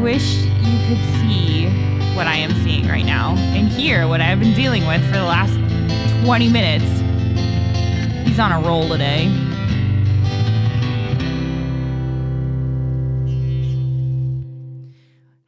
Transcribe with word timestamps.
wish 0.00 0.36
you 0.44 0.78
could 0.86 1.04
see 1.20 1.66
what 2.14 2.26
I 2.26 2.36
am 2.36 2.50
seeing 2.62 2.86
right 2.86 3.04
now 3.04 3.34
and 3.36 3.68
hear 3.68 4.06
what 4.06 4.20
I've 4.20 4.38
been 4.38 4.54
dealing 4.54 4.86
with 4.86 5.04
for 5.06 5.16
the 5.16 5.24
last 5.24 5.54
20 6.24 6.48
minutes. 6.50 6.84
He's 8.28 8.38
on 8.38 8.52
a 8.52 8.60
roll 8.60 8.88
today. 8.88 9.26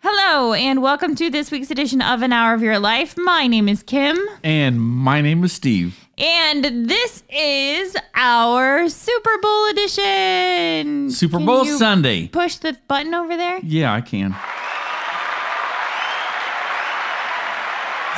Hello, 0.03 0.55
and 0.55 0.83
welcome 0.83 1.15
to 1.17 1.31
this 1.31 1.51
week's 1.51 1.71
edition 1.71 2.01
of 2.01 2.23
An 2.23 2.33
Hour 2.33 2.55
of 2.55 2.63
Your 2.63 2.79
Life. 2.79 3.17
My 3.17 3.47
name 3.47 3.69
is 3.69 3.83
Kim, 3.83 4.19
And 4.43 4.81
my 4.81 5.21
name 5.21 5.45
is 5.45 5.53
Steve. 5.53 6.09
And 6.21 6.89
this 6.89 7.23
is 7.31 7.97
our 8.15 8.89
Super 8.91 9.39
Bowl 9.41 9.67
edition. 9.69 11.11
Super 11.11 11.39
Can 11.39 11.47
Bowl 11.47 11.65
Sunday. 11.65 12.29
Push 12.29 12.57
the 12.57 12.77
button 12.87 13.15
over 13.15 13.37
there. 13.37 13.59
Yeah, 13.63 13.95
I 13.95 14.03
can. 14.03 14.37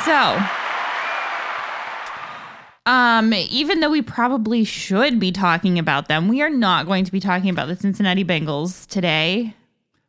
So, 0.05 0.41
um, 2.87 3.33
even 3.33 3.79
though 3.79 3.91
we 3.91 4.02
probably 4.02 4.65
should 4.65 5.21
be 5.21 5.30
talking 5.30 5.79
about 5.79 6.09
them, 6.09 6.27
we 6.27 6.43
are 6.43 6.51
not 6.51 6.87
going 6.87 7.05
to 7.05 7.12
be 7.12 7.21
talking 7.21 7.51
about 7.51 7.69
the 7.69 7.77
Cincinnati 7.77 8.24
Bengals 8.24 8.88
today. 8.88 9.55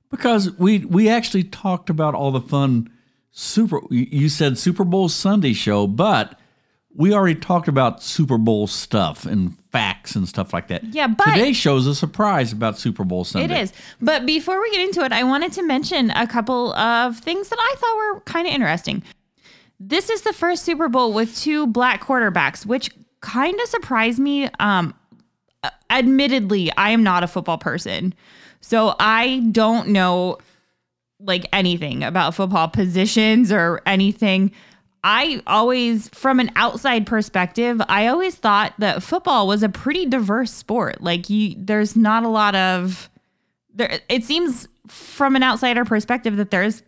Because 0.10 0.52
we 0.58 0.80
we 0.80 1.10
actually 1.10 1.44
talked 1.44 1.92
about 1.92 2.16
all 2.16 2.32
the 2.32 2.42
fun 2.42 2.90
Super 3.30 3.82
you 3.92 4.30
said 4.30 4.58
Super 4.58 4.84
Bowl 4.84 5.10
Sunday 5.10 5.54
show, 5.54 5.86
but 5.86 6.40
we 6.96 7.14
already 7.14 7.40
talked 7.40 7.68
about 7.68 8.04
Super 8.04 8.38
Bowl 8.38 8.68
stuff 8.68 9.26
and 9.26 9.58
facts 9.72 10.16
and 10.16 10.28
stuff 10.28 10.54
like 10.54 10.68
that. 10.68 10.84
Yeah, 10.84 11.08
but- 11.08 11.26
today's 11.34 11.58
show's 11.58 11.88
a 11.88 11.96
surprise 11.96 12.52
about 12.54 12.78
Super 12.78 13.04
Bowl 13.04 13.24
Sunday. 13.24 13.54
It 13.54 13.62
is. 13.64 13.74
But 14.02 14.26
before 14.26 14.62
we 14.62 14.70
get 14.72 14.82
into 14.82 15.04
it, 15.04 15.12
I 15.12 15.24
wanted 15.24 15.52
to 15.54 15.64
mention 15.64 16.12
a 16.12 16.28
couple 16.28 16.74
of 16.74 17.18
things 17.18 17.50
that 17.50 17.58
I 17.60 17.76
thought 17.78 17.96
were 17.96 18.20
kind 18.22 18.48
of 18.48 18.54
interesting. 18.54 19.04
This 19.80 20.10
is 20.10 20.22
the 20.22 20.34
first 20.34 20.64
Super 20.64 20.88
Bowl 20.88 21.14
with 21.14 21.36
two 21.38 21.66
black 21.68 22.04
quarterbacks, 22.04 22.66
which 22.66 22.90
kind 23.22 23.60
of 23.60 23.68
surprised 23.68 24.20
me. 24.20 24.50
Um, 24.60 24.94
admittedly, 25.90 26.72
I 26.78 26.92
am 26.92 27.04
not 27.04 27.24
a 27.24 27.28
football 27.28 27.58
person. 27.58 28.14
So 28.62 28.96
I 29.00 29.40
don't 29.52 29.90
know 29.90 30.38
like 31.20 31.46
anything 31.54 32.04
about 32.04 32.36
football 32.36 32.68
positions 32.68 33.52
or 33.52 33.82
anything. 33.86 34.52
I 35.04 35.42
always, 35.46 36.08
from 36.10 36.40
an 36.40 36.50
outside 36.56 37.06
perspective, 37.06 37.82
I 37.90 38.08
always 38.08 38.36
thought 38.36 38.74
that 38.80 39.04
football 39.04 39.48
was 39.48 39.62
a 39.62 39.70
pretty 39.70 40.06
diverse 40.06 40.52
sport. 40.52 41.02
Like 41.02 41.30
you, 41.30 41.56
there's 41.58 41.96
not 41.98 42.24
a 42.24 42.30
lot 42.30 42.56
of 42.56 43.10
there. 43.74 44.00
It 44.08 44.24
seems 44.24 44.68
from 44.88 45.36
an 45.36 45.44
outsider 45.44 45.84
perspective 45.84 46.38
that 46.38 46.52
there's 46.52 46.84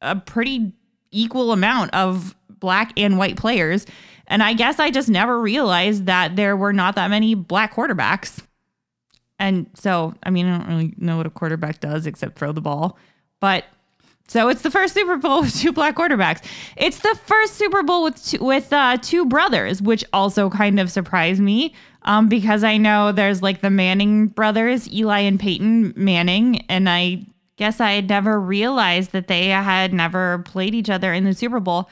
a 0.00 0.16
pretty 0.16 0.72
equal 1.10 1.52
amount 1.52 1.92
of 1.94 2.34
black 2.48 2.92
and 2.96 3.18
white 3.18 3.36
players. 3.36 3.84
And 4.26 4.42
I 4.42 4.54
guess 4.54 4.78
I 4.78 4.90
just 4.90 5.10
never 5.10 5.38
realized 5.38 6.06
that 6.06 6.36
there 6.36 6.56
were 6.56 6.72
not 6.72 6.94
that 6.94 7.10
many 7.10 7.34
black 7.34 7.74
quarterbacks. 7.74 8.42
And 9.38 9.68
so, 9.74 10.14
I 10.22 10.30
mean, 10.30 10.46
I 10.46 10.58
don't 10.58 10.68
really 10.68 10.94
know 10.96 11.18
what 11.18 11.26
a 11.26 11.30
quarterback 11.30 11.80
does 11.80 12.06
except 12.06 12.38
throw 12.38 12.52
the 12.52 12.62
ball. 12.62 12.98
But 13.40 13.64
so 14.26 14.48
it's 14.48 14.62
the 14.62 14.70
first 14.70 14.94
Super 14.94 15.16
Bowl 15.16 15.42
with 15.42 15.54
two 15.54 15.72
black 15.72 15.96
quarterbacks. 15.96 16.42
It's 16.76 16.98
the 17.00 17.18
first 17.24 17.54
Super 17.54 17.82
Bowl 17.82 18.04
with 18.04 18.24
two, 18.24 18.44
with 18.44 18.72
uh, 18.72 18.96
two 18.98 19.26
brothers, 19.26 19.82
which 19.82 20.04
also 20.12 20.50
kind 20.50 20.80
of 20.80 20.90
surprised 20.90 21.40
me 21.40 21.74
um, 22.02 22.28
because 22.28 22.64
I 22.64 22.76
know 22.76 23.12
there's 23.12 23.42
like 23.42 23.60
the 23.60 23.70
Manning 23.70 24.28
brothers, 24.28 24.90
Eli 24.92 25.20
and 25.20 25.38
Peyton 25.38 25.92
Manning, 25.96 26.64
and 26.68 26.88
I 26.88 27.26
guess 27.56 27.80
I 27.80 27.92
had 27.92 28.08
never 28.08 28.40
realized 28.40 29.12
that 29.12 29.28
they 29.28 29.48
had 29.48 29.92
never 29.92 30.38
played 30.40 30.74
each 30.74 30.90
other 30.90 31.12
in 31.12 31.24
the 31.24 31.34
Super 31.34 31.60
Bowl. 31.60 31.88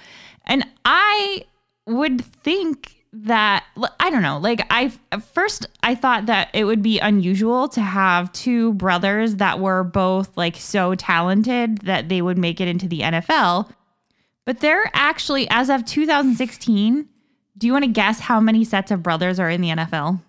And 0.46 0.66
I 0.84 1.44
would 1.86 2.24
think 2.24 3.01
that 3.12 3.64
I 4.00 4.10
don't 4.10 4.22
know, 4.22 4.38
like 4.38 4.66
I 4.70 4.90
first 5.34 5.66
I 5.82 5.94
thought 5.94 6.26
that 6.26 6.48
it 6.54 6.64
would 6.64 6.82
be 6.82 6.98
unusual 6.98 7.68
to 7.68 7.80
have 7.80 8.32
two 8.32 8.72
brothers 8.74 9.36
that 9.36 9.60
were 9.60 9.84
both 9.84 10.34
like 10.36 10.56
so 10.56 10.94
talented 10.94 11.78
that 11.82 12.08
they 12.08 12.22
would 12.22 12.38
make 12.38 12.60
it 12.60 12.68
into 12.68 12.88
the 12.88 13.00
NFL. 13.00 13.70
But 14.44 14.60
they're 14.60 14.90
actually 14.94 15.46
as 15.50 15.68
of 15.68 15.84
2016, 15.84 17.08
do 17.58 17.66
you 17.66 17.72
want 17.72 17.84
to 17.84 17.90
guess 17.90 18.20
how 18.20 18.40
many 18.40 18.64
sets 18.64 18.90
of 18.90 19.02
brothers 19.02 19.38
are 19.38 19.50
in 19.50 19.60
the 19.60 19.68
NFL? 19.68 20.20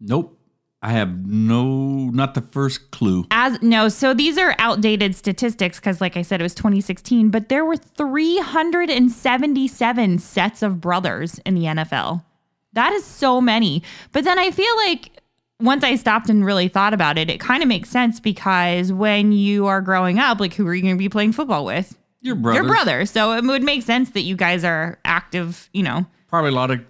Nope. 0.00 0.38
I 0.84 0.90
have 0.90 1.26
no 1.26 2.10
not 2.10 2.34
the 2.34 2.42
first 2.42 2.90
clue. 2.90 3.24
As 3.30 3.60
no, 3.62 3.88
so 3.88 4.12
these 4.12 4.36
are 4.36 4.54
outdated 4.58 5.14
statistics 5.16 5.78
because, 5.80 6.00
like 6.02 6.16
I 6.16 6.22
said, 6.22 6.40
it 6.40 6.44
was 6.44 6.54
2016. 6.54 7.30
But 7.30 7.48
there 7.48 7.64
were 7.64 7.76
377 7.76 10.18
sets 10.18 10.62
of 10.62 10.80
brothers 10.80 11.38
in 11.46 11.54
the 11.54 11.62
NFL. 11.64 12.22
That 12.74 12.92
is 12.92 13.04
so 13.04 13.40
many. 13.40 13.82
But 14.12 14.24
then 14.24 14.38
I 14.38 14.50
feel 14.50 14.74
like 14.86 15.10
once 15.60 15.84
I 15.84 15.94
stopped 15.96 16.28
and 16.28 16.44
really 16.44 16.68
thought 16.68 16.92
about 16.92 17.16
it, 17.18 17.30
it 17.30 17.40
kind 17.40 17.62
of 17.62 17.68
makes 17.68 17.88
sense 17.88 18.20
because 18.20 18.92
when 18.92 19.32
you 19.32 19.66
are 19.66 19.80
growing 19.80 20.18
up, 20.18 20.40
like 20.40 20.54
who 20.54 20.66
are 20.66 20.74
you 20.74 20.82
going 20.82 20.94
to 20.94 20.98
be 20.98 21.08
playing 21.08 21.32
football 21.32 21.64
with? 21.64 21.96
Your 22.20 22.34
brother. 22.34 22.60
Your 22.60 22.68
brother. 22.68 23.06
So 23.06 23.32
it 23.32 23.44
would 23.44 23.62
make 23.62 23.82
sense 23.82 24.10
that 24.10 24.22
you 24.22 24.36
guys 24.36 24.64
are 24.64 24.98
active. 25.04 25.70
You 25.72 25.84
know, 25.84 26.06
Probably 26.28 26.50
a 26.50 26.54
lot 26.54 26.70
of 26.70 26.80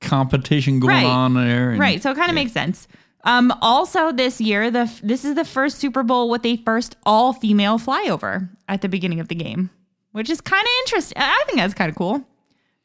competition 0.00 0.80
going 0.80 0.94
Right. 0.94 1.04
on 1.06 1.34
there. 1.34 1.70
and- 1.70 1.80
Right. 1.80 2.02
So 2.02 2.10
it 2.10 2.16
kind 2.16 2.30
of 2.30 2.34
makes 2.34 2.52
sense. 2.52 2.88
Um, 3.26 3.52
also, 3.60 4.12
this 4.12 4.40
year, 4.40 4.70
the 4.70 4.90
this 5.02 5.24
is 5.24 5.34
the 5.34 5.44
first 5.44 5.78
Super 5.78 6.04
Bowl 6.04 6.30
with 6.30 6.46
a 6.46 6.58
first 6.58 6.96
all 7.04 7.32
female 7.32 7.76
flyover 7.76 8.48
at 8.68 8.82
the 8.82 8.88
beginning 8.88 9.18
of 9.18 9.26
the 9.26 9.34
game, 9.34 9.68
which 10.12 10.30
is 10.30 10.40
kind 10.40 10.62
of 10.62 10.70
interesting. 10.84 11.18
I 11.20 11.42
think 11.46 11.58
that's 11.58 11.74
kind 11.74 11.90
of 11.90 11.96
cool. 11.96 12.24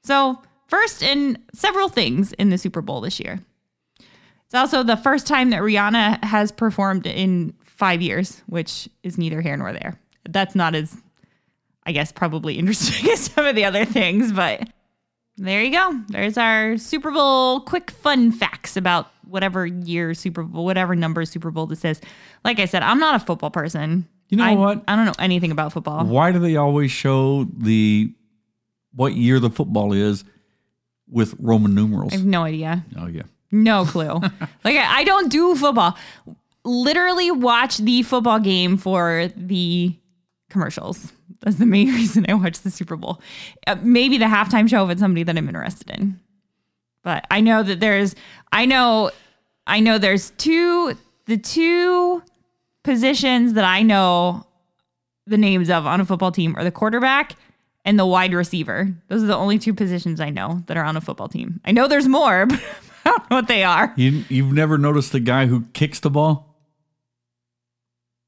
So, 0.04 0.42
first 0.68 1.04
in 1.04 1.38
several 1.54 1.90
things 1.90 2.34
in 2.34 2.50
the 2.50 2.58
Super 2.58 2.82
Bowl 2.82 3.02
this 3.02 3.20
year. 3.20 3.40
It's 4.46 4.56
also 4.56 4.84
the 4.84 4.98
first 4.98 5.28
time 5.28 5.52
that 5.52 5.62
Rihanna 5.62 6.24
has 6.24 6.52
performed 6.52 7.06
in 7.06 7.54
five 7.64 8.02
years, 8.02 8.42
which 8.48 8.90
is 9.04 9.18
neither 9.18 9.42
here 9.42 9.56
nor 9.56 9.72
there. 9.72 9.98
That's 10.28 10.56
not 10.56 10.76
as, 10.76 10.98
I 11.86 11.92
guess, 11.92 12.12
probably 12.12 12.56
interesting 12.60 13.12
as 13.12 13.22
some 13.22 13.46
of 13.46 13.56
the 13.56 13.64
other 13.64 13.86
things, 13.86 14.34
but 14.34 14.68
there 15.46 15.64
you 15.64 15.72
go. 15.72 16.00
There's 16.10 16.38
our 16.38 16.78
Super 16.78 17.12
Bowl 17.12 17.62
quick 17.62 17.90
fun 17.92 18.32
facts 18.32 18.78
about 18.78 19.12
whatever 19.26 19.66
year 19.66 20.14
Super 20.14 20.44
Bowl, 20.44 20.66
whatever 20.66 20.96
number 20.96 21.26
Super 21.26 21.50
Bowl 21.50 21.66
this 21.66 21.84
is. 21.84 22.00
Like 22.46 22.60
I 22.60 22.66
said, 22.66 22.84
I'm 22.84 23.00
not 23.00 23.16
a 23.16 23.26
football 23.26 23.50
person. 23.50 24.08
You 24.30 24.38
know 24.38 24.46
I, 24.46 24.54
what? 24.54 24.84
I 24.88 24.96
don't 24.96 25.06
know 25.06 25.16
anything 25.20 25.52
about 25.52 25.74
football. 25.74 26.06
Why 26.06 26.32
do 26.32 26.40
they 26.40 26.56
always 26.58 26.92
show 26.92 27.46
the 27.58 28.14
what 28.94 29.14
year 29.16 29.40
the 29.40 29.50
football 29.50 29.94
is 29.94 30.24
with 31.10 31.34
Roman 31.40 31.74
numerals? 31.74 32.14
I 32.14 32.18
have 32.18 32.26
no 32.26 32.44
idea. 32.44 32.86
Oh 32.98 33.08
yeah. 33.08 33.24
No 33.52 33.84
clue. 33.86 34.14
like 34.64 34.78
I, 34.78 35.00
I 35.00 35.04
don't 35.04 35.30
do 35.30 35.56
football. 35.56 35.98
Literally 36.64 37.32
watch 37.32 37.78
the 37.78 38.04
football 38.04 38.40
game 38.40 38.78
for 38.78 39.30
the 39.36 39.96
commercials. 40.50 41.12
That's 41.42 41.58
the 41.58 41.66
main 41.66 41.88
reason 41.94 42.26
I 42.30 42.34
watch 42.36 42.60
the 42.62 42.72
Super 42.72 42.96
Bowl. 42.96 43.22
Uh, 43.68 43.76
maybe 43.82 44.18
the 44.18 44.26
halftime 44.26 44.70
show 44.70 44.86
if 44.86 44.92
it's 44.92 45.02
somebody 45.02 45.24
that 45.24 45.38
I'm 45.38 45.48
interested 45.48 45.90
in. 45.90 46.20
But 47.04 47.26
I 47.32 47.42
know 47.42 47.64
that 47.64 47.80
there's 47.80 48.16
I 48.52 48.66
know 48.66 49.12
I 49.68 49.80
know 49.80 49.98
there's 49.98 50.32
two 50.32 50.96
the 51.26 51.38
two 51.38 52.22
positions 52.84 53.54
that 53.54 53.66
I 53.66 53.82
know 53.82 54.46
the 55.28 55.38
names 55.38 55.70
of 55.70 55.86
on 55.86 56.02
a 56.02 56.06
football 56.06 56.32
team 56.32 56.56
are 56.58 56.64
the 56.64 56.72
quarterback 56.72 57.36
and 57.86 57.98
the 57.98 58.06
wide 58.06 58.34
receiver. 58.34 58.94
Those 59.08 59.24
are 59.24 59.28
the 59.28 59.36
only 59.36 59.58
two 59.58 59.74
positions 59.74 60.20
I 60.20 60.30
know 60.30 60.64
that 60.68 60.78
are 60.78 60.84
on 60.84 60.98
a 60.98 61.02
football 61.02 61.28
team. 61.28 61.60
I 61.66 61.72
know 61.72 61.88
there's 61.88 62.08
more, 62.08 62.46
but 62.48 62.60
I 63.06 63.10
don't 63.10 63.30
know 63.32 63.38
what 63.38 63.48
they 63.48 63.64
are. 63.64 63.94
You 63.98 64.24
you've 64.30 64.54
never 64.54 64.78
noticed 64.78 65.12
the 65.12 65.20
guy 65.20 65.48
who 65.48 65.62
kicks 65.74 66.00
the 66.00 66.12
ball? 66.12 66.48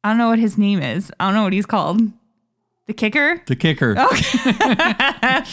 I 0.03 0.09
don't 0.09 0.17
know 0.17 0.29
what 0.29 0.39
his 0.39 0.57
name 0.57 0.81
is. 0.81 1.11
I 1.19 1.25
don't 1.25 1.35
know 1.35 1.43
what 1.43 1.53
he's 1.53 1.65
called. 1.65 2.01
The 2.85 2.94
kicker? 2.94 3.41
The 3.47 3.56
kicker. 3.56 3.95
I 4.00 5.45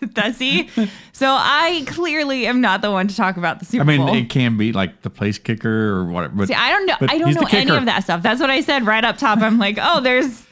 don't, 0.00 0.14
does 0.14 0.38
he? 0.38 0.68
So 1.12 1.26
I 1.28 1.84
clearly 1.86 2.46
am 2.46 2.60
not 2.60 2.82
the 2.82 2.90
one 2.90 3.06
to 3.08 3.14
talk 3.16 3.36
about 3.36 3.60
the 3.60 3.64
Super 3.64 3.82
I 3.82 3.86
mean, 3.86 4.04
Bowl. 4.06 4.14
it 4.14 4.28
can 4.28 4.56
be 4.56 4.72
like 4.72 5.02
the 5.02 5.10
place 5.10 5.38
kicker 5.38 5.90
or 5.90 6.04
whatever. 6.06 6.34
But 6.34 6.48
See, 6.48 6.54
I 6.54 6.70
don't 6.70 6.86
know. 6.86 6.96
I 7.02 7.18
don't 7.18 7.34
know 7.34 7.46
any 7.52 7.70
of 7.70 7.84
that 7.84 8.02
stuff. 8.04 8.22
That's 8.22 8.40
what 8.40 8.50
I 8.50 8.60
said 8.60 8.86
right 8.86 9.04
up 9.04 9.18
top. 9.18 9.38
I'm 9.38 9.58
like, 9.58 9.78
oh, 9.80 10.00
there's. 10.00 10.44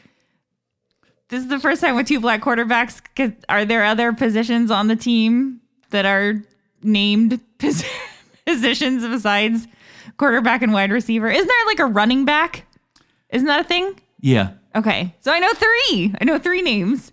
This 1.29 1.43
is 1.43 1.49
the 1.49 1.59
first 1.61 1.81
time 1.81 1.97
with 1.97 2.07
two 2.09 2.21
black 2.21 2.41
quarterbacks. 2.41 3.01
'Cause 3.17 3.31
Are 3.49 3.65
there 3.65 3.85
other 3.85 4.13
positions 4.13 4.71
on 4.71 4.87
the 4.89 4.97
team 4.97 5.61
that 5.91 6.07
are 6.07 6.41
named 6.85 7.41
pos- 7.59 7.85
positions 8.47 9.05
besides 9.07 9.67
quarterback 10.19 10.63
and 10.63 10.73
wide 10.73 10.93
receiver? 10.93 11.29
Isn't 11.29 11.47
there 11.49 11.67
like 11.67 11.79
a 11.81 11.87
running 11.87 12.25
back? 12.25 12.65
Isn't 13.31 13.47
that 13.49 13.61
a 13.65 13.65
thing? 13.65 13.99
yeah. 14.21 14.53
Okay. 14.75 15.15
So 15.21 15.33
I 15.33 15.39
know 15.39 15.53
three. 15.53 16.15
I 16.21 16.25
know 16.25 16.39
three 16.39 16.63
names. 16.63 17.13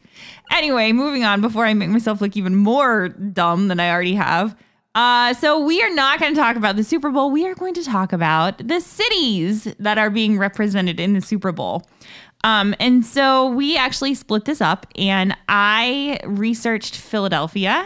Anyway, 0.52 0.92
moving 0.92 1.24
on 1.24 1.42
before 1.42 1.66
I 1.66 1.74
make 1.74 1.90
myself 1.90 2.22
look 2.22 2.38
even 2.38 2.56
more 2.56 3.10
dumb 3.10 3.68
than 3.68 3.80
I 3.80 3.92
already 3.92 4.16
have. 4.16 4.56
Uh, 4.96 5.34
so 5.36 5.60
we 5.60 5.82
are 5.84 5.94
not 5.94 6.20
going 6.20 6.34
to 6.34 6.40
talk 6.40 6.56
about 6.56 6.76
the 6.76 6.84
Super 6.84 7.12
Bowl. 7.12 7.30
We 7.30 7.46
are 7.48 7.54
going 7.54 7.76
to 7.76 7.84
talk 7.84 8.14
about 8.14 8.68
the 8.68 8.80
cities 8.80 9.66
that 9.80 9.98
are 9.98 10.10
being 10.10 10.40
represented 10.40 11.00
in 11.00 11.14
the 11.14 11.22
Super 11.22 11.52
Bowl. 11.52 11.86
Um, 12.44 12.74
and 12.80 13.06
so 13.06 13.50
we 13.50 13.78
actually 13.78 14.16
split 14.16 14.46
this 14.46 14.62
up, 14.62 14.88
and 14.96 15.36
I 15.48 16.20
researched 16.24 16.96
Philadelphia. 16.96 17.86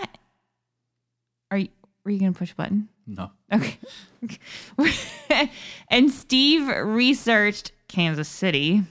Are 1.50 1.58
you? 1.58 1.70
Were 2.06 2.12
you 2.12 2.20
gonna 2.20 2.34
push 2.34 2.52
a 2.52 2.56
button? 2.56 2.88
No. 3.06 3.32
Okay. 3.52 3.78
and 5.90 6.12
Steve 6.12 6.68
researched 6.68 7.72
Kansas 7.88 8.30
City. 8.30 8.84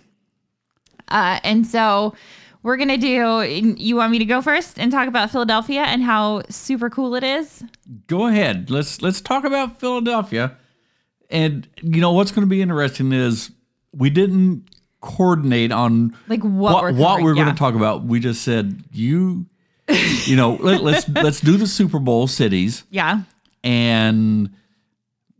Uh, 1.10 1.40
and 1.44 1.66
so 1.66 2.14
we're 2.62 2.76
going 2.76 2.88
to 2.88 2.96
do, 2.96 3.42
you 3.78 3.96
want 3.96 4.12
me 4.12 4.18
to 4.18 4.24
go 4.24 4.42
first 4.42 4.78
and 4.78 4.92
talk 4.92 5.08
about 5.08 5.30
Philadelphia 5.30 5.80
and 5.82 6.02
how 6.02 6.42
super 6.50 6.90
cool 6.90 7.14
it 7.14 7.24
is? 7.24 7.64
Go 8.06 8.26
ahead. 8.26 8.70
Let's 8.70 9.00
let's 9.02 9.20
talk 9.20 9.44
about 9.44 9.80
Philadelphia. 9.80 10.56
And 11.30 11.66
you 11.82 12.00
know 12.00 12.12
what's 12.12 12.30
going 12.32 12.46
to 12.46 12.50
be 12.50 12.60
interesting 12.60 13.12
is 13.12 13.50
we 13.92 14.10
didn't 14.10 14.64
coordinate 15.00 15.72
on 15.72 16.14
Like 16.28 16.42
what 16.42 16.74
what, 16.74 16.82
we're 16.82 16.92
what 16.92 17.22
we're 17.22 17.34
going 17.34 17.48
to 17.48 17.54
talk 17.54 17.74
about. 17.74 18.04
We 18.04 18.20
just 18.20 18.42
said 18.42 18.84
you 18.92 19.46
you 20.26 20.36
know, 20.36 20.52
let, 20.60 20.82
let's 20.82 21.08
let's 21.08 21.40
do 21.40 21.56
the 21.56 21.66
Super 21.66 21.98
Bowl 21.98 22.26
cities 22.26 22.84
Yeah. 22.90 23.22
and 23.64 24.50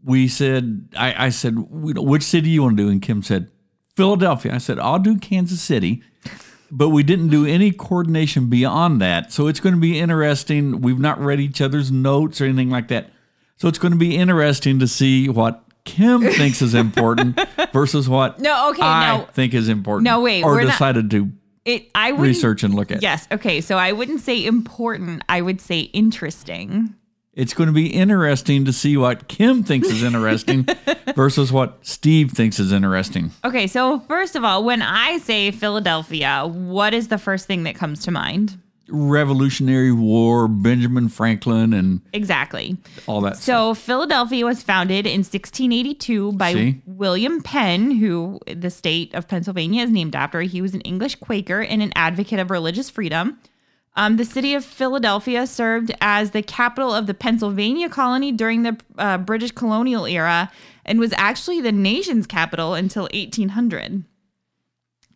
we 0.03 0.29
said 0.29 0.89
I, 0.97 1.27
I 1.27 1.29
said 1.29 1.59
"We- 1.59 1.93
which 1.93 2.23
city 2.23 2.49
you 2.51 2.63
want 2.63 2.77
to 2.79 2.83
do 2.85 2.89
and 2.89 3.03
kim 3.03 3.23
said 3.23 3.51
philadelphia 4.01 4.55
i 4.55 4.59
said 4.59 4.79
i'll 4.79 4.99
do 4.99 5.17
kansas 5.19 5.61
city 5.61 6.03
but 6.71 6.89
we 6.91 7.03
didn't 7.03 7.29
do 7.29 7.45
any 7.47 7.71
coordination 7.73 8.49
beyond 8.49 9.01
that 9.01 9.33
so 9.33 9.47
it's 9.47 9.61
going 9.61 9.75
to 9.75 9.81
be 9.81 9.99
interesting 9.99 10.81
we've 10.81 10.99
not 11.01 11.21
read 11.21 11.41
each 11.41 11.61
other's 11.61 11.91
notes 11.93 12.41
or 12.41 12.45
anything 12.45 12.71
like 12.71 12.89
that 12.89 13.11
so 13.57 13.69
it's 13.69 13.79
going 13.79 13.93
to 13.93 13.99
be 13.99 14.17
interesting 14.17 14.79
to 14.79 14.87
see 14.89 15.29
what 15.29 15.63
kim 15.85 16.21
thinks 16.41 16.63
is 16.63 16.75
important 16.75 17.39
versus 17.73 18.09
what 18.09 18.39
No, 18.41 18.71
okay, 18.71 18.83
i 18.83 19.19
no. 19.19 19.25
think 19.33 19.53
is 19.55 19.69
important 19.69 20.05
No, 20.05 20.21
wait, 20.23 20.43
or 20.45 20.53
we're 20.53 20.65
not- 20.65 20.71
decided 20.73 21.11
to 21.11 21.31
It, 21.65 21.91
I 21.95 22.13
would 22.13 22.23
research 22.23 22.63
and 22.63 22.75
look 22.75 22.91
at 22.91 23.03
Yes. 23.03 23.29
Okay. 23.31 23.61
So 23.61 23.77
I 23.77 23.93
wouldn't 23.93 24.21
say 24.21 24.45
important. 24.47 25.23
I 25.29 25.41
would 25.43 25.61
say 25.61 25.81
interesting. 25.93 26.95
It's 27.41 27.55
going 27.55 27.67
to 27.69 27.73
be 27.73 27.87
interesting 27.87 28.65
to 28.67 28.73
see 28.73 28.97
what 28.97 29.29
kim 29.29 29.63
thinks 29.65 29.89
is 29.89 30.03
interesting 30.03 30.67
versus 31.17 31.51
what 31.53 31.79
steve 31.87 32.33
thinks 32.33 32.59
is 32.59 32.71
interesting 32.73 33.31
Okay. 33.45 33.67
So, 33.67 34.01
first 34.01 34.37
of 34.37 34.45
all, 34.45 34.65
when 34.65 34.83
I 34.83 35.19
say 35.19 35.51
Philadelphia, 35.51 36.47
what 36.47 36.93
is 36.95 37.09
the 37.09 37.19
first 37.19 37.47
thing 37.47 37.63
that 37.65 37.75
comes 37.75 38.03
to 38.05 38.11
mind? 38.11 38.59
Revolutionary 38.89 39.93
War, 39.93 40.47
Benjamin 40.49 41.09
Franklin, 41.09 41.73
and 41.73 42.01
Exactly. 42.13 42.77
all 43.07 43.21
that. 43.23 43.37
stuff. 43.37 43.45
So 43.45 43.75
Philadelphia 43.75 44.45
was 44.45 44.63
founded 44.63 45.07
in 45.07 45.21
1682 45.21 46.33
by 46.33 46.53
See? 46.53 46.83
William 46.87 47.43
Penn, 47.43 47.91
who 47.93 48.41
the 48.47 48.71
state 48.71 49.15
of 49.15 49.29
Pennsylvania 49.29 49.85
is 49.85 49.91
named 49.91 50.15
after. 50.17 50.43
He 50.43 50.61
was 50.61 50.75
an 50.75 50.81
English 50.83 51.17
Quaker 51.17 51.61
and 51.63 51.83
an 51.83 51.93
advocate 51.97 52.39
of 52.39 52.51
religious 52.51 52.91
freedom. 52.91 53.39
Um, 53.97 54.17
the 54.17 54.25
city 54.25 54.55
of 54.55 54.65
Philadelphia 54.65 55.47
served 55.47 55.93
as 56.01 56.31
the 56.31 56.43
capital 56.43 56.95
of 56.95 57.07
the 57.07 57.15
Pennsylvania 57.15 57.89
colony 57.89 58.31
during 58.31 58.63
the 58.63 58.79
uh, 58.99 59.19
British 59.19 59.51
colonial 59.51 60.07
era 60.07 60.51
and 60.85 61.01
was 61.01 61.13
actually 61.17 61.61
the 61.61 61.73
nation's 61.73 62.27
capital 62.27 62.75
until 62.75 63.05
1800. 63.13 64.05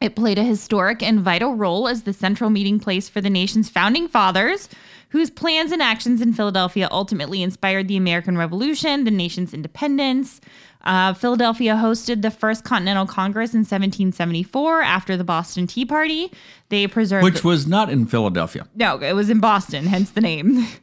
It 0.01 0.17
played 0.17 0.39
a 0.39 0.45
historic 0.45 1.03
and 1.03 1.21
vital 1.21 1.55
role 1.55 1.89
as 1.89 2.03
the 2.03 2.13
central 2.13 2.51
meeting 2.51 2.79
place 2.79 3.09
for 3.09 3.21
the 3.21 3.31
nation's 3.31 3.71
founding 3.71 4.07
fathers, 4.07 4.69
whose 5.11 5.31
plans 5.31 5.73
and 5.73 5.81
actions 5.81 6.21
in 6.21 6.35
Philadelphia 6.35 6.89
ultimately 6.91 7.43
inspired 7.43 7.89
the 7.89 7.97
American 7.97 8.37
Revolution, 8.37 9.05
the 9.05 9.11
nation's 9.11 9.55
independence. 9.55 10.41
Uh, 10.85 11.15
Philadelphia 11.15 11.75
hosted 11.75 12.23
the 12.23 12.31
First 12.31 12.63
Continental 12.65 13.07
Congress 13.07 13.53
in 13.55 13.61
1774 13.61 14.83
after 14.83 15.17
the 15.17 15.25
Boston 15.25 15.67
Tea 15.67 15.85
Party. 15.85 16.31
They 16.69 16.87
preserved 16.87 17.25
which 17.25 17.43
was 17.43 17.67
not 17.67 17.91
in 17.91 18.07
Philadelphia. 18.07 18.67
no, 18.75 18.99
it 18.99 19.15
was 19.15 19.31
in 19.31 19.41
Boston, 19.41 19.87
hence 19.87 20.11
the 20.11 20.21
name. 20.21 20.67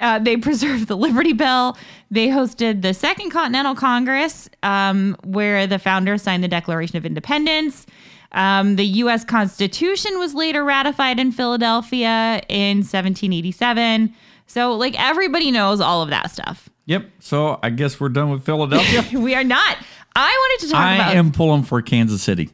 Uh, 0.00 0.18
they 0.18 0.36
preserved 0.36 0.88
the 0.88 0.96
Liberty 0.96 1.32
Bell. 1.32 1.76
They 2.10 2.28
hosted 2.28 2.82
the 2.82 2.94
Second 2.94 3.30
Continental 3.30 3.74
Congress, 3.74 4.48
um, 4.62 5.16
where 5.24 5.66
the 5.66 5.78
founders 5.78 6.22
signed 6.22 6.42
the 6.42 6.48
Declaration 6.48 6.96
of 6.96 7.04
Independence. 7.06 7.86
Um, 8.32 8.76
the 8.76 8.84
U.S. 8.84 9.24
Constitution 9.24 10.18
was 10.18 10.34
later 10.34 10.64
ratified 10.64 11.18
in 11.20 11.32
Philadelphia 11.32 12.40
in 12.48 12.78
1787. 12.78 14.14
So, 14.46 14.72
like, 14.72 14.98
everybody 14.98 15.50
knows 15.50 15.80
all 15.80 16.02
of 16.02 16.10
that 16.10 16.30
stuff. 16.30 16.68
Yep. 16.88 17.10
So 17.20 17.60
I 17.62 17.68
guess 17.68 18.00
we're 18.00 18.08
done 18.08 18.30
with 18.30 18.44
Philadelphia. 18.44 19.04
We 19.20 19.34
are 19.34 19.44
not. 19.44 19.76
I 20.16 20.30
wanted 20.30 20.66
to 20.66 20.72
talk 20.72 20.80
I 20.80 20.94
about. 20.94 21.16
am 21.16 21.32
pulling 21.32 21.62
for 21.62 21.82
Kansas 21.82 22.22
City. 22.22 22.50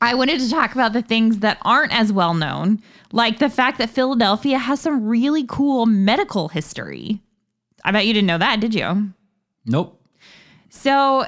I 0.00 0.14
wanted 0.14 0.40
to 0.40 0.50
talk 0.50 0.72
about 0.74 0.92
the 0.92 1.02
things 1.02 1.38
that 1.38 1.58
aren't 1.62 1.92
as 1.96 2.12
well 2.12 2.34
known, 2.34 2.82
like 3.12 3.38
the 3.38 3.48
fact 3.48 3.78
that 3.78 3.88
Philadelphia 3.88 4.58
has 4.58 4.80
some 4.80 5.06
really 5.06 5.44
cool 5.48 5.86
medical 5.86 6.48
history. 6.48 7.22
I 7.84 7.92
bet 7.92 8.06
you 8.06 8.12
didn't 8.12 8.26
know 8.26 8.38
that, 8.38 8.58
did 8.60 8.74
you? 8.74 9.12
Nope. 9.64 10.02
So, 10.68 11.24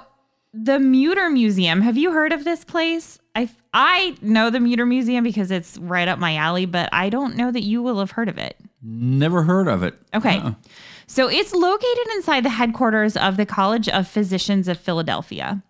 the 0.53 0.79
Mütter 0.79 1.33
Museum, 1.33 1.81
have 1.83 1.97
you 1.97 2.11
heard 2.13 2.33
of 2.33 2.45
this 2.45 2.65
place? 2.65 3.19
I 3.37 3.49
I 3.73 4.17
know 4.21 4.51
the 4.51 4.59
Mütter 4.59 4.87
Museum 4.87 5.23
because 5.23 5.51
it's 5.53 5.79
right 5.79 6.09
up 6.09 6.19
my 6.19 6.35
alley, 6.35 6.67
but 6.67 6.89
I 6.93 7.09
don't 7.09 7.37
know 7.37 7.53
that 7.53 7.63
you 7.63 7.83
will 7.83 8.01
have 8.01 8.11
heard 8.11 8.29
of 8.29 8.37
it. 8.37 8.57
Never 8.83 9.45
heard 9.45 9.69
of 9.69 9.83
it. 9.85 9.95
Okay. 10.13 10.39
Uh-uh. 10.39 10.55
So 11.11 11.29
it's 11.29 11.55
located 11.55 12.07
inside 12.17 12.45
the 12.45 12.51
headquarters 12.51 13.17
of 13.17 13.37
the 13.39 13.47
College 13.47 13.89
of 13.89 14.07
Physicians 14.07 14.69
of 14.69 14.79
Philadelphia. 14.79 15.63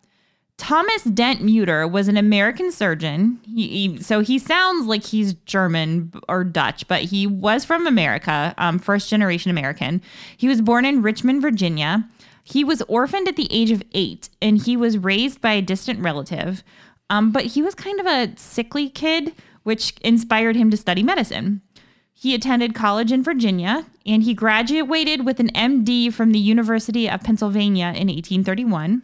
Thomas 0.57 1.05
Dent 1.05 1.41
Mütter 1.41 1.89
was 1.89 2.09
an 2.09 2.17
American 2.17 2.73
surgeon. 2.73 3.39
He, 3.45 3.69
he- 3.69 4.03
so 4.03 4.19
he 4.21 4.41
sounds 4.41 4.87
like 4.87 5.05
he's 5.05 5.35
German 5.47 6.13
or 6.29 6.43
Dutch, 6.43 6.89
but 6.89 7.03
he 7.03 7.27
was 7.29 7.65
from 7.65 7.87
America, 7.87 8.53
um, 8.59 8.81
first 8.81 9.09
generation 9.09 9.53
American. 9.53 10.03
He 10.37 10.49
was 10.49 10.61
born 10.61 10.85
in 10.85 11.01
Richmond, 11.03 11.41
Virginia. 11.41 12.09
He 12.43 12.65
was 12.65 12.83
orphaned 12.89 13.29
at 13.29 13.37
the 13.37 13.47
age 13.53 13.71
of 13.71 13.85
eight, 13.93 14.31
and 14.43 14.59
he 14.61 14.77
was 14.77 14.99
raised 14.99 15.41
by 15.41 15.53
a 15.53 15.63
distant 15.63 16.01
relative. 16.01 16.65
Um, 17.09 17.31
but 17.31 17.45
he 17.47 17.63
was 17.63 17.77
kind 17.77 18.01
of 18.01 18.07
a 18.07 18.37
sickly 18.37 18.91
kid, 18.91 19.35
which 19.63 19.95
inspired 20.01 20.57
him 20.57 20.71
to 20.73 20.77
study 20.77 21.05
medicine. 21.05 21.61
He 22.21 22.35
attended 22.35 22.75
college 22.75 23.13
in 23.13 23.23
Virginia 23.23 23.87
and 24.05 24.25
he 24.25 24.35
graduated 24.35 25.25
with 25.25 25.39
an 25.39 25.53
MD 25.53 26.13
from 26.13 26.33
the 26.33 26.39
University 26.41 27.09
of 27.09 27.23
Pennsylvania 27.23 27.87
in 27.87 28.09
1831. 28.09 29.03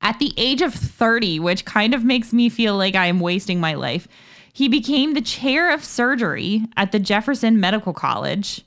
At 0.00 0.18
the 0.18 0.32
age 0.38 0.62
of 0.62 0.72
30, 0.72 1.40
which 1.40 1.66
kind 1.66 1.92
of 1.92 2.04
makes 2.04 2.32
me 2.32 2.48
feel 2.48 2.74
like 2.74 2.94
I 2.94 3.06
am 3.06 3.20
wasting 3.20 3.60
my 3.60 3.74
life, 3.74 4.08
he 4.50 4.66
became 4.66 5.12
the 5.12 5.20
chair 5.20 5.70
of 5.70 5.84
surgery 5.84 6.64
at 6.74 6.90
the 6.90 6.98
Jefferson 6.98 7.60
Medical 7.60 7.92
College. 7.92 8.62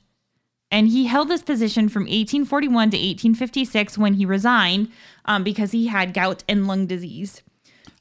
And 0.70 0.86
he 0.86 1.06
held 1.06 1.28
this 1.28 1.42
position 1.42 1.88
from 1.88 2.02
1841 2.02 2.90
to 2.90 2.96
1856 2.96 3.98
when 3.98 4.14
he 4.14 4.24
resigned 4.24 4.92
um, 5.24 5.42
because 5.42 5.72
he 5.72 5.88
had 5.88 6.14
gout 6.14 6.44
and 6.48 6.68
lung 6.68 6.86
disease. 6.86 7.42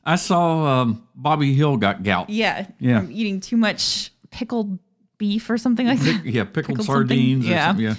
I 0.05 0.15
saw 0.15 0.81
um, 0.81 1.07
Bobby 1.15 1.55
Hill 1.55 1.77
got 1.77 2.03
gout. 2.03 2.29
Yeah. 2.29 2.67
Yeah. 2.79 2.99
From 2.99 3.11
eating 3.11 3.39
too 3.39 3.57
much 3.57 4.11
pickled 4.29 4.77
beef 5.19 5.47
or 5.51 5.57
something 5.59 5.85
like 5.85 5.99
that. 5.99 6.25
Yeah, 6.25 6.43
pickled, 6.45 6.79
Pickled 6.79 6.85
sardines. 6.87 7.45
Or 7.45 7.49
Yeah. 7.49 7.67
something, 7.67 7.85
yeah. 7.85 7.95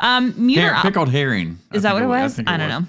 Um, 0.00 0.32
Mütter 0.34 0.74
Her- 0.76 0.82
pickled 0.82 1.08
herring. 1.08 1.58
I 1.72 1.76
Is 1.76 1.82
that 1.82 1.94
what 1.94 2.02
it 2.04 2.06
I 2.06 2.22
was? 2.22 2.36
think 2.36 2.48
I, 2.48 2.56
don't 2.56 2.68
know. 2.68 2.88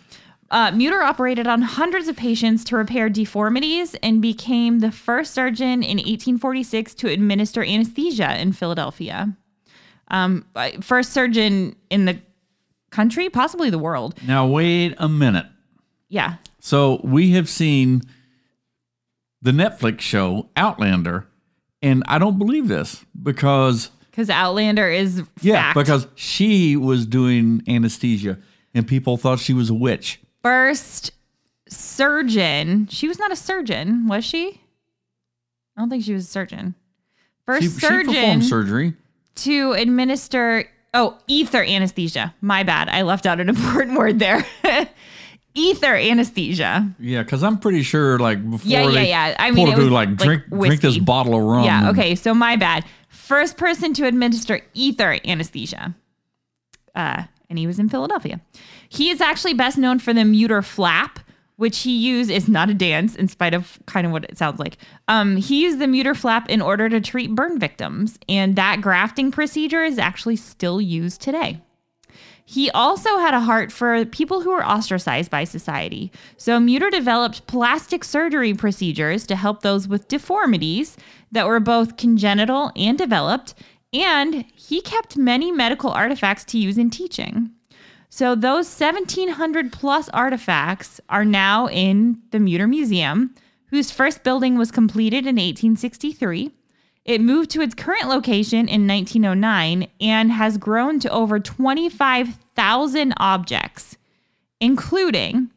Uh, 0.52 0.72
Mütter 0.72 1.02
operated 1.04 1.48
on 1.48 1.64
hundreds 1.64 2.08
of 2.08 2.16
patients 2.16 2.64
to 2.66 2.76
repair 2.76 3.10
deformities 3.10 3.96
and 4.04 4.22
became 4.22 4.80
the 4.80 4.92
first 4.92 5.34
surgeon 5.34 5.82
in 5.82 5.98
1846 5.98 6.94
to 6.96 7.08
administer 7.10 7.64
anesthesia 7.64 8.40
in 8.40 8.54
Philadelphia. 8.54 9.36
Um, 10.10 10.46
first 10.82 11.14
surgeon 11.14 11.76
in 11.90 12.06
the 12.06 12.20
country, 12.92 13.30
possibly 13.30 13.70
the 13.70 13.78
world. 13.80 14.16
Now 14.28 14.46
wait 14.48 14.96
a 14.98 15.08
minute. 15.10 15.46
Yeah. 16.10 16.36
So 16.60 17.00
we 17.04 17.32
have 17.32 17.48
seen 17.48 18.02
the 19.42 19.52
Netflix 19.52 20.02
show 20.02 20.50
Outlander, 20.58 21.28
and 21.82 22.04
I 22.08 22.18
don't 22.20 22.38
believe 22.38 22.68
this 22.68 23.04
because 23.22 23.90
Because 24.12 24.30
Outlander 24.30 24.90
is 24.90 25.24
yeah, 25.42 25.74
fact. 25.74 25.76
because 25.78 26.08
she 26.16 26.76
was 26.76 27.06
doing 27.06 27.64
anesthesia, 27.68 28.38
and 28.74 28.88
people 28.88 29.18
thought 29.18 29.40
she 29.40 29.54
was 29.54 29.70
a 29.70 29.74
witch. 29.74 30.20
first 30.44 31.12
surgeon. 31.68 32.88
She 32.88 33.08
was 33.08 33.20
not 33.20 33.32
a 33.32 33.36
surgeon, 33.36 34.08
was 34.08 34.26
she? 34.26 34.62
I 35.78 35.82
don't 35.82 35.90
think 35.90 36.04
she 36.04 36.14
was 36.14 36.26
a 36.26 36.28
surgeon. 36.32 36.76
First 37.46 37.62
She, 37.64 37.70
she 37.70 37.80
surgeon 37.80 38.14
performed 38.14 38.46
surgery. 38.46 38.94
to 39.36 39.72
administer 39.74 40.66
oh 40.94 41.18
ether 41.28 41.64
anesthesia. 41.64 42.34
My 42.42 42.64
bad, 42.64 42.90
I 42.90 43.04
left 43.04 43.26
out 43.26 43.40
an 43.40 43.50
important 43.56 43.98
word 43.98 44.20
there. 44.20 44.46
ether 45.60 45.96
anesthesia. 45.96 46.90
Yeah, 47.00 47.24
because 47.24 47.44
I'm 47.44 47.60
pretty 47.60 47.84
sure, 47.84 48.18
like 48.20 48.44
before 48.50 48.70
Yeah, 48.70 48.84
yeah, 48.84 48.92
they 48.92 49.10
yeah. 49.10 49.36
I 49.40 49.52
mean, 49.52 49.68
it 49.68 49.78
was 49.78 49.90
like 49.90 50.10
like 50.10 50.18
drink 50.18 50.44
drink 50.50 50.82
this 50.82 50.98
bottle 50.98 51.36
of 51.36 51.44
rum. 51.44 51.66
Yeah. 51.66 51.90
Okay. 51.90 52.16
So 52.16 52.34
my 52.34 52.56
bad. 52.56 52.86
First 53.10 53.58
person 53.58 53.94
to 53.96 54.06
administer 54.06 54.62
ether 54.74 55.20
anesthesia. 55.26 55.96
Uh, 56.96 57.24
and 57.50 57.60
he 57.60 57.68
was 57.68 57.80
in 57.80 57.90
Philadelphia. 57.90 58.42
He 58.90 59.10
is 59.10 59.22
actually 59.22 59.54
best 59.54 59.78
known 59.78 60.00
for 60.00 60.14
the 60.14 60.22
Mütter 60.22 60.64
flap, 60.64 61.20
which 61.56 61.80
he 61.80 61.96
used 61.98 62.30
is 62.30 62.48
not 62.48 62.70
a 62.70 62.74
dance, 62.74 63.16
in 63.16 63.28
spite 63.28 63.54
of 63.54 63.80
kind 63.86 64.06
of 64.06 64.12
what 64.12 64.24
it 64.26 64.38
sounds 64.38 64.60
like. 64.60 64.78
Um, 65.08 65.38
he 65.38 65.64
used 65.64 65.80
the 65.80 65.86
Mütter 65.86 66.16
flap 66.16 66.50
in 66.50 66.62
order 66.62 66.90
to 66.90 67.02
treat 67.02 67.36
burn 67.36 67.60
victims, 67.60 68.18
and 68.28 68.56
that 68.56 68.82
grafting 68.82 69.32
procedure 69.32 69.84
is 69.84 69.98
actually 69.98 70.36
still 70.38 70.80
used 70.80 71.22
today. 71.22 71.62
He 72.52 72.72
also 72.72 73.20
had 73.20 73.36
a 73.36 73.42
heart 73.42 73.72
for 73.72 74.04
people 74.06 74.42
who 74.42 74.50
were 74.50 74.66
ostracized 74.66 75.30
by 75.30 75.44
society. 75.44 76.12
So 76.36 76.58
Mütter 76.58 76.90
developed 76.90 77.46
plastic 77.46 78.04
surgery 78.04 78.56
procedures 78.56 79.28
to 79.28 79.36
help 79.36 79.62
those 79.62 79.88
with 79.88 80.08
deformities 80.08 80.98
that 81.32 81.46
were 81.46 81.60
both 81.60 81.96
congenital 81.96 82.72
and 82.76 82.98
developed, 82.98 83.54
and 83.94 84.46
he 84.56 84.82
kept 84.82 85.16
many 85.16 85.52
medical 85.52 85.92
artifacts 85.92 86.44
to 86.46 86.58
use 86.58 86.80
in 86.80 86.90
teaching. 86.90 87.52
So 88.10 88.34
those 88.34 88.66
1700 88.80 89.72
plus 89.72 90.10
artifacts 90.10 91.00
are 91.08 91.26
now 91.26 91.68
in 91.68 92.20
the 92.32 92.40
Mütter 92.40 92.68
Museum, 92.68 93.36
whose 93.68 93.92
first 93.92 94.24
building 94.24 94.58
was 94.58 94.72
completed 94.72 95.28
in 95.28 95.36
1863. 95.36 96.52
It 97.10 97.22
moved 97.22 97.50
to 97.52 97.62
its 97.62 97.74
current 97.74 98.08
location 98.08 98.68
in 98.68 98.86
1909 98.86 99.88
and 100.00 100.32
has 100.32 100.60
grown 100.60 101.00
to 101.00 101.10
over 101.10 101.40
25,000 101.40 103.14
objects, 103.18 103.98
including 104.62 105.50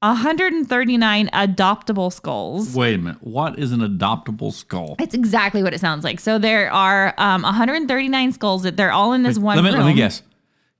139 0.00 1.28
adoptable 1.28 2.12
skulls. 2.12 2.74
Wait 2.74 2.96
a 2.96 2.98
minute. 2.98 3.22
What 3.22 3.56
is 3.56 3.70
an 3.70 3.82
adoptable 3.82 4.52
skull? 4.52 4.96
It's 4.98 5.14
exactly 5.14 5.62
what 5.62 5.72
it 5.72 5.78
sounds 5.78 6.02
like. 6.02 6.18
So 6.18 6.38
there 6.40 6.72
are 6.72 7.14
um, 7.18 7.42
139 7.42 8.32
skulls 8.32 8.64
that 8.64 8.76
they're 8.76 8.90
all 8.90 9.12
in 9.12 9.22
this 9.22 9.38
one 9.38 9.54
let 9.54 9.62
me, 9.62 9.70
room. 9.70 9.78
let 9.78 9.86
me 9.86 9.94
guess. 9.94 10.24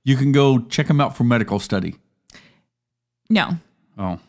You 0.03 0.17
can 0.17 0.33
go 0.33 0.59
check 0.59 0.87
them 0.87 0.99
out 0.99 1.15
for 1.15 1.23
medical 1.23 1.57
study. 1.57 1.95
No, 3.29 3.51
Oh, 3.97 4.19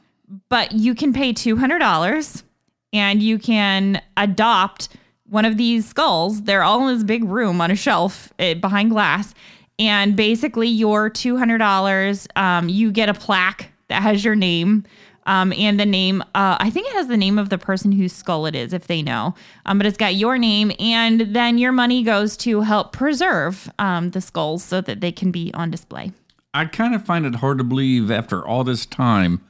but 0.48 0.70
you 0.70 0.94
can 0.94 1.12
pay 1.12 1.32
$200 1.32 2.42
and 2.92 3.20
you 3.20 3.40
can 3.40 4.00
adopt 4.16 4.90
one 5.28 5.44
of 5.44 5.56
these 5.56 5.88
skulls. 5.88 6.42
They're 6.42 6.62
all 6.62 6.86
in 6.88 6.94
this 6.94 7.04
big 7.04 7.24
room 7.24 7.60
on 7.60 7.70
a 7.70 7.76
shelf 7.76 8.32
eh, 8.38 8.54
behind 8.54 8.90
glass. 8.90 9.34
And 9.78 10.16
basically, 10.16 10.68
your 10.68 11.08
$200, 11.08 12.26
um, 12.36 12.68
you 12.68 12.90
get 12.90 13.08
a 13.08 13.14
plaque 13.14 13.70
that 13.88 14.02
has 14.02 14.24
your 14.24 14.34
name 14.34 14.84
um, 15.26 15.52
and 15.52 15.78
the 15.78 15.86
name. 15.86 16.22
Uh, 16.34 16.56
I 16.58 16.70
think 16.70 16.88
it 16.88 16.94
has 16.94 17.06
the 17.06 17.16
name 17.16 17.38
of 17.38 17.48
the 17.48 17.58
person 17.58 17.92
whose 17.92 18.12
skull 18.12 18.46
it 18.46 18.56
is, 18.56 18.72
if 18.72 18.88
they 18.88 19.02
know. 19.02 19.34
Um, 19.66 19.78
but 19.78 19.86
it's 19.86 19.96
got 19.96 20.16
your 20.16 20.36
name. 20.38 20.72
And 20.80 21.20
then 21.20 21.58
your 21.58 21.70
money 21.70 22.02
goes 22.02 22.36
to 22.38 22.62
help 22.62 22.92
preserve 22.92 23.70
um, 23.78 24.10
the 24.10 24.20
skulls 24.20 24.64
so 24.64 24.80
that 24.80 25.00
they 25.00 25.12
can 25.12 25.30
be 25.30 25.52
on 25.54 25.70
display. 25.70 26.12
I 26.54 26.64
kind 26.64 26.94
of 26.94 27.04
find 27.04 27.26
it 27.26 27.36
hard 27.36 27.58
to 27.58 27.64
believe 27.64 28.10
after 28.10 28.44
all 28.44 28.64
this 28.64 28.86
time, 28.86 29.42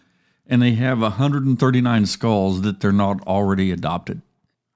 and 0.46 0.60
they 0.60 0.72
have 0.72 1.00
139 1.00 2.06
skulls 2.06 2.62
that 2.62 2.80
they're 2.80 2.92
not 2.92 3.26
already 3.26 3.70
adopted. 3.70 4.20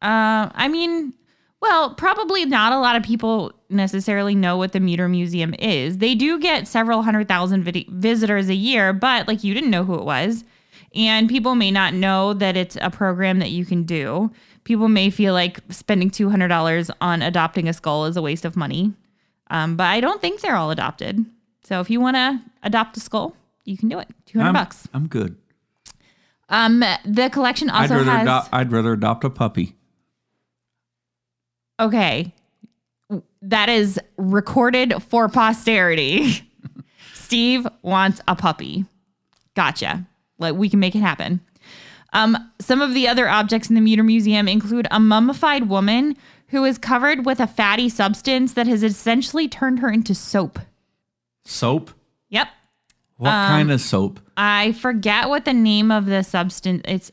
Uh, 0.03 0.51
I 0.55 0.69
mean, 0.69 1.15
well, 1.61 1.95
probably 1.95 2.45
not 2.45 2.73
a 2.73 2.79
lot 2.79 2.97
of 2.97 3.05
people 3.05 3.53
necessarily 3.71 4.35
know 4.35 4.57
what 4.57 4.73
the 4.73 4.81
Mütter 4.81 5.09
Museum 5.09 5.55
is. 5.55 5.99
They 5.99 6.15
do 6.15 6.39
get 6.41 6.67
several 6.67 7.03
hundred 7.03 7.29
thousand 7.29 7.63
vid- 7.63 7.89
visitors 7.89 8.49
a 8.49 8.55
year, 8.55 8.93
but 8.93 9.29
like 9.29 9.45
you 9.45 9.55
didn't 9.55 9.71
know 9.71 9.85
who 9.85 9.95
it 9.95 10.05
was. 10.05 10.45
And 10.95 11.29
people 11.29 11.55
may 11.55 11.71
not 11.71 11.95
know 11.95 12.35
that 12.35 12.57
it's 12.57 12.77
a 12.81 12.91
program 12.91 13.39
that 13.39 13.51
you 13.51 13.65
can 13.65 13.85
do. 13.85 14.31
People 14.65 14.89
may 14.89 15.09
feel 15.09 15.33
like 15.33 15.61
spending 15.71 16.11
$200 16.11 16.91
on 17.01 17.23
adopting 17.23 17.69
a 17.69 17.73
skull 17.73 18.05
is 18.07 18.17
a 18.17 18.23
waste 18.23 18.45
of 18.45 18.57
money. 18.57 18.93
Um, 19.51 19.77
but 19.77 19.85
I 19.85 20.01
don't 20.01 20.21
think 20.21 20.41
they're 20.41 20.57
all 20.57 20.71
adopted. 20.71 21.25
So 21.65 21.81
if 21.81 21.91
you 21.91 22.01
want 22.01 22.17
to 22.17 22.43
adopt 22.63 22.97
a 22.97 23.01
skull, 23.01 23.35
you 23.65 23.77
can 23.77 23.89
do 23.89 23.99
it. 23.99 24.09
200 24.27 24.49
I'm, 24.49 24.55
bucks. 24.55 24.89
I'm 24.93 25.07
good. 25.09 25.37
Um, 26.49 26.85
the 27.05 27.31
collection 27.31 27.71
I'd 27.71 27.91
also 27.91 27.99
rather 27.99 28.11
has. 28.11 28.23
adopt, 28.23 28.49
I'd 28.53 28.73
rather 28.73 28.93
adopt 28.93 29.25
a 29.25 29.31
puppy. 29.31 29.77
Okay. 31.83 32.33
That 33.43 33.69
is 33.69 33.99
recorded 34.17 34.95
for 35.09 35.29
posterity. 35.29 36.49
Steve 37.15 37.67
wants 37.83 38.21
a 38.29 38.37
puppy. 38.37 38.85
Gotcha. 39.55 40.07
Like 40.39 40.55
we 40.55 40.69
can 40.69 40.81
make 40.81 40.95
it 40.95 41.01
happen. 41.01 41.41
Um, 42.13 42.37
some 42.61 42.81
of 42.81 42.95
the 42.95 43.09
other 43.09 43.29
objects 43.29 43.69
in 43.69 43.75
the 43.75 43.81
Mütter 43.81 44.05
Museum 44.05 44.47
include 44.47 44.87
a 44.91 45.01
mummified 45.01 45.69
woman 45.69 46.17
who 46.49 46.65
is 46.65 46.79
covered 46.79 47.25
with 47.25 47.41
a 47.41 47.47
fatty 47.47 47.89
substance 47.89 48.53
that 48.53 48.67
has 48.67 48.83
essentially 48.83 49.49
turned 49.49 49.81
her 49.81 49.91
into 49.91 50.15
soap. 50.15 50.59
Soap? 51.45 51.91
Yep. 52.29 52.49
What 53.23 53.31
Um, 53.33 53.49
kind 53.51 53.71
of 53.71 53.81
soap? 53.81 54.19
I 54.37 54.73
forget 54.73 55.29
what 55.29 55.45
the 55.45 55.53
name 55.53 55.93
of 55.93 56.07
the 56.07 56.25
substance. 56.25 56.83
It's 56.89 57.13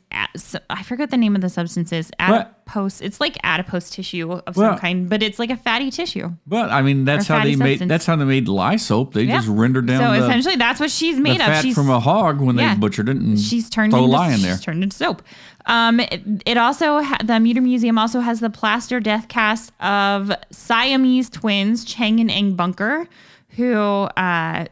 I 0.71 0.81
forget 0.81 1.11
the 1.11 1.17
name 1.17 1.35
of 1.35 1.41
the 1.41 1.49
substance 1.49 1.91
is 1.93 2.09
What? 2.17 2.55
adipose. 2.65 2.99
It's 2.99 3.21
like 3.21 3.37
adipose 3.43 3.91
tissue 3.91 4.31
of 4.31 4.57
Well- 4.57 4.71
some 4.71 4.79
kind, 4.79 5.07
but 5.07 5.21
it's 5.21 5.37
like 5.37 5.51
a 5.51 5.55
fatty 5.55 5.91
tissue. 5.91 6.31
But 6.47 6.71
I 6.71 6.81
mean, 6.81 7.05
that's 7.05 7.27
how 7.27 7.43
they 7.43 7.53
fatty 7.53 7.77
made. 7.77 7.87
That's 7.89 8.07
how 8.07 8.15
they 8.15 8.25
made 8.25 8.47
lye 8.47 8.77
soap. 8.77 9.13
They 9.13 9.25
Yeah. 9.25 9.35
just 9.37 9.49
rendered 9.49 9.85
down 9.85 9.99
so 9.99 10.11
the, 10.19 10.25
essentially, 10.25 10.55
that's 10.55 10.79
what 10.79 10.89
she's 10.89 11.19
made 11.19 11.39
of. 11.41 11.61
She's 11.61 11.75
from 11.75 11.91
a 11.91 11.99
hog 11.99 12.41
when 12.41 12.57
yeah. 12.57 12.73
they 12.73 12.79
butchered 12.79 13.07
it 13.07 13.17
and 13.17 13.39
she's 13.39 13.69
turned 13.69 13.91
throw 13.91 14.05
into 14.05 14.17
lye 14.17 14.31
in 14.33 14.41
there. 14.41 14.53
she's 14.55 14.61
turned 14.61 14.81
into 14.81 14.97
soap. 14.97 15.21
Um, 15.67 15.99
it, 15.99 16.23
it 16.47 16.57
also 16.57 17.03
ha- 17.03 17.17
the 17.23 17.33
Mütter 17.33 17.61
Museum 17.61 17.99
also 17.99 18.21
has 18.21 18.39
the 18.39 18.49
plaster 18.49 18.99
death 18.99 19.27
cast 19.27 19.71
of 19.79 20.31
Siamese 20.51 21.29
twins 21.29 21.85
Cheng 21.85 22.19
and 22.19 22.31
Eng 22.31 22.55
Bunker, 22.55 23.05
who 23.49 23.73
uh, 23.75 24.65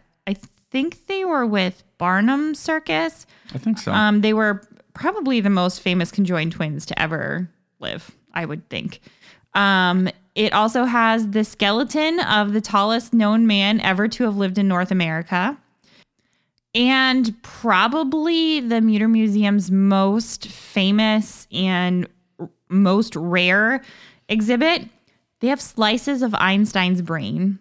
think 0.72 1.08
they 1.08 1.26
were 1.26 1.46
with 1.46 1.84
Barnum 1.98 2.56
Circus. 2.56 3.26
I 3.54 3.58
think 3.58 3.78
so. 3.78 3.92
Um, 3.92 4.22
they 4.22 4.34
were 4.34 4.62
probably 4.94 5.40
the 5.40 5.50
most 5.50 5.82
famous 5.82 6.12
conjoined 6.12 6.54
twins 6.54 6.86
to 6.88 7.00
ever 7.00 7.50
live, 7.80 8.12
I 8.34 8.46
would 8.46 8.68
think. 8.70 9.00
Um, 9.54 10.10
it 10.36 10.54
also 10.54 10.86
has 10.86 11.30
the 11.30 11.44
skeleton 11.44 12.20
of 12.20 12.54
the 12.54 12.62
tallest 12.62 13.14
known 13.14 13.48
man 13.48 13.82
ever 13.82 14.08
to 14.08 14.24
have 14.24 14.38
lived 14.38 14.58
in 14.58 14.68
North 14.68 14.92
America. 14.92 15.58
And 16.76 17.42
probably 17.42 18.60
the 18.60 18.76
Mütter 18.76 19.10
Museum's 19.10 19.72
most 19.72 20.48
famous 20.48 21.48
and 21.52 22.08
r- 22.40 22.50
most 22.70 23.16
rare 23.16 23.82
exhibit. 24.30 24.84
They 25.40 25.48
have 25.48 25.62
slices 25.62 26.22
of 26.22 26.36
Einstein's 26.36 27.02
brain. 27.02 27.58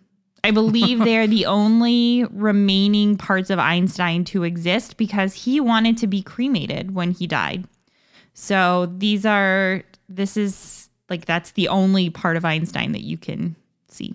I 0.47 0.53
believe 0.53 0.99
they're 1.05 1.27
the 1.27 1.47
only 1.47 2.25
remaining 2.31 3.17
parts 3.17 3.51
of 3.51 3.59
Einstein 3.59 4.25
to 4.27 4.45
exist 4.45 4.97
because 4.97 5.35
he 5.35 5.61
wanted 5.61 5.97
to 5.99 6.07
be 6.07 6.23
cremated 6.23 6.95
when 6.95 7.11
he 7.11 7.27
died. 7.27 7.65
So 8.33 8.87
these 8.97 9.27
are, 9.27 9.83
this 10.09 10.37
is 10.37 10.89
like, 11.11 11.25
that's 11.25 11.53
the 11.53 11.69
only 11.69 12.11
part 12.11 12.37
of 12.37 12.45
Einstein 12.45 12.93
that 12.93 13.03
you 13.03 13.19
can 13.19 13.57
see. 13.89 14.15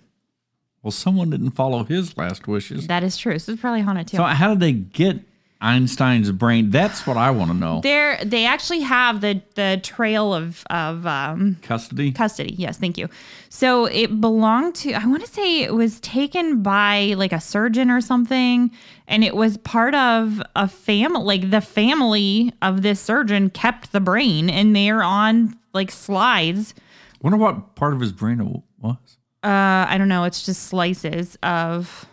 well, 0.83 0.91
someone 0.91 1.29
didn't 1.29 1.51
follow 1.51 1.83
his 1.83 2.17
last 2.17 2.47
wishes. 2.47 2.87
That 2.87 3.03
is 3.03 3.17
true. 3.17 3.37
So 3.39 3.51
it's 3.51 3.61
probably 3.61 3.81
haunted 3.81 4.07
too. 4.07 4.17
So 4.17 4.23
how 4.23 4.49
did 4.49 4.59
they 4.59 4.73
get 4.73 5.19
Einstein's 5.61 6.31
brain? 6.31 6.71
That's 6.71 7.05
what 7.05 7.17
I 7.17 7.31
want 7.31 7.51
to 7.51 7.57
know. 7.57 7.81
They're, 7.81 8.17
they 8.25 8.45
actually 8.45 8.81
have 8.81 9.21
the, 9.21 9.41
the 9.55 9.79
trail 9.83 10.33
of, 10.33 10.63
of, 10.69 11.05
um, 11.05 11.57
Custody. 11.61 12.11
custody. 12.11 12.55
Yes, 12.57 12.77
thank 12.77 12.97
you. 12.97 13.07
So 13.49 13.85
it 13.85 14.19
belonged 14.19 14.75
to, 14.75 14.93
I 14.93 15.05
want 15.05 15.23
to 15.23 15.31
say 15.31 15.61
it 15.61 15.73
was 15.73 15.99
taken 15.99 16.63
by 16.63 17.13
like 17.15 17.31
a 17.31 17.39
surgeon 17.39 17.91
or 17.91 18.01
something. 18.01 18.71
And 19.07 19.23
it 19.23 19.35
was 19.35 19.57
part 19.57 19.93
of 19.93 20.41
a 20.55 20.67
family, 20.67 21.23
like 21.23 21.51
the 21.51 21.61
family 21.61 22.53
of 22.61 22.81
this 22.81 22.99
surgeon 22.99 23.49
kept 23.49 23.91
the 23.91 23.99
brain 23.99 24.49
and 24.49 24.75
they're 24.75 25.03
on 25.03 25.57
like 25.73 25.91
slides. 25.91 26.73
Wonder 27.21 27.37
what 27.37 27.75
part 27.75 27.93
of 27.93 27.99
his 27.99 28.11
brain 28.11 28.41
it 28.41 28.61
was. 28.81 28.97
Uh, 29.43 29.85
I 29.89 29.97
don't 29.97 30.07
know. 30.07 30.23
It's 30.23 30.43
just 30.43 30.63
slices 30.63 31.37
of 31.43 32.05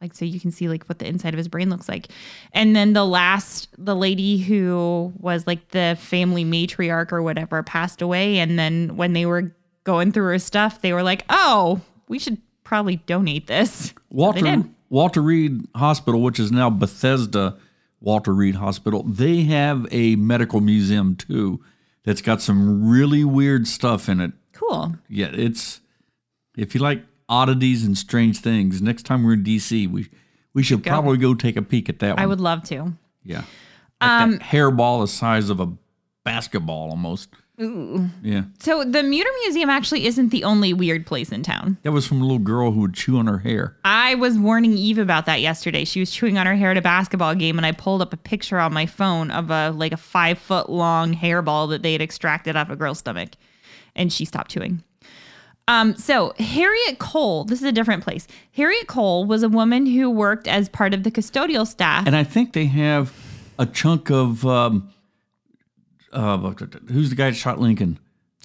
like, 0.00 0.14
so 0.14 0.24
you 0.24 0.40
can 0.40 0.50
see 0.50 0.68
like 0.68 0.84
what 0.84 0.98
the 0.98 1.06
inside 1.06 1.34
of 1.34 1.38
his 1.38 1.48
brain 1.48 1.68
looks 1.68 1.88
like. 1.88 2.08
And 2.52 2.74
then 2.74 2.94
the 2.94 3.04
last, 3.04 3.68
the 3.76 3.94
lady 3.94 4.38
who 4.38 5.12
was 5.18 5.46
like 5.46 5.68
the 5.68 5.96
family 6.00 6.44
matriarch 6.44 7.12
or 7.12 7.22
whatever 7.22 7.62
passed 7.62 8.00
away. 8.00 8.38
And 8.38 8.58
then 8.58 8.96
when 8.96 9.12
they 9.12 9.26
were 9.26 9.54
going 9.84 10.12
through 10.12 10.24
her 10.24 10.38
stuff, 10.38 10.80
they 10.80 10.92
were 10.92 11.02
like, 11.02 11.24
oh, 11.28 11.80
we 12.08 12.18
should 12.18 12.38
probably 12.64 12.96
donate 12.96 13.46
this. 13.46 13.92
Walter. 14.10 14.64
Walter 14.88 15.22
Reed 15.22 15.68
Hospital, 15.76 16.20
which 16.20 16.40
is 16.40 16.50
now 16.50 16.68
Bethesda 16.68 17.56
Walter 18.00 18.32
Reed 18.32 18.56
Hospital, 18.56 19.02
they 19.04 19.42
have 19.42 19.86
a 19.90 20.16
medical 20.16 20.60
museum 20.60 21.14
too 21.14 21.62
that's 22.04 22.22
got 22.22 22.40
some 22.40 22.88
really 22.88 23.22
weird 23.22 23.68
stuff 23.68 24.08
in 24.08 24.20
it. 24.20 24.32
Cool. 24.52 24.96
Yeah, 25.08 25.30
it's 25.32 25.80
if 26.56 26.74
you 26.74 26.80
like 26.80 27.04
oddities 27.30 27.84
and 27.86 27.96
strange 27.96 28.40
things, 28.40 28.82
next 28.82 29.04
time 29.04 29.24
we're 29.24 29.32
in 29.34 29.44
DC, 29.44 29.90
we 29.90 30.10
we 30.52 30.62
should 30.62 30.84
probably 30.84 31.16
go 31.16 31.32
take 31.34 31.56
a 31.56 31.62
peek 31.62 31.88
at 31.88 32.00
that 32.00 32.16
one. 32.16 32.18
I 32.18 32.26
would 32.26 32.40
love 32.40 32.64
to. 32.64 32.92
yeah. 33.24 33.44
Like 34.02 34.10
that 34.10 34.22
um, 34.22 34.38
hairball 34.40 35.02
the 35.02 35.08
size 35.08 35.48
of 35.50 35.60
a 35.60 35.68
basketball 36.24 36.90
almost. 36.90 37.28
Yeah. 37.58 38.44
So 38.58 38.84
the 38.84 39.00
Muter 39.02 39.28
Museum 39.44 39.68
actually 39.68 40.06
isn't 40.06 40.30
the 40.30 40.44
only 40.44 40.72
weird 40.72 41.06
place 41.06 41.30
in 41.30 41.42
town. 41.42 41.76
That 41.82 41.92
was 41.92 42.06
from 42.06 42.22
a 42.22 42.24
little 42.24 42.38
girl 42.38 42.72
who 42.72 42.80
would 42.80 42.94
chew 42.94 43.18
on 43.18 43.26
her 43.26 43.36
hair. 43.36 43.76
I 43.84 44.14
was 44.14 44.38
warning 44.38 44.72
Eve 44.78 44.96
about 44.96 45.26
that 45.26 45.42
yesterday. 45.42 45.84
She 45.84 46.00
was 46.00 46.10
chewing 46.10 46.38
on 46.38 46.46
her 46.46 46.56
hair 46.56 46.70
at 46.70 46.78
a 46.78 46.82
basketball 46.82 47.34
game, 47.34 47.58
and 47.58 47.66
I 47.66 47.72
pulled 47.72 48.00
up 48.00 48.14
a 48.14 48.16
picture 48.16 48.58
on 48.58 48.72
my 48.72 48.86
phone 48.86 49.30
of 49.30 49.50
a 49.50 49.70
like 49.72 49.92
a 49.92 49.98
five 49.98 50.38
foot 50.38 50.70
long 50.70 51.14
hairball 51.14 51.68
that 51.68 51.82
they 51.82 51.92
had 51.92 52.00
extracted 52.00 52.56
off 52.56 52.70
a 52.70 52.76
girl's 52.76 53.00
stomach, 53.00 53.32
and 53.94 54.10
she 54.10 54.24
stopped 54.24 54.50
chewing. 54.52 54.82
Um, 55.68 55.96
so 55.96 56.34
Harriet 56.38 56.98
Cole, 56.98 57.44
this 57.44 57.60
is 57.60 57.64
a 57.64 57.72
different 57.72 58.02
place. 58.02 58.26
Harriet 58.52 58.86
Cole 58.88 59.24
was 59.24 59.42
a 59.42 59.48
woman 59.48 59.86
who 59.86 60.10
worked 60.10 60.48
as 60.48 60.68
part 60.68 60.94
of 60.94 61.04
the 61.04 61.10
custodial 61.10 61.66
staff. 61.66 62.06
And 62.06 62.16
I 62.16 62.24
think 62.24 62.54
they 62.54 62.64
have 62.66 63.12
a 63.58 63.66
chunk 63.66 64.10
of 64.10 64.44
um, 64.44 64.90
uh, 66.12 66.38
who's 66.90 67.10
the 67.10 67.16
guy 67.16 67.30
that 67.30 67.36
shot 67.36 67.60
Lincoln? 67.60 67.98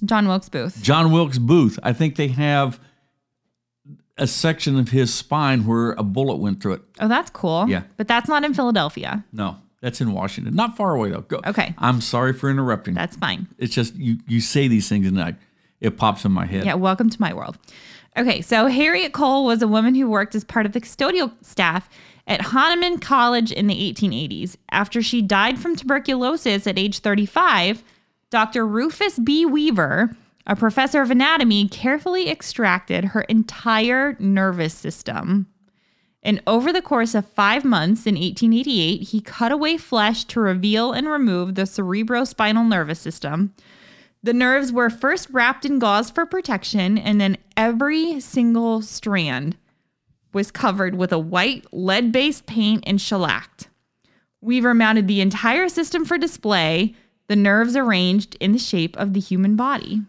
John 0.03 0.27
Wilkes 0.27 0.49
Booth. 0.49 0.81
John 0.83 1.11
Wilkes 1.11 1.37
Booth. 1.37 1.79
I 1.81 1.93
think 1.93 2.15
they 2.15 2.27
have 2.27 2.79
a 4.17 4.27
section 4.27 4.77
of 4.77 4.89
his 4.89 5.13
spine 5.13 5.65
where 5.65 5.91
a 5.93 6.03
bullet 6.03 6.35
went 6.37 6.61
through 6.61 6.73
it. 6.73 6.81
Oh, 6.99 7.07
that's 7.07 7.29
cool. 7.31 7.65
Yeah. 7.67 7.83
But 7.97 8.07
that's 8.07 8.29
not 8.29 8.43
in 8.43 8.53
Philadelphia. 8.53 9.25
No, 9.33 9.57
that's 9.81 9.99
in 9.99 10.13
Washington. 10.13 10.55
Not 10.55 10.77
far 10.77 10.95
away 10.95 11.09
though. 11.09 11.21
Go. 11.21 11.41
Okay. 11.45 11.73
I'm 11.77 12.01
sorry 12.01 12.33
for 12.33 12.49
interrupting. 12.49 12.93
That's 12.93 13.15
fine. 13.15 13.47
it's 13.57 13.73
just 13.73 13.95
you 13.95 14.17
you 14.27 14.41
say 14.41 14.67
these 14.67 14.87
things 14.87 15.07
and 15.07 15.19
I, 15.21 15.35
it 15.85 15.97
pops 15.97 16.25
in 16.25 16.31
my 16.31 16.45
head. 16.45 16.65
Yeah, 16.65 16.73
welcome 16.73 17.09
to 17.09 17.21
my 17.21 17.33
world. 17.33 17.57
Okay, 18.17 18.41
so 18.41 18.67
Harriet 18.67 19.13
Cole 19.13 19.45
was 19.45 19.61
a 19.61 19.67
woman 19.67 19.93
who 19.95 20.09
worked 20.09 20.35
as 20.35 20.43
part 20.43 20.65
of 20.65 20.71
the 20.71 20.81
custodial 20.81 21.33
staff 21.43 21.89
at 22.27 22.41
Hahnemann 22.41 22.99
College 22.99 23.51
in 23.51 23.67
the 23.67 23.93
1880s. 23.93 24.55
After 24.71 25.01
she 25.01 25.21
died 25.21 25.59
from 25.59 25.75
tuberculosis 25.75 26.65
at 26.65 26.79
age 26.79 26.99
35, 26.99 27.83
Dr. 28.29 28.65
Rufus 28.65 29.19
B. 29.19 29.45
Weaver, 29.45 30.15
a 30.47 30.55
professor 30.55 31.01
of 31.01 31.11
anatomy, 31.11 31.67
carefully 31.67 32.29
extracted 32.29 33.05
her 33.05 33.21
entire 33.21 34.15
nervous 34.19 34.73
system. 34.73 35.47
And 36.23 36.41
over 36.47 36.73
the 36.73 36.81
course 36.81 37.13
of 37.13 37.27
five 37.27 37.63
months 37.63 38.07
in 38.07 38.15
1888, 38.15 39.09
he 39.09 39.21
cut 39.21 39.51
away 39.51 39.77
flesh 39.77 40.23
to 40.25 40.39
reveal 40.39 40.91
and 40.91 41.07
remove 41.07 41.53
the 41.53 41.63
cerebrospinal 41.63 42.67
nervous 42.67 42.99
system. 42.99 43.53
The 44.25 44.33
nerves 44.33 44.71
were 44.71 44.89
first 44.89 45.29
wrapped 45.29 45.65
in 45.65 45.77
gauze 45.77 46.09
for 46.09 46.25
protection, 46.25 46.97
and 46.97 47.21
then 47.21 47.37
every 47.55 48.19
single 48.19 48.81
strand 48.81 49.55
was 50.33 50.49
covered 50.49 50.95
with 50.95 51.13
a 51.13 51.19
white 51.19 51.63
lead 51.71 52.11
based 52.11 52.47
paint 52.47 52.83
and 52.87 52.99
shellacked. 52.99 53.69
Weaver 54.41 54.73
mounted 54.73 55.07
the 55.07 55.21
entire 55.21 55.69
system 55.69 56.05
for 56.05 56.17
display, 56.17 56.95
the 57.27 57.35
nerves 57.35 57.75
arranged 57.75 58.35
in 58.39 58.51
the 58.51 58.57
shape 58.57 58.97
of 58.97 59.13
the 59.13 59.19
human 59.19 59.55
body. 59.55 60.01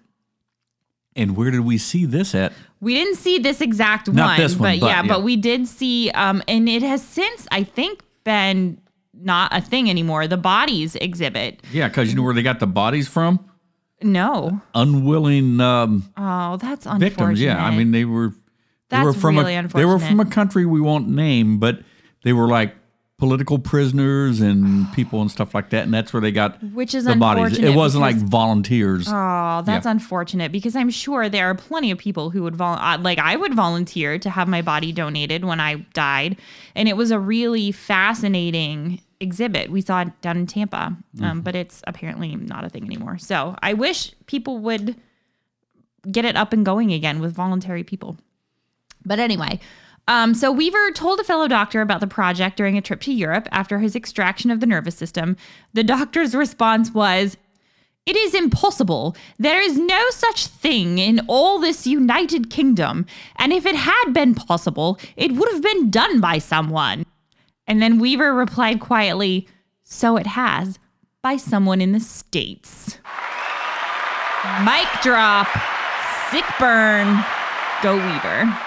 And 1.15 1.37
where 1.37 1.51
did 1.51 1.61
we 1.61 1.77
see 1.77 2.07
this 2.07 2.35
at? 2.35 2.55
We 2.81 2.95
didn't 2.95 3.17
see 3.17 3.39
this 3.39 3.61
exact 3.61 4.11
Not 4.11 4.29
one, 4.29 4.41
this 4.41 4.57
one, 4.57 4.77
but, 4.77 4.81
but 4.81 4.87
yeah, 4.87 5.03
yeah. 5.03 5.09
but 5.09 5.25
we 5.25 5.37
did 5.37 5.69
see, 5.69 6.11
um, 6.13 6.43
and 6.49 6.71
it 6.71 6.83
has 6.83 7.03
since, 7.03 7.47
I 7.51 7.65
think, 7.65 8.03
been 8.25 8.81
not 9.13 9.55
a 9.55 9.61
thing 9.61 9.91
anymore. 9.91 10.27
The 10.27 10.39
bodies 10.39 10.97
exhibit. 10.97 11.63
Yeah, 11.71 11.89
because 11.89 12.09
you 12.09 12.17
know 12.17 12.23
where 12.23 12.33
they 12.33 12.43
got 12.43 12.61
the 12.61 12.67
bodies 12.67 13.09
from? 13.09 13.51
No. 14.03 14.61
Unwilling 14.75 15.61
um, 15.61 16.13
Oh, 16.17 16.57
that's 16.59 16.87
unfortunate. 16.87 17.09
victims. 17.11 17.41
Yeah, 17.41 17.65
I 17.65 17.75
mean 17.77 17.91
they 17.93 18.05
were. 18.05 18.29
They 18.89 18.99
That's 18.99 19.05
were 19.07 19.13
from 19.15 19.37
really 19.39 19.57
a, 19.57 19.67
They 19.67 19.85
were 19.85 19.99
from 19.99 20.21
a 20.21 20.25
country 20.27 20.65
we 20.65 20.81
won't 20.81 21.09
name, 21.09 21.59
but 21.59 21.81
they 22.23 22.33
were 22.33 22.47
like 22.47 22.73
political 23.19 23.59
prisoners 23.59 24.41
and 24.41 24.93
people 24.95 25.21
and 25.23 25.29
stuff 25.31 25.55
like 25.55 25.71
that, 25.71 25.83
and 25.85 25.93
that's 25.93 26.13
where 26.13 26.21
they 26.21 26.31
got 26.31 26.63
Which 26.63 26.95
is 26.95 27.05
the 27.05 27.17
bodies. 27.17 27.59
It 27.59 27.75
wasn't 27.75 28.03
like 28.03 28.15
volunteers. 28.17 29.09
Oh, 29.09 29.63
that's 29.67 29.87
Yeah. 29.87 29.91
unfortunate 29.91 30.53
because 30.53 30.77
I'm 30.77 30.91
sure 30.91 31.29
there 31.29 31.51
are 31.51 31.55
plenty 31.57 31.91
of 31.91 31.99
people 31.99 32.31
who 32.31 32.45
would 32.45 32.55
vol- 32.55 32.79
uh, 32.79 32.97
like 32.99 33.19
I 33.19 33.35
would 33.35 33.55
volunteer 33.55 34.19
to 34.21 34.31
have 34.31 34.47
my 34.47 34.63
body 34.63 34.93
donated 34.93 35.45
when 35.45 35.59
I 35.59 35.77
died, 35.95 36.37
and 36.77 36.89
it 36.89 36.97
was 36.97 37.11
a 37.11 37.19
really 37.19 37.73
fascinating 37.73 39.01
exhibit. 39.21 39.71
We 39.71 39.81
saw 39.81 40.03
it 40.03 40.21
down 40.21 40.37
in 40.37 40.47
Tampa, 40.47 40.97
Mm-hmm. 41.17 41.25
um, 41.25 41.41
but 41.41 41.55
it's 41.55 41.83
apparently 41.87 42.37
not 42.37 42.65
a 42.65 42.69
thing 42.69 42.85
anymore. 42.85 43.17
So 43.19 43.57
I 43.63 43.73
wish 43.73 44.13
people 44.27 44.59
would 44.59 44.97
get 46.11 46.25
it 46.25 46.37
up 46.37 46.53
and 46.53 46.65
going 46.65 46.93
again 46.93 47.21
with 47.21 47.35
voluntary 47.35 47.83
people. 47.83 48.17
But 49.05 49.19
anyway, 49.19 49.61
um, 50.09 50.35
so 50.35 50.53
Weaver 50.53 50.91
told 50.93 51.19
a 51.21 51.25
fellow 51.25 51.49
doctor 51.49 51.81
about 51.81 52.01
the 52.01 52.07
project 52.07 52.57
during 52.57 52.77
a 52.77 52.83
trip 52.83 53.01
to 53.03 53.13
Europe 53.13 53.49
after 53.51 53.79
his 53.79 53.97
extraction 53.97 54.51
of 54.51 54.61
the 54.61 54.67
nervous 54.67 54.95
system. 54.97 55.37
The 55.73 55.83
doctor's 55.83 56.35
response 56.35 56.93
was, 56.93 57.37
It 58.05 58.15
is 58.17 58.35
impossible. 58.35 59.17
There 59.39 59.61
is 59.63 59.79
no 59.79 60.11
such 60.11 60.47
thing 60.47 60.99
in 60.99 61.23
all 61.29 61.59
this 61.59 61.87
United 61.87 62.51
Kingdom. 62.51 63.07
And 63.37 63.53
if 63.53 63.65
it 63.65 63.75
had 63.77 64.13
been 64.13 64.35
possible, 64.35 64.99
it 65.17 65.33
would 65.33 65.51
have 65.53 65.63
been 65.63 65.91
done 65.91 66.21
by 66.21 66.39
someone. 66.39 67.06
And 67.67 67.83
then 67.83 67.99
Weaver 67.99 68.35
replied 68.35 68.81
quietly, 68.81 69.49
So 69.83 70.17
it 70.17 70.27
has, 70.29 70.79
by 71.23 71.37
someone 71.37 71.81
in 71.81 71.93
the 71.93 72.01
States. 72.01 72.99
Mic 74.65 74.87
drop. 75.03 75.49
Sick 76.31 76.45
burn. 76.59 77.25
Go 77.83 77.97
Weaver. 77.97 78.59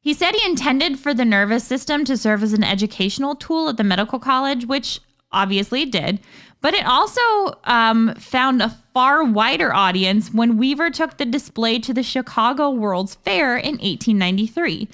He 0.00 0.14
said 0.14 0.34
he 0.34 0.46
intended 0.48 0.98
for 0.98 1.12
the 1.12 1.24
nervous 1.24 1.64
system 1.64 2.04
to 2.06 2.16
serve 2.16 2.42
as 2.42 2.54
an 2.54 2.64
educational 2.64 3.34
tool 3.34 3.68
at 3.68 3.76
the 3.76 3.84
medical 3.84 4.18
college, 4.18 4.64
which 4.64 5.00
obviously 5.32 5.82
it 5.82 5.92
did. 5.92 6.20
But 6.60 6.74
it 6.74 6.86
also 6.86 7.20
um, 7.64 8.14
found 8.14 8.62
a 8.62 8.76
far 8.92 9.22
wider 9.22 9.72
audience 9.72 10.32
when 10.32 10.56
Weaver 10.56 10.90
took 10.90 11.18
the 11.18 11.26
display 11.26 11.78
to 11.80 11.92
the 11.92 12.02
Chicago 12.02 12.70
World's 12.70 13.16
Fair 13.16 13.56
in 13.56 13.74
1893. 13.74 14.88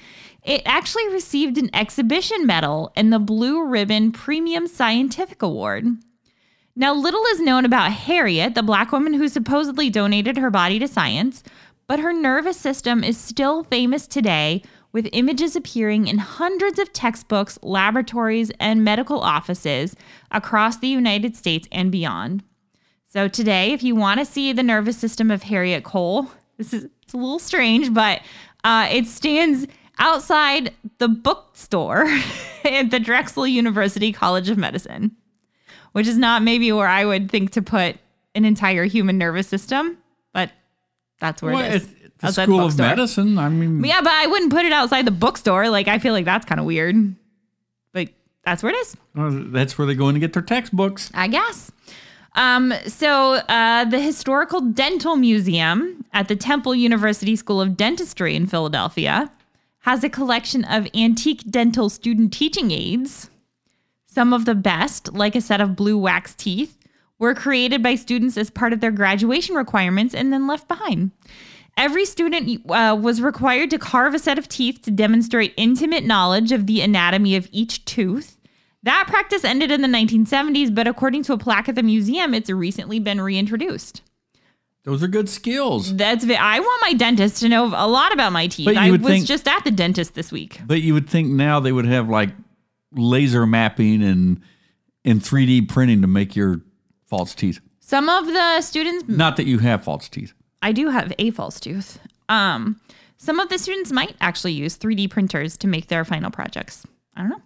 It 0.45 0.61
actually 0.63 1.09
received 1.09 1.57
an 1.57 1.71
exhibition 1.73 2.45
medal 2.45 2.91
and 2.95 3.11
the 3.11 3.17
Blue 3.17 3.65
Ribbon 3.65 4.11
Premium 4.11 4.67
Scientific 4.67 5.41
Award. 5.41 5.87
Now, 6.75 6.93
little 6.93 7.23
is 7.31 7.41
known 7.41 7.65
about 7.65 7.91
Harriet, 7.91 8.53
the 8.53 8.61
black 8.61 8.91
woman 8.91 9.15
who 9.15 9.27
supposedly 9.27 9.89
donated 9.89 10.37
her 10.37 10.51
body 10.51 10.77
to 10.77 10.87
science, 10.87 11.41
but 11.87 11.99
her 11.99 12.13
nervous 12.13 12.57
system 12.57 13.03
is 13.03 13.17
still 13.17 13.63
famous 13.63 14.05
today, 14.05 14.61
with 14.91 15.09
images 15.13 15.55
appearing 15.55 16.07
in 16.07 16.19
hundreds 16.19 16.77
of 16.77 16.93
textbooks, 16.93 17.57
laboratories, 17.63 18.51
and 18.59 18.83
medical 18.83 19.21
offices 19.21 19.95
across 20.29 20.77
the 20.77 20.87
United 20.87 21.35
States 21.35 21.67
and 21.71 21.91
beyond. 21.91 22.43
So, 23.07 23.27
today, 23.27 23.73
if 23.73 23.81
you 23.81 23.95
want 23.95 24.19
to 24.19 24.25
see 24.25 24.53
the 24.53 24.61
nervous 24.61 24.97
system 24.97 25.31
of 25.31 25.43
Harriet 25.43 25.83
Cole, 25.83 26.29
this 26.57 26.71
is 26.71 26.87
it's 27.01 27.13
a 27.13 27.17
little 27.17 27.39
strange, 27.39 27.93
but 27.93 28.21
uh, 28.63 28.87
it 28.91 29.07
stands 29.07 29.67
outside 29.99 30.73
the 30.97 31.07
bookstore 31.07 32.05
at 32.65 32.91
the 32.91 32.99
Drexel 32.99 33.47
University 33.47 34.11
College 34.11 34.49
of 34.49 34.57
Medicine 34.57 35.15
which 35.95 36.07
is 36.07 36.17
not 36.17 36.43
maybe 36.43 36.69
where 36.73 36.89
I 36.89 37.05
would 37.05 37.31
think 37.31 37.51
to 37.51 37.61
put 37.61 37.95
an 38.35 38.43
entire 38.43 38.83
human 38.83 39.17
nervous 39.17 39.47
system, 39.47 39.97
but 40.33 40.51
that's 41.21 41.41
where 41.41 41.53
Well, 41.53 41.63
it 41.63 41.75
is. 41.75 41.87
the 42.19 42.31
School 42.33 42.59
of 42.59 42.65
bookstore. 42.65 42.87
Medicine. 42.87 43.37
I 43.37 43.47
mean, 43.47 43.81
Yeah, 43.81 44.01
but 44.01 44.11
I 44.11 44.27
wouldn't 44.27 44.51
put 44.51 44.65
it 44.65 44.73
outside 44.73 45.05
the 45.05 45.11
bookstore. 45.11 45.69
Like 45.69 45.87
I 45.87 45.99
feel 45.99 46.11
like 46.11 46.25
that's 46.25 46.45
kind 46.45 46.59
of 46.59 46.65
weird. 46.65 47.15
But 47.93 48.09
that's 48.43 48.61
where 48.61 48.73
it 48.73 48.75
is, 48.75 48.97
well, 49.15 49.31
that's 49.31 49.77
where 49.77 49.87
they 49.87 49.95
go 49.95 50.09
in 50.09 50.15
to 50.15 50.19
get 50.19 50.33
their 50.33 50.41
textbooks. 50.41 51.09
I 51.13 51.29
guess. 51.29 51.71
Um, 52.33 52.73
so 52.87 53.35
uh, 53.35 53.85
the 53.85 54.01
Historical 54.01 54.59
Dental 54.59 55.15
Museum 55.15 56.03
at 56.11 56.27
the 56.27 56.35
Temple 56.35 56.75
University 56.75 57.37
School 57.37 57.61
of 57.61 57.77
Dentistry 57.77 58.35
in 58.35 58.47
Philadelphia 58.47 59.31
has 59.85 60.03
a 60.03 60.09
collection 60.09 60.63
of 60.65 60.87
antique 60.95 61.43
dental 61.47 61.89
student 61.89 62.33
teaching 62.33 62.71
aids. 62.71 63.29
Some 64.07 64.33
of 64.33 64.45
the 64.45 64.55
best, 64.55 65.13
like 65.13 65.35
a 65.35 65.41
set 65.41 65.61
of 65.61 65.75
blue 65.75 65.95
wax 65.95 66.33
teeth, 66.33 66.75
were 67.19 67.35
created 67.35 67.83
by 67.83 67.93
students 67.93 68.35
as 68.35 68.49
part 68.49 68.73
of 68.73 68.79
their 68.79 68.89
graduation 68.89 69.55
requirements 69.55 70.15
and 70.15 70.33
then 70.33 70.47
left 70.47 70.67
behind. 70.67 71.11
Every 71.77 72.03
student 72.03 72.67
uh, 72.67 72.97
was 72.99 73.21
required 73.21 73.69
to 73.69 73.77
carve 73.77 74.15
a 74.15 74.19
set 74.19 74.39
of 74.39 74.49
teeth 74.49 74.81
to 74.83 74.91
demonstrate 74.91 75.53
intimate 75.55 76.03
knowledge 76.03 76.51
of 76.51 76.65
the 76.65 76.81
anatomy 76.81 77.35
of 77.35 77.47
each 77.51 77.85
tooth. 77.85 78.39
That 78.81 79.05
practice 79.07 79.43
ended 79.43 79.69
in 79.69 79.83
the 79.83 79.87
1970s, 79.87 80.73
but 80.73 80.87
according 80.87 81.21
to 81.23 81.33
a 81.33 81.37
plaque 81.37 81.69
at 81.69 81.75
the 81.75 81.83
museum, 81.83 82.33
it's 82.33 82.49
recently 82.49 82.97
been 82.97 83.21
reintroduced. 83.21 84.01
Those 84.85 85.01
are 85.01 85.07
good 85.07 85.27
skills. 85.27 85.95
That's 85.95 86.23
I 86.23 86.59
want 86.59 86.81
my 86.81 86.93
dentist 86.93 87.41
to 87.41 87.49
know 87.49 87.65
a 87.65 87.87
lot 87.87 88.13
about 88.13 88.31
my 88.31 88.45
teeth. 88.47 88.65
But 88.65 88.77
I 88.77 88.91
was 88.91 89.01
think- 89.01 89.25
just 89.25 89.47
at 89.47 89.63
the 89.63 89.71
dentist 89.71 90.13
this 90.13 90.31
week. 90.31 90.61
But 90.65 90.81
you 90.81 90.93
would 90.93 91.09
think 91.09 91.29
now 91.31 91.59
they 91.59 91.71
would 91.71 91.85
have 91.85 92.07
like 92.07 92.29
laser 92.93 93.45
mapping 93.45 94.03
and 94.03 94.41
and 95.03 95.21
3D 95.21 95.67
printing 95.67 96.01
to 96.01 96.07
make 96.07 96.35
your 96.35 96.61
false 97.07 97.35
teeth. 97.35 97.59
Some 97.79 98.09
of 98.09 98.27
the 98.27 98.61
students 98.61 99.05
Not 99.07 99.37
that 99.37 99.45
you 99.45 99.59
have 99.59 99.83
false 99.83 100.07
teeth. 100.07 100.33
I 100.61 100.71
do 100.71 100.89
have 100.89 101.13
a 101.19 101.31
false 101.31 101.59
tooth. 101.59 101.99
Um, 102.29 102.79
some 103.17 103.39
of 103.39 103.49
the 103.49 103.59
students 103.59 103.91
might 103.91 104.15
actually 104.21 104.53
use 104.53 104.77
3D 104.77 105.09
printers 105.09 105.57
to 105.57 105.67
make 105.67 105.87
their 105.87 106.03
final 106.03 106.31
projects. 106.31 106.85
I 107.15 107.21
don't 107.21 107.29
know. 107.29 107.41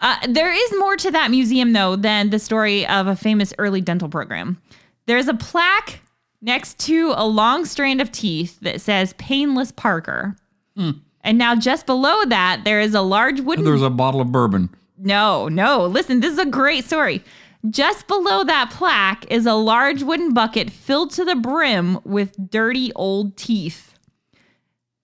Uh, 0.00 0.16
there 0.28 0.52
is 0.52 0.74
more 0.78 0.96
to 0.96 1.10
that 1.10 1.30
museum, 1.30 1.74
though, 1.74 1.96
than 1.96 2.30
the 2.30 2.38
story 2.38 2.86
of 2.86 3.06
a 3.06 3.14
famous 3.14 3.52
early 3.58 3.80
dental 3.80 4.08
program. 4.08 4.60
There's 5.06 5.28
a 5.28 5.34
plaque 5.34 6.00
next 6.42 6.78
to 6.80 7.14
a 7.16 7.26
long 7.26 7.64
strand 7.64 8.00
of 8.00 8.12
teeth 8.12 8.58
that 8.60 8.80
says 8.80 9.14
Painless 9.14 9.72
Parker. 9.72 10.36
Hmm. 10.76 10.90
And 11.22 11.38
now 11.38 11.54
just 11.54 11.86
below 11.86 12.24
that, 12.26 12.62
there 12.64 12.80
is 12.80 12.94
a 12.94 13.00
large 13.00 13.40
wooden 13.40 13.64
There's 13.64 13.80
a 13.80 13.88
bottle 13.90 14.20
of 14.20 14.32
bourbon. 14.32 14.70
no, 14.98 15.48
no. 15.48 15.86
Listen, 15.86 16.20
this 16.20 16.32
is 16.32 16.38
a 16.38 16.44
great 16.46 16.84
story. 16.84 17.22
Just 17.70 18.08
below 18.08 18.42
that 18.42 18.70
plaque 18.72 19.24
is 19.30 19.46
a 19.46 19.54
large 19.54 20.02
wooden 20.02 20.34
bucket 20.34 20.68
filled 20.68 21.12
to 21.12 21.24
the 21.24 21.36
brim 21.36 22.00
with 22.04 22.50
dirty 22.50 22.92
old 22.94 23.36
teeth. 23.36 23.94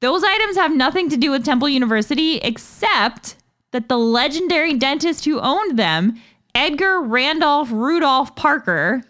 Those 0.00 0.24
items 0.24 0.56
have 0.56 0.74
nothing 0.74 1.08
to 1.10 1.16
do 1.16 1.30
with 1.30 1.44
Temple 1.44 1.68
University 1.68 2.38
except 2.38 3.36
that 3.70 3.88
the 3.88 3.98
legendary 3.98 4.74
dentist 4.74 5.24
who 5.24 5.38
owned 5.40 5.78
them, 5.78 6.20
Edgar 6.54 7.00
Randolph 7.00 7.70
Rudolph 7.70 8.34
Parker, 8.34 9.02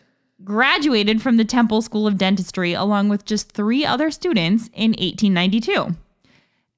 graduated 0.44 1.20
from 1.20 1.36
the 1.36 1.44
Temple 1.44 1.82
School 1.82 2.06
of 2.06 2.18
Dentistry 2.18 2.72
along 2.72 3.08
with 3.08 3.24
just 3.24 3.52
three 3.52 3.84
other 3.84 4.10
students 4.10 4.68
in 4.74 4.90
1892. 4.92 5.94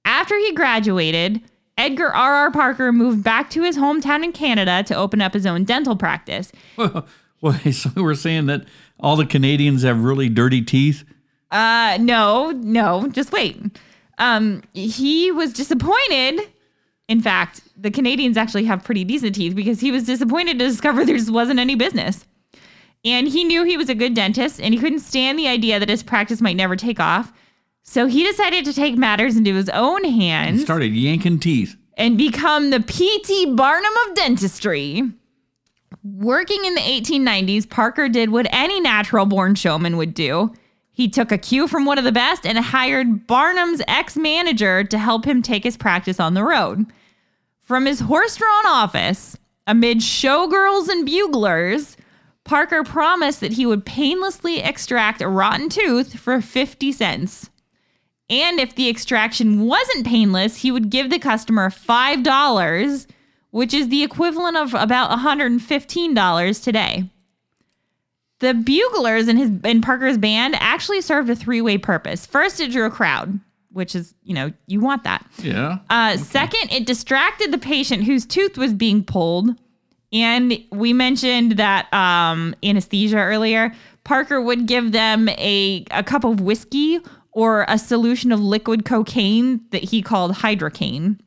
After 0.05 0.37
he 0.39 0.53
graduated, 0.53 1.41
Edgar 1.77 2.15
R. 2.15 2.35
R. 2.35 2.51
Parker 2.51 2.93
moved 2.93 3.23
back 3.23 3.51
to 3.51 3.63
his 3.63 3.77
hometown 3.77 4.25
in 4.25 4.33
Canada 4.33 4.83
to 4.85 4.95
open 4.95 5.21
up 5.21 5.35
his 5.35 5.47
own 5.47 5.65
dental 5.65 5.97
practice. 5.97 6.53
Well, 7.43 7.55
so 7.73 7.91
we're 7.97 8.15
saying 8.17 8.47
that 8.47 8.67
all 8.99 9.17
the 9.17 9.25
Canadians 9.25 9.83
have 9.83 10.05
really 10.05 10.29
dirty 10.29 10.61
teeth. 10.61 11.05
Uh, 11.51 11.97
no, 11.99 12.51
no, 12.51 13.09
just 13.09 13.33
wait. 13.33 13.59
Um, 14.19 14.63
he 14.75 15.33
was 15.33 15.55
disappointed. 15.55 16.41
In 17.09 17.23
fact, 17.23 17.63
the 17.77 17.91
Canadians 17.91 18.37
actually 18.37 18.65
have 18.65 18.85
pretty 18.85 19.05
decent 19.05 19.35
teeth 19.35 19.55
because 19.57 19.81
he 19.81 19.91
was 19.91 20.05
disappointed 20.05 20.59
to 20.59 20.67
discover 20.67 21.05
there 21.05 21.17
just 21.17 21.31
wasn't 21.31 21.59
any 21.59 21.75
business. 21.75 22.27
And 23.05 23.29
he 23.29 23.45
knew 23.45 23.65
he 23.65 23.77
was 23.77 23.89
a 23.89 23.95
good 23.95 24.15
dentist 24.15 24.61
and 24.61 24.75
he 24.75 24.81
couldn't 24.81 24.99
stand 25.01 25.39
the 25.39 25.49
idea 25.49 25.79
that 25.81 25.89
his 25.89 26.03
practice 26.03 26.41
might 26.41 26.57
never 26.57 26.77
take 26.77 27.01
off. 27.01 27.33
So 27.83 28.07
he 28.07 28.25
decided 28.25 28.65
to 28.67 28.75
take 28.75 28.97
matters 28.97 29.37
into 29.37 29.55
his 29.55 29.71
own 29.71 30.05
hands. 30.05 30.63
Started 30.63 30.95
yanking 30.95 31.39
teeth. 31.39 31.77
and 31.97 32.17
become 32.19 32.71
the 32.71 32.81
P.T. 32.81 33.55
Barnum 33.55 33.93
of 34.09 34.15
dentistry. 34.15 35.03
Working 36.03 36.65
in 36.65 36.75
the 36.75 36.81
1890s, 36.81 37.69
Parker 37.69 38.09
did 38.09 38.31
what 38.31 38.47
any 38.53 38.81
natural 38.81 39.27
born 39.27 39.55
showman 39.55 39.97
would 39.97 40.15
do. 40.15 40.53
He 40.93 41.09
took 41.09 41.33
a 41.33 41.39
cue 41.39 41.67
from 41.67 41.85
one 41.87 41.99
of 41.99 42.05
the 42.05 42.13
best 42.13 42.47
and 42.47 42.59
hired 42.59 43.27
Barnum's 43.27 43.83
ex 43.89 44.17
manager 44.17 44.85
to 44.85 44.99
help 44.99 45.25
him 45.25 45.43
take 45.43 45.65
his 45.65 45.77
practice 45.77 46.21
on 46.21 46.35
the 46.35 46.45
road. 46.45 46.87
From 47.61 47.87
his 47.87 48.01
horse 48.01 48.37
drawn 48.37 48.67
office, 48.67 49.37
amid 49.67 49.99
showgirls 49.99 50.89
and 50.89 51.07
buglers, 51.07 51.97
Parker 52.51 52.83
promised 52.83 53.39
that 53.39 53.53
he 53.53 53.65
would 53.65 53.87
painlessly 53.87 54.59
extract 54.59 55.23
a 55.23 55.29
rotten 55.29 55.69
tooth 55.69 56.19
for 56.19 56.41
50 56.41 56.91
cents. 56.91 57.49
And 58.29 58.59
if 58.59 58.75
the 58.75 58.89
extraction 58.89 59.61
wasn't 59.67 60.05
painless, 60.05 60.57
he 60.57 60.73
would 60.73 60.91
give 60.91 61.11
the 61.11 61.21
customer 61.21 61.71
$5, 61.71 63.07
which 63.53 63.73
is 63.73 63.89
the 63.89 64.03
equivalent 64.03 64.57
of 64.57 64.75
about 64.75 65.17
$115 65.17 66.65
today. 66.65 67.09
The 68.41 68.53
buglers 68.53 69.29
in 69.29 69.37
his 69.37 69.51
in 69.63 69.81
Parker's 69.81 70.19
band 70.19 70.57
actually 70.59 71.03
served 71.03 71.31
a 71.31 71.37
three-way 71.37 71.79
purpose. 71.79 72.27
First, 72.27 72.59
it 72.59 72.73
drew 72.73 72.85
a 72.85 72.91
crowd, 72.91 73.39
which 73.71 73.95
is, 73.95 74.13
you 74.25 74.35
know, 74.35 74.53
you 74.67 74.81
want 74.81 75.05
that. 75.05 75.25
Yeah. 75.39 75.79
Uh, 75.89 76.17
Second, 76.17 76.73
it 76.73 76.85
distracted 76.85 77.53
the 77.53 77.59
patient 77.59 78.03
whose 78.05 78.27
tooth 78.27 78.59
was 78.59 78.75
being 78.75 79.05
pulled. 79.05 79.51
And 80.13 80.59
we 80.73 80.93
mentioned 80.93 81.53
that 81.53 81.93
um, 81.95 82.55
anesthesia 82.63 83.19
earlier. 83.19 83.73
Parker 84.05 84.41
would 84.41 84.67
give 84.67 84.93
them 84.93 85.29
a, 85.29 85.85
a 85.91 86.03
cup 86.03 86.25
of 86.25 86.41
whiskey 86.41 86.99
or 87.33 87.65
a 87.69 87.79
solution 87.79 88.33
of 88.33 88.41
liquid 88.41 88.85
cocaine 88.85 89.61
that 89.71 89.85
he 89.85 90.03
called 90.03 90.33
hydrocaine. 90.33 91.19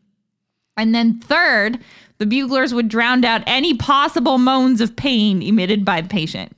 And 0.75 0.93
then 0.93 1.19
third, 1.19 1.79
the 2.17 2.25
buglers 2.25 2.73
would 2.73 2.89
drown 2.89 3.23
out 3.23 3.43
any 3.45 3.73
possible 3.75 4.37
moans 4.37 4.81
of 4.81 4.95
pain 4.95 5.41
emitted 5.41 5.85
by 5.85 6.01
the 6.01 6.09
patient. 6.09 6.55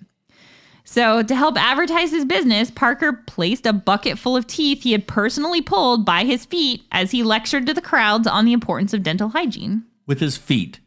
So, 0.88 1.24
to 1.24 1.36
help 1.36 1.58
advertise 1.58 2.12
his 2.12 2.26
business, 2.26 2.70
Parker 2.70 3.12
placed 3.12 3.66
a 3.66 3.74
bucket 3.74 4.20
full 4.20 4.38
of 4.38 4.46
teeth 4.46 4.84
he 4.84 4.92
had 4.92 5.08
personally 5.08 5.62
pulled 5.62 6.06
by 6.06 6.26
his 6.26 6.46
feet 6.46 6.84
as 6.92 7.10
he 7.10 7.24
lectured 7.24 7.66
to 7.66 7.74
the 7.74 7.82
crowds 7.82 8.28
on 8.28 8.46
the 8.46 8.54
importance 8.54 8.94
of 8.94 9.02
dental 9.02 9.30
hygiene. 9.30 9.84
With 10.06 10.20
his 10.20 10.38
feet. 10.38 10.80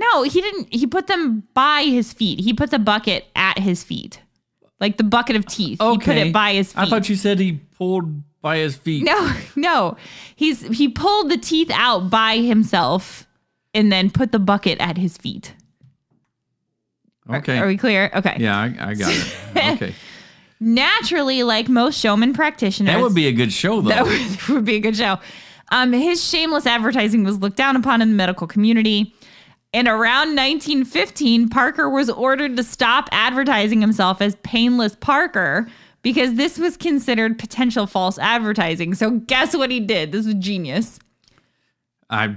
No, 0.00 0.22
he 0.22 0.40
didn't. 0.40 0.72
He 0.72 0.86
put 0.86 1.06
them 1.06 1.42
by 1.54 1.82
his 1.84 2.12
feet. 2.12 2.40
He 2.40 2.52
put 2.54 2.70
the 2.70 2.78
bucket 2.78 3.26
at 3.36 3.58
his 3.58 3.84
feet, 3.84 4.20
like 4.80 4.96
the 4.96 5.04
bucket 5.04 5.36
of 5.36 5.44
teeth. 5.46 5.78
He 5.80 5.98
put 5.98 6.16
it 6.16 6.32
by 6.32 6.54
his 6.54 6.72
feet. 6.72 6.80
I 6.82 6.86
thought 6.88 7.08
you 7.08 7.16
said 7.16 7.38
he 7.38 7.60
pulled 7.76 8.22
by 8.40 8.58
his 8.58 8.76
feet. 8.76 9.04
no, 9.04 9.32
no. 9.56 9.96
He's 10.34 10.62
he 10.62 10.88
pulled 10.88 11.30
the 11.30 11.36
teeth 11.36 11.70
out 11.74 12.08
by 12.10 12.38
himself, 12.38 13.26
and 13.74 13.92
then 13.92 14.10
put 14.10 14.32
the 14.32 14.38
bucket 14.38 14.80
at 14.80 14.96
his 14.96 15.16
feet. 15.18 15.54
Okay. 17.28 17.58
Are 17.58 17.66
we 17.66 17.76
clear? 17.76 18.10
Okay. 18.14 18.36
yeah, 18.38 18.58
I, 18.58 18.90
I 18.90 18.94
got 18.94 19.12
it. 19.12 19.36
Okay. 19.82 19.94
Naturally, 20.58 21.42
like 21.42 21.68
most 21.68 21.98
showman 21.98 22.34
practitioners, 22.34 22.92
That 22.94 23.00
would 23.02 23.14
be 23.14 23.26
a 23.28 23.32
good 23.32 23.52
show, 23.52 23.80
though. 23.80 23.88
that 23.90 24.04
would, 24.04 24.48
would 24.54 24.64
be 24.64 24.76
a 24.76 24.80
good 24.80 24.96
show. 24.96 25.18
Um, 25.72 25.92
his 25.92 26.22
shameless 26.22 26.66
advertising 26.66 27.24
was 27.24 27.38
looked 27.38 27.56
down 27.56 27.76
upon 27.76 28.02
in 28.02 28.08
the 28.10 28.14
medical 28.14 28.46
community. 28.46 29.14
And 29.72 29.86
around 29.86 30.34
1915, 30.34 31.48
Parker 31.48 31.88
was 31.88 32.10
ordered 32.10 32.56
to 32.56 32.64
stop 32.64 33.08
advertising 33.12 33.80
himself 33.80 34.20
as 34.20 34.34
Painless 34.42 34.96
Parker 34.96 35.68
because 36.02 36.34
this 36.34 36.58
was 36.58 36.76
considered 36.76 37.38
potential 37.38 37.86
false 37.86 38.18
advertising. 38.18 38.94
So, 38.94 39.10
guess 39.10 39.54
what 39.54 39.70
he 39.70 39.78
did? 39.78 40.10
This 40.10 40.26
was 40.26 40.34
genius. 40.34 40.98
I 42.08 42.36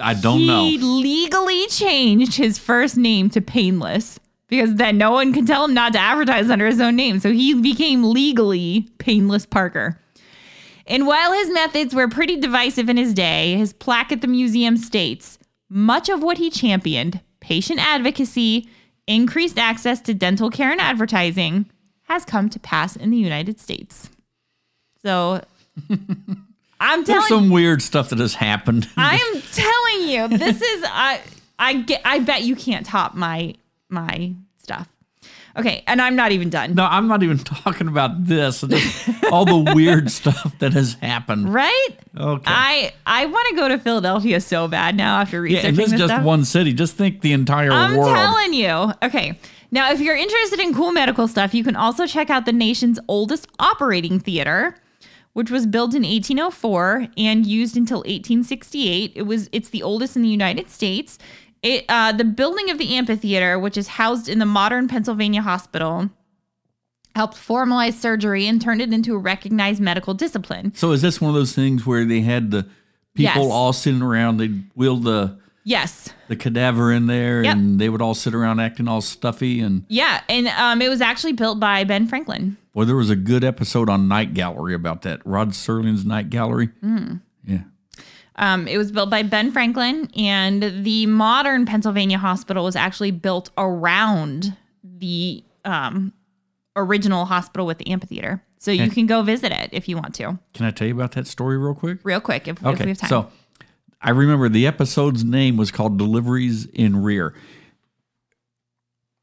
I 0.00 0.14
don't 0.14 0.40
he 0.40 0.46
know. 0.46 0.64
He 0.64 0.78
legally 0.78 1.66
changed 1.66 2.36
his 2.36 2.58
first 2.58 2.96
name 2.96 3.30
to 3.30 3.40
Painless 3.40 4.18
because 4.48 4.74
then 4.74 4.98
no 4.98 5.10
one 5.10 5.32
could 5.32 5.46
tell 5.46 5.64
him 5.64 5.74
not 5.74 5.92
to 5.92 5.98
advertise 5.98 6.50
under 6.50 6.66
his 6.66 6.80
own 6.80 6.96
name. 6.96 7.18
So 7.18 7.32
he 7.32 7.54
became 7.60 8.04
legally 8.04 8.88
Painless 8.98 9.46
Parker. 9.46 10.00
And 10.86 11.06
while 11.06 11.32
his 11.32 11.50
methods 11.50 11.94
were 11.94 12.08
pretty 12.08 12.36
divisive 12.38 12.88
in 12.88 12.96
his 12.96 13.12
day, 13.12 13.56
his 13.56 13.72
plaque 13.72 14.12
at 14.12 14.20
the 14.20 14.28
museum 14.28 14.76
states 14.76 15.35
much 15.68 16.08
of 16.08 16.22
what 16.22 16.38
he 16.38 16.50
championed, 16.50 17.20
patient 17.40 17.80
advocacy, 17.80 18.68
increased 19.06 19.58
access 19.58 20.00
to 20.02 20.14
dental 20.14 20.50
care 20.50 20.70
and 20.72 20.80
advertising, 20.80 21.66
has 22.04 22.24
come 22.24 22.48
to 22.50 22.58
pass 22.58 22.96
in 22.96 23.10
the 23.10 23.16
United 23.16 23.60
States. 23.60 24.08
So 25.02 25.42
I'm 26.80 27.04
telling 27.04 27.04
There's 27.04 27.28
some 27.28 27.50
weird 27.50 27.82
stuff 27.82 28.10
that 28.10 28.18
has 28.18 28.34
happened. 28.34 28.88
I'm 28.96 29.42
telling 29.52 30.08
you, 30.08 30.28
this 30.28 30.60
is 30.60 30.84
I 30.86 31.20
I 31.58 31.74
get 31.74 32.02
I 32.04 32.20
bet 32.20 32.42
you 32.42 32.56
can't 32.56 32.86
top 32.86 33.14
my 33.14 33.54
my 33.88 34.34
stuff. 34.56 34.88
Okay, 35.56 35.82
and 35.86 36.02
I'm 36.02 36.16
not 36.16 36.32
even 36.32 36.50
done. 36.50 36.74
no, 36.74 36.84
I'm 36.84 37.08
not 37.08 37.22
even 37.22 37.38
talking 37.64 37.88
about 37.88 38.26
this. 38.26 38.62
All 39.32 39.44
the 39.44 39.72
weird 39.74 40.10
stuff 40.10 40.58
that 40.58 40.74
has 40.74 40.94
happened. 40.94 41.52
Right? 41.52 41.88
Okay. 42.16 42.44
I 42.46 42.92
I 43.06 43.26
want 43.26 43.48
to 43.50 43.56
go 43.56 43.68
to 43.68 43.78
Philadelphia 43.78 44.40
so 44.40 44.68
bad 44.68 44.96
now 44.96 45.18
after 45.20 45.40
researching 45.40 45.64
yeah, 45.64 45.68
and 45.68 45.76
this 45.78 45.92
is 45.92 45.98
just 45.98 46.12
stuff. 46.12 46.24
one 46.24 46.44
city. 46.44 46.72
Just 46.72 46.96
think 46.96 47.22
the 47.22 47.32
entire 47.32 47.70
world. 47.70 48.06
I'm 48.08 48.14
telling 48.14 48.52
you. 48.54 48.92
Okay. 49.02 49.38
Now, 49.70 49.90
if 49.90 50.00
you're 50.00 50.16
interested 50.16 50.60
in 50.60 50.74
cool 50.74 50.92
medical 50.92 51.26
stuff, 51.26 51.52
you 51.54 51.64
can 51.64 51.74
also 51.74 52.06
check 52.06 52.30
out 52.30 52.46
the 52.46 52.52
nation's 52.52 53.00
oldest 53.08 53.48
operating 53.58 54.20
theater, 54.20 54.76
which 55.32 55.50
was 55.50 55.66
built 55.66 55.92
in 55.94 56.02
1804 56.02 57.08
and 57.16 57.44
used 57.46 57.76
until 57.76 57.98
1868. 57.98 59.12
It 59.14 59.22
was 59.22 59.48
it's 59.52 59.70
the 59.70 59.82
oldest 59.82 60.16
in 60.16 60.22
the 60.22 60.28
United 60.28 60.70
States. 60.70 61.18
It 61.66 61.84
uh, 61.88 62.12
the 62.12 62.24
building 62.24 62.70
of 62.70 62.78
the 62.78 62.94
amphitheater, 62.94 63.58
which 63.58 63.76
is 63.76 63.88
housed 63.88 64.28
in 64.28 64.38
the 64.38 64.46
modern 64.46 64.88
Pennsylvania 64.88 65.42
Hospital, 65.42 66.08
helped 67.14 67.36
formalize 67.36 67.94
surgery 67.94 68.46
and 68.46 68.60
turned 68.60 68.80
it 68.82 68.92
into 68.92 69.14
a 69.14 69.18
recognized 69.18 69.80
medical 69.80 70.14
discipline. 70.14 70.72
so 70.74 70.92
is 70.92 71.02
this 71.02 71.20
one 71.20 71.28
of 71.30 71.34
those 71.34 71.52
things 71.54 71.86
where 71.86 72.04
they 72.04 72.20
had 72.20 72.50
the 72.50 72.62
people 73.14 73.42
Yes. 73.44 73.50
all 73.52 73.72
sitting 73.72 74.02
around? 74.02 74.36
They'd 74.36 74.64
wheel 74.74 74.96
the 74.96 75.38
Yes. 75.64 76.10
the 76.28 76.36
cadaver 76.36 76.92
in 76.92 77.06
there, 77.06 77.42
Yep. 77.42 77.56
and 77.56 77.78
they 77.80 77.88
would 77.88 78.00
all 78.02 78.14
sit 78.14 78.34
around 78.34 78.60
acting 78.60 78.86
all 78.86 79.00
stuffy. 79.00 79.60
And 79.60 79.84
Yeah, 79.88 80.20
and 80.28 80.46
um, 80.48 80.80
it 80.82 80.88
was 80.88 81.00
actually 81.00 81.32
built 81.32 81.58
by 81.58 81.82
Ben 81.84 82.06
Franklin. 82.06 82.56
boy, 82.74 82.84
there 82.84 82.94
was 82.96 83.10
a 83.10 83.16
good 83.16 83.42
episode 83.42 83.88
on 83.88 84.06
Night 84.06 84.32
Gallery 84.34 84.74
about 84.74 85.02
that. 85.02 85.20
Rod 85.24 85.50
Serling's 85.54 86.04
Night 86.04 86.28
Gallery. 86.30 86.68
Mm. 86.84 87.20
Yeah. 87.44 87.62
Um, 88.36 88.68
it 88.68 88.76
was 88.78 88.92
built 88.92 89.08
by 89.10 89.22
Ben 89.22 89.50
Franklin, 89.50 90.10
and 90.16 90.62
the 90.84 91.06
modern 91.06 91.64
Pennsylvania 91.66 92.18
hospital 92.18 92.64
was 92.64 92.76
actually 92.76 93.10
built 93.10 93.50
around 93.56 94.56
the 94.84 95.42
um, 95.64 96.12
original 96.76 97.24
hospital 97.24 97.66
with 97.66 97.78
the 97.78 97.88
amphitheater. 97.88 98.42
So 98.58 98.70
you 98.70 98.90
can 98.90 99.06
go 99.06 99.22
visit 99.22 99.52
it 99.52 99.70
if 99.72 99.88
you 99.88 99.96
want 99.96 100.14
to, 100.16 100.38
Can 100.54 100.66
I 100.66 100.70
tell 100.70 100.88
you 100.88 100.94
about 100.94 101.12
that 101.12 101.26
story 101.26 101.56
real 101.56 101.74
quick? 101.74 101.98
real 102.02 102.20
quick 102.20 102.48
if, 102.48 102.58
if 102.58 102.66
Okay, 102.66 102.84
we 102.84 102.90
have 102.90 102.98
time. 102.98 103.08
so 103.08 103.30
I 104.02 104.10
remember 104.10 104.48
the 104.48 104.66
episode's 104.66 105.22
name 105.24 105.56
was 105.56 105.70
called 105.70 105.98
"Deliveries 105.98 106.66
in 106.66 107.02
Rear," 107.02 107.32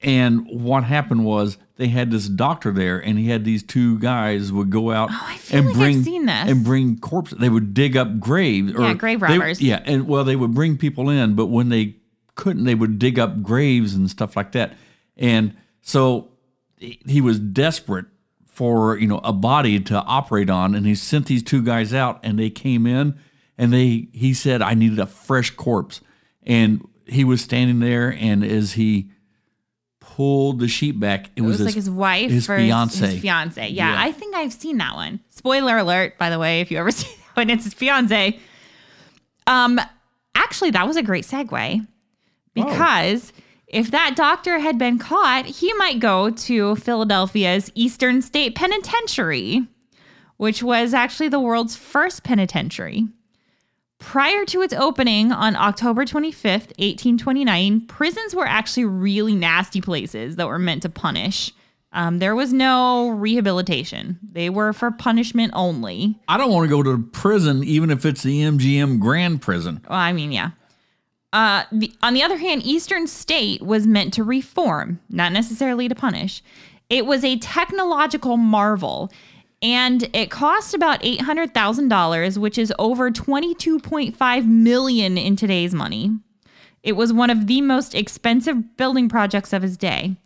And 0.03 0.45
what 0.49 0.83
happened 0.83 1.23
was 1.25 1.57
they 1.77 1.87
had 1.87 2.11
this 2.11 2.27
doctor 2.27 2.71
there, 2.71 2.99
and 2.99 3.17
he 3.17 3.29
had 3.29 3.45
these 3.45 3.63
two 3.63 3.97
guys 3.99 4.51
would 4.51 4.69
go 4.69 4.91
out 4.91 5.09
Oh, 5.11 5.37
and 5.51 5.67
like 5.67 5.75
bring 5.75 6.29
and 6.29 6.63
bring 6.63 6.99
corpses. 6.99 7.37
They 7.39 7.49
would 7.49 7.73
dig 7.73 7.95
up 7.95 8.19
graves. 8.19 8.73
Yeah, 8.77 8.93
grave 8.93 9.19
they- 9.21 9.37
robbers. 9.37 9.61
yeah, 9.61 9.81
and 9.85 10.07
well, 10.07 10.23
they 10.23 10.35
would 10.35 10.53
bring 10.53 10.77
people 10.77 11.09
in, 11.09 11.35
but 11.35 11.47
when 11.47 11.69
they 11.69 11.95
couldn't, 12.35 12.65
they 12.65 12.75
would 12.75 12.99
dig 12.99 13.17
up 13.17 13.41
graves 13.41 13.93
and 13.95 14.09
stuff 14.09 14.35
like 14.35 14.51
that. 14.53 14.73
And 15.17 15.55
so 15.81 16.29
he 16.77 16.99
he 17.07 17.21
was 17.21 17.39
desperate 17.39 18.05
for 18.47 18.97
you 18.97 19.07
know 19.07 19.19
a 19.23 19.33
body 19.33 19.79
to 19.79 19.95
operate 20.03 20.49
on, 20.49 20.75
and 20.75 20.85
he 20.85 20.95
sent 20.95 21.27
these 21.27 21.43
two 21.43 21.63
guys 21.63 21.93
out, 21.93 22.19
and 22.23 22.37
they 22.37 22.49
came 22.49 22.85
in, 22.85 23.17
and 23.57 23.71
they 23.71 24.09
he 24.11 24.33
said 24.33 24.61
I 24.61 24.73
needed 24.73 24.99
a 24.99 25.05
fresh 25.05 25.49
corpse, 25.51 26.01
and 26.43 26.85
he 27.05 27.23
was 27.23 27.41
standing 27.41 27.79
there, 27.79 28.13
and 28.19 28.43
as 28.43 28.73
he 28.73 29.09
pulled 30.15 30.59
the 30.59 30.67
sheet 30.67 30.99
back, 30.99 31.25
it, 31.35 31.37
It 31.37 31.41
was, 31.41 31.59
like 31.59 31.73
his 31.73 31.89
wife 31.89 32.29
his 32.29 32.47
or 32.47 32.57
fiance. 32.57 33.05
His, 33.05 33.21
fiance. 33.21 33.69
Yeah, 33.69 33.93
Yeah. 33.93 34.01
I 34.01 34.11
think 34.11 34.35
I've 34.35 34.53
seen 34.53 34.77
that 34.77 34.95
one. 34.95 35.19
Spoiler 35.29 35.77
alert, 35.77 36.17
by 36.19 36.29
the 36.29 36.37
way, 36.37 36.61
if 36.61 36.69
you 36.69 36.77
ever 36.77 36.91
see 36.91 37.07
that 37.07 37.35
one, 37.35 37.49
it's 37.49 37.63
his 37.63 37.73
fiance. 37.73 38.39
Um, 39.47 39.81
actually, 40.35 40.71
that 40.71 40.85
was 40.85 40.97
a 40.97 41.03
great 41.03 41.25
segue 41.25 41.87
because 42.53 43.33
if 43.67 43.89
that 43.89 44.15
doctor 44.15 44.59
had 44.59 44.77
been 44.77 44.99
caught, 44.99 45.45
he 45.45 45.73
might 45.73 45.99
go 45.99 46.29
to 46.29 46.75
Philadelphia's 46.75 47.71
Eastern 47.73 48.21
State 48.21 48.53
Penitentiary, 48.53 49.65
which 50.37 50.61
was 50.61 50.93
actually 50.93 51.29
the 51.29 51.39
world's 51.39 51.75
first 51.75 52.23
penitentiary. 52.23 53.07
Prior 54.03 54.45
to 54.45 54.61
its 54.61 54.73
opening 54.73 55.31
on 55.31 55.55
October 55.55 56.03
25th, 56.03 56.77
1829, 56.77 57.87
prisons 57.87 58.35
were 58.35 58.45
actually 58.45 58.83
really 58.83 59.33
nasty 59.33 59.79
places 59.79 60.35
that 60.35 60.45
were 60.45 60.59
meant 60.59 60.81
to 60.81 60.89
punish. 60.89 61.53
Um, 61.93 62.19
there 62.19 62.35
was 62.35 62.51
no 62.51 63.09
rehabilitation, 63.09 64.19
they 64.21 64.49
were 64.49 64.73
for 64.73 64.91
punishment 64.91 65.53
only. 65.55 66.19
I 66.27 66.37
don't 66.37 66.51
want 66.51 66.69
to 66.69 66.75
go 66.75 66.83
to 66.83 67.01
prison, 67.01 67.63
even 67.63 67.89
if 67.89 68.05
it's 68.05 68.23
the 68.23 68.41
MGM 68.41 68.99
Grand 68.99 69.41
Prison. 69.41 69.81
Well, 69.89 69.97
I 69.97 70.11
mean, 70.11 70.31
yeah. 70.31 70.51
Uh, 71.31 71.63
the, 71.71 71.91
on 72.03 72.13
the 72.13 72.23
other 72.23 72.37
hand, 72.37 72.61
Eastern 72.63 73.07
State 73.07 73.61
was 73.61 73.87
meant 73.87 74.13
to 74.15 74.23
reform, 74.23 74.99
not 75.09 75.31
necessarily 75.31 75.87
to 75.87 75.95
punish. 75.95 76.43
It 76.89 77.05
was 77.05 77.23
a 77.23 77.39
technological 77.39 78.37
marvel, 78.37 79.11
and 79.63 80.07
it 80.13 80.29
cost 80.29 80.75
about 80.75 80.99
eight 81.01 81.21
hundred 81.21 81.53
thousand 81.53 81.87
dollars, 81.87 82.37
which 82.37 82.57
is 82.59 82.71
over 82.77 83.09
twenty-two 83.09 83.79
point 83.79 84.15
five 84.15 84.45
million 84.47 85.17
in 85.17 85.35
today's 85.35 85.73
money. 85.73 86.11
It 86.83 86.97
was 86.97 87.13
one 87.13 87.29
of 87.29 87.47
the 87.47 87.61
most 87.61 87.95
expensive 87.95 88.75
building 88.77 89.07
projects 89.09 89.53
of 89.53 89.61
his 89.63 89.77
day. 89.77 90.17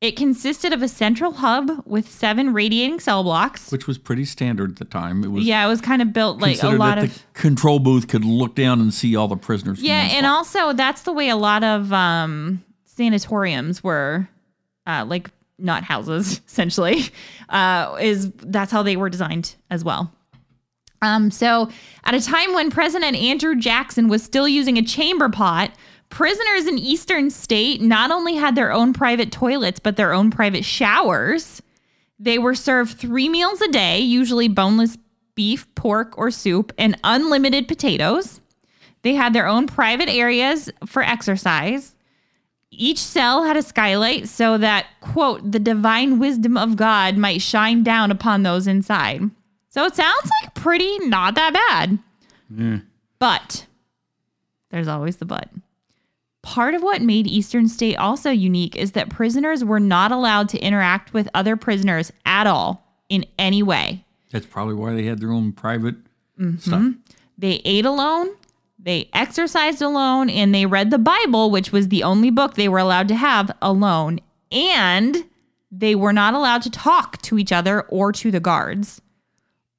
It 0.00 0.16
consisted 0.16 0.74
of 0.74 0.82
a 0.82 0.88
central 0.88 1.32
hub 1.32 1.82
with 1.86 2.10
seven 2.10 2.52
radiating 2.52 3.00
cell 3.00 3.22
blocks. 3.22 3.72
which 3.72 3.86
was 3.86 3.96
pretty 3.96 4.26
standard 4.26 4.72
at 4.72 4.76
the 4.76 4.84
time. 4.84 5.24
It 5.24 5.28
was 5.28 5.44
Yeah, 5.46 5.64
it 5.64 5.68
was 5.68 5.80
kind 5.80 6.02
of 6.02 6.12
built 6.12 6.42
like 6.42 6.62
a 6.62 6.68
lot 6.68 6.96
that 6.96 7.04
of 7.04 7.14
the 7.14 7.20
control 7.32 7.78
booth 7.78 8.06
could 8.06 8.22
look 8.22 8.54
down 8.54 8.82
and 8.82 8.92
see 8.92 9.16
all 9.16 9.28
the 9.28 9.36
prisoners. 9.38 9.80
Yeah, 9.80 10.02
and 10.12 10.26
also 10.26 10.74
that's 10.74 11.02
the 11.02 11.12
way 11.12 11.30
a 11.30 11.36
lot 11.36 11.64
of 11.64 11.90
um, 11.90 12.62
sanatoriums 12.84 13.82
were, 13.82 14.28
uh, 14.86 15.06
like 15.08 15.30
not 15.58 15.84
houses 15.84 16.40
essentially. 16.46 17.02
Uh, 17.48 17.96
is 18.00 18.30
that's 18.38 18.72
how 18.72 18.82
they 18.82 18.96
were 18.96 19.10
designed 19.10 19.54
as 19.70 19.84
well. 19.84 20.12
Um, 21.02 21.30
so 21.30 21.68
at 22.04 22.14
a 22.14 22.20
time 22.20 22.54
when 22.54 22.70
President 22.70 23.16
Andrew 23.16 23.54
Jackson 23.54 24.08
was 24.08 24.22
still 24.22 24.48
using 24.48 24.78
a 24.78 24.82
chamber 24.82 25.28
pot, 25.28 25.70
prisoners 26.08 26.66
in 26.66 26.78
Eastern 26.78 27.28
State 27.30 27.82
not 27.82 28.10
only 28.10 28.36
had 28.36 28.54
their 28.54 28.72
own 28.72 28.92
private 28.92 29.30
toilets 29.30 29.78
but 29.78 29.96
their 29.96 30.12
own 30.12 30.30
private 30.30 30.64
showers. 30.64 31.60
They 32.18 32.38
were 32.38 32.54
served 32.54 32.98
three 32.98 33.28
meals 33.28 33.60
a 33.60 33.68
day, 33.68 33.98
usually 33.98 34.48
boneless 34.48 34.96
beef, 35.34 35.72
pork, 35.74 36.16
or 36.16 36.30
soup, 36.30 36.72
and 36.78 36.98
unlimited 37.04 37.68
potatoes. 37.68 38.40
They 39.02 39.14
had 39.14 39.32
their 39.32 39.46
own 39.46 39.66
private 39.66 40.08
areas 40.08 40.70
for 40.86 41.02
exercise. 41.02 41.93
Each 42.76 42.98
cell 42.98 43.44
had 43.44 43.56
a 43.56 43.62
skylight 43.62 44.28
so 44.28 44.58
that, 44.58 44.86
quote, 45.00 45.52
the 45.52 45.58
divine 45.58 46.18
wisdom 46.18 46.56
of 46.56 46.76
God 46.76 47.16
might 47.16 47.40
shine 47.42 47.82
down 47.82 48.10
upon 48.10 48.42
those 48.42 48.66
inside. 48.66 49.22
So 49.68 49.84
it 49.84 49.94
sounds 49.96 50.30
like 50.42 50.54
pretty 50.54 50.98
not 51.08 51.34
that 51.34 51.52
bad. 51.52 51.98
But 53.18 53.66
there's 54.70 54.88
always 54.88 55.16
the 55.16 55.24
but. 55.24 55.48
Part 56.42 56.74
of 56.74 56.82
what 56.82 57.00
made 57.00 57.26
Eastern 57.26 57.68
State 57.68 57.96
also 57.96 58.30
unique 58.30 58.76
is 58.76 58.92
that 58.92 59.08
prisoners 59.08 59.64
were 59.64 59.80
not 59.80 60.12
allowed 60.12 60.48
to 60.50 60.58
interact 60.58 61.12
with 61.14 61.28
other 61.34 61.56
prisoners 61.56 62.12
at 62.26 62.46
all 62.46 62.84
in 63.08 63.24
any 63.38 63.62
way. 63.62 64.04
That's 64.30 64.46
probably 64.46 64.74
why 64.74 64.92
they 64.94 65.04
had 65.04 65.20
their 65.20 65.32
own 65.32 65.52
private 65.52 65.96
Mm-hmm. 66.38 66.56
stuff. 66.58 66.92
They 67.38 67.62
ate 67.64 67.84
alone, 67.86 68.28
they 68.84 69.08
exercised 69.14 69.80
alone, 69.80 70.28
and 70.28 70.54
they 70.54 70.66
read 70.66 70.90
the 70.90 70.98
Bible, 70.98 71.50
which 71.50 71.72
was 71.72 71.88
the 71.88 72.02
only 72.02 72.30
book 72.30 72.54
they 72.54 72.68
were 72.68 72.78
allowed 72.78 73.08
to 73.08 73.14
have 73.14 73.50
alone. 73.62 74.20
And 74.52 75.24
they 75.70 75.94
were 75.94 76.12
not 76.12 76.34
allowed 76.34 76.62
to 76.62 76.70
talk 76.70 77.20
to 77.22 77.38
each 77.38 77.50
other 77.50 77.82
or 77.82 78.12
to 78.12 78.30
the 78.30 78.40
guards. 78.40 79.00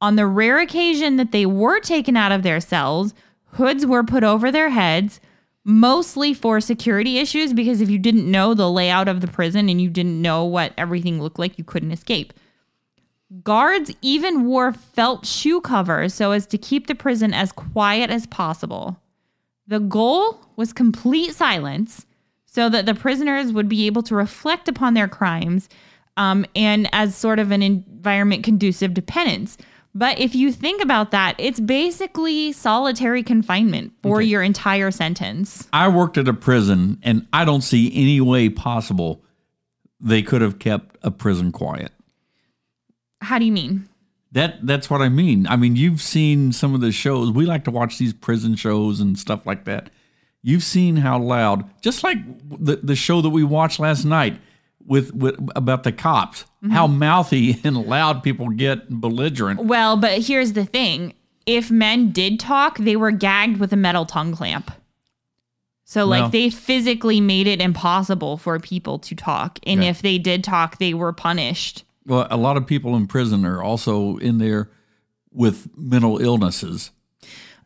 On 0.02 0.16
the 0.16 0.26
rare 0.26 0.60
occasion 0.60 1.18
that 1.18 1.32
they 1.32 1.46
were 1.46 1.80
taken 1.80 2.18
out 2.18 2.32
of 2.32 2.42
their 2.42 2.60
cells, 2.60 3.14
hoods 3.52 3.86
were 3.86 4.04
put 4.04 4.24
over 4.24 4.52
their 4.52 4.72
heads, 4.72 5.22
mostly 5.64 6.34
for 6.34 6.60
security 6.60 7.20
issues, 7.20 7.54
because 7.54 7.82
if 7.82 7.90
you 7.90 8.00
didn't 8.00 8.30
know 8.30 8.54
the 8.56 8.70
layout 8.70 9.08
of 9.08 9.22
the 9.22 9.28
prison 9.28 9.70
and 9.70 9.80
you 9.80 9.90
didn't 9.90 10.20
know 10.20 10.44
what 10.44 10.74
everything 10.78 11.22
looked 11.22 11.40
like, 11.40 11.58
you 11.60 11.64
couldn't 11.64 11.92
escape. 11.92 12.34
Guards 13.44 13.92
even 14.02 14.46
wore 14.46 14.72
felt 14.72 15.26
shoe 15.26 15.60
covers 15.60 16.14
so 16.14 16.32
as 16.32 16.46
to 16.48 16.58
keep 16.58 16.88
the 16.88 16.96
prison 16.96 17.34
as 17.34 17.52
quiet 17.52 18.10
as 18.12 18.28
possible. 18.28 19.00
The 19.68 19.80
goal 19.80 20.46
was 20.56 20.72
complete 20.72 21.34
silence 21.34 22.06
so 22.46 22.70
that 22.70 22.86
the 22.86 22.94
prisoners 22.94 23.52
would 23.52 23.68
be 23.68 23.88
able 23.88 24.04
to 24.04 24.16
reflect 24.16 24.68
upon 24.68 24.94
their 24.94 25.08
crimes 25.08 25.70
um, 26.18 26.46
and 26.56 26.88
as 26.94 27.16
sort 27.16 27.40
of 27.40 27.52
an 27.52 27.64
environment 27.64 28.44
conducive 28.44 28.94
to 28.94 29.02
penance. 29.02 29.58
But 29.96 30.20
if 30.20 30.36
you 30.36 30.52
think 30.52 30.84
about 30.84 31.12
that, 31.12 31.36
it's 31.40 31.60
basically 31.60 32.52
solitary 32.52 33.24
confinement 33.24 33.94
for 34.04 34.22
your 34.22 34.44
entire 34.44 34.92
sentence. 34.92 35.68
I 35.72 35.88
worked 35.88 36.18
at 36.18 36.28
a 36.28 36.34
prison, 36.34 37.00
and 37.02 37.26
I 37.32 37.46
don't 37.46 37.62
see 37.62 37.92
any 37.96 38.20
way 38.20 38.50
possible 38.50 39.24
they 40.02 40.22
could 40.22 40.42
have 40.42 40.60
kept 40.60 40.98
a 41.02 41.12
prison 41.12 41.54
quiet. 41.54 41.94
How 43.26 43.40
do 43.40 43.46
you 43.46 43.52
mean? 43.52 43.88
That 44.32 44.66
that's 44.66 44.90
what 44.90 45.02
I 45.02 45.10
mean. 45.10 45.48
I 45.48 45.56
mean, 45.56 45.76
you've 45.76 46.02
seen 46.02 46.52
some 46.52 46.74
of 46.76 46.82
the 46.82 46.92
shows. 46.92 47.32
We 47.32 47.46
like 47.46 47.64
to 47.66 47.72
watch 47.72 47.98
these 47.98 48.14
prison 48.14 48.56
shows 48.56 49.00
and 49.00 49.18
stuff 49.18 49.46
like 49.46 49.66
that. 49.66 49.90
You've 50.42 50.64
seen 50.64 50.98
how 50.98 51.20
loud, 51.20 51.64
just 51.82 52.04
like 52.04 52.18
the 52.50 52.78
the 52.78 52.96
show 52.96 53.22
that 53.22 53.30
we 53.30 53.44
watched 53.44 53.80
last 53.80 54.04
night 54.06 54.40
with, 54.86 55.14
with 55.16 55.36
about 55.56 55.84
the 55.84 55.92
cops, 55.92 56.46
Mm-hmm. 56.64 56.74
how 56.74 56.88
mouthy 56.88 57.60
and 57.64 57.78
loud 57.86 58.24
people 58.24 58.50
get 58.50 58.90
and 58.90 59.00
belligerent. 59.00 59.64
Well, 59.66 59.98
but 59.98 60.22
here's 60.22 60.54
the 60.54 60.66
thing 60.66 61.14
if 61.46 61.70
men 61.70 62.12
did 62.12 62.40
talk, 62.40 62.78
they 62.80 62.96
were 62.96 63.12
gagged 63.12 63.60
with 63.60 63.72
a 63.72 63.76
metal 63.78 64.06
tongue 64.06 64.34
clamp. 64.36 64.72
So, 65.88 66.06
like, 66.06 66.32
they 66.32 66.50
physically 66.50 67.22
made 67.22 67.46
it 67.46 67.62
impossible 67.62 68.38
for 68.38 68.60
people 68.60 68.98
to 69.00 69.14
talk. 69.16 69.60
And 69.68 69.84
if 69.84 70.02
they 70.02 70.18
did 70.18 70.44
talk, 70.44 70.80
they 70.80 70.96
were 70.96 71.14
punished. 71.14 71.85
Well, 72.06 72.28
a 72.30 72.38
lot 72.38 72.58
of 72.58 72.68
people 72.68 72.96
in 72.96 73.08
prison 73.08 73.46
are 73.46 73.62
also 73.64 74.18
in 74.18 74.38
there 74.38 74.70
with 75.32 75.68
mental 75.76 76.20
illnesses. 76.20 76.92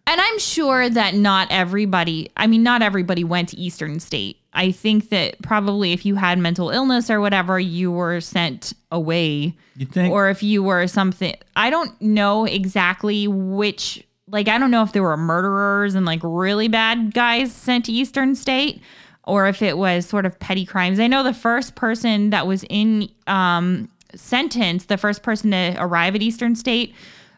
And 0.08 0.20
I'm 0.20 0.40
sure 0.40 0.90
that 0.90 1.14
not 1.14 1.50
everybody, 1.52 2.32
I 2.36 2.48
mean, 2.48 2.64
not 2.64 2.82
everybody 2.82 3.24
went 3.24 3.50
to 3.50 3.58
Eastern 3.58 4.00
State. 4.00 4.38
I 4.54 4.72
think 4.72 5.10
that 5.10 5.40
probably 5.44 5.94
if 5.94 6.04
you 6.04 6.16
had 6.16 6.40
mental 6.40 6.72
illness 6.72 7.12
or 7.12 7.22
whatever, 7.22 7.60
you 7.60 7.92
were 7.92 8.20
sent 8.20 8.74
away. 8.92 9.56
You 9.76 9.86
think? 9.86 10.12
Or 10.12 10.30
if 10.30 10.42
you 10.42 10.64
were 10.64 10.88
something, 10.88 11.36
I 11.56 11.70
don't 11.70 12.02
know 12.02 12.46
exactly 12.46 13.28
which, 13.28 14.04
like, 14.28 14.48
I 14.48 14.58
don't 14.58 14.72
know 14.72 14.82
if 14.82 14.94
there 14.94 15.04
were 15.04 15.16
murderers 15.16 15.94
and 15.94 16.08
like 16.08 16.22
really 16.24 16.68
bad 16.68 17.14
guys 17.14 17.54
sent 17.54 17.86
to 17.86 17.92
Eastern 17.92 18.34
State 18.34 18.82
or 19.26 19.48
if 19.48 19.62
it 19.62 19.78
was 19.78 20.08
sort 20.08 20.26
of 20.26 20.40
petty 20.40 20.66
crimes. 20.66 21.00
I 21.00 21.06
know 21.06 21.22
the 21.22 21.36
first 21.36 21.76
person 21.76 22.32
that 22.32 22.48
was 22.48 22.66
in 22.68 23.10
um, 23.28 23.90
sentence, 24.16 24.86
the 24.86 24.98
first 24.98 25.24
person 25.24 25.52
to 25.52 25.76
arrive 25.78 26.16
at 26.16 26.22
Eastern 26.22 26.56
State 26.56 26.94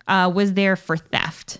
uh, 0.07 0.31
was 0.33 0.53
there 0.53 0.75
for 0.75 0.97
theft. 0.97 1.59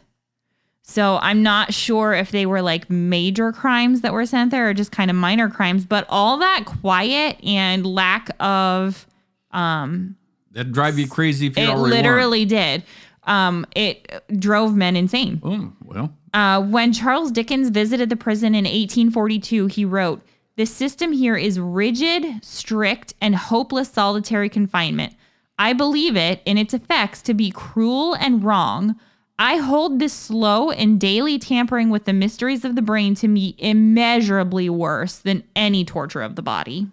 So 0.84 1.20
I'm 1.22 1.42
not 1.42 1.74
sure 1.74 2.14
if 2.14 2.32
they 2.32 2.46
were 2.46 2.62
like 2.62 2.90
major 2.90 3.52
crimes 3.54 4.02
that 4.02 4.12
were 4.14 4.26
sent 4.26 4.52
there 4.52 4.70
or 4.70 4.74
just 4.74 4.92
kind 4.92 5.10
of 5.10 5.16
minor 5.16 5.50
crimes, 5.50 5.86
but 5.86 6.06
all 6.10 6.38
that 6.40 6.66
quiet 6.66 7.42
and 7.44 7.86
lack 7.86 8.30
of 8.42 9.08
That'd 9.54 10.74
drive 10.74 11.00
you 11.00 11.08
crazy 11.08 11.48
if 11.48 11.58
you 11.58 11.64
it 11.64 11.70
already 11.70 11.96
literally 11.96 12.46
did. 12.46 12.84
Um, 13.24 13.66
it 13.76 14.24
drove 14.40 14.76
men 14.76 14.96
insane. 14.96 15.40
Oh, 15.44 15.72
well, 15.84 16.14
Uh, 16.34 16.62
when 16.62 16.92
Charles 16.92 17.32
Dickens 17.32 17.70
visited 17.70 18.10
the 18.10 18.16
prison 18.16 18.56
in 18.56 18.66
1842, 18.66 19.68
he 19.68 19.86
wrote, 19.86 20.22
The 20.58 20.66
system 20.66 21.12
here 21.12 21.36
is 21.38 21.60
rigid, 21.60 22.44
strict, 22.44 23.14
and 23.22 23.36
hopeless 23.36 23.90
solitary 23.90 24.50
confinement. 24.50 25.16
I 25.58 25.74
believe 25.74 26.16
it 26.16 26.42
in 26.46 26.58
its 26.58 26.74
effects 26.74 27.22
to 27.24 27.34
be 27.34 27.52
cruel 27.52 28.16
and 28.16 28.44
wrong. 28.44 28.96
I 29.40 29.58
hold 29.58 30.00
this 30.00 30.14
slow 30.14 30.70
and 30.70 31.00
daily 31.00 31.40
tampering 31.40 31.90
with 31.90 32.06
the 32.06 32.14
mysteries 32.14 32.64
of 32.66 32.76
the 32.76 32.82
brain 32.82 33.16
to 33.16 33.28
be 33.28 33.56
immeasurably 33.58 34.70
worse 34.70 35.16
than 35.16 35.44
any 35.56 35.84
torture 35.86 36.22
of 36.22 36.36
the 36.36 36.42
body. 36.42 36.88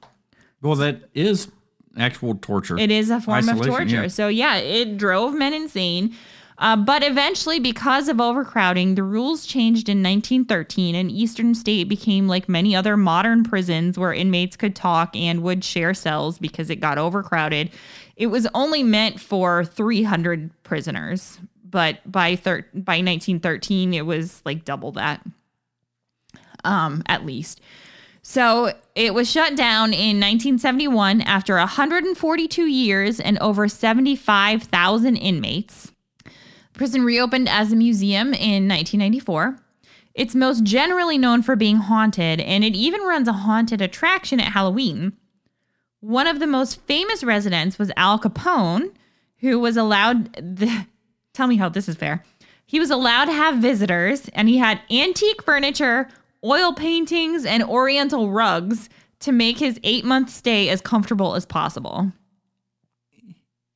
Well, 0.63 0.77
that 0.77 1.11
is 1.15 1.49
actual 1.99 2.37
torture. 2.37 2.79
It 2.79 2.91
is 2.91 3.11
a 3.11 3.21
form 3.21 3.49
of 3.49 3.61
torture. 3.61 4.03
yeah. 4.03 4.09
So, 4.09 4.29
yeah, 4.29 4.57
it 4.57 4.97
drove 4.97 5.35
men 5.35 5.53
insane. 5.53 6.15
Uh, 6.59 6.75
but 6.75 7.05
eventually, 7.05 7.61
because 7.61 8.09
of 8.09 8.21
overcrowding, 8.21 8.97
the 8.97 9.03
rules 9.05 9.47
changed 9.47 9.89
in 9.89 10.03
1913, 10.03 10.97
and 10.97 11.11
Eastern 11.11 11.55
State 11.55 11.89
became 11.89 12.27
like 12.27 12.49
many 12.49 12.75
other 12.75 12.97
modern 12.97 13.45
prisons 13.45 13.97
where 13.97 14.13
inmates 14.13 14.57
could 14.57 14.75
talk 14.75 15.15
and 15.15 15.43
would 15.43 15.63
share 15.63 15.95
cells 15.95 16.39
because 16.39 16.69
it 16.69 16.77
got 16.77 16.99
overcrowded. 16.99 17.71
It 18.17 18.27
was 18.27 18.49
only 18.55 18.83
meant 18.83 19.21
for 19.21 19.65
300 19.65 20.51
prisoners, 20.65 21.39
but 21.65 22.01
by 22.11 22.35
thir- 22.35 22.67
by 22.75 22.97
1913, 22.97 23.95
it 23.95 24.05
was 24.05 24.43
like 24.45 24.65
double 24.65 24.91
that, 24.93 25.25
um, 26.65 27.05
at 27.07 27.25
least. 27.25 27.61
So 28.23 28.73
it 28.97 29.15
was 29.15 29.31
shut 29.31 29.55
down 29.55 29.93
in 29.93 30.19
1971 30.19 31.21
after 31.21 31.57
142 31.57 32.67
years 32.67 33.21
and 33.21 33.39
over 33.39 33.69
75,000 33.69 35.17
inmates. 35.17 35.93
Prison 36.79 37.05
reopened 37.05 37.49
as 37.49 37.73
a 37.73 37.77
museum 37.77 38.29
in 38.29 38.69
1994. 38.69 39.59
It's 40.15 40.35
most 40.35 40.65
generally 40.65 41.19
known 41.19 41.43
for 41.43 41.57
being 41.57 41.77
haunted, 41.77 42.41
and 42.41 42.65
it 42.65 42.75
even 42.75 43.03
runs 43.03 43.29
a 43.29 43.33
haunted 43.33 43.83
attraction 43.83 44.41
at 44.41 44.53
Halloween. 44.53 45.13
One 46.01 46.27
of 46.27 46.39
the 46.39 46.47
most 46.47 46.81
famous 46.83 47.23
residents 47.25 47.79
was 47.79 47.93
Al 47.97 48.19
Capone, 48.19 48.93
who 49.39 49.59
was 49.59 49.77
allowed. 49.77 50.33
The, 50.35 50.87
tell 51.35 51.49
me 51.49 51.57
how 51.57 51.69
this 51.69 51.89
is 51.89 51.97
fair. 51.97 52.25
He 52.65 52.79
was 52.79 52.91
allowed 52.91 53.27
to 53.27 53.33
have 53.33 53.59
visitors, 53.59 54.29
and 54.33 54.49
he 54.49 54.59
had 54.59 54.81
antique 54.91 55.43
furniture, 55.43 56.09
oil 56.45 56.73
paintings, 56.73 57.45
and 57.45 57.63
oriental 57.63 58.31
rugs 58.31 58.89
to 59.21 59.33
make 59.33 59.59
his 59.59 59.81
eight 59.83 60.05
month 60.05 60.31
stay 60.31 60.69
as 60.69 60.81
comfortable 60.81 61.35
as 61.35 61.45
possible. 61.45 62.13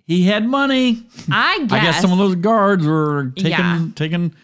He 0.07 0.25
had 0.25 0.47
money. 0.47 1.05
I 1.31 1.59
guess. 1.61 1.73
I 1.73 1.81
guess 1.83 2.01
some 2.01 2.13
of 2.13 2.19
those 2.19 2.35
guards 2.37 2.87
were 2.87 3.33
taken 3.37 3.51
Yeah. 3.51 3.87
taking, 3.95 4.35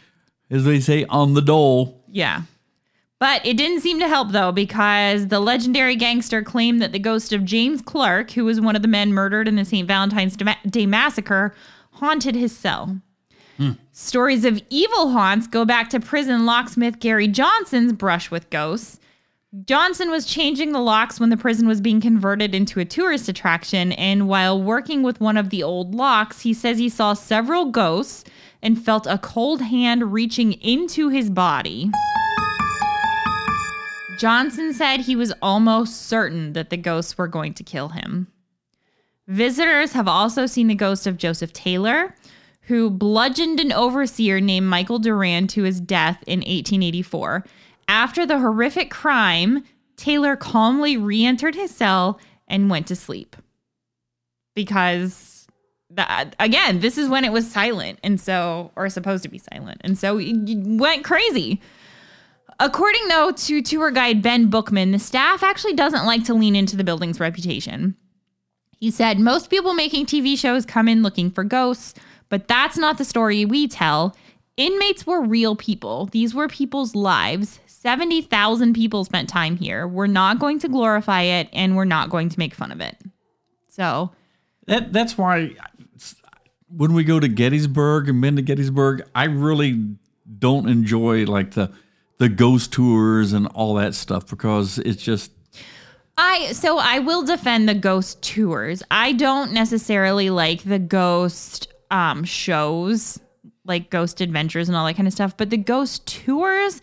as 0.51 0.65
they 0.65 0.81
say, 0.81 1.05
on 1.07 1.35
the 1.35 1.43
dole. 1.43 2.03
Yeah. 2.11 2.43
But 3.21 3.45
it 3.45 3.57
didn't 3.57 3.81
seem 3.81 3.99
to 3.99 4.07
help 4.09 4.31
though, 4.31 4.53
because 4.53 5.27
the 5.27 5.41
legendary 5.41 5.97
gangster 5.97 6.43
claimed 6.43 6.81
that 6.81 6.93
the 6.93 6.99
ghost 7.01 7.33
of 7.33 7.45
James 7.45 7.83
Clark, 7.83 8.31
who 8.33 8.45
was 8.45 8.61
one 8.61 8.77
of 8.77 8.83
the 8.83 8.89
men 8.89 9.13
murdered 9.13 9.49
in 9.49 9.57
the 9.57 9.65
St. 9.65 9.89
Valentine's 9.89 10.37
Day 10.69 10.87
massacre, 10.87 11.53
haunted 11.95 12.37
his 12.37 12.57
cell. 12.57 13.01
Hmm. 13.57 13.73
Stories 13.93 14.45
of 14.45 14.63
evil 14.71 15.11
haunts 15.11 15.49
go 15.49 15.65
back 15.65 15.91
to 15.91 15.99
prison 15.99 16.47
locksmith 16.47 17.01
Gary 17.01 17.27
Johnson's 17.27 17.93
brush 17.93 18.31
with 18.31 18.49
ghosts. 18.51 19.01
Johnson 19.65 20.11
was 20.11 20.27
changing 20.27 20.73
the 20.73 20.81
locks 20.81 21.19
when 21.19 21.31
the 21.31 21.37
prison 21.37 21.67
was 21.67 21.81
being 21.81 22.03
converted 22.03 22.55
into 22.55 22.81
a 22.81 22.85
tourist 22.85 23.31
attraction, 23.31 23.93
and 23.93 24.29
while 24.29 24.63
working 24.63 25.03
with 25.03 25.23
one 25.23 25.39
of 25.39 25.49
the 25.49 25.63
old 25.63 25.95
locks, 25.95 26.43
he 26.43 26.53
says 26.53 26.77
he 26.77 26.91
saw 26.91 27.15
several 27.15 27.71
ghosts 27.71 28.25
and 28.63 28.85
felt 28.85 29.07
a 29.07 29.17
cold 29.17 29.63
hand 29.63 30.13
reaching 30.13 30.53
into 30.53 31.09
his 31.09 31.31
body. 31.31 31.91
Johnson 34.19 34.75
said 34.75 35.01
he 35.01 35.17
was 35.17 35.33
almost 35.41 36.07
certain 36.07 36.53
that 36.53 36.69
the 36.69 36.77
ghosts 36.77 37.17
were 37.17 37.29
going 37.29 37.55
to 37.55 37.65
kill 37.65 37.89
him. 37.89 38.27
Visitors 39.29 39.93
have 39.93 40.09
also 40.09 40.45
seen 40.45 40.67
the 40.67 40.75
ghost 40.75 41.07
of 41.07 41.17
Joseph 41.17 41.55
Taylor, 41.55 42.15
who 42.63 42.91
bludgeoned 42.91 43.61
an 43.61 43.73
overseer 43.73 44.41
named 44.41 44.67
Michael 44.67 44.99
Duran 44.99 45.47
to 45.49 45.63
his 45.63 45.81
death 45.81 46.23
in 46.27 46.41
1884. 46.41 47.47
After 47.89 48.27
the 48.27 48.39
horrific 48.39 48.91
crime, 48.91 49.65
Taylor 49.97 50.37
calmly 50.37 50.97
re 50.97 51.25
entered 51.25 51.55
his 51.55 51.75
cell 51.75 52.21
and 52.47 52.71
went 52.71 52.87
to 52.89 52.97
sleep. 52.97 53.35
Because, 54.55 55.47
that, 55.91 56.37
again, 56.39 56.81
this 56.81 56.99
is 56.99 57.09
when 57.09 57.25
it 57.25 57.33
was 57.33 57.51
silent, 57.51 57.99
and 58.03 58.21
so, 58.21 58.71
or 58.77 58.89
supposed 58.89 59.23
to 59.23 59.29
be 59.29 59.39
silent. 59.39 59.81
And 59.83 59.97
so 59.97 60.19
it 60.19 60.37
went 60.37 61.05
crazy. 61.05 61.61
According, 62.61 63.09
though, 63.09 63.31
to 63.31 63.63
tour 63.63 63.91
guide 63.91 64.21
Ben 64.21 64.51
Bookman, 64.51 64.91
the 64.91 64.99
staff 64.99 65.43
actually 65.43 65.75
doesn't 65.75 66.07
like 66.07 66.25
to 66.25 66.35
lean 66.35 66.57
into 66.57 66.77
the 66.77 66.85
building's 66.85 67.21
reputation. 67.21 67.97
He 68.79 68.91
said, 68.91 69.19
Most 69.19 69.49
people 69.49 69.75
making 69.75 70.07
TV 70.07 70.37
shows 70.37 70.67
come 70.67 70.89
in 70.89 71.03
looking 71.03 71.31
for 71.31 71.45
ghosts, 71.45 71.95
but 72.29 72.49
that's 72.49 72.77
not 72.77 72.99
the 72.99 73.05
story 73.05 73.45
we 73.45 73.69
tell. 73.69 74.17
Inmates 74.57 75.07
were 75.07 75.23
real 75.23 75.55
people, 75.55 76.07
these 76.07 76.35
were 76.35 76.49
people's 76.49 76.95
lives. 76.95 77.61
70,000 77.81 78.75
people 78.75 79.05
spent 79.05 79.29
time 79.29 79.57
here. 79.57 79.87
We're 79.87 80.09
not 80.09 80.41
going 80.41 80.59
to 80.61 80.69
glorify 80.69 81.23
it 81.23 81.49
and 81.53 81.77
we're 81.77 81.85
not 81.85 82.11
going 82.11 82.29
to 82.29 82.39
make 82.39 82.55
fun 82.55 82.73
of 82.73 82.81
it. 82.81 82.97
So, 83.69 84.11
That 84.67 84.93
that's 84.93 85.17
why 85.17 85.55
when 86.69 86.93
we 86.93 87.05
go 87.05 87.21
to 87.21 87.29
Gettysburg 87.29 88.09
and 88.09 88.21
been 88.21 88.37
to 88.37 88.43
Gettysburg, 88.43 89.03
I 89.15 89.25
really 89.25 89.97
don't 90.39 90.69
enjoy 90.69 91.25
like 91.25 91.53
the 91.53 91.71
the 92.19 92.29
ghost 92.29 92.73
tours 92.73 93.33
and 93.33 93.47
all 93.49 93.75
that 93.75 93.95
stuff 93.95 94.29
because 94.29 94.79
it's 94.79 95.03
just 95.03 95.31
I 96.17 96.51
so 96.53 96.79
I 96.79 96.99
will 96.99 97.23
defend 97.23 97.69
the 97.69 97.75
ghost 97.75 98.21
tours. 98.23 98.83
I 98.91 99.13
don't 99.13 99.53
necessarily 99.53 100.31
like 100.31 100.65
the 100.65 100.81
ghost 100.81 101.73
um 101.93 102.25
shows, 102.25 103.21
like 103.65 103.89
ghost 103.89 104.21
adventures 104.21 104.69
and 104.69 104.77
all 104.77 104.85
that 104.87 104.97
kind 104.97 105.07
of 105.07 105.15
stuff, 105.15 105.37
but 105.37 105.51
the 105.51 105.57
ghost 105.57 106.07
tours 106.07 106.83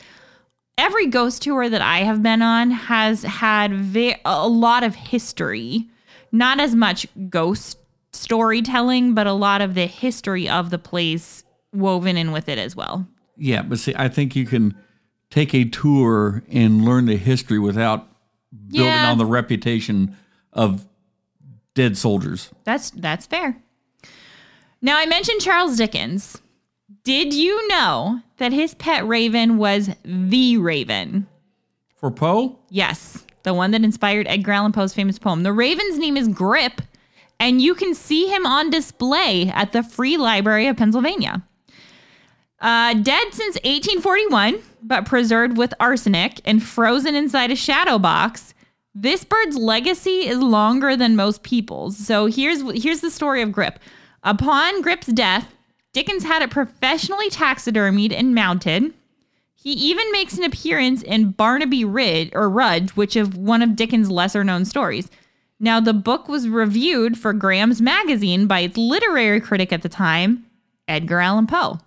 every 0.77 1.07
ghost 1.07 1.41
tour 1.41 1.69
that 1.69 1.81
I 1.81 1.99
have 1.99 2.21
been 2.23 2.41
on 2.41 2.71
has 2.71 3.23
had 3.23 3.73
ve- 3.73 4.15
a 4.25 4.47
lot 4.47 4.83
of 4.83 4.95
history. 4.95 5.87
Not 6.31 6.59
as 6.59 6.75
much 6.75 7.07
ghost 7.29 7.77
storytelling, 8.11 9.13
but 9.13 9.27
a 9.27 9.33
lot 9.33 9.61
of 9.61 9.73
the 9.73 9.85
history 9.85 10.49
of 10.49 10.69
the 10.69 10.77
place 10.77 11.43
woven 11.73 12.17
in 12.17 12.31
with 12.31 12.47
it 12.49 12.57
as 12.57 12.75
well. 12.75 13.07
yeah. 13.37 13.61
But 13.61 13.79
see, 13.79 13.93
I 13.97 14.07
think 14.07 14.35
you 14.35 14.45
can 14.45 14.73
take 15.29 15.53
a 15.53 15.65
tour 15.65 16.43
and 16.49 16.85
learn 16.85 17.05
the 17.05 17.17
history 17.17 17.59
without 17.59 18.07
building 18.69 18.85
Yeah. 18.87 19.11
on 19.11 19.17
the 19.17 19.25
reputation 19.25 20.15
of 20.53 20.87
dead 21.73 21.97
soldiers. 21.97 22.49
That's 22.63 22.91
that's 22.91 23.25
fair. 23.25 23.57
Now 24.81 24.97
I 24.97 25.05
mentioned 25.05 25.41
Charles 25.41 25.75
Dickens. 25.75 26.41
Did 27.05 27.35
you 27.35 27.67
know 27.67 28.21
that 28.37 28.51
his 28.51 28.73
pet 28.73 29.07
raven 29.07 29.57
was 29.57 29.91
the 30.03 30.57
raven? 30.57 31.27
For 31.97 32.09
Poe, 32.09 32.57
Yes, 32.69 33.25
the 33.43 33.53
one 33.53 33.69
that 33.71 33.83
inspired 33.83 34.27
Edgar 34.27 34.53
Allan 34.53 34.71
Poe's 34.71 34.93
famous 34.93 35.19
poem. 35.19 35.43
The 35.43 35.53
raven's 35.53 35.99
name 35.99 36.17
is 36.17 36.27
Grip, 36.27 36.81
and 37.39 37.61
you 37.61 37.75
can 37.75 37.93
see 37.93 38.25
him 38.27 38.47
on 38.47 38.71
display 38.71 39.49
at 39.49 39.71
the 39.71 39.83
Free 39.83 40.17
Library 40.17 40.65
of 40.65 40.77
Pennsylvania. 40.77 41.43
Uh, 42.59 42.95
dead 42.95 43.33
since 43.33 43.55
1841, 43.63 44.57
but 44.81 45.05
preserved 45.05 45.57
with 45.57 45.75
arsenic 45.79 46.41
and 46.43 46.63
frozen 46.63 47.13
inside 47.13 47.51
a 47.51 47.55
shadow 47.55 47.99
box. 47.99 48.55
This 48.95 49.23
bird's 49.23 49.57
legacy 49.57 50.25
is 50.27 50.39
longer 50.39 50.95
than 50.95 51.15
most 51.15 51.43
people's. 51.43 51.97
So 51.97 52.25
here's 52.25 52.63
here's 52.81 53.01
the 53.01 53.11
story 53.11 53.43
of 53.43 53.51
Grip. 53.51 53.77
Upon 54.23 54.81
Grip's 54.81 55.07
death, 55.07 55.54
Dickens 55.95 56.25
had 56.25 56.41
it 56.41 56.51
professionally 56.51 57.29
taxidermied 57.29 58.11
and 58.11 58.35
mounted. 58.35 58.93
He 59.53 59.71
even 59.71 60.11
makes 60.11 60.37
an 60.37 60.43
appearance 60.43 61.01
in 61.01 61.31
Barnaby 61.31 61.85
Rid 61.85 62.35
or 62.35 62.49
Rudge, 62.49 62.89
which 62.97 63.15
is 63.15 63.29
one 63.29 63.61
of 63.61 63.77
Dickens' 63.77 64.11
lesser 64.11 64.43
known 64.43 64.65
stories. 64.65 65.09
Now, 65.57 65.79
the 65.79 65.93
book 65.93 66.27
was 66.27 66.49
reviewed 66.49 67.17
for 67.17 67.31
Graham's 67.31 67.81
magazine 67.81 68.45
by 68.45 68.59
its 68.59 68.75
literary 68.75 69.39
critic 69.39 69.71
at 69.71 69.83
the 69.83 69.87
time, 69.87 70.45
Edgar 70.85 71.21
Allan 71.21 71.47
Poe. 71.47 71.79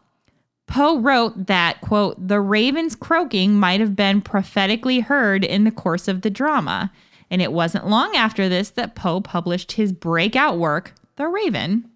Poe 0.66 0.98
wrote 0.98 1.46
that, 1.46 1.82
quote, 1.82 2.28
the 2.28 2.40
raven's 2.40 2.96
croaking 2.96 3.60
might 3.60 3.80
have 3.80 3.94
been 3.94 4.22
prophetically 4.22 5.00
heard 5.00 5.44
in 5.44 5.64
the 5.64 5.70
course 5.70 6.08
of 6.08 6.22
the 6.22 6.30
drama. 6.30 6.90
And 7.30 7.42
it 7.42 7.52
wasn't 7.52 7.88
long 7.88 8.16
after 8.16 8.48
this 8.48 8.70
that 8.70 8.94
Poe 8.94 9.20
published 9.20 9.72
his 9.72 9.92
breakout 9.92 10.56
work, 10.56 10.94
The 11.16 11.28
Raven. 11.28 11.90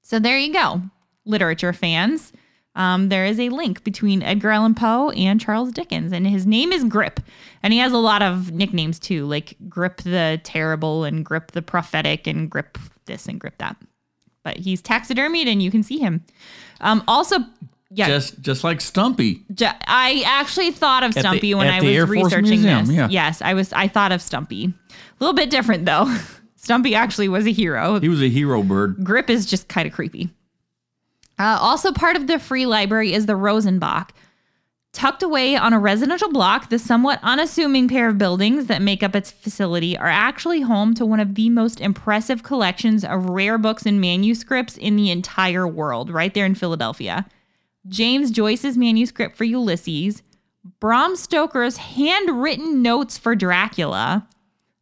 So 0.00 0.18
there 0.18 0.38
you 0.38 0.52
go, 0.52 0.82
literature 1.24 1.72
fans. 1.72 2.32
Um, 2.76 3.08
there 3.08 3.24
is 3.24 3.38
a 3.38 3.50
link 3.50 3.84
between 3.84 4.22
Edgar 4.22 4.50
Allan 4.50 4.74
Poe 4.74 5.10
and 5.10 5.40
Charles 5.40 5.70
Dickens, 5.70 6.12
and 6.12 6.26
his 6.26 6.44
name 6.44 6.72
is 6.72 6.82
Grip. 6.84 7.20
And 7.62 7.72
he 7.72 7.78
has 7.78 7.92
a 7.92 7.98
lot 7.98 8.20
of 8.20 8.50
nicknames 8.52 8.98
too, 8.98 9.26
like 9.26 9.56
Grip 9.68 9.98
the 10.02 10.40
Terrible 10.42 11.04
and 11.04 11.24
Grip 11.24 11.52
the 11.52 11.62
Prophetic 11.62 12.26
and 12.26 12.50
Grip 12.50 12.76
this 13.06 13.26
and 13.26 13.38
Grip 13.38 13.58
that. 13.58 13.76
But 14.42 14.56
he's 14.56 14.82
taxidermied 14.82 15.46
and 15.46 15.62
you 15.62 15.70
can 15.70 15.82
see 15.84 15.98
him. 15.98 16.24
Um, 16.80 17.04
also, 17.06 17.36
Yeah. 17.90 18.08
Just 18.08 18.40
just 18.40 18.64
like 18.64 18.80
Stumpy. 18.80 19.44
Ju- 19.54 19.66
I 19.86 20.24
actually 20.26 20.72
thought 20.72 21.04
of 21.04 21.14
the- 21.14 21.20
Stumpy 21.20 21.54
when 21.54 21.68
I 21.68 21.80
was 21.80 21.90
Air 21.94 22.06
researching 22.06 22.60
Museum, 22.62 22.86
this. 22.86 22.96
yeah. 22.96 23.08
Yes, 23.08 23.40
I 23.40 23.54
was. 23.54 23.72
I 23.72 23.86
thought 23.86 24.10
of 24.10 24.20
Stumpy. 24.20 24.64
A 24.90 24.94
little 25.20 25.34
bit 25.34 25.48
different 25.48 25.86
though. 25.86 26.12
Stumpy 26.56 26.96
actually 26.96 27.28
was 27.28 27.46
a 27.46 27.52
hero. 27.52 28.00
He 28.00 28.08
was 28.08 28.20
a 28.20 28.28
hero 28.28 28.64
bird. 28.64 29.04
Grip 29.04 29.30
is 29.30 29.46
just 29.46 29.68
kind 29.68 29.86
of 29.86 29.92
creepy. 29.94 30.30
Uh, 31.38 31.58
also, 31.60 31.92
part 31.92 32.16
of 32.16 32.26
the 32.26 32.38
free 32.38 32.66
library 32.66 33.12
is 33.12 33.26
the 33.26 33.34
Rosenbach. 33.34 34.10
Tucked 34.92 35.24
away 35.24 35.56
on 35.56 35.72
a 35.72 35.78
residential 35.80 36.30
block, 36.30 36.68
the 36.68 36.78
somewhat 36.78 37.18
unassuming 37.24 37.88
pair 37.88 38.08
of 38.08 38.16
buildings 38.16 38.66
that 38.66 38.80
make 38.80 39.02
up 39.02 39.16
its 39.16 39.32
facility 39.32 39.98
are 39.98 40.06
actually 40.06 40.60
home 40.60 40.94
to 40.94 41.04
one 41.04 41.18
of 41.18 41.34
the 41.34 41.50
most 41.50 41.80
impressive 41.80 42.44
collections 42.44 43.04
of 43.04 43.28
rare 43.28 43.58
books 43.58 43.86
and 43.86 44.00
manuscripts 44.00 44.76
in 44.76 44.94
the 44.94 45.10
entire 45.10 45.66
world, 45.66 46.10
right 46.10 46.32
there 46.32 46.46
in 46.46 46.54
Philadelphia. 46.54 47.26
James 47.88 48.30
Joyce's 48.30 48.78
manuscript 48.78 49.36
for 49.36 49.42
Ulysses, 49.42 50.22
Bram 50.78 51.16
Stoker's 51.16 51.76
handwritten 51.76 52.80
notes 52.80 53.18
for 53.18 53.34
Dracula, 53.34 54.28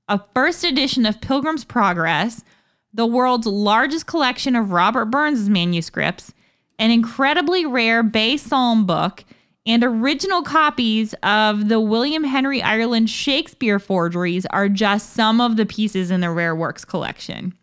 a 0.09 0.21
first 0.35 0.63
edition 0.63 1.07
of 1.07 1.23
Pilgrim's 1.23 1.65
Progress, 1.65 2.45
the 2.93 3.07
world's 3.07 3.47
largest 3.47 4.07
collection 4.07 4.55
of 4.55 4.73
Robert 4.73 5.07
Burns' 5.07 5.49
manuscripts, 5.49 6.35
an 6.83 6.91
incredibly 6.91 7.64
rare 7.64 8.03
Bay 8.03 8.37
Psalm 8.37 8.87
book, 8.87 9.24
and 9.64 9.85
original 9.85 10.43
copies 10.43 11.14
of 11.22 11.68
the 11.68 11.78
William 11.78 12.24
Henry 12.24 12.61
Ireland 12.61 13.09
Shakespeare 13.09 13.78
forgeries 13.78 14.45
are 14.47 14.68
just 14.68 15.12
some 15.12 15.41
of 15.41 15.57
the 15.57 15.64
pieces 15.64 16.11
in 16.11 16.22
the 16.22 16.30
rare 16.30 16.57
works 16.57 16.85
collection. 16.85 17.55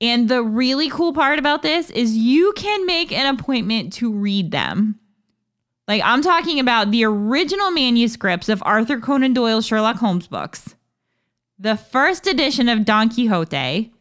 And 0.00 0.28
the 0.28 0.44
really 0.44 0.88
cool 0.88 1.12
part 1.12 1.40
about 1.40 1.62
this 1.62 1.90
is 1.90 2.16
you 2.16 2.52
can 2.54 2.86
make 2.86 3.10
an 3.10 3.34
appointment 3.34 3.92
to 3.94 4.12
read 4.12 4.52
them. 4.52 5.00
Like 5.88 6.02
I'm 6.04 6.22
talking 6.22 6.60
about 6.60 6.92
the 6.92 7.04
original 7.04 7.72
manuscripts 7.72 8.48
of 8.48 8.62
Arthur 8.64 9.00
Conan 9.00 9.32
Doyle's 9.32 9.66
Sherlock 9.66 9.96
Holmes 9.96 10.28
books, 10.28 10.76
the 11.58 11.76
first 11.76 12.28
edition 12.28 12.68
of 12.68 12.84
Don 12.84 13.08
Quixote, 13.08 13.92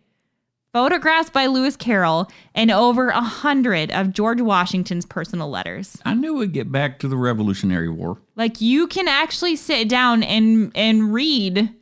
photographs 0.76 1.30
by 1.30 1.46
Lewis 1.46 1.78
Carroll, 1.78 2.30
and 2.54 2.70
over 2.70 3.08
a 3.08 3.22
hundred 3.22 3.90
of 3.92 4.12
George 4.12 4.42
Washington's 4.42 5.06
personal 5.06 5.50
letters. 5.50 5.98
I 6.04 6.16
knew 6.16 6.34
we'd 6.34 6.52
get 6.52 6.70
back 6.70 7.00
to 7.00 7.08
the 7.08 7.16
Revolutionary 7.16 7.88
War. 7.88 8.18
Like 8.36 8.60
you 8.60 8.86
can 8.88 9.08
actually 9.08 9.56
sit 9.56 9.88
down 9.88 10.22
and 10.22 10.74
and 10.76 11.14
read 11.14 11.74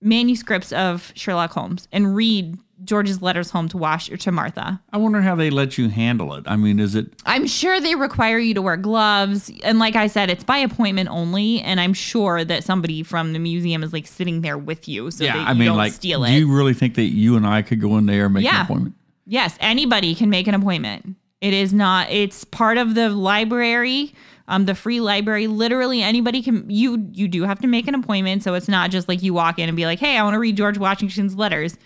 manuscripts 0.00 0.72
of 0.72 1.12
Sherlock 1.14 1.52
Holmes 1.52 1.86
and 1.92 2.16
read 2.16 2.58
George's 2.84 3.22
letters 3.22 3.50
home 3.50 3.68
to 3.68 3.76
Wash 3.76 4.10
or 4.10 4.16
to 4.16 4.32
Martha. 4.32 4.80
I 4.92 4.96
wonder 4.96 5.20
how 5.22 5.34
they 5.34 5.50
let 5.50 5.78
you 5.78 5.88
handle 5.88 6.34
it. 6.34 6.44
I 6.46 6.56
mean, 6.56 6.80
is 6.80 6.94
it 6.94 7.12
I'm 7.26 7.46
sure 7.46 7.80
they 7.80 7.94
require 7.94 8.38
you 8.38 8.54
to 8.54 8.62
wear 8.62 8.76
gloves. 8.76 9.50
And 9.62 9.78
like 9.78 9.94
I 9.96 10.06
said, 10.08 10.30
it's 10.30 10.44
by 10.44 10.58
appointment 10.58 11.08
only. 11.10 11.60
And 11.60 11.80
I'm 11.80 11.94
sure 11.94 12.44
that 12.44 12.64
somebody 12.64 13.02
from 13.02 13.32
the 13.32 13.38
museum 13.38 13.82
is 13.82 13.92
like 13.92 14.06
sitting 14.06 14.40
there 14.40 14.58
with 14.58 14.88
you 14.88 15.10
so 15.10 15.24
that 15.24 15.34
you 15.34 15.40
I 15.40 15.54
mean, 15.54 15.66
don't 15.68 15.76
like, 15.76 15.92
steal 15.92 16.24
do 16.24 16.32
you 16.32 16.52
really 16.54 16.74
think 16.74 16.94
that 16.96 17.04
you 17.12 17.36
and 17.36 17.46
I 17.46 17.62
could 17.62 17.80
go 17.80 17.98
in 17.98 18.06
there 18.06 18.24
and 18.26 18.34
make 18.34 18.44
Yeah. 18.44 18.60
an 18.60 18.64
appointment? 18.66 18.94
yes, 19.26 19.56
anybody 19.60 20.14
can 20.14 20.28
make 20.30 20.46
an 20.48 20.54
appointment. 20.54 21.16
It 21.40 21.54
is 21.54 21.72
not, 21.72 22.10
it's 22.10 22.44
part 22.44 22.78
of 22.78 22.94
the 22.94 23.10
library. 23.10 24.14
Um, 24.48 24.64
the 24.66 24.74
free 24.74 25.00
library, 25.00 25.46
literally 25.46 26.02
anybody 26.02 26.42
can. 26.42 26.68
You 26.68 27.08
you 27.12 27.28
do 27.28 27.44
have 27.44 27.60
to 27.60 27.68
make 27.68 27.86
an 27.86 27.94
appointment, 27.94 28.42
so 28.42 28.54
it's 28.54 28.68
not 28.68 28.90
just 28.90 29.08
like 29.08 29.22
you 29.22 29.32
walk 29.32 29.58
in 29.60 29.68
and 29.68 29.76
be 29.76 29.86
like, 29.86 30.00
"Hey, 30.00 30.18
I 30.18 30.22
want 30.24 30.34
to 30.34 30.40
read 30.40 30.56
George 30.56 30.78
Washington's 30.78 31.36
letters." 31.36 31.78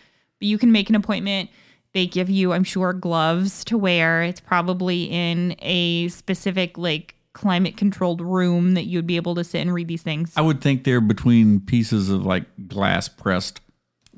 You 0.47 0.59
can 0.59 0.73
make 0.73 0.89
an 0.89 0.95
appointment. 0.95 1.51
They 1.93 2.07
give 2.07 2.29
you, 2.31 2.53
I'm 2.53 2.65
sure, 2.65 2.93
gloves 2.93 3.65
to 3.67 3.77
wear. 3.79 4.23
It's 4.23 4.41
probably 4.41 5.05
in 5.05 5.57
a 5.61 6.09
specific 6.09 6.77
like 6.79 7.15
climate 7.33 7.77
controlled 7.77 8.21
room 8.21 8.75
that 8.75 8.85
you'd 8.85 9.07
be 9.07 9.17
able 9.17 9.35
to 9.35 9.45
sit 9.45 9.61
and 9.61 9.73
read 9.75 9.89
these 9.89 10.03
things. 10.03 10.33
I 10.37 10.41
would 10.43 10.61
think 10.61 10.85
they're 10.85 11.01
between 11.01 11.61
pieces 11.61 12.09
of 12.11 12.25
like 12.25 12.45
glass 12.69 13.09
pressed. 13.09 13.61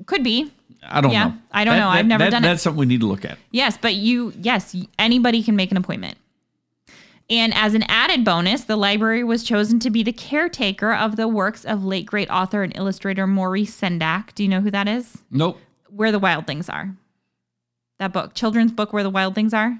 Could 0.06 0.22
be. 0.22 0.52
I 0.82 1.00
don't 1.00 1.10
Yeah, 1.10 1.28
know. 1.28 1.34
I 1.50 1.64
don't 1.64 1.76
know. 1.76 1.88
I've 1.88 2.06
never 2.06 2.24
that- 2.24 2.30
done 2.30 2.44
it. 2.44 2.48
That's 2.48 2.62
something 2.62 2.78
we 2.78 2.86
need 2.86 3.00
to 3.00 3.06
look 3.08 3.24
at. 3.24 3.38
Yes, 3.50 3.76
but 3.80 3.94
you, 3.96 4.32
yes, 4.40 4.76
anybody 4.98 5.42
can 5.42 5.56
make 5.56 5.70
an 5.70 5.76
appointment. 5.76 6.16
And 7.30 7.52
as 7.54 7.74
an 7.74 7.82
added 7.88 8.24
bonus, 8.24 8.64
the 8.64 8.76
library 8.76 9.22
was 9.22 9.42
chosen 9.44 9.78
to 9.80 9.90
be 9.90 10.02
the 10.02 10.12
caretaker 10.12 10.94
of 10.94 11.16
the 11.16 11.28
works 11.28 11.64
of 11.64 11.84
late 11.84 12.06
great 12.06 12.30
author 12.30 12.62
and 12.62 12.74
illustrator 12.76 13.26
Maurice 13.26 13.78
Sendak. 13.78 14.34
Do 14.34 14.42
you 14.44 14.48
know 14.48 14.60
who 14.60 14.70
that 14.70 14.88
is? 14.88 15.18
Nope. 15.30 15.60
Where 15.90 16.12
the 16.12 16.18
Wild 16.18 16.46
Things 16.46 16.68
Are. 16.68 16.94
That 17.98 18.12
book, 18.12 18.34
children's 18.34 18.72
book, 18.72 18.92
Where 18.92 19.02
the 19.02 19.10
Wild 19.10 19.34
Things 19.34 19.52
Are. 19.54 19.78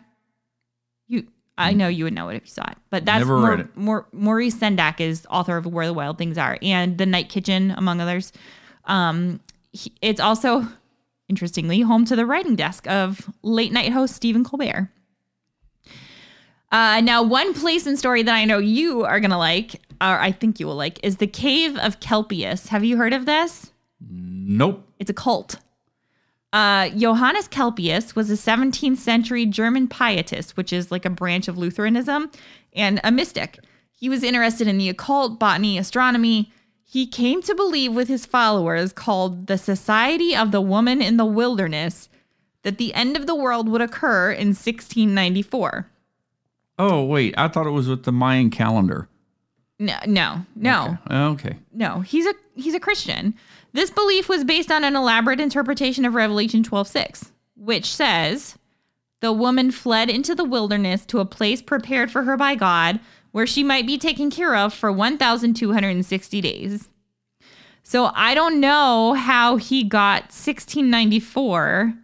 You, 1.06 1.26
I 1.56 1.72
know 1.72 1.88
you 1.88 2.04
would 2.04 2.12
know 2.14 2.28
it 2.28 2.36
if 2.36 2.42
you 2.44 2.50
saw 2.50 2.64
it, 2.70 2.76
but 2.90 3.04
that's 3.04 3.18
Never 3.20 3.38
Mau- 3.38 3.48
read 3.48 3.60
it. 3.60 3.76
Mau- 3.76 4.06
Maurice 4.12 4.54
Sendak 4.56 5.00
is 5.00 5.26
author 5.30 5.56
of 5.56 5.66
Where 5.66 5.86
the 5.86 5.92
Wild 5.94 6.18
Things 6.18 6.38
Are 6.38 6.58
and 6.62 6.98
The 6.98 7.06
Night 7.06 7.28
Kitchen, 7.28 7.72
among 7.76 8.00
others. 8.00 8.32
Um, 8.84 9.40
he- 9.72 9.92
it's 10.02 10.20
also, 10.20 10.66
interestingly, 11.28 11.80
home 11.80 12.04
to 12.06 12.16
the 12.16 12.26
writing 12.26 12.56
desk 12.56 12.86
of 12.88 13.28
late 13.42 13.72
night 13.72 13.92
host 13.92 14.14
Stephen 14.14 14.44
Colbert. 14.44 14.90
Uh, 16.70 17.00
now, 17.00 17.22
one 17.22 17.54
place 17.54 17.86
and 17.86 17.98
story 17.98 18.22
that 18.22 18.34
I 18.34 18.44
know 18.44 18.58
you 18.58 19.04
are 19.04 19.20
gonna 19.20 19.38
like, 19.38 19.76
or 20.00 20.18
I 20.20 20.32
think 20.32 20.60
you 20.60 20.66
will 20.66 20.76
like, 20.76 21.00
is 21.02 21.16
the 21.16 21.26
Cave 21.26 21.76
of 21.78 21.98
Kelpius. 22.00 22.68
Have 22.68 22.84
you 22.84 22.98
heard 22.98 23.14
of 23.14 23.24
this? 23.26 23.72
Nope. 24.00 24.86
It's 24.98 25.08
a 25.10 25.14
cult. 25.14 25.56
Uh, 26.52 26.88
Johannes 26.90 27.46
Kelpius 27.48 28.16
was 28.16 28.30
a 28.30 28.34
17th 28.34 28.96
century 28.96 29.44
German 29.44 29.86
pietist, 29.86 30.56
which 30.56 30.72
is 30.72 30.90
like 30.90 31.04
a 31.04 31.10
branch 31.10 31.46
of 31.46 31.58
Lutheranism, 31.58 32.30
and 32.72 33.00
a 33.04 33.10
mystic. 33.10 33.58
He 33.92 34.08
was 34.08 34.22
interested 34.22 34.66
in 34.66 34.78
the 34.78 34.88
occult, 34.88 35.38
botany, 35.38 35.76
astronomy. 35.76 36.52
He 36.84 37.06
came 37.06 37.42
to 37.42 37.54
believe 37.54 37.94
with 37.94 38.08
his 38.08 38.24
followers, 38.24 38.92
called 38.92 39.46
the 39.46 39.58
Society 39.58 40.34
of 40.34 40.52
the 40.52 40.60
Woman 40.60 41.02
in 41.02 41.18
the 41.18 41.26
Wilderness, 41.26 42.08
that 42.62 42.78
the 42.78 42.94
end 42.94 43.16
of 43.16 43.26
the 43.26 43.34
world 43.34 43.68
would 43.68 43.82
occur 43.82 44.30
in 44.30 44.48
1694. 44.48 45.90
Oh 46.78 47.04
wait, 47.04 47.34
I 47.36 47.48
thought 47.48 47.66
it 47.66 47.70
was 47.70 47.88
with 47.88 48.04
the 48.04 48.12
Mayan 48.12 48.50
calendar. 48.50 49.08
No, 49.78 49.96
no, 50.06 50.44
no. 50.56 50.98
Okay. 51.10 51.56
No, 51.72 52.00
he's 52.00 52.26
a 52.26 52.34
he's 52.54 52.74
a 52.74 52.80
Christian. 52.80 53.34
This 53.72 53.90
belief 53.90 54.28
was 54.28 54.44
based 54.44 54.72
on 54.72 54.84
an 54.84 54.96
elaborate 54.96 55.40
interpretation 55.40 56.04
of 56.04 56.14
Revelation 56.14 56.62
12:6, 56.62 57.32
which 57.54 57.86
says, 57.86 58.56
"The 59.20 59.32
woman 59.32 59.70
fled 59.70 60.08
into 60.08 60.34
the 60.34 60.44
wilderness 60.44 61.04
to 61.06 61.20
a 61.20 61.24
place 61.24 61.60
prepared 61.62 62.10
for 62.10 62.22
her 62.22 62.36
by 62.36 62.54
God, 62.54 63.00
where 63.32 63.46
she 63.46 63.62
might 63.62 63.86
be 63.86 63.98
taken 63.98 64.30
care 64.30 64.56
of 64.56 64.72
for 64.72 64.90
1260 64.90 66.40
days." 66.40 66.88
So 67.82 68.10
I 68.14 68.34
don't 68.34 68.60
know 68.60 69.14
how 69.14 69.56
he 69.56 69.82
got 69.82 70.32
1694 70.32 71.94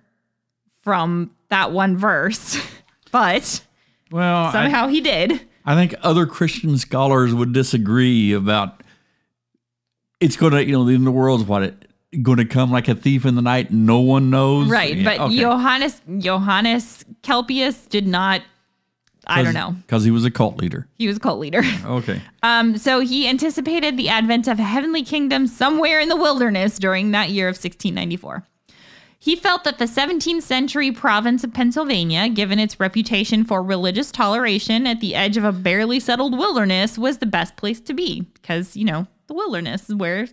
from 0.82 1.30
that 1.48 1.72
one 1.72 1.96
verse, 1.96 2.58
but 3.10 3.62
Well, 4.10 4.46
I, 4.46 4.52
somehow 4.52 4.88
he 4.88 5.00
did. 5.00 5.40
I 5.66 5.74
think 5.74 5.94
other 6.02 6.26
Christian 6.26 6.76
scholars 6.78 7.34
would 7.34 7.52
disagree 7.52 8.32
about 8.32 8.82
it's 10.24 10.36
going 10.36 10.52
to, 10.52 10.64
you 10.64 10.72
know, 10.72 10.84
the 10.84 10.94
end 10.94 11.02
of 11.02 11.04
the 11.04 11.10
world's 11.12 11.44
what 11.44 11.62
it 11.62 11.88
going 12.22 12.38
to 12.38 12.44
come 12.44 12.70
like 12.70 12.88
a 12.88 12.94
thief 12.94 13.26
in 13.26 13.34
the 13.34 13.42
night. 13.42 13.70
No 13.70 14.00
one 14.00 14.30
knows. 14.30 14.68
Right, 14.68 14.96
Yeah, 14.96 15.04
but 15.04 15.20
okay. 15.26 15.36
Johannes 15.36 16.00
Johannes 16.18 17.04
Kelpius 17.22 17.88
did 17.88 18.06
not. 18.06 18.42
I 19.26 19.42
don't 19.42 19.54
know. 19.54 19.74
because 19.86 20.04
he 20.04 20.10
was 20.10 20.26
a 20.26 20.30
cult 20.30 20.58
leader. 20.58 20.86
He 20.98 21.06
was 21.06 21.16
a 21.16 21.20
cult 21.20 21.38
leader. 21.38 21.62
Okay. 21.84 22.20
Um, 22.42 22.76
so 22.76 23.00
he 23.00 23.26
anticipated 23.26 23.96
the 23.96 24.10
advent 24.10 24.46
of 24.48 24.58
a 24.58 24.62
heavenly 24.62 25.02
kingdom 25.02 25.46
somewhere 25.46 25.98
in 25.98 26.10
the 26.10 26.16
wilderness 26.16 26.78
during 26.78 27.10
that 27.12 27.30
year 27.30 27.48
of 27.48 27.54
1694. 27.54 28.46
He 29.18 29.34
felt 29.34 29.64
that 29.64 29.78
the 29.78 29.86
17th 29.86 30.42
century 30.42 30.92
province 30.92 31.42
of 31.42 31.54
Pennsylvania, 31.54 32.28
given 32.28 32.58
its 32.58 32.78
reputation 32.78 33.44
for 33.46 33.62
religious 33.62 34.12
toleration 34.12 34.86
at 34.86 35.00
the 35.00 35.14
edge 35.14 35.38
of 35.38 35.44
a 35.44 35.52
barely 35.52 35.98
settled 36.00 36.36
wilderness, 36.36 36.98
was 36.98 37.16
the 37.18 37.26
best 37.26 37.56
place 37.56 37.80
to 37.80 37.94
be 37.94 38.20
because, 38.34 38.76
you 38.76 38.84
know, 38.84 39.06
the 39.26 39.34
wilderness 39.34 39.88
where 39.88 40.28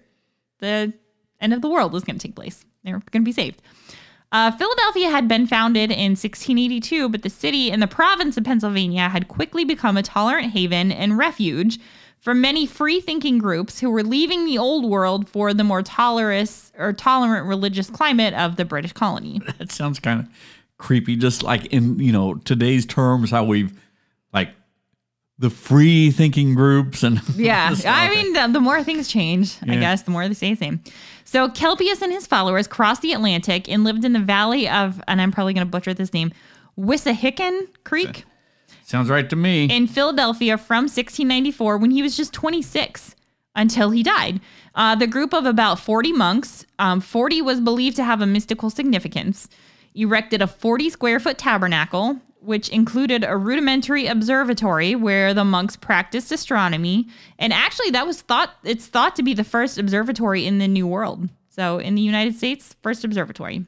the 0.59 0.93
end 1.39 1.53
of 1.53 1.61
the 1.61 1.69
world 1.69 1.93
was 1.93 2.03
going 2.03 2.17
to 2.17 2.27
take 2.27 2.35
place. 2.35 2.65
They 2.83 2.93
were 2.93 3.01
going 3.11 3.23
to 3.23 3.25
be 3.25 3.31
saved. 3.31 3.61
Uh, 4.31 4.49
Philadelphia 4.51 5.09
had 5.09 5.27
been 5.27 5.45
founded 5.45 5.91
in 5.91 6.11
1682, 6.11 7.09
but 7.09 7.21
the 7.21 7.29
city 7.29 7.69
and 7.69 7.81
the 7.81 7.87
province 7.87 8.37
of 8.37 8.45
Pennsylvania 8.45 9.09
had 9.09 9.27
quickly 9.27 9.65
become 9.65 9.97
a 9.97 10.03
tolerant 10.03 10.51
haven 10.53 10.91
and 10.91 11.17
refuge 11.17 11.79
for 12.21 12.33
many 12.33 12.65
free 12.65 13.01
thinking 13.01 13.39
groups 13.39 13.79
who 13.79 13.89
were 13.89 14.03
leaving 14.03 14.45
the 14.45 14.57
old 14.57 14.85
world 14.85 15.27
for 15.27 15.53
the 15.53 15.63
more 15.63 15.81
tolerous 15.81 16.71
or 16.77 16.93
tolerant 16.93 17.47
religious 17.47 17.89
climate 17.89 18.33
of 18.35 18.55
the 18.55 18.63
British 18.63 18.93
colony. 18.93 19.41
That 19.57 19.71
sounds 19.71 19.99
kind 19.99 20.21
of 20.21 20.29
creepy. 20.77 21.15
Just 21.15 21.43
like 21.43 21.65
in, 21.67 21.99
you 21.99 22.11
know, 22.11 22.35
today's 22.35 22.85
terms, 22.85 23.31
how 23.31 23.43
we've 23.43 23.73
the 25.41 25.49
free 25.49 26.11
thinking 26.11 26.53
groups 26.53 27.01
and 27.03 27.19
Yeah, 27.35 27.75
I 27.85 28.09
mean, 28.09 28.33
the, 28.33 28.47
the 28.53 28.59
more 28.59 28.83
things 28.83 29.07
change, 29.07 29.57
I 29.63 29.75
guess, 29.75 30.03
the 30.03 30.11
more 30.11 30.27
they 30.27 30.33
stay 30.35 30.51
the 30.53 30.57
same. 30.57 30.83
So 31.25 31.49
Kelpius 31.49 32.01
and 32.01 32.11
his 32.11 32.27
followers 32.27 32.67
crossed 32.67 33.01
the 33.01 33.11
Atlantic 33.13 33.67
and 33.67 33.83
lived 33.83 34.05
in 34.05 34.13
the 34.13 34.19
valley 34.19 34.69
of, 34.69 35.01
and 35.07 35.19
I'm 35.19 35.31
probably 35.31 35.53
going 35.53 35.65
to 35.65 35.71
butcher 35.71 35.93
this 35.93 36.13
name, 36.13 36.31
Wissahickon 36.77 37.67
Creek. 37.83 38.25
Sounds 38.85 39.09
right 39.09 39.29
to 39.29 39.35
me. 39.35 39.65
in 39.65 39.87
Philadelphia 39.87 40.57
from 40.57 40.83
1694 40.83 41.77
when 41.77 41.91
he 41.91 42.01
was 42.01 42.15
just 42.15 42.33
26 42.33 43.15
until 43.55 43.89
he 43.91 44.03
died. 44.03 44.41
Uh, 44.75 44.95
the 44.95 45.07
group 45.07 45.33
of 45.33 45.45
about 45.45 45.79
40 45.79 46.11
monks, 46.13 46.65
um, 46.77 47.01
40 47.01 47.41
was 47.41 47.59
believed 47.61 47.95
to 47.95 48.03
have 48.03 48.21
a 48.21 48.25
mystical 48.25 48.69
significance, 48.69 49.47
erected 49.95 50.41
a 50.41 50.47
40 50.47 50.89
square 50.89 51.19
foot 51.19 51.37
tabernacle, 51.37 52.19
which 52.41 52.69
included 52.69 53.23
a 53.23 53.37
rudimentary 53.37 54.07
observatory 54.07 54.95
where 54.95 55.33
the 55.33 55.45
monks 55.45 55.75
practiced 55.75 56.31
astronomy. 56.31 57.07
And 57.39 57.53
actually, 57.53 57.91
that 57.91 58.07
was 58.07 58.21
thought, 58.21 58.51
it's 58.63 58.87
thought 58.87 59.15
to 59.15 59.23
be 59.23 59.33
the 59.33 59.43
first 59.43 59.77
observatory 59.77 60.45
in 60.45 60.57
the 60.57 60.67
New 60.67 60.87
World. 60.87 61.29
So 61.49 61.77
in 61.77 61.95
the 61.95 62.01
United 62.01 62.35
States, 62.35 62.75
first 62.81 63.03
observatory. 63.03 63.65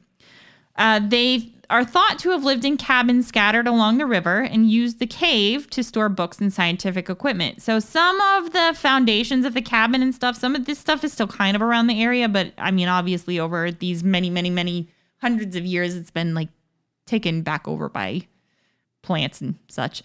Uh, 0.76 1.00
they 1.06 1.52
are 1.70 1.84
thought 1.84 2.18
to 2.18 2.30
have 2.30 2.44
lived 2.44 2.64
in 2.64 2.76
cabins 2.76 3.26
scattered 3.26 3.66
along 3.66 3.98
the 3.98 4.06
river 4.06 4.40
and 4.40 4.70
used 4.70 4.98
the 4.98 5.06
cave 5.06 5.70
to 5.70 5.82
store 5.82 6.08
books 6.08 6.40
and 6.40 6.52
scientific 6.52 7.08
equipment. 7.08 7.62
So 7.62 7.78
some 7.78 8.20
of 8.20 8.52
the 8.52 8.74
foundations 8.76 9.46
of 9.46 9.54
the 9.54 9.62
cabin 9.62 10.02
and 10.02 10.14
stuff, 10.14 10.36
some 10.36 10.54
of 10.54 10.66
this 10.66 10.78
stuff 10.78 11.04
is 11.04 11.12
still 11.12 11.26
kind 11.26 11.56
of 11.56 11.62
around 11.62 11.86
the 11.86 12.02
area, 12.02 12.28
but 12.28 12.52
I 12.58 12.70
mean, 12.70 12.88
obviously, 12.88 13.38
over 13.38 13.70
these 13.70 14.04
many, 14.04 14.30
many, 14.30 14.50
many 14.50 14.88
hundreds 15.20 15.56
of 15.56 15.64
years, 15.64 15.94
it's 15.94 16.10
been 16.10 16.34
like 16.34 16.48
taken 17.06 17.42
back 17.42 17.66
over 17.66 17.88
by 17.88 18.26
plants 19.04 19.40
and 19.40 19.54
such. 19.68 20.02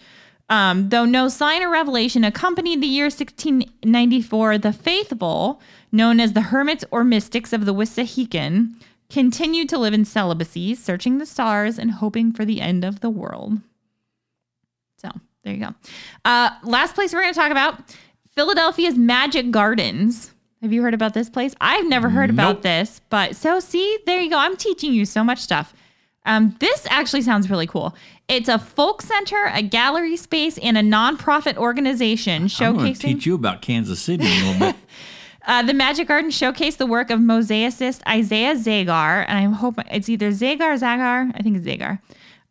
Um, 0.48 0.88
though 0.88 1.04
no 1.04 1.28
sign 1.28 1.62
or 1.62 1.70
revelation 1.70 2.24
accompanied 2.24 2.82
the 2.82 2.88
year 2.88 3.04
1694, 3.04 4.58
the 4.58 4.72
faithful, 4.72 5.60
known 5.92 6.18
as 6.18 6.32
the 6.32 6.40
hermits 6.40 6.84
or 6.90 7.04
mystics 7.04 7.52
of 7.52 7.66
the 7.66 7.74
Wissahickon, 7.74 8.74
continued 9.08 9.68
to 9.68 9.78
live 9.78 9.94
in 9.94 10.04
celibacy, 10.04 10.74
searching 10.74 11.18
the 11.18 11.26
stars 11.26 11.78
and 11.78 11.92
hoping 11.92 12.32
for 12.32 12.44
the 12.44 12.60
end 12.60 12.84
of 12.84 13.00
the 13.00 13.10
world. 13.10 13.60
So 14.96 15.08
there 15.44 15.54
you 15.54 15.60
go. 15.60 15.74
Uh, 16.24 16.50
last 16.64 16.96
place 16.96 17.12
we're 17.12 17.22
going 17.22 17.34
to 17.34 17.40
talk 17.40 17.52
about 17.52 17.96
Philadelphia's 18.34 18.96
Magic 18.96 19.50
Gardens. 19.52 20.32
Have 20.62 20.72
you 20.72 20.82
heard 20.82 20.94
about 20.94 21.14
this 21.14 21.30
place? 21.30 21.54
I've 21.60 21.86
never 21.86 22.10
heard 22.10 22.28
about 22.28 22.62
this, 22.62 23.00
but 23.08 23.34
so 23.34 23.60
see, 23.60 23.98
there 24.04 24.20
you 24.20 24.30
go. 24.30 24.38
I'm 24.38 24.56
teaching 24.56 24.92
you 24.92 25.06
so 25.06 25.24
much 25.24 25.38
stuff. 25.38 25.72
Um, 26.26 26.54
this 26.60 26.86
actually 26.90 27.22
sounds 27.22 27.48
really 27.48 27.66
cool. 27.66 27.94
It's 28.30 28.48
a 28.48 28.60
folk 28.60 29.02
center, 29.02 29.50
a 29.52 29.60
gallery 29.60 30.16
space, 30.16 30.56
and 30.58 30.78
a 30.78 30.82
nonprofit 30.82 31.56
organization 31.56 32.44
showcasing. 32.44 32.66
I'm 32.66 32.76
going 32.76 32.94
to 32.94 33.00
teach 33.00 33.26
you 33.26 33.34
about 33.34 33.60
Kansas 33.60 34.00
City 34.00 34.24
a 34.24 34.44
little 34.44 34.58
bit. 34.58 34.76
Uh, 35.46 35.62
the 35.62 35.72
Magic 35.72 36.06
Garden 36.06 36.30
showcased 36.30 36.76
the 36.76 36.86
work 36.86 37.10
of 37.10 37.18
mosaicist 37.18 38.06
Isaiah 38.06 38.54
Zagar, 38.54 39.24
and 39.26 39.38
I 39.38 39.50
hope 39.56 39.76
it's 39.90 40.10
either 40.10 40.32
Zagar 40.32 40.74
or 40.74 40.76
Zagar. 40.76 41.32
I 41.34 41.42
think 41.42 41.56
it's 41.56 41.66
Zagar. 41.66 41.98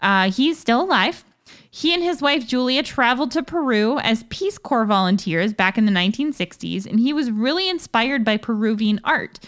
Uh, 0.01 0.31
he's 0.31 0.57
still 0.57 0.81
alive. 0.81 1.23
He 1.69 1.93
and 1.93 2.01
his 2.01 2.19
wife 2.19 2.47
Julia 2.47 2.81
traveled 2.81 3.29
to 3.33 3.43
Peru 3.43 3.99
as 3.99 4.23
Peace 4.29 4.57
Corps 4.57 4.85
volunteers 4.85 5.53
back 5.53 5.77
in 5.77 5.85
the 5.85 5.91
1960s, 5.91 6.87
and 6.87 6.99
he 6.99 7.13
was 7.13 7.29
really 7.29 7.69
inspired 7.69 8.25
by 8.25 8.37
Peruvian 8.37 8.99
art. 9.03 9.39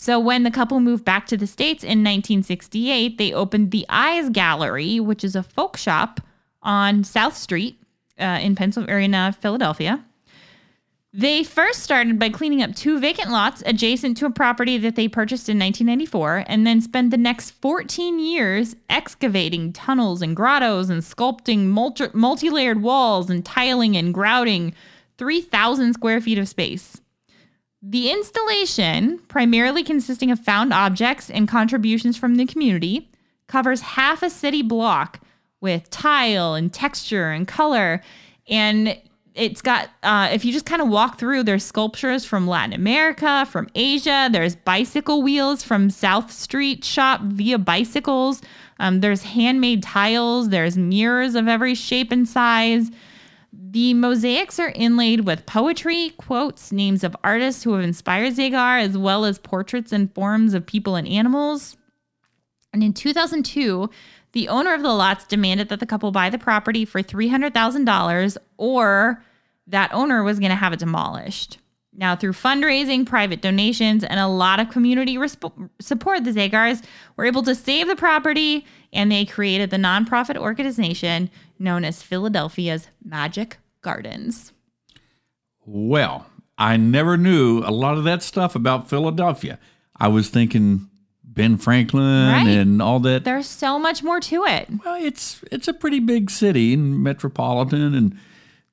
So 0.00 0.18
when 0.18 0.44
the 0.44 0.50
couple 0.50 0.80
moved 0.80 1.04
back 1.04 1.26
to 1.26 1.36
the 1.36 1.46
States 1.46 1.84
in 1.84 1.98
1968, 1.98 3.18
they 3.18 3.34
opened 3.34 3.70
the 3.70 3.84
Eyes 3.90 4.30
Gallery, 4.30 4.98
which 4.98 5.22
is 5.22 5.36
a 5.36 5.42
folk 5.42 5.76
shop 5.76 6.22
on 6.62 7.04
South 7.04 7.36
Street 7.36 7.78
uh, 8.18 8.38
in 8.40 8.54
Pennsylvania, 8.54 9.36
Philadelphia. 9.38 10.02
They 11.12 11.44
first 11.44 11.80
started 11.80 12.18
by 12.18 12.30
cleaning 12.30 12.62
up 12.62 12.74
two 12.74 12.98
vacant 12.98 13.30
lots 13.30 13.62
adjacent 13.66 14.16
to 14.16 14.24
a 14.24 14.30
property 14.30 14.78
that 14.78 14.96
they 14.96 15.06
purchased 15.06 15.50
in 15.50 15.58
1994 15.58 16.44
and 16.46 16.66
then 16.66 16.80
spent 16.80 17.10
the 17.10 17.18
next 17.18 17.50
14 17.50 18.18
years 18.18 18.76
excavating 18.88 19.70
tunnels 19.70 20.22
and 20.22 20.34
grottos 20.34 20.88
and 20.88 21.02
sculpting 21.02 21.66
multi 22.14 22.48
layered 22.48 22.80
walls 22.80 23.28
and 23.28 23.44
tiling 23.44 23.98
and 23.98 24.14
grouting 24.14 24.72
3,000 25.18 25.92
square 25.92 26.22
feet 26.22 26.38
of 26.38 26.48
space. 26.48 26.99
The 27.82 28.10
installation, 28.10 29.20
primarily 29.28 29.82
consisting 29.82 30.30
of 30.30 30.38
found 30.38 30.72
objects 30.72 31.30
and 31.30 31.48
contributions 31.48 32.16
from 32.16 32.34
the 32.34 32.44
community, 32.44 33.10
covers 33.46 33.80
half 33.80 34.22
a 34.22 34.28
city 34.30 34.62
block 34.62 35.20
with 35.60 35.88
tile 35.90 36.54
and 36.54 36.72
texture 36.72 37.30
and 37.30 37.48
color. 37.48 38.02
And 38.48 38.98
it's 39.34 39.62
got, 39.62 39.88
uh, 40.02 40.28
if 40.32 40.44
you 40.44 40.52
just 40.52 40.66
kind 40.66 40.82
of 40.82 40.88
walk 40.88 41.18
through, 41.18 41.44
there's 41.44 41.64
sculptures 41.64 42.24
from 42.24 42.46
Latin 42.46 42.74
America, 42.74 43.46
from 43.50 43.68
Asia. 43.74 44.28
There's 44.30 44.56
bicycle 44.56 45.22
wheels 45.22 45.62
from 45.62 45.88
South 45.88 46.30
Street 46.30 46.84
Shop 46.84 47.22
via 47.22 47.56
bicycles. 47.58 48.42
Um, 48.78 49.00
there's 49.00 49.22
handmade 49.22 49.82
tiles. 49.82 50.50
There's 50.50 50.76
mirrors 50.76 51.34
of 51.34 51.48
every 51.48 51.74
shape 51.74 52.12
and 52.12 52.28
size. 52.28 52.90
The 53.72 53.94
mosaics 53.94 54.58
are 54.58 54.72
inlaid 54.74 55.20
with 55.20 55.46
poetry, 55.46 56.10
quotes, 56.16 56.72
names 56.72 57.04
of 57.04 57.16
artists 57.22 57.62
who 57.62 57.74
have 57.74 57.84
inspired 57.84 58.34
Zagar, 58.34 58.82
as 58.82 58.98
well 58.98 59.24
as 59.24 59.38
portraits 59.38 59.92
and 59.92 60.12
forms 60.12 60.54
of 60.54 60.66
people 60.66 60.96
and 60.96 61.06
animals. 61.06 61.76
And 62.72 62.82
in 62.82 62.92
2002, 62.92 63.88
the 64.32 64.48
owner 64.48 64.74
of 64.74 64.82
the 64.82 64.92
lots 64.92 65.24
demanded 65.24 65.68
that 65.68 65.78
the 65.78 65.86
couple 65.86 66.10
buy 66.10 66.30
the 66.30 66.38
property 66.38 66.84
for 66.84 67.00
$300,000 67.00 68.36
or 68.56 69.24
that 69.68 69.94
owner 69.94 70.24
was 70.24 70.40
going 70.40 70.50
to 70.50 70.56
have 70.56 70.72
it 70.72 70.80
demolished. 70.80 71.58
Now, 71.92 72.16
through 72.16 72.32
fundraising, 72.32 73.06
private 73.06 73.40
donations, 73.40 74.02
and 74.02 74.18
a 74.18 74.26
lot 74.26 74.58
of 74.58 74.70
community 74.70 75.14
resp- 75.14 75.70
support, 75.80 76.24
the 76.24 76.32
Zagars 76.32 76.82
were 77.16 77.24
able 77.24 77.44
to 77.44 77.54
save 77.54 77.86
the 77.86 77.94
property 77.94 78.66
and 78.92 79.12
they 79.12 79.24
created 79.24 79.70
the 79.70 79.76
nonprofit 79.76 80.36
organization 80.36 81.30
known 81.56 81.84
as 81.84 82.02
Philadelphia's 82.02 82.88
Magic 83.04 83.58
Gardens. 83.82 84.52
Well, 85.64 86.26
I 86.58 86.76
never 86.76 87.16
knew 87.16 87.60
a 87.64 87.70
lot 87.70 87.96
of 87.98 88.04
that 88.04 88.22
stuff 88.22 88.54
about 88.54 88.88
Philadelphia. 88.88 89.58
I 89.96 90.08
was 90.08 90.28
thinking 90.28 90.88
Ben 91.24 91.56
Franklin 91.56 92.28
Right. 92.28 92.46
and 92.46 92.82
all 92.82 93.00
that. 93.00 93.24
There's 93.24 93.46
so 93.46 93.78
much 93.78 94.02
more 94.02 94.20
to 94.20 94.44
it. 94.46 94.68
Well, 94.84 94.96
it's 95.02 95.42
it's 95.52 95.68
a 95.68 95.72
pretty 95.74 96.00
big 96.00 96.30
city 96.30 96.74
and 96.74 97.02
metropolitan, 97.02 97.94
and 97.94 98.16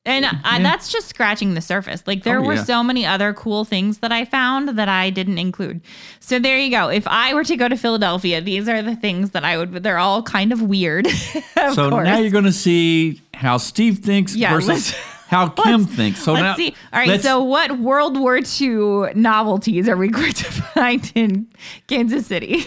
And 0.05 0.26
uh, 0.26 0.32
I, 0.43 0.62
that's 0.64 0.89
just 0.91 1.08
scratching 1.10 1.53
the 1.53 1.62
surface. 1.62 2.03
Like 2.08 2.24
there 2.24 2.39
Oh, 2.39 2.43
were 2.43 2.55
yeah. 2.55 2.64
so 2.64 2.82
many 2.84 3.05
other 3.05 3.34
cool 3.34 3.64
things 3.66 3.99
that 3.99 4.12
I 4.12 4.26
found 4.26 4.70
that 4.70 4.89
I 4.89 5.10
didn't 5.10 5.38
include. 5.38 5.82
So 6.20 6.39
there 6.39 6.58
you 6.58 6.72
go. 6.72 6.88
If 6.89 7.05
I 7.08 7.34
were 7.34 7.43
to 7.43 7.55
go 7.58 7.68
to 7.68 7.76
Philadelphia, 7.78 8.41
these 8.41 8.68
are 8.70 8.82
the 8.82 8.95
things 8.95 9.32
that 9.32 9.43
I 9.43 9.58
would. 9.58 9.84
They're 9.84 9.97
all 9.99 10.24
kind 10.24 10.51
of 10.51 10.62
weird. 10.62 11.05
of 11.58 11.74
so 11.76 11.89
course. 11.89 12.05
now 12.05 12.18
you're 12.20 12.32
going 12.32 12.45
to 12.45 12.53
see 12.53 13.22
how 13.38 13.58
Steve 13.58 14.00
thinks 14.00 14.36
Yeah, 14.36 14.54
versus 14.54 14.92
how 15.28 15.48
Kim 15.64 15.86
thinks. 15.86 16.22
So 16.24 16.34
Let's 16.34 16.44
now, 16.44 16.56
see. 16.56 16.76
All 16.94 17.00
right. 17.00 17.22
So 17.22 17.44
what 17.44 17.80
World 17.80 18.18
War 18.20 18.38
II 18.38 19.14
novelties 19.16 19.88
are 19.90 19.96
we 19.98 20.08
going 20.20 20.34
to 20.34 20.44
find 20.46 21.12
in 21.16 21.48
Kansas 21.88 22.28
City? 22.28 22.66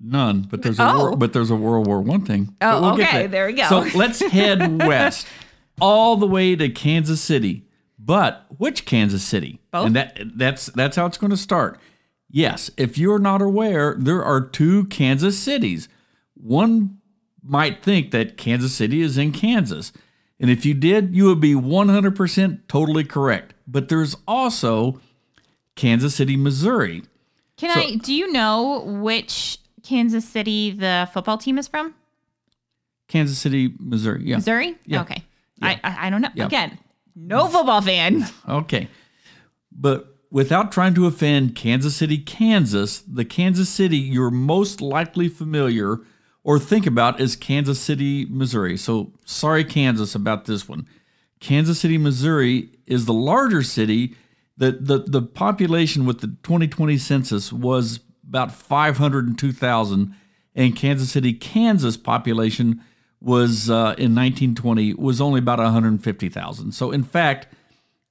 None, 0.00 0.42
but 0.42 0.62
there's 0.62 0.78
a 0.78 0.88
Oh. 0.92 0.98
wor- 1.10 1.16
but 1.16 1.32
there's 1.32 1.50
a 1.50 1.56
World 1.56 1.86
War 1.86 2.00
One 2.00 2.24
thing. 2.24 2.54
Oh, 2.60 2.96
get 2.96 3.08
okay, 3.08 3.22
to 3.24 3.28
there 3.28 3.46
we 3.46 3.54
go. 3.54 3.68
So 3.68 3.78
let's 3.98 4.20
head 4.22 4.78
west, 4.86 5.26
all 5.80 6.16
the 6.16 6.26
way 6.26 6.54
to 6.54 6.68
Kansas 6.68 7.20
City. 7.20 7.64
But 7.98 8.46
which 8.58 8.84
Kansas 8.84 9.24
City? 9.24 9.58
Both? 9.72 9.86
And 9.86 9.96
that 9.96 10.18
that's 10.36 10.66
that's 10.66 10.96
how 10.96 11.06
it's 11.06 11.18
going 11.18 11.32
to 11.32 11.36
start. 11.36 11.80
Yes, 12.30 12.70
if 12.76 12.96
you're 12.96 13.18
not 13.18 13.42
aware, 13.42 13.96
there 13.98 14.22
are 14.22 14.40
two 14.40 14.84
Kansas 14.84 15.36
cities. 15.38 15.88
One 16.34 16.97
might 17.48 17.82
think 17.82 18.10
that 18.12 18.36
Kansas 18.36 18.74
City 18.74 19.00
is 19.00 19.18
in 19.18 19.32
Kansas. 19.32 19.92
And 20.40 20.50
if 20.50 20.64
you 20.64 20.74
did, 20.74 21.14
you 21.16 21.24
would 21.26 21.40
be 21.40 21.54
100% 21.54 22.60
totally 22.68 23.04
correct. 23.04 23.54
But 23.66 23.88
there's 23.88 24.16
also 24.26 25.00
Kansas 25.74 26.14
City, 26.14 26.36
Missouri. 26.36 27.02
Can 27.56 27.74
So- 27.74 27.80
I? 27.80 27.96
Do 27.96 28.14
you 28.14 28.30
know 28.30 28.80
which 28.84 29.58
Kansas 29.82 30.24
City 30.28 30.70
the 30.70 31.08
football 31.12 31.38
team 31.38 31.58
is 31.58 31.66
from? 31.66 31.94
Kansas 33.08 33.38
City, 33.38 33.74
Missouri. 33.78 34.22
Yeah. 34.24 34.36
Missouri. 34.36 34.76
Yeah. 34.86 35.00
Okay. 35.00 35.22
I, 35.62 35.80
I 35.82 36.06
I 36.06 36.10
don't 36.10 36.20
know. 36.20 36.28
Yeah. 36.34 36.46
Again, 36.46 36.78
no 37.16 37.48
football 37.48 37.80
fan. 37.82 38.26
Okay. 38.48 38.88
But 39.72 40.14
without 40.30 40.70
trying 40.72 40.94
to 40.94 41.06
offend 41.06 41.54
Kansas 41.56 41.96
City, 41.96 42.18
Kansas, 42.18 43.00
the 43.00 43.24
Kansas 43.24 43.68
City 43.68 43.96
you're 43.96 44.30
most 44.30 44.80
likely 44.80 45.28
familiar 45.28 46.00
or 46.48 46.58
think 46.58 46.86
about 46.86 47.20
is 47.20 47.36
Kansas 47.36 47.78
City, 47.78 48.24
Missouri. 48.24 48.78
So 48.78 49.12
sorry, 49.26 49.64
Kansas, 49.64 50.14
about 50.14 50.46
this 50.46 50.66
one. 50.66 50.88
Kansas 51.40 51.78
City, 51.78 51.98
Missouri 51.98 52.70
is 52.86 53.04
the 53.04 53.12
larger 53.12 53.62
city. 53.62 54.14
The, 54.56 54.72
the, 54.72 55.00
the 55.00 55.20
population 55.20 56.06
with 56.06 56.22
the 56.22 56.28
2020 56.28 56.96
census 56.96 57.52
was 57.52 58.00
about 58.26 58.50
502,000, 58.50 60.14
and 60.54 60.74
Kansas 60.74 61.12
City, 61.12 61.34
Kansas 61.34 61.98
population 61.98 62.80
was 63.20 63.68
uh, 63.68 63.94
in 63.98 64.14
1920 64.14 64.94
was 64.94 65.20
only 65.20 65.40
about 65.40 65.58
150,000. 65.58 66.72
So 66.72 66.90
in 66.90 67.02
fact, 67.02 67.48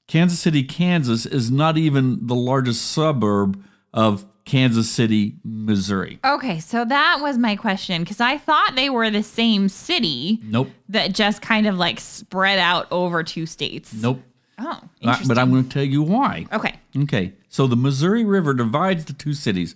Kansas 0.08 0.38
City, 0.38 0.62
Kansas 0.62 1.26
is 1.26 1.50
not 1.50 1.76
even 1.76 2.28
the 2.28 2.36
largest 2.36 2.86
suburb 2.92 3.64
of 3.96 4.28
Kansas 4.48 4.90
City, 4.90 5.36
Missouri. 5.44 6.20
Okay, 6.26 6.60
so 6.60 6.86
that 6.86 7.20
was 7.22 7.38
my 7.38 7.56
question 7.58 8.02
because 8.04 8.22
I 8.22 8.38
thought 8.38 8.74
they 8.76 8.90
were 8.90 9.10
the 9.12 9.22
same 9.22 9.68
city 9.68 10.40
Nope. 10.44 10.70
that 10.90 11.12
just 11.14 11.42
kind 11.42 11.68
of 11.68 11.78
like 11.78 12.00
spread 12.00 12.58
out 12.58 12.88
over 12.90 13.24
two 13.24 13.46
states. 13.46 13.94
Nope. 13.94 14.22
Oh, 14.58 14.80
interesting. 15.02 15.28
but 15.28 15.38
I'm 15.38 15.52
going 15.52 15.66
to 15.66 15.70
tell 15.70 15.84
you 15.84 16.02
why. 16.02 16.48
okay. 16.54 16.80
Okay, 16.98 17.34
so 17.50 17.68
the 17.68 17.76
Missouri 17.76 18.24
River 18.24 18.54
divides 18.54 19.06
the 19.06 19.14
two 19.14 19.34
cities. 19.34 19.76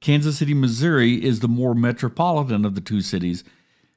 Kansas 0.00 0.38
City, 0.38 0.54
Missouri 0.54 1.22
is 1.22 1.40
the 1.40 1.48
more 1.48 1.74
metropolitan 1.74 2.64
of 2.64 2.74
the 2.76 2.80
two 2.80 3.00
cities. 3.00 3.42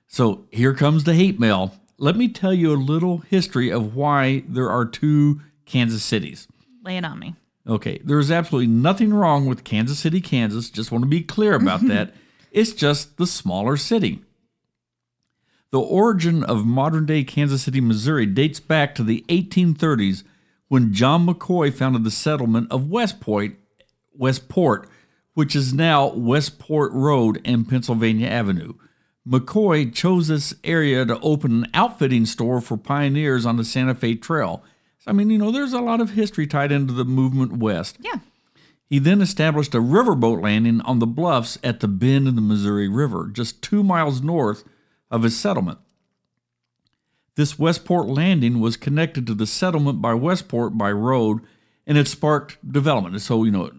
So 0.07 0.45
here 0.51 0.73
comes 0.73 1.03
the 1.03 1.13
hate 1.13 1.39
mail. 1.39 1.75
Let 1.97 2.17
me 2.17 2.27
tell 2.27 2.53
you 2.53 2.73
a 2.73 2.75
little 2.75 3.19
history 3.19 3.71
of 3.71 3.95
why 3.95 4.43
there 4.47 4.69
are 4.69 4.85
two 4.85 5.41
Kansas 5.65 6.03
cities. 6.03 6.47
Lay 6.83 6.97
it 6.97 7.05
on 7.05 7.19
me. 7.19 7.35
Okay, 7.67 7.99
there 8.03 8.19
is 8.19 8.29
absolutely 8.29 8.67
nothing 8.67 9.13
wrong 9.13 9.45
with 9.45 9.63
Kansas 9.63 9.99
City, 9.99 10.21
Kansas. 10.21 10.69
Just 10.69 10.91
want 10.91 11.03
to 11.03 11.09
be 11.09 11.21
clear 11.21 11.53
about 11.55 11.87
that. 11.87 12.13
It's 12.51 12.73
just 12.73 13.17
the 13.17 13.27
smaller 13.27 13.75
city. 13.75 14.21
The 15.71 15.79
origin 15.79 16.43
of 16.43 16.65
modern 16.65 17.05
day 17.05 17.23
Kansas 17.23 17.63
City, 17.63 17.81
Missouri 17.81 18.25
dates 18.25 18.59
back 18.59 18.95
to 18.95 19.03
the 19.03 19.25
1830s 19.27 20.23
when 20.67 20.93
John 20.93 21.25
McCoy 21.25 21.73
founded 21.73 22.03
the 22.03 22.11
settlement 22.11 22.71
of 22.71 22.89
West 22.89 23.19
Point, 23.19 23.57
Westport, 24.13 24.87
which 25.33 25.55
is 25.55 25.73
now 25.73 26.13
Westport 26.13 26.91
Road 26.93 27.41
and 27.43 27.67
Pennsylvania 27.67 28.27
Avenue. 28.27 28.73
McCoy 29.27 29.93
chose 29.93 30.27
this 30.27 30.53
area 30.63 31.05
to 31.05 31.19
open 31.19 31.63
an 31.63 31.71
outfitting 31.73 32.25
store 32.25 32.61
for 32.61 32.77
pioneers 32.77 33.45
on 33.45 33.57
the 33.57 33.65
Santa 33.65 33.95
Fe 33.95 34.15
Trail. 34.15 34.63
I 35.07 35.13
mean, 35.13 35.29
you 35.29 35.37
know, 35.37 35.51
there's 35.51 35.73
a 35.73 35.81
lot 35.81 36.01
of 36.01 36.11
history 36.11 36.47
tied 36.47 36.71
into 36.71 36.93
the 36.93 37.05
movement 37.05 37.53
west. 37.57 37.97
Yeah. 37.99 38.19
He 38.87 38.99
then 38.99 39.21
established 39.21 39.73
a 39.73 39.79
riverboat 39.79 40.41
landing 40.41 40.81
on 40.81 40.99
the 40.99 41.07
bluffs 41.07 41.57
at 41.63 41.79
the 41.79 41.87
bend 41.87 42.27
in 42.27 42.35
the 42.35 42.41
Missouri 42.41 42.87
River, 42.87 43.29
just 43.31 43.61
two 43.61 43.83
miles 43.83 44.21
north 44.21 44.63
of 45.09 45.23
his 45.23 45.37
settlement. 45.37 45.79
This 47.35 47.59
Westport 47.59 48.07
landing 48.07 48.59
was 48.59 48.77
connected 48.77 49.27
to 49.27 49.33
the 49.33 49.47
settlement 49.47 50.01
by 50.01 50.13
Westport 50.13 50.77
by 50.77 50.91
road, 50.91 51.41
and 51.85 51.97
it 51.97 52.07
sparked 52.07 52.57
development. 52.71 53.19
So, 53.21 53.43
you 53.43 53.51
know, 53.51 53.71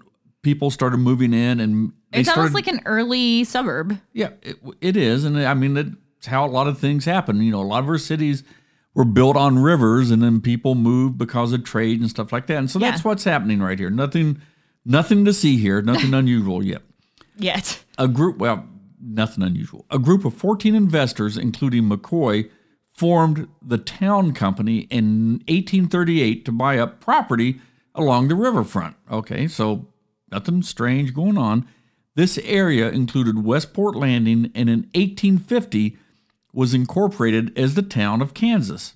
people 0.43 0.71
started 0.71 0.99
moving 0.99 1.33
in, 1.33 1.61
and 1.61 1.93
they 2.13 2.21
It's 2.21 2.29
started, 2.29 2.41
almost 2.51 2.55
like 2.55 2.67
an 2.69 2.83
early 2.85 3.45
suburb. 3.45 3.99
yeah, 4.13 4.31
it, 4.43 4.57
it 4.81 4.97
is, 4.97 5.25
and 5.25 5.41
I 5.41 5.55
mean 5.55 5.75
that's 5.75 6.27
how 6.27 6.45
a 6.45 6.51
lot 6.51 6.67
of 6.67 6.79
things 6.79 7.05
happen. 7.07 7.41
You 7.41 7.53
know, 7.53 7.63
a 7.63 7.65
lot 7.65 7.83
of 7.83 7.89
our 7.89 7.97
cities 7.99 8.43
were 8.97 9.05
built 9.05 9.37
on 9.37 9.59
rivers, 9.59 10.11
and 10.11 10.23
then 10.23 10.41
people 10.41 10.75
moved 10.75 11.19
because 11.19 11.53
of 11.53 11.63
trade 11.63 12.01
and 12.01 12.09
stuff 12.09 12.33
like 12.33 12.47
that. 12.47 12.57
And 12.57 12.71
so 12.71 12.79
that's 12.79 13.05
what's 13.05 13.25
happening 13.25 13.61
right 13.61 13.79
here. 13.79 13.91
Nothing, 13.91 14.41
nothing 14.87 15.27
to 15.27 15.35
see 15.35 15.59
here. 15.59 15.83
Nothing 15.83 16.15
unusual 16.15 16.65
yet. 16.65 16.81
Yet. 17.37 17.85
A 17.99 18.09
group, 18.09 18.39
well, 18.39 18.67
nothing 18.99 19.45
unusual. 19.45 19.85
A 19.91 19.99
group 19.99 20.25
of 20.25 20.33
14 20.33 20.75
investors, 20.75 21.37
including 21.37 21.91
McCoy, 21.91 22.51
formed 22.95 23.47
the 23.61 23.77
Town 23.77 24.33
Company 24.33 24.89
in 24.91 25.43
1838 25.47 26.47
to 26.47 26.53
buy 26.53 26.79
up 26.79 26.99
property 26.99 27.61
along 27.95 28.29
the 28.29 28.35
riverfront. 28.35 28.97
Okay, 29.13 29.47
so 29.47 29.89
nothing 30.33 30.63
strange 30.63 31.13
going 31.13 31.37
on. 31.37 31.69
This 32.15 32.39
area 32.39 32.89
included 32.89 33.45
Westport 33.45 33.95
Landing 33.95 34.51
and 34.55 34.71
in 34.71 34.89
1850 34.95 35.99
was 36.57 36.73
incorporated 36.73 37.57
as 37.59 37.75
the 37.75 37.83
town 37.83 38.23
of 38.23 38.33
Kansas. 38.33 38.95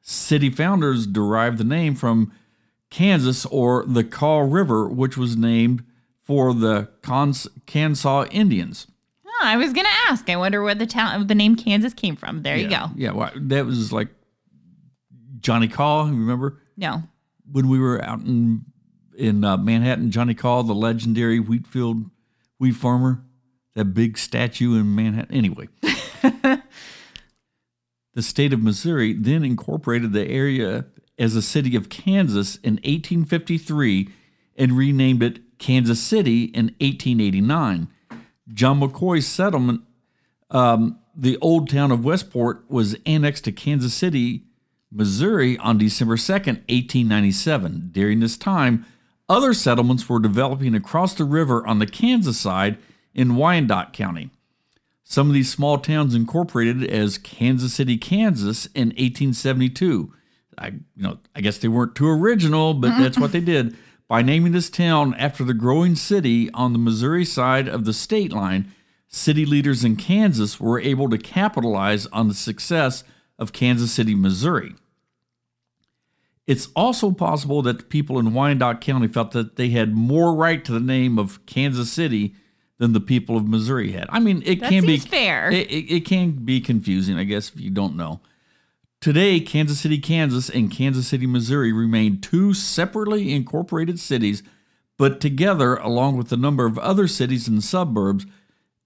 City 0.00 0.48
founders 0.48 1.06
derived 1.06 1.58
the 1.58 1.64
name 1.64 1.94
from 1.94 2.32
Kansas 2.88 3.44
or 3.46 3.84
the 3.86 4.02
Kaw 4.02 4.38
River, 4.40 4.88
which 4.88 5.16
was 5.18 5.36
named 5.36 5.84
for 6.24 6.54
the 6.54 6.88
Cons- 7.02 7.46
Kansas 7.66 8.26
Indians. 8.30 8.86
Oh, 9.26 9.40
I 9.44 9.56
was 9.58 9.72
gonna 9.74 9.88
ask. 10.08 10.28
I 10.30 10.36
wonder 10.36 10.62
where 10.62 10.74
the 10.74 10.86
town 10.86 11.26
the 11.26 11.34
name 11.34 11.54
Kansas 11.54 11.92
came 11.92 12.16
from. 12.16 12.42
There 12.42 12.56
you 12.56 12.68
go. 12.68 12.86
Yeah, 12.96 13.12
well, 13.12 13.30
that 13.36 13.66
was 13.66 13.92
like 13.92 14.08
Johnny 15.40 15.68
Kaw. 15.68 16.04
Remember 16.06 16.60
No. 16.76 17.02
when 17.50 17.68
we 17.68 17.78
were 17.78 18.02
out 18.02 18.20
in 18.20 18.64
in 19.18 19.44
uh, 19.44 19.56
Manhattan? 19.58 20.10
Johnny 20.10 20.34
Kaw, 20.34 20.62
the 20.62 20.74
legendary 20.74 21.40
wheat 21.40 21.66
field 21.66 22.06
wheat 22.58 22.72
farmer, 22.76 23.22
that 23.74 23.86
big 23.86 24.16
statue 24.16 24.78
in 24.78 24.94
Manhattan. 24.94 25.34
Anyway, 25.34 25.68
the 28.14 28.22
state 28.22 28.52
of 28.52 28.62
Missouri 28.62 29.12
then 29.12 29.44
incorporated 29.44 30.12
the 30.12 30.28
area 30.28 30.86
as 31.18 31.36
a 31.36 31.42
city 31.42 31.76
of 31.76 31.88
Kansas 31.88 32.56
in 32.56 32.74
1853 32.74 34.08
and 34.56 34.76
renamed 34.76 35.22
it 35.22 35.58
Kansas 35.58 36.02
City 36.02 36.44
in 36.44 36.66
1889. 36.80 37.88
John 38.52 38.80
McCoy's 38.80 39.26
settlement 39.26 39.82
um, 40.52 40.98
the 41.14 41.38
old 41.38 41.68
town 41.68 41.90
of 41.90 42.04
Westport 42.04 42.64
was 42.68 42.96
annexed 43.04 43.44
to 43.44 43.52
Kansas 43.52 43.94
City, 43.94 44.44
Missouri 44.90 45.58
on 45.58 45.78
December 45.78 46.16
2nd, 46.16 46.60
1897. 46.68 47.88
During 47.92 48.20
this 48.20 48.36
time, 48.36 48.84
other 49.28 49.54
settlements 49.54 50.08
were 50.08 50.18
developing 50.18 50.74
across 50.74 51.14
the 51.14 51.24
river 51.24 51.66
on 51.66 51.78
the 51.78 51.86
Kansas 51.86 52.38
side 52.38 52.78
in 53.14 53.36
Wyandotte 53.36 53.92
County. 53.92 54.30
Some 55.04 55.28
of 55.28 55.34
these 55.34 55.52
small 55.52 55.78
towns 55.78 56.14
incorporated 56.14 56.84
as 56.84 57.18
Kansas 57.18 57.74
City, 57.74 57.98
Kansas 57.98 58.66
in 58.66 58.88
1872. 58.88 60.12
I, 60.58 60.68
you 60.68 60.82
know, 60.96 61.18
I 61.34 61.40
guess 61.40 61.58
they 61.58 61.68
weren't 61.68 61.94
too 61.94 62.08
original, 62.08 62.74
but 62.74 62.98
that's 62.98 63.18
what 63.18 63.32
they 63.32 63.40
did. 63.40 63.76
By 64.08 64.22
naming 64.22 64.52
this 64.52 64.70
town 64.70 65.14
after 65.14 65.42
the 65.42 65.54
growing 65.54 65.96
city 65.96 66.50
on 66.52 66.72
the 66.72 66.78
Missouri 66.78 67.24
side 67.24 67.68
of 67.68 67.84
the 67.84 67.94
state 67.94 68.32
line, 68.32 68.70
city 69.08 69.46
leaders 69.46 69.84
in 69.84 69.96
Kansas 69.96 70.60
were 70.60 70.80
able 70.80 71.08
to 71.08 71.18
capitalize 71.18 72.06
on 72.06 72.28
the 72.28 72.34
success 72.34 73.04
of 73.38 73.52
Kansas 73.52 73.92
City, 73.92 74.14
Missouri. 74.14 74.74
It's 76.46 76.68
also 76.74 77.12
possible 77.12 77.62
that 77.62 77.78
the 77.78 77.84
people 77.84 78.18
in 78.18 78.34
Wyandotte 78.34 78.80
County 78.80 79.08
felt 79.08 79.30
that 79.32 79.56
they 79.56 79.70
had 79.70 79.94
more 79.94 80.34
right 80.34 80.64
to 80.64 80.72
the 80.72 80.80
name 80.80 81.18
of 81.18 81.44
Kansas 81.46 81.90
City 81.90 82.34
than 82.82 82.92
the 82.94 83.00
people 83.00 83.36
of 83.36 83.46
Missouri 83.46 83.92
had. 83.92 84.06
I 84.08 84.18
mean, 84.18 84.42
it 84.44 84.58
That 84.58 84.68
can 84.68 84.84
be 84.84 84.98
fair. 84.98 85.52
It, 85.52 85.70
it, 85.70 85.94
it 85.94 86.04
can 86.04 86.32
be 86.32 86.60
confusing, 86.60 87.16
I 87.16 87.22
guess, 87.22 87.48
if 87.54 87.60
you 87.60 87.70
don't 87.70 87.96
know. 87.96 88.20
Today, 89.00 89.38
Kansas 89.38 89.78
City, 89.78 89.98
Kansas, 89.98 90.50
and 90.50 90.68
Kansas 90.68 91.06
City, 91.06 91.24
Missouri 91.28 91.72
remain 91.72 92.20
two 92.20 92.52
separately 92.52 93.32
incorporated 93.32 94.00
cities, 94.00 94.42
but 94.98 95.20
together, 95.20 95.76
along 95.76 96.16
with 96.16 96.32
a 96.32 96.36
number 96.36 96.66
of 96.66 96.76
other 96.78 97.06
cities 97.06 97.46
and 97.46 97.62
suburbs, 97.62 98.26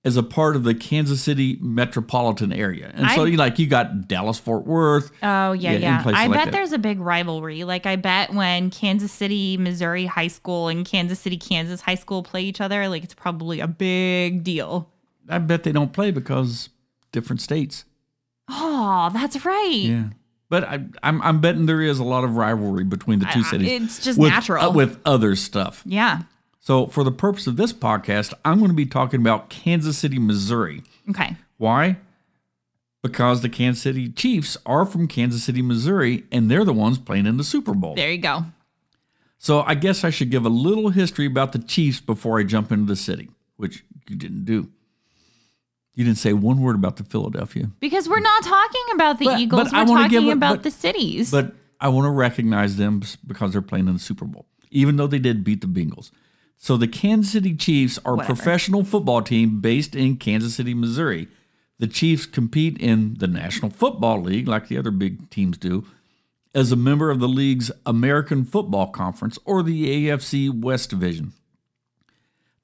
as 0.07 0.17
a 0.17 0.23
part 0.23 0.55
of 0.55 0.63
the 0.63 0.73
Kansas 0.75 1.21
City 1.21 1.59
metropolitan 1.61 2.53
area. 2.53 2.93
And 2.95 3.11
so, 3.11 3.25
you 3.25 3.37
like 3.37 3.59
you 3.59 3.67
got 3.67 4.07
Dallas, 4.07 4.39
Fort 4.39 4.65
Worth. 4.65 5.11
Oh 5.23 5.53
yeah, 5.53 5.73
Yeah. 5.73 6.03
I 6.07 6.29
bet 6.29 6.53
there's 6.53 6.73
a 6.73 6.79
big 6.79 7.01
rivalry. 7.01 7.65
Like 7.65 7.87
I 7.87 7.97
bet 7.97 8.33
when 8.33 8.71
Kansas 8.71 9.11
City, 9.11 9.57
Missouri 9.57 10.07
High 10.07 10.29
School 10.29 10.69
and 10.69 10.87
Kansas 10.87 11.19
City, 11.19 11.37
Kansas 11.37 11.81
High 11.81 11.97
School 11.97 12.23
play 12.23 12.43
each 12.43 12.61
other, 12.61 12.89
like 12.89 13.03
it's 13.03 13.15
probably 13.15 13.59
a 13.61 13.67
big 13.67 14.45
deal. 14.45 14.89
I 15.29 15.39
bet 15.39 15.65
they 15.65 15.73
don't 15.73 15.93
play 15.93 16.13
because 16.13 16.69
different 17.11 17.41
states. 17.41 17.85
Oh, 18.49 19.11
that's 19.13 19.45
right. 19.45 19.71
Yeah. 19.83 20.05
But 20.49 20.63
I, 20.63 20.85
I'm, 21.03 21.21
I'm 21.23 21.41
betting 21.41 21.67
there 21.67 21.83
is 21.83 21.99
a 21.99 22.05
lot 22.05 22.23
of 22.23 22.37
rivalry 22.37 22.85
between 22.85 23.19
the 23.19 23.25
two 23.27 23.41
I- 23.41 23.51
cities. 23.51 23.83
it's 23.83 24.05
just 24.05 24.19
with, 24.21 24.31
natural. 24.31 24.65
uh, 24.67 24.71
with 24.71 25.01
other 25.05 25.35
stuff. 25.35 25.83
Yeah. 25.85 26.23
So, 26.67 26.89
for 26.89 27.05
the 27.05 27.13
purpose 27.13 27.47
of 27.47 27.57
this 27.57 27.73
podcast, 27.73 28.35
I'm 28.45 28.59
going 28.59 28.73
to 28.73 28.77
be 28.77 28.87
talking 28.87 29.21
about 29.21 29.51
Kansas 29.51 29.97
City, 29.97 30.19
Missouri. 30.19 30.83
Okay. 31.09 31.37
Why? 31.59 31.99
Because 33.05 33.43
the 33.43 33.49
Kansas 33.49 33.85
City 33.85 34.09
Chiefs 34.09 34.57
are 34.67 34.85
from 34.85 35.07
Kansas 35.07 35.45
City, 35.45 35.63
Missouri, 35.63 36.25
and 36.33 36.51
they're 36.51 36.65
the 36.65 36.73
ones 36.73 36.99
playing 36.99 37.27
in 37.27 37.37
the 37.37 37.45
Super 37.45 37.73
Bowl. 37.73 37.95
There 37.95 38.11
you 38.11 38.19
go. 38.19 38.47
So, 39.39 39.61
I 39.61 39.77
guess 39.77 40.03
I 40.03 40.11
should 40.11 40.33
give 40.33 40.45
a 40.45 40.49
little 40.49 40.89
history 40.89 41.25
about 41.27 41.53
the 41.53 41.61
Chiefs 41.61 42.01
before 42.01 42.41
I 42.41 42.43
jump 42.43 42.73
into 42.73 42.87
the 42.87 42.97
city, 42.97 43.31
which 43.59 43.85
you 44.09 44.17
didn't 44.17 44.45
do. 44.45 44.69
You 45.95 46.05
didn't 46.05 46.19
say 46.19 46.33
one 46.33 46.61
word 46.61 46.75
about 46.75 46.97
the 46.97 47.05
Philadelphia. 47.05 47.71
Because 47.79 48.09
we're 48.09 48.19
not 48.19 48.43
talking 48.43 48.85
about 48.93 49.21
the 49.21 49.27
But- 49.27 49.39
Eagles, 49.39 49.71
but 49.71 49.73
we're 49.73 49.93
wanna 49.93 50.03
talking 50.09 50.21
give 50.27 50.37
about 50.37 50.55
but- 50.57 50.63
the 50.65 50.73
cities. 50.73 51.31
But 51.31 51.55
I 51.81 51.91
want 51.91 52.07
to 52.07 52.11
recognize 52.11 52.75
them 52.75 53.03
because 53.25 53.53
they're 53.53 53.63
playing 53.63 53.87
in 53.87 53.95
the 53.95 54.01
Super 54.01 54.25
Bowl, 54.25 54.47
even 54.73 54.97
though 54.97 55.07
they 55.07 55.21
did 55.21 55.45
beat 55.45 55.61
the 55.61 55.69
Bengals. 55.69 56.11
So 56.57 56.77
the 56.77 56.89
Kansas 56.89 57.33
City 57.33 57.55
Chiefs 57.55 57.99
are 58.05 58.21
a 58.21 58.25
professional 58.25 58.83
football 58.83 59.23
team 59.23 59.61
based 59.61 59.95
in 59.95 60.17
Kansas 60.17 60.55
City, 60.55 60.75
Missouri. 60.75 61.29
The 61.79 61.87
Chiefs 61.87 62.25
compete 62.25 62.79
in 62.79 63.15
the 63.19 63.27
National 63.27 63.71
Football 63.71 64.23
League, 64.23 64.49
like 64.49 64.69
the 64.69 64.79
other 64.79 64.91
big 64.91 65.29
teams 65.29 65.59
do, 65.59 65.85
as 66.55 66.73
a 66.73 66.77
member 66.77 67.11
of 67.11 67.21
the 67.21 67.29
league's 67.29 67.71
American 67.85 68.45
Football 68.45 68.89
Conference 68.89 69.39
or 69.45 69.63
the 69.63 70.09
AFC 70.09 70.51
West 70.51 70.89
Division. 70.89 71.35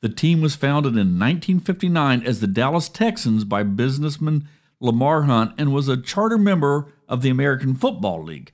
The 0.00 0.08
team 0.08 0.40
was 0.40 0.56
founded 0.56 0.94
in 0.94 1.18
1959 1.18 2.22
as 2.24 2.40
the 2.40 2.46
Dallas 2.46 2.88
Texans 2.88 3.44
by 3.44 3.62
businessman 3.62 4.48
Lamar 4.80 5.22
Hunt 5.22 5.52
and 5.58 5.72
was 5.72 5.88
a 5.88 5.96
charter 5.96 6.38
member 6.38 6.92
of 7.08 7.22
the 7.22 7.30
American 7.30 7.74
Football 7.74 8.24
League. 8.24 8.50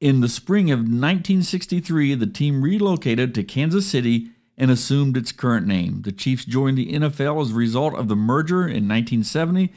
In 0.00 0.20
the 0.20 0.30
spring 0.30 0.70
of 0.70 0.78
1963, 0.78 2.14
the 2.14 2.26
team 2.26 2.62
relocated 2.62 3.34
to 3.34 3.44
Kansas 3.44 3.86
City 3.86 4.30
and 4.56 4.70
assumed 4.70 5.14
its 5.14 5.30
current 5.30 5.66
name. 5.66 6.00
The 6.02 6.12
Chiefs 6.12 6.46
joined 6.46 6.78
the 6.78 6.92
NFL 6.92 7.42
as 7.42 7.52
a 7.52 7.54
result 7.54 7.94
of 7.94 8.08
the 8.08 8.16
merger 8.16 8.62
in 8.62 8.88
1970, 8.88 9.70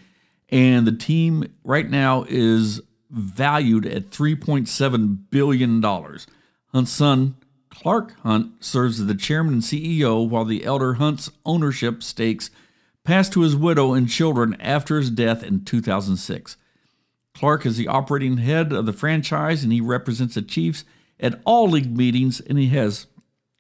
and 0.48 0.88
the 0.88 0.96
team 0.96 1.54
right 1.66 1.90
now 1.90 2.26
is 2.30 2.80
valued 3.10 3.86
at 3.86 4.12
$3.7 4.12 5.18
billion. 5.30 5.82
Hunt's 5.82 6.92
son, 6.92 7.36
Clark 7.70 8.18
Hunt, 8.22 8.64
serves 8.64 9.02
as 9.02 9.08
the 9.08 9.16
chairman 9.16 9.56
and 9.56 9.62
CEO, 9.62 10.26
while 10.26 10.46
the 10.46 10.64
elder 10.64 10.94
Hunt's 10.94 11.32
ownership 11.46 12.02
stakes 12.02 12.50
passed 13.04 13.34
to 13.34 13.42
his 13.42 13.58
widow 13.58 13.94
and 13.94 14.08
children 14.08 14.56
after 14.62 14.98
his 14.98 15.12
death 15.12 15.44
in 15.44 15.66
2006. 15.66 16.56
Clark 17.34 17.66
is 17.66 17.78
the 17.78 17.88
operating 17.88 18.38
head 18.38 18.72
of 18.72 18.86
the 18.86 18.94
franchise 18.94 19.64
and 19.64 19.74
he 19.74 19.82
represents 19.82 20.36
the 20.36 20.42
Chiefs 20.42 20.84
at 21.20 21.42
all 21.46 21.70
league 21.70 21.96
meetings 21.96 22.40
and 22.40 22.58
he 22.58 22.70
has 22.70 23.08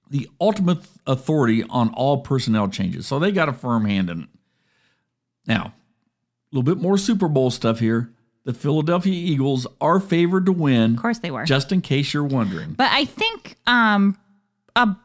the 0.09 0.30
ultimate 0.39 0.80
authority 1.07 1.63
on 1.63 1.89
all 1.95 2.19
personnel 2.19 2.67
changes. 2.67 3.07
So 3.07 3.17
they 3.17 3.32
got 3.32 3.49
a 3.49 3.53
firm 3.53 3.86
hand 3.86 4.09
in 4.09 4.24
it. 4.24 4.30
Now, 5.47 5.74
a 5.74 6.55
little 6.55 6.63
bit 6.63 6.82
more 6.82 6.97
Super 6.97 7.28
Bowl 7.28 7.49
stuff 7.49 7.80
here. 7.80 8.13
The 8.45 8.53
Philadelphia 8.53 9.13
Eagles 9.13 9.65
are 9.82 9.99
favored 9.99 10.45
to 10.45 10.51
win. 10.51 10.95
Of 10.95 11.01
course 11.01 11.19
they 11.19 11.32
were. 11.32 11.45
Just 11.45 11.71
in 11.71 11.82
case 11.82 12.13
you're 12.13 12.24
wondering. 12.24 12.74
But 12.74 12.91
I 12.91 13.05
think 13.05 13.55
um 13.65 14.17
a 14.76 14.95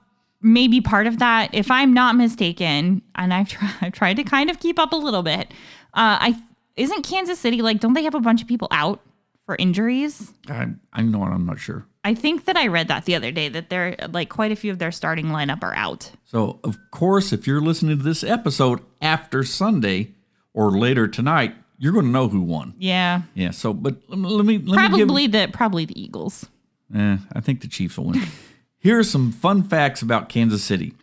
maybe 0.42 0.80
part 0.80 1.06
of 1.06 1.18
that, 1.20 1.54
if 1.54 1.70
I'm 1.70 1.94
not 1.94 2.16
mistaken, 2.16 3.02
and 3.14 3.32
I've 3.32 3.48
tried 3.48 3.74
I've 3.80 3.92
tried 3.92 4.16
to 4.16 4.24
kind 4.24 4.50
of 4.50 4.58
keep 4.60 4.78
up 4.78 4.92
a 4.92 4.96
little 4.96 5.22
bit. 5.22 5.52
Uh 5.94 6.18
I 6.20 6.42
isn't 6.78 7.02
Kansas 7.02 7.38
City 7.38 7.62
like 7.62 7.80
don't 7.80 7.94
they 7.94 8.04
have 8.04 8.14
a 8.14 8.20
bunch 8.20 8.42
of 8.42 8.48
people 8.48 8.68
out 8.70 9.00
for 9.46 9.56
injuries? 9.58 10.32
I, 10.48 10.68
I 10.92 11.02
know 11.02 11.22
I'm 11.22 11.46
not 11.46 11.58
sure. 11.58 11.86
I 12.04 12.14
think 12.14 12.46
that 12.46 12.56
I 12.56 12.68
read 12.68 12.88
that 12.88 13.04
the 13.04 13.14
other 13.14 13.30
day 13.30 13.48
that 13.48 13.68
they're 13.68 13.96
like 14.10 14.28
quite 14.28 14.52
a 14.52 14.56
few 14.56 14.70
of 14.70 14.78
their 14.78 14.92
starting 14.92 15.26
lineup 15.26 15.62
are 15.62 15.74
out. 15.74 16.12
So, 16.24 16.60
of 16.64 16.78
course, 16.90 17.32
if 17.32 17.46
you're 17.46 17.60
listening 17.60 17.98
to 17.98 18.02
this 18.02 18.24
episode 18.24 18.80
after 19.02 19.42
Sunday 19.44 20.14
or 20.54 20.70
later 20.70 21.08
tonight, 21.08 21.54
you're 21.78 21.92
going 21.92 22.06
to 22.06 22.10
know 22.10 22.28
who 22.28 22.40
won. 22.40 22.74
Yeah. 22.78 23.22
Yeah. 23.34 23.50
So, 23.50 23.72
but 23.72 23.96
let 24.08 24.18
me 24.18 24.28
let 24.28 24.46
me, 24.46 24.58
let 24.58 24.90
me 24.90 24.98
give, 24.98 25.06
Probably 25.06 25.26
the 25.26 25.50
probably 25.52 25.84
the 25.84 26.00
Eagles. 26.00 26.46
Eh, 26.94 27.18
I 27.32 27.40
think 27.40 27.60
the 27.60 27.68
Chiefs 27.68 27.98
will 27.98 28.06
win. 28.06 28.22
Here 28.78 28.98
are 28.98 29.04
some 29.04 29.32
fun 29.32 29.62
facts 29.62 30.02
about 30.02 30.28
Kansas 30.28 30.62
City. 30.62 30.94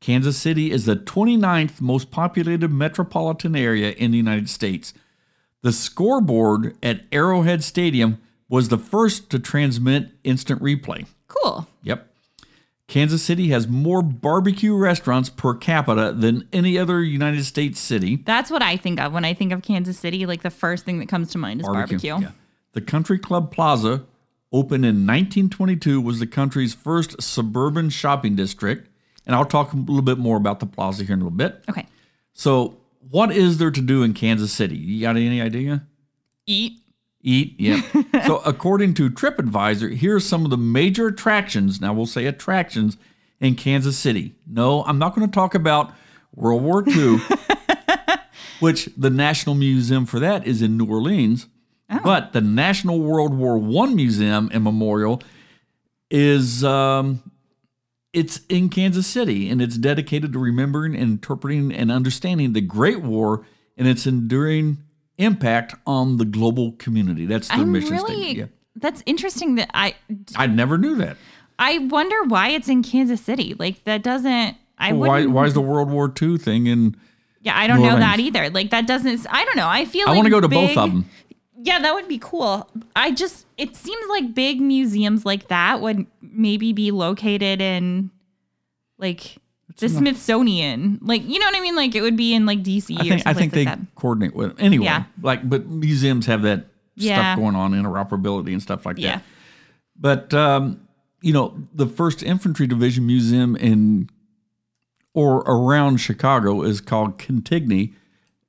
Kansas 0.00 0.36
City 0.36 0.72
is 0.72 0.84
the 0.84 0.96
29th 0.96 1.80
most 1.80 2.10
populated 2.10 2.72
metropolitan 2.72 3.54
area 3.54 3.92
in 3.92 4.10
the 4.10 4.16
United 4.16 4.48
States. 4.50 4.92
The 5.62 5.72
scoreboard 5.72 6.76
at 6.82 7.02
Arrowhead 7.12 7.62
Stadium 7.62 8.20
was 8.48 8.68
the 8.68 8.78
first 8.78 9.30
to 9.30 9.38
transmit 9.38 10.10
instant 10.24 10.60
replay. 10.60 11.06
Cool. 11.28 11.66
Yep. 11.82 12.08
Kansas 12.88 13.22
City 13.22 13.48
has 13.48 13.66
more 13.66 14.02
barbecue 14.02 14.76
restaurants 14.76 15.30
per 15.30 15.54
capita 15.54 16.12
than 16.12 16.46
any 16.52 16.76
other 16.76 17.02
United 17.02 17.44
States 17.44 17.80
city. 17.80 18.16
That's 18.16 18.50
what 18.50 18.60
I 18.60 18.76
think 18.76 19.00
of 19.00 19.12
when 19.12 19.24
I 19.24 19.32
think 19.32 19.52
of 19.52 19.62
Kansas 19.62 19.98
City. 19.98 20.26
Like 20.26 20.42
the 20.42 20.50
first 20.50 20.84
thing 20.84 20.98
that 20.98 21.08
comes 21.08 21.30
to 21.30 21.38
mind 21.38 21.62
is 21.62 21.66
barbecue. 21.66 22.20
Yeah. 22.20 22.32
The 22.72 22.82
Country 22.82 23.18
Club 23.18 23.50
Plaza, 23.50 24.04
opened 24.52 24.84
in 24.84 25.06
1922, 25.06 26.00
was 26.00 26.18
the 26.18 26.26
country's 26.26 26.74
first 26.74 27.22
suburban 27.22 27.88
shopping 27.88 28.36
district. 28.36 28.90
And 29.24 29.34
I'll 29.34 29.46
talk 29.46 29.72
a 29.72 29.76
little 29.76 30.02
bit 30.02 30.18
more 30.18 30.36
about 30.36 30.60
the 30.60 30.66
plaza 30.66 31.04
here 31.04 31.14
in 31.14 31.20
a 31.20 31.24
little 31.24 31.36
bit. 31.36 31.64
Okay. 31.70 31.86
So, 32.34 32.78
what 33.10 33.32
is 33.32 33.58
there 33.58 33.70
to 33.70 33.80
do 33.80 34.02
in 34.02 34.14
Kansas 34.14 34.52
City? 34.52 34.76
You 34.76 35.00
got 35.00 35.16
any 35.16 35.40
idea? 35.40 35.86
Eat. 36.46 36.78
Eat, 37.20 37.54
yeah. 37.58 37.82
so, 38.26 38.38
according 38.38 38.94
to 38.94 39.08
TripAdvisor, 39.08 39.94
here 39.94 40.16
are 40.16 40.20
some 40.20 40.44
of 40.44 40.50
the 40.50 40.56
major 40.56 41.06
attractions. 41.06 41.80
Now, 41.80 41.92
we'll 41.92 42.06
say 42.06 42.26
attractions 42.26 42.96
in 43.40 43.54
Kansas 43.54 43.96
City. 43.96 44.34
No, 44.46 44.82
I'm 44.84 44.98
not 44.98 45.14
going 45.14 45.28
to 45.28 45.32
talk 45.32 45.54
about 45.54 45.92
World 46.34 46.62
War 46.62 46.84
II, 46.88 47.18
which 48.60 48.88
the 48.96 49.10
National 49.10 49.54
Museum 49.54 50.04
for 50.06 50.18
that 50.18 50.46
is 50.46 50.62
in 50.62 50.76
New 50.76 50.86
Orleans. 50.86 51.46
But 52.02 52.32
the 52.32 52.40
National 52.40 53.00
World 53.00 53.34
War 53.34 53.58
I 53.58 53.92
Museum 53.92 54.48
and 54.52 54.64
Memorial 54.64 55.22
is 56.10 56.64
um, 56.64 57.22
it's 58.12 58.40
in 58.48 58.68
Kansas 58.68 59.06
City, 59.06 59.48
and 59.48 59.62
it's 59.62 59.76
dedicated 59.78 60.32
to 60.34 60.38
remembering, 60.38 60.94
and 60.94 61.12
interpreting, 61.12 61.72
and 61.72 61.90
understanding 61.90 62.52
the 62.52 62.60
Great 62.60 63.00
War 63.02 63.46
and 63.76 63.88
its 63.88 64.06
enduring 64.06 64.78
impact 65.18 65.74
on 65.86 66.16
the 66.18 66.24
global 66.24 66.72
community. 66.72 67.26
That's 67.26 67.48
their 67.48 67.58
I'm 67.58 67.72
mission 67.72 67.92
really. 67.92 68.14
statement. 68.14 68.38
Yeah. 68.38 68.46
That's 68.76 69.02
interesting. 69.06 69.56
That 69.56 69.70
I 69.74 69.94
I 70.36 70.46
never 70.46 70.78
knew 70.78 70.96
that. 70.96 71.16
I 71.58 71.78
wonder 71.78 72.24
why 72.24 72.48
it's 72.48 72.68
in 72.68 72.82
Kansas 72.82 73.20
City. 73.20 73.54
Like 73.58 73.84
that 73.84 74.02
doesn't. 74.02 74.56
I 74.78 74.92
Why, 74.92 75.08
wouldn't. 75.18 75.32
why 75.32 75.44
is 75.44 75.54
the 75.54 75.60
World 75.60 75.90
War 75.90 76.12
II 76.20 76.38
thing 76.38 76.66
in? 76.66 76.96
Yeah, 77.42 77.56
I 77.56 77.66
don't 77.66 77.80
New 77.82 77.88
know 77.88 77.98
that 77.98 78.18
either. 78.18 78.50
Like 78.50 78.70
that 78.70 78.86
doesn't. 78.86 79.26
I 79.30 79.44
don't 79.44 79.56
know. 79.56 79.68
I 79.68 79.84
feel. 79.84 80.06
I 80.08 80.10
like 80.12 80.16
want 80.16 80.26
to 80.26 80.30
go 80.30 80.40
to 80.40 80.48
big- 80.48 80.68
both 80.74 80.76
of 80.78 80.90
them. 80.90 81.08
Yeah, 81.64 81.78
that 81.78 81.94
would 81.94 82.08
be 82.08 82.18
cool. 82.18 82.68
I 82.96 83.12
just. 83.12 83.46
It 83.56 83.76
seems 83.76 84.08
like 84.08 84.34
big 84.34 84.60
museums 84.60 85.24
like 85.24 85.48
that 85.48 85.80
would 85.80 86.06
maybe 86.20 86.72
be 86.72 86.90
located 86.90 87.60
in, 87.60 88.10
like. 88.98 89.36
The 89.78 89.88
Smithsonian, 89.88 90.98
like 91.00 91.26
you 91.26 91.38
know 91.38 91.46
what 91.46 91.56
I 91.56 91.60
mean, 91.60 91.74
like 91.74 91.94
it 91.94 92.02
would 92.02 92.16
be 92.16 92.34
in 92.34 92.44
like 92.44 92.62
DC 92.62 92.94
I 92.94 93.00
or 93.00 93.04
think 93.08 93.26
I 93.26 93.32
think 93.32 93.52
they 93.54 93.64
that. 93.64 93.78
coordinate 93.94 94.34
with 94.34 94.60
anyway. 94.60 94.84
Yeah. 94.84 95.04
Like, 95.22 95.48
but 95.48 95.66
museums 95.66 96.26
have 96.26 96.42
that 96.42 96.66
Yeah. 96.94 97.32
stuff 97.34 97.38
going 97.42 97.56
on, 97.56 97.72
interoperability 97.72 98.52
and 98.52 98.60
stuff 98.62 98.84
like 98.84 98.98
Yeah, 98.98 99.16
that. 99.16 99.24
But 99.98 100.34
um, 100.34 100.86
you 101.22 101.32
know, 101.32 101.56
the 101.74 101.86
First 101.86 102.22
Infantry 102.22 102.66
Division 102.66 103.06
Museum 103.06 103.56
in 103.56 104.10
or 105.14 105.38
around 105.46 105.96
Chicago 105.98 106.62
is 106.62 106.82
called 106.82 107.16
Cantigny, 107.18 107.94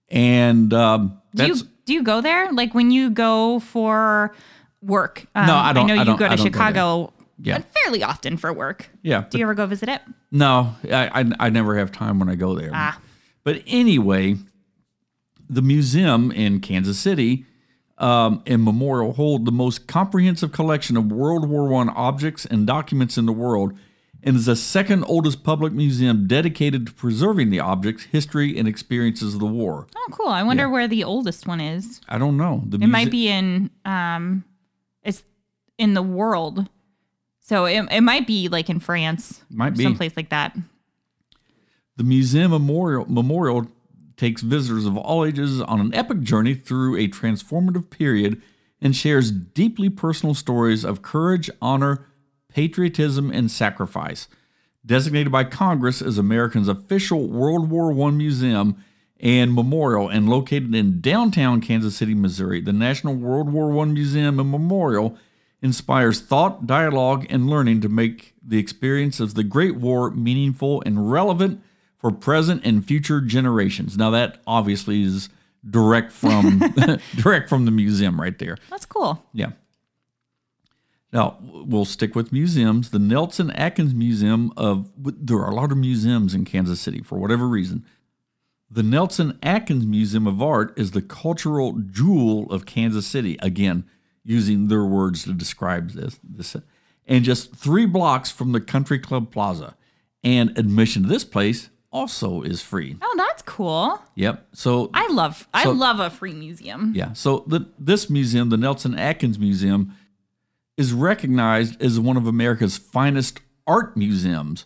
and 0.10 0.74
um, 0.74 1.22
that's 1.34 1.62
you 1.62 1.68
do 1.86 1.94
you 1.94 2.04
go 2.04 2.22
there? 2.22 2.52
Like 2.52 2.74
when 2.74 2.92
you 2.92 3.10
go 3.10 3.60
for 3.60 4.34
work? 4.82 5.26
Um, 5.36 5.48
No, 5.48 5.56
I 5.56 5.74
don't- 5.74 5.90
I 5.90 5.96
know 5.96 6.02
I 6.02 6.06
you 6.06 6.18
go 6.18 6.28
to 6.30 6.30
don't 6.30 6.38
go. 6.38 6.44
Chicago. 6.44 7.14
Yeah. 7.42 7.58
uh, 7.58 7.62
fairly 7.84 8.04
often 8.04 8.38
for 8.38 8.54
work. 8.54 8.90
yeah. 9.02 9.26
Do 9.30 9.38
you 9.38 9.44
ever 9.44 9.54
go 9.56 9.66
visit 9.66 9.90
it? 9.90 10.02
No, 10.32 10.76
I, 10.90 11.22
I 11.22 11.32
I 11.40 11.50
never 11.50 11.78
have 11.78 11.92
time 11.92 12.20
when 12.20 12.30
I 12.30 12.36
go 12.36 12.56
there. 12.56 12.70
Ah. 12.74 13.00
But 13.44 13.64
anyway, 13.68 14.38
the 15.50 15.62
museum 15.62 16.32
in 16.32 16.60
Kansas 16.62 16.98
City 17.00 17.46
um, 17.98 18.42
and 18.46 18.64
Memorial 18.64 19.14
hold 19.14 19.46
the 19.46 19.52
most 19.52 19.88
comprehensive 19.88 20.52
collection 20.52 20.96
of 20.96 21.12
World 21.12 21.50
War 21.50 21.68
One 21.68 21.90
objects 21.90 22.46
and 22.46 22.66
documents 22.68 23.18
in 23.18 23.26
the 23.26 23.34
world, 23.34 23.74
and 24.26 24.36
is 24.38 24.46
the 24.46 24.56
second 24.56 25.04
oldest 25.06 25.44
public 25.44 25.74
museum 25.74 26.28
dedicated 26.28 26.88
to 26.88 26.94
preserving 26.94 27.50
the 27.50 27.60
objects, 27.60 28.04
history, 28.06 28.58
and 28.58 28.68
experiences 28.68 29.34
of 29.34 29.40
the 29.40 29.46
war. 29.46 29.88
Oh, 29.96 30.08
cool. 30.12 30.28
I 30.30 30.44
wonder 30.44 30.64
Yeah. 30.64 30.70
where 30.72 30.88
the 30.88 31.04
oldest 31.04 31.46
one 31.48 31.60
is. 31.60 32.00
I 32.08 32.18
don't 32.18 32.38
know. 32.38 32.64
The 32.68 32.78
It 32.80 32.88
might 32.88 33.12
be 33.12 33.28
in 33.28 33.70
um, 33.86 34.44
it's 35.04 35.24
in 35.78 35.94
the 35.94 36.02
world. 36.04 36.70
So 37.42 37.66
it, 37.66 37.86
it 37.92 38.02
might 38.02 38.26
be 38.26 38.48
like 38.48 38.70
in 38.70 38.80
France, 38.80 39.42
Might 39.50 39.76
be. 39.76 39.84
someplace 39.84 40.16
like 40.16 40.30
that. 40.30 40.56
The 41.98 42.04
museum 42.04 42.52
memorial 42.52 43.06
memorial 43.10 43.68
takes 44.16 44.42
visitors 44.42 44.86
of 44.86 44.96
all 44.98 45.26
ages 45.26 45.60
on 45.62 45.80
an 45.82 45.94
epic 45.94 46.22
journey 46.22 46.54
through 46.54 46.96
a 46.98 47.08
transformative 47.10 47.90
period 47.90 48.42
and 48.82 48.96
shares 48.96 49.32
deeply 49.32 49.90
personal 49.90 50.34
stories 50.36 50.84
of 50.86 51.02
courage, 51.02 51.50
honor, 51.62 52.06
patriotism, 52.54 53.32
and 53.32 53.50
sacrifice. 53.50 54.28
Designated 54.86 55.32
by 55.32 55.46
Congress 55.46 56.02
as 56.02 56.18
America's 56.18 56.68
official 56.68 57.28
World 57.28 57.70
War 57.70 57.92
I 58.08 58.12
museum 58.12 58.84
and 59.20 59.54
memorial 59.54 60.10
and 60.10 60.28
located 60.28 60.76
in 60.76 61.00
downtown 61.00 61.62
Kansas 61.62 61.96
City, 61.96 62.14
Missouri, 62.14 62.60
the 62.60 62.74
National 62.74 63.16
World 63.16 63.52
War 63.52 63.78
I 63.82 63.86
Museum 63.86 64.40
and 64.40 64.52
Memorial 64.52 65.18
inspires 65.62 66.20
thought, 66.20 66.68
dialogue, 66.68 67.26
and 67.30 67.50
learning 67.50 67.80
to 67.82 67.90
make 67.90 68.34
the 68.46 68.60
experience 68.60 69.22
of 69.22 69.34
the 69.34 69.46
Great 69.46 69.78
War 69.78 70.12
meaningful 70.12 70.84
and 70.86 71.10
relevant 71.10 71.64
for 71.98 72.12
present 72.12 72.66
and 72.66 72.86
future 72.86 73.22
generations. 73.22 73.98
Now 73.98 74.10
that 74.10 74.42
obviously 74.46 75.04
is 75.04 75.30
direct 75.68 76.12
from 76.12 76.60
direct 77.16 77.48
from 77.48 77.64
the 77.64 77.72
museum 77.72 78.20
right 78.20 78.38
there. 78.38 78.58
That's 78.70 78.86
cool. 78.86 79.24
Yeah. 79.32 79.52
Now 81.14 81.38
we'll 81.42 81.86
stick 81.86 82.16
with 82.16 82.34
museums. 82.34 82.90
The 82.90 83.00
Nelson 83.00 83.52
Atkins 83.52 83.94
Museum 83.94 84.52
of 84.58 84.90
there 84.98 85.38
are 85.38 85.52
a 85.52 85.56
lot 85.56 85.72
of 85.72 85.78
museums 85.78 86.34
in 86.34 86.44
Kansas 86.44 86.82
City 86.82 87.02
for 87.02 87.20
whatever 87.20 87.48
reason. 87.48 87.86
The 88.70 88.84
Nelson 88.84 89.38
Atkins 89.44 89.86
Museum 89.86 90.26
of 90.26 90.42
Art 90.42 90.74
is 90.78 90.92
the 90.92 91.02
cultural 91.04 91.74
jewel 91.74 92.52
of 92.52 92.66
Kansas 92.66 93.06
City. 93.06 93.38
Again, 93.42 93.86
using 94.24 94.68
their 94.68 94.84
words 94.84 95.24
to 95.26 95.34
describe 95.34 95.92
this. 95.92 96.20
This 96.24 96.56
and 97.06 97.24
just 97.24 97.56
three 97.56 97.86
blocks 97.86 98.32
from 98.32 98.52
the 98.52 98.62
Country 98.62 98.98
Club 98.98 99.32
Plaza. 99.32 99.76
And 100.24 100.58
admission 100.58 101.04
to 101.04 101.10
this 101.10 101.26
place 101.26 101.70
also 101.92 102.42
is 102.42 102.62
free. 102.62 102.96
Oh, 103.02 103.14
that's 103.18 103.44
cool. 103.44 104.02
Yep. 104.16 104.48
So 104.54 104.90
I 104.94 105.08
love 105.12 105.48
I 105.54 105.66
love 105.66 106.00
a 106.00 106.10
free 106.10 106.34
museum. 106.34 106.94
yeah. 106.96 107.14
So 107.14 107.44
the, 107.46 107.68
this 107.78 108.10
museum, 108.10 108.50
the 108.50 108.58
Nelson 108.58 108.98
Atkins 108.98 109.38
Museum, 109.38 109.96
is 110.78 110.94
recognized 110.94 111.82
as 111.82 112.00
one 112.00 112.18
of 112.18 112.28
America's 112.28 112.78
finest 112.78 113.40
art 113.68 113.96
museums. 113.96 114.66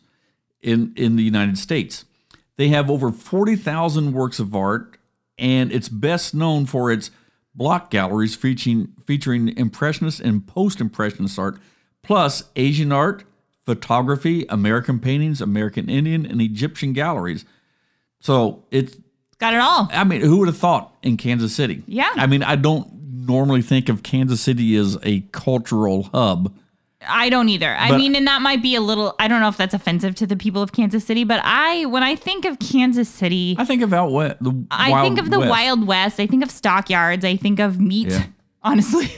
in 0.62 0.94
in 0.96 1.16
the 1.16 1.24
United 1.24 1.58
States. 1.58 2.06
They 2.58 2.70
have 2.70 2.90
over 2.90 3.12
40,000 3.12 4.14
works 4.14 4.40
of 4.40 4.56
art 4.56 4.98
and 5.38 5.72
it's 5.72 5.90
best 5.90 6.34
known 6.34 6.66
for 6.66 6.92
its 6.92 7.12
Bloch 7.54 7.90
galleries 7.90 8.36
featuring 8.36 8.90
featuring 9.06 9.56
impressionist 9.58 10.20
and 10.20 10.46
post-impressionist 10.46 11.40
art 11.40 11.60
plus 12.04 12.44
Asian 12.56 12.92
art, 12.92 13.24
photography, 13.66 14.46
American 14.50 15.00
paintings, 15.00 15.42
American 15.42 15.90
Indian 15.90 16.26
and 16.26 16.42
Egyptian 16.42 16.94
galleries. 16.94 17.46
So, 18.20 18.66
it's 18.72 18.98
Got 19.40 19.54
it 19.54 19.60
all. 19.60 19.88
I 19.92 20.04
mean, 20.04 20.22
who 20.22 20.38
would 20.38 20.48
have 20.48 20.58
thought 20.58 20.96
in 21.04 21.16
Kansas 21.16 21.54
City? 21.54 21.84
Yeah. 21.86 22.12
I 22.16 22.26
mean, 22.26 22.42
I 22.42 22.56
don't 22.56 22.97
normally 23.28 23.62
think 23.62 23.90
of 23.90 24.04
Kansas 24.04 24.42
City 24.42 24.76
as 24.76 24.98
a 25.04 25.22
cultural 25.32 26.04
hub. 26.14 26.54
I 27.08 27.30
don't 27.30 27.48
either. 27.50 27.76
I 27.76 27.90
But- 27.90 27.98
mean, 27.98 28.16
and 28.16 28.26
that 28.28 28.42
might 28.42 28.62
be 28.62 28.74
a 28.76 28.82
little. 28.82 29.14
I 29.20 29.28
don't 29.28 29.40
know 29.40 29.48
if 29.48 29.56
that's 29.58 29.74
offensive 29.74 30.16
to 30.16 30.28
the 30.28 30.36
people 30.36 30.62
of 30.64 30.72
Kansas 30.72 31.06
City, 31.06 31.24
but 31.24 31.40
I, 31.44 31.86
when 31.86 32.02
I 32.04 32.16
think 32.16 32.44
of 32.46 32.58
Kansas 32.60 33.08
City, 33.08 33.56
I 33.60 33.66
think 33.66 33.82
of 33.84 33.94
out 33.94 34.12
west. 34.12 34.38
The 34.42 34.66
I 34.72 35.04
think 35.04 35.20
of 35.20 35.30
the 35.30 35.40
West. 35.40 35.50
Wild 35.50 35.86
West. 35.88 36.20
I 36.20 36.26
think 36.28 36.44
of 36.44 36.50
stockyards. 36.52 37.24
I 37.24 37.36
think 37.38 37.60
of 37.60 37.80
meat. 37.80 38.10
Yeah. 38.10 38.24
Honestly, 38.64 39.12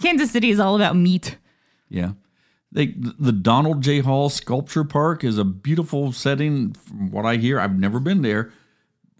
Kansas 0.00 0.30
City 0.30 0.50
is 0.50 0.58
all 0.58 0.74
about 0.74 0.96
meat. 0.96 1.36
Yeah. 1.88 2.12
They, 2.72 2.86
the 2.96 3.30
Donald 3.30 3.82
J. 3.82 4.00
Hall 4.00 4.28
Sculpture 4.28 4.82
Park 4.82 5.22
is 5.22 5.38
a 5.38 5.44
beautiful 5.44 6.10
setting, 6.10 6.72
from 6.72 7.12
what 7.12 7.24
I 7.24 7.36
hear. 7.36 7.60
I've 7.60 7.78
never 7.78 8.00
been 8.00 8.22
there 8.22 8.50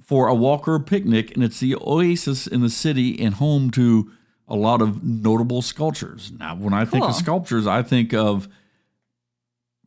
for 0.04 0.28
a 0.28 0.34
walk 0.34 0.68
or 0.68 0.74
a 0.74 0.80
picnic, 0.80 1.34
and 1.34 1.42
it's 1.42 1.60
the 1.60 1.74
oasis 1.76 2.46
in 2.46 2.60
the 2.60 2.68
city 2.68 3.18
and 3.18 3.34
home 3.34 3.70
to 3.70 4.10
a 4.46 4.54
lot 4.54 4.82
of 4.82 5.02
notable 5.02 5.62
sculptures. 5.62 6.30
Now, 6.38 6.54
when 6.54 6.74
I 6.74 6.84
think 6.84 7.04
of 7.04 7.14
sculptures, 7.14 7.66
I 7.66 7.82
think 7.82 8.12
of 8.12 8.46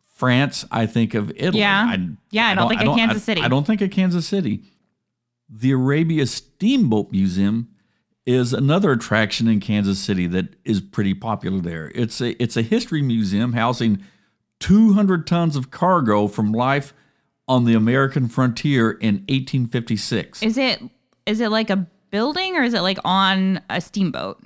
France. 0.07 0.65
I 0.71 0.87
think 0.87 1.13
of 1.13 1.31
Italy. 1.35 1.59
Yeah. 1.59 1.95
Yeah, 2.31 2.47
I 2.47 2.55
don't 2.55 2.69
think 2.69 2.81
of 2.81 2.95
Kansas 2.95 3.23
I- 3.23 3.25
City. 3.25 3.41
I 3.41 3.47
don't 3.47 3.67
think 3.67 3.81
of 3.81 3.91
Kansas 3.91 4.25
City. 4.25 4.63
The 5.47 5.71
Arabia 5.71 6.25
Steamboat 6.25 7.11
Museum 7.11 7.69
is 8.25 8.51
another 8.51 8.91
attraction 8.91 9.47
in 9.47 9.59
Kansas 9.59 9.99
City 9.99 10.27
that 10.27 10.55
is 10.65 10.81
pretty 10.81 11.13
popular 11.13 11.59
there. 11.61 11.91
It's 11.93 12.19
a 12.19 12.31
it's 12.41 12.57
a 12.57 12.61
history 12.63 13.01
museum 13.01 13.53
housing 13.53 14.03
200 14.59 15.27
tons 15.27 15.55
of 15.55 15.69
cargo 15.71 16.27
from 16.27 16.51
life 16.51 16.93
on 17.47 17.65
the 17.65 17.73
American 17.73 18.27
frontier 18.27 18.91
in 18.91 19.15
1856. 19.29 20.43
Is 20.43 20.57
it 20.57 20.81
is 21.25 21.39
it 21.39 21.49
like 21.49 21.69
a 21.69 21.87
building 22.11 22.55
or 22.55 22.63
is 22.63 22.73
it 22.73 22.81
like 22.81 22.97
on 23.05 23.61
a 23.69 23.81
steamboat, 23.81 24.41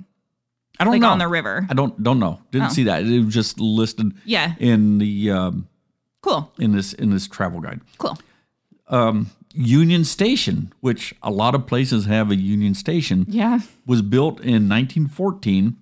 I 0.80 0.84
don't 0.84 0.92
like 0.94 1.00
know. 1.02 1.10
on 1.10 1.18
the 1.18 1.28
river? 1.28 1.66
I 1.70 1.74
don't 1.74 2.00
don't 2.02 2.18
know. 2.18 2.40
Didn't 2.50 2.68
Oh. 2.68 2.70
see 2.70 2.84
that. 2.84 3.04
It 3.04 3.24
was 3.24 3.34
just 3.34 3.58
listed 3.60 4.12
Yeah. 4.24 4.54
in 4.58 4.98
the 4.98 5.30
um, 5.30 5.68
Cool. 6.22 6.52
in 6.58 6.72
this 6.72 6.92
in 6.92 7.10
this 7.10 7.26
travel 7.28 7.60
guide. 7.60 7.80
Cool. 7.98 8.18
Union 9.54 10.02
Station, 10.04 10.72
which 10.80 11.14
a 11.22 11.30
lot 11.30 11.54
of 11.54 11.66
places 11.66 12.06
have 12.06 12.30
a 12.30 12.36
Union 12.36 12.72
Station. 12.74 13.26
Yeah. 13.28 13.60
was 13.86 14.00
built 14.00 14.38
in 14.40 14.66
1914, 14.68 15.76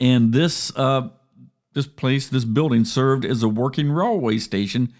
and 0.00 0.32
this 0.32 0.72
uh, 0.76 1.10
this 1.74 1.86
place, 1.86 2.28
this 2.28 2.44
building, 2.44 2.84
served 2.84 3.24
as 3.24 3.42
a 3.44 3.48
working 3.48 3.92
railway 3.92 4.38
station 4.38 4.92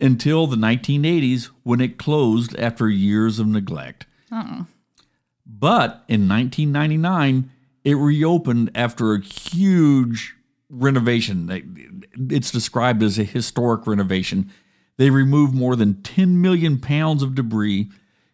until 0.00 0.46
the 0.46 0.56
1980s 0.56 1.50
when 1.62 1.80
it 1.80 1.98
closed 1.98 2.56
after 2.58 2.88
years 2.88 3.38
of 3.38 3.46
neglect. 3.46 4.06
But 5.46 6.04
in 6.08 6.28
1999, 6.28 7.50
it 7.84 7.94
reopened 7.94 8.70
after 8.74 9.12
a 9.14 9.20
huge 9.20 10.34
renovation. 10.70 12.02
It's 12.30 12.50
described 12.50 13.02
as 13.02 13.18
a 13.18 13.24
historic 13.24 13.86
renovation. 13.86 14.50
They 14.96 15.10
removed 15.10 15.54
more 15.54 15.76
than 15.76 16.02
10 16.02 16.40
million 16.40 16.78
pounds 16.78 17.22
of 17.22 17.34
debris 17.34 17.90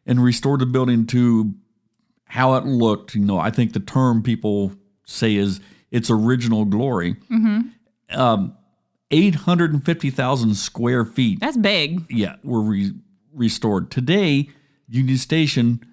and 0.07 0.23
restored 0.23 0.61
the 0.61 0.67
building 0.67 1.07
to 1.09 1.55
how 2.25 2.55
it 2.55 2.65
looked. 2.65 3.15
You 3.15 3.25
know, 3.25 3.39
I 3.39 3.51
think 3.51 3.73
the 3.73 3.81
term 3.81 4.23
people 4.23 4.73
say 5.05 5.35
is 5.35 5.61
its 5.91 6.11
original 6.11 6.65
glory. 6.65 7.17
Um, 8.11 8.57
850,000 9.11 10.55
square 10.55 11.05
feet 11.05 11.41
That's 11.41 11.57
big. 11.57 12.05
yeah, 12.11 12.37
were 12.43 12.61
re- 12.61 12.93
restored. 13.33 13.91
Today, 13.91 14.49
Union 14.89 15.19
Station 15.19 15.85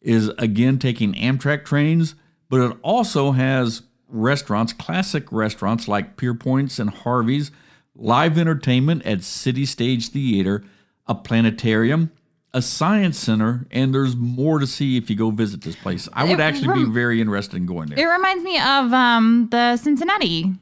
is 0.00 0.28
again 0.38 0.78
taking 0.78 1.14
Amtrak 1.14 1.64
trains, 1.64 2.14
but 2.48 2.60
it 2.60 2.76
also 2.82 3.32
has 3.32 3.82
restaurants, 4.08 4.72
classic 4.72 5.30
restaurants 5.32 5.88
like 5.88 6.16
Pierpont's 6.16 6.78
and 6.78 6.90
Harvey's, 6.90 7.50
live 7.94 8.38
entertainment 8.38 9.04
at 9.04 9.22
City 9.22 9.64
Stage 9.66 10.08
Theater, 10.08 10.64
a 11.06 11.14
planetarium, 11.14 12.10
a 12.52 12.62
science 12.62 13.18
center, 13.18 13.66
and 13.70 13.94
there's 13.94 14.14
more 14.14 14.58
to 14.58 14.66
see 14.66 14.96
if 14.96 15.10
you 15.10 15.16
go 15.16 15.30
visit 15.30 15.62
this 15.62 15.74
place. 15.76 16.08
I 16.12 16.24
would 16.24 16.32
It 16.34 16.40
actually 16.40 16.84
be 16.84 16.90
very 16.90 17.20
interested 17.20 17.56
in 17.56 17.66
going 17.66 17.88
there. 17.88 17.98
It 17.98 18.10
reminds 18.10 18.44
me 18.44 18.58
of 18.58 18.92
um, 18.92 19.48
the 19.50 19.76
Cincinnati 19.76 20.52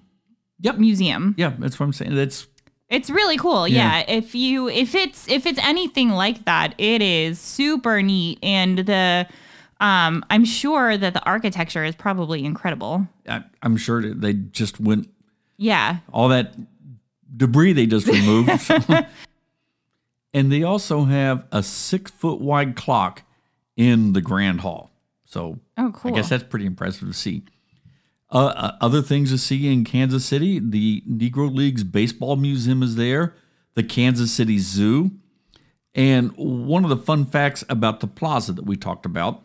Yep. 0.62 0.78
Museum. 0.78 1.34
Yeah, 1.36 1.52
that's 1.58 1.78
what 1.78 1.86
I'm 1.86 1.92
saying. 1.92 2.14
That's 2.14 2.46
It's 2.88 3.10
really 3.10 3.36
cool. 3.36 3.68
Yeah. 3.68 3.98
Yeah. 4.06 4.16
If 4.16 4.34
you 4.34 4.68
if 4.68 4.94
it's 4.94 5.28
if 5.28 5.44
it's 5.46 5.58
anything 5.62 6.10
like 6.10 6.44
that, 6.46 6.74
it 6.78 7.02
is 7.02 7.38
super 7.38 8.00
neat 8.02 8.38
and 8.42 8.78
the 8.78 9.26
um 9.80 10.24
I'm 10.30 10.44
sure 10.44 10.96
that 10.96 11.12
the 11.14 11.22
architecture 11.24 11.84
is 11.84 11.94
probably 11.96 12.44
incredible. 12.44 13.06
I, 13.28 13.42
I'm 13.62 13.76
sure 13.76 14.14
they 14.14 14.32
just 14.34 14.78
went 14.80 15.08
Yeah. 15.58 15.98
all 16.12 16.28
that 16.28 16.54
debris 17.36 17.72
they 17.72 17.86
just 17.86 18.06
removed. 18.06 18.50
and 20.34 20.50
they 20.52 20.62
also 20.62 21.04
have 21.04 21.46
a 21.52 21.62
six 21.62 22.10
foot 22.10 22.40
wide 22.40 22.76
clock 22.76 23.22
in 23.76 24.12
the 24.12 24.20
Grand 24.20 24.60
Hall. 24.60 24.90
So 25.24 25.58
Oh, 25.78 25.90
cool. 25.94 26.12
I 26.12 26.14
guess 26.14 26.28
that's 26.28 26.44
pretty 26.44 26.66
impressive 26.66 27.08
to 27.08 27.14
see. 27.14 27.42
Uh, 28.32 28.46
uh, 28.46 28.76
other 28.80 29.02
things 29.02 29.30
to 29.30 29.36
see 29.36 29.70
in 29.70 29.84
Kansas 29.84 30.24
City 30.24 30.58
the 30.58 31.02
Negro 31.02 31.54
Leagues 31.54 31.84
Baseball 31.84 32.36
Museum 32.36 32.82
is 32.82 32.96
there, 32.96 33.34
the 33.74 33.82
Kansas 33.82 34.32
City 34.32 34.58
Zoo. 34.58 35.10
And 35.94 36.32
one 36.36 36.84
of 36.84 36.90
the 36.90 36.96
fun 36.96 37.26
facts 37.26 37.62
about 37.68 38.00
the 38.00 38.06
plaza 38.06 38.54
that 38.54 38.64
we 38.64 38.76
talked 38.76 39.04
about 39.04 39.42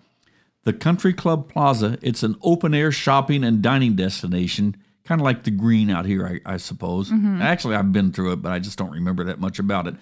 the 0.63 0.73
Country 0.73 1.13
Club 1.13 1.49
Plaza, 1.49 1.97
it's 2.01 2.23
an 2.23 2.35
open 2.41 2.73
air 2.73 2.91
shopping 2.91 3.45
and 3.45 3.61
dining 3.61 3.95
destination, 3.95 4.75
kind 5.05 5.21
of 5.21 5.23
like 5.23 5.43
the 5.43 5.51
green 5.51 5.89
out 5.89 6.05
here, 6.05 6.41
I, 6.45 6.55
I 6.55 6.57
suppose. 6.57 7.09
Actually, 7.41 7.75
I've 7.75 7.93
been 7.93 8.11
through 8.11 8.33
it, 8.33 8.41
but 8.41 8.51
I 8.51 8.59
just 8.59 8.77
don't 8.77 8.91
remember 8.91 9.23
that 9.23 9.39
much 9.39 9.59
about 9.59 9.88
it. 9.88 9.95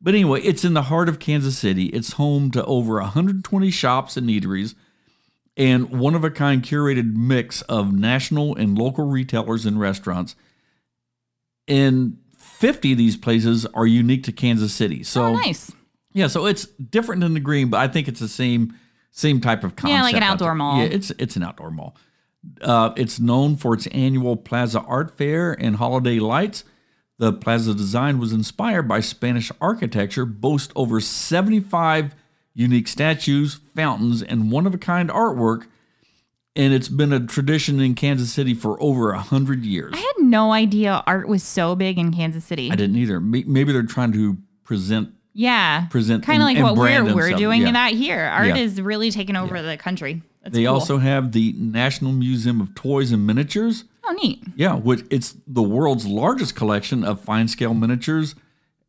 But 0.00 0.14
anyway, 0.14 0.40
it's 0.42 0.64
in 0.64 0.74
the 0.74 0.82
heart 0.82 1.08
of 1.08 1.20
Kansas 1.20 1.56
City. 1.56 1.86
It's 1.86 2.14
home 2.14 2.50
to 2.50 2.64
over 2.64 2.94
120 2.94 3.70
shops 3.70 4.16
and 4.16 4.28
eateries 4.28 4.74
and 5.58 5.90
one 5.90 6.14
of 6.14 6.22
a 6.22 6.30
kind 6.30 6.62
curated 6.62 7.16
mix 7.16 7.62
of 7.62 7.92
national 7.92 8.54
and 8.54 8.78
local 8.78 9.04
retailers 9.04 9.66
and 9.66 9.78
restaurants. 9.78 10.36
And 11.66 12.18
50 12.38 12.92
of 12.92 12.98
these 12.98 13.16
places 13.16 13.66
are 13.66 13.86
unique 13.86 14.22
to 14.24 14.32
Kansas 14.32 14.72
City. 14.72 15.02
So 15.02 15.24
oh, 15.24 15.32
nice. 15.34 15.72
yeah, 16.12 16.28
so 16.28 16.46
it's 16.46 16.66
different 16.66 17.20
than 17.20 17.34
the 17.34 17.40
green, 17.40 17.68
but 17.68 17.78
I 17.78 17.88
think 17.88 18.08
it's 18.08 18.20
the 18.20 18.28
same 18.28 18.74
same 19.10 19.40
type 19.40 19.64
of 19.64 19.74
concept. 19.74 19.96
Yeah, 19.96 20.02
like 20.02 20.14
an 20.14 20.22
outdoor 20.22 20.54
mall. 20.54 20.78
Yeah, 20.78 20.84
it's 20.84 21.10
it's 21.18 21.34
an 21.36 21.42
outdoor 21.42 21.72
mall. 21.72 21.96
Uh, 22.62 22.92
it's 22.96 23.18
known 23.18 23.56
for 23.56 23.74
its 23.74 23.88
annual 23.88 24.36
Plaza 24.36 24.80
Art 24.80 25.10
Fair 25.10 25.52
and 25.52 25.76
holiday 25.76 26.20
lights. 26.20 26.62
The 27.18 27.32
plaza 27.32 27.74
design 27.74 28.20
was 28.20 28.32
inspired 28.32 28.86
by 28.86 29.00
Spanish 29.00 29.50
architecture, 29.60 30.24
boasts 30.24 30.72
over 30.76 31.00
75 31.00 32.14
unique 32.58 32.88
statues, 32.88 33.60
fountains, 33.76 34.20
and 34.20 34.50
one 34.50 34.66
of 34.66 34.74
a 34.74 34.78
kind 34.78 35.08
artwork. 35.10 35.66
And 36.56 36.74
it's 36.74 36.88
been 36.88 37.12
a 37.12 37.24
tradition 37.24 37.78
in 37.78 37.94
Kansas 37.94 38.32
City 38.32 38.52
for 38.52 38.82
over 38.82 39.12
a 39.12 39.20
hundred 39.20 39.64
years. 39.64 39.94
I 39.94 39.98
had 39.98 40.14
no 40.18 40.52
idea 40.52 41.04
art 41.06 41.28
was 41.28 41.44
so 41.44 41.76
big 41.76 41.98
in 41.98 42.12
Kansas 42.12 42.44
City. 42.44 42.68
I 42.72 42.74
didn't 42.74 42.96
either. 42.96 43.20
Maybe 43.20 43.72
they're 43.72 43.84
trying 43.84 44.10
to 44.12 44.36
present 44.64 45.10
yeah. 45.34 45.86
present 45.86 46.24
kind 46.24 46.42
of 46.42 46.46
like 46.46 46.58
what 46.60 46.76
we're 46.76 47.14
we're 47.14 47.30
doing 47.36 47.62
Yeah. 47.62 47.68
in 47.68 47.74
that 47.74 47.92
here. 47.92 48.24
Art 48.24 48.48
Yeah. 48.48 48.56
is 48.56 48.80
really 48.82 49.12
taking 49.12 49.36
over 49.36 49.62
the 49.62 49.76
country. 49.76 50.22
That's 50.42 50.52
They 50.52 50.64
cool. 50.64 50.74
also 50.74 50.98
have 50.98 51.30
the 51.30 51.54
National 51.56 52.10
Museum 52.10 52.60
of 52.60 52.74
Toys 52.74 53.12
and 53.12 53.24
Miniatures. 53.24 53.84
Oh 54.04 54.12
neat. 54.20 54.42
Yeah, 54.56 54.74
which 54.74 55.04
it's 55.10 55.36
the 55.46 55.62
world's 55.62 56.06
largest 56.06 56.56
collection 56.56 57.04
of 57.04 57.20
fine 57.20 57.46
scale 57.46 57.74
miniatures 57.74 58.34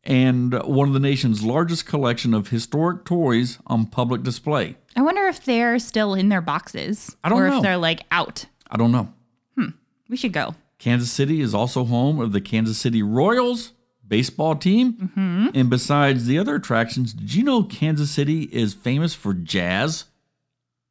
and 0.04 0.54
one 0.62 0.88
of 0.88 0.94
the 0.94 1.00
nation's 1.00 1.42
largest 1.42 1.86
collection 1.86 2.34
of 2.34 2.48
historic 2.48 3.04
toys 3.04 3.58
on 3.66 3.86
public 3.86 4.22
display. 4.22 4.76
I 4.96 5.02
wonder 5.02 5.26
if 5.26 5.44
they're 5.44 5.78
still 5.78 6.14
in 6.14 6.28
their 6.28 6.40
boxes. 6.40 7.16
I 7.22 7.28
don't 7.28 7.40
or 7.40 7.48
know. 7.48 7.56
if 7.58 7.62
they're 7.62 7.76
like 7.76 8.02
out. 8.10 8.46
I 8.70 8.76
don't 8.76 8.92
know. 8.92 9.12
Hmm. 9.56 9.70
We 10.08 10.16
should 10.16 10.32
go. 10.32 10.54
Kansas 10.78 11.12
City 11.12 11.40
is 11.40 11.54
also 11.54 11.84
home 11.84 12.20
of 12.20 12.32
the 12.32 12.40
Kansas 12.40 12.78
City 12.78 13.02
Royals 13.02 13.72
baseball 14.10 14.56
team. 14.56 14.92
Mm-hmm. 14.94 15.48
And 15.54 15.70
besides 15.70 16.26
the 16.26 16.38
other 16.38 16.56
attractions, 16.56 17.14
did 17.14 17.34
you 17.34 17.42
know 17.42 17.62
Kansas 17.62 18.10
City 18.10 18.42
is 18.52 18.74
famous 18.74 19.14
for 19.14 19.32
jazz? 19.32 20.04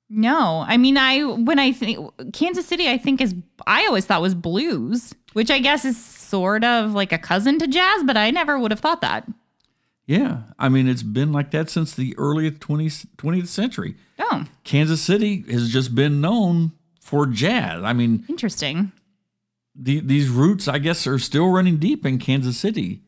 No, 0.10 0.66
I 0.68 0.78
mean, 0.78 0.98
I 0.98 1.22
when 1.24 1.60
I 1.60 1.72
think 1.72 2.10
Kansas 2.34 2.66
City, 2.66 2.90
I 2.90 2.98
think 2.98 3.22
is 3.22 3.36
I 3.68 3.86
always 3.86 4.06
thought 4.06 4.22
was 4.22 4.34
blues, 4.34 5.14
which 5.34 5.52
I 5.52 5.60
guess 5.60 5.86
is 5.86 6.04
sort 6.04 6.64
of 6.64 6.94
like 6.94 7.12
a 7.12 7.18
cousin 7.20 7.60
to 7.60 7.68
jazz, 7.68 8.04
but 8.04 8.18
I 8.18 8.32
never 8.32 8.58
would 8.58 8.72
have 8.72 8.80
thought 8.80 9.02
that. 9.02 9.28
Yeah, 10.08 10.42
I 10.58 10.70
mean 10.70 10.88
it's 10.88 11.04
been 11.04 11.32
like 11.32 11.52
that 11.52 11.70
since 11.70 11.94
the 11.94 12.16
early 12.18 12.50
20th, 12.50 13.06
20th 13.18 13.48
century. 13.48 13.96
Oh, 14.18 14.46
Kansas 14.64 15.02
City 15.02 15.44
has 15.52 15.70
just 15.70 15.94
been 15.94 16.22
known 16.22 16.72
for 17.00 17.28
jazz. 17.28 17.84
I 17.84 17.94
mean, 17.94 18.26
interesting. 18.28 18.92
the, 19.76 20.00
these 20.00 20.28
roots, 20.30 20.68
I 20.68 20.80
guess, 20.80 21.06
are 21.06 21.20
still 21.20 21.50
running 21.52 21.78
deep 21.78 22.06
in 22.06 22.18
Kansas 22.18 22.58
City. 22.58 23.02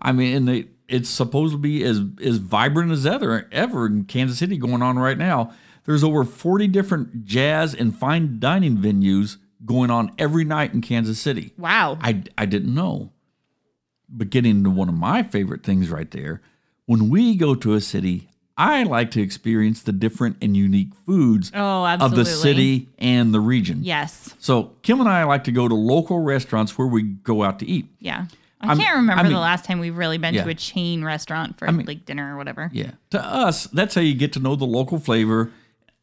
I 0.00 0.12
mean, 0.12 0.36
and 0.36 0.48
they, 0.48 0.66
it's 0.88 1.08
supposed 1.08 1.52
to 1.52 1.58
be 1.58 1.82
as 1.82 2.00
as 2.22 2.36
vibrant 2.36 2.92
as 2.92 3.04
ever 3.06 3.48
ever 3.50 3.86
in 3.86 4.04
Kansas 4.04 4.38
City 4.38 4.56
going 4.56 4.82
on 4.82 4.96
right 4.98 5.18
now. 5.18 5.52
There's 5.84 6.04
over 6.04 6.24
40 6.24 6.68
different 6.68 7.24
jazz 7.24 7.74
and 7.74 7.94
fine 7.96 8.38
dining 8.40 8.78
venues 8.78 9.36
going 9.64 9.90
on 9.90 10.12
every 10.18 10.44
night 10.44 10.72
in 10.74 10.80
Kansas 10.80 11.18
City. 11.20 11.52
Wow. 11.58 11.98
I, 12.00 12.22
I 12.38 12.46
didn't 12.46 12.74
know. 12.74 13.12
But 14.08 14.30
getting 14.30 14.62
to 14.64 14.70
one 14.70 14.88
of 14.88 14.94
my 14.94 15.22
favorite 15.22 15.62
things 15.62 15.90
right 15.90 16.10
there, 16.10 16.40
when 16.86 17.08
we 17.10 17.36
go 17.36 17.54
to 17.54 17.74
a 17.74 17.80
city, 17.80 18.28
I 18.56 18.84
like 18.84 19.10
to 19.12 19.20
experience 19.22 19.82
the 19.82 19.92
different 19.92 20.36
and 20.40 20.56
unique 20.56 20.94
foods 21.06 21.50
Oh, 21.54 21.84
of 21.86 22.14
the 22.14 22.24
city 22.24 22.88
and 22.98 23.34
the 23.34 23.40
region. 23.40 23.80
Yes. 23.82 24.34
So 24.38 24.74
Kim 24.82 25.00
and 25.00 25.08
I 25.08 25.24
like 25.24 25.44
to 25.44 25.52
go 25.52 25.66
to 25.66 25.74
local 25.74 26.20
restaurants 26.20 26.78
where 26.78 26.86
we 26.86 27.02
go 27.02 27.42
out 27.42 27.58
to 27.60 27.66
eat. 27.66 27.86
Yeah. 27.98 28.26
I 28.60 28.68
I'm- 28.68 28.78
can't 28.78 28.96
remember 28.96 29.20
I 29.20 29.22
mean- 29.24 29.32
the 29.32 29.40
last 29.40 29.64
time 29.64 29.80
we've 29.80 29.96
really 29.96 30.18
been 30.18 30.34
Yeah. 30.34 30.44
to 30.44 30.50
a 30.50 30.54
chain 30.54 31.02
restaurant 31.04 31.58
for 31.58 31.70
mean- 31.72 31.86
like 31.86 32.04
dinner 32.06 32.34
or 32.34 32.36
whatever. 32.38 32.70
Yeah. 32.72 32.92
To 33.10 33.22
us, 33.22 33.64
that's 33.68 33.94
how 33.94 34.00
you 34.02 34.14
get 34.14 34.32
to 34.34 34.40
know 34.40 34.54
the 34.56 34.66
local 34.66 34.98
flavor. 35.00 35.50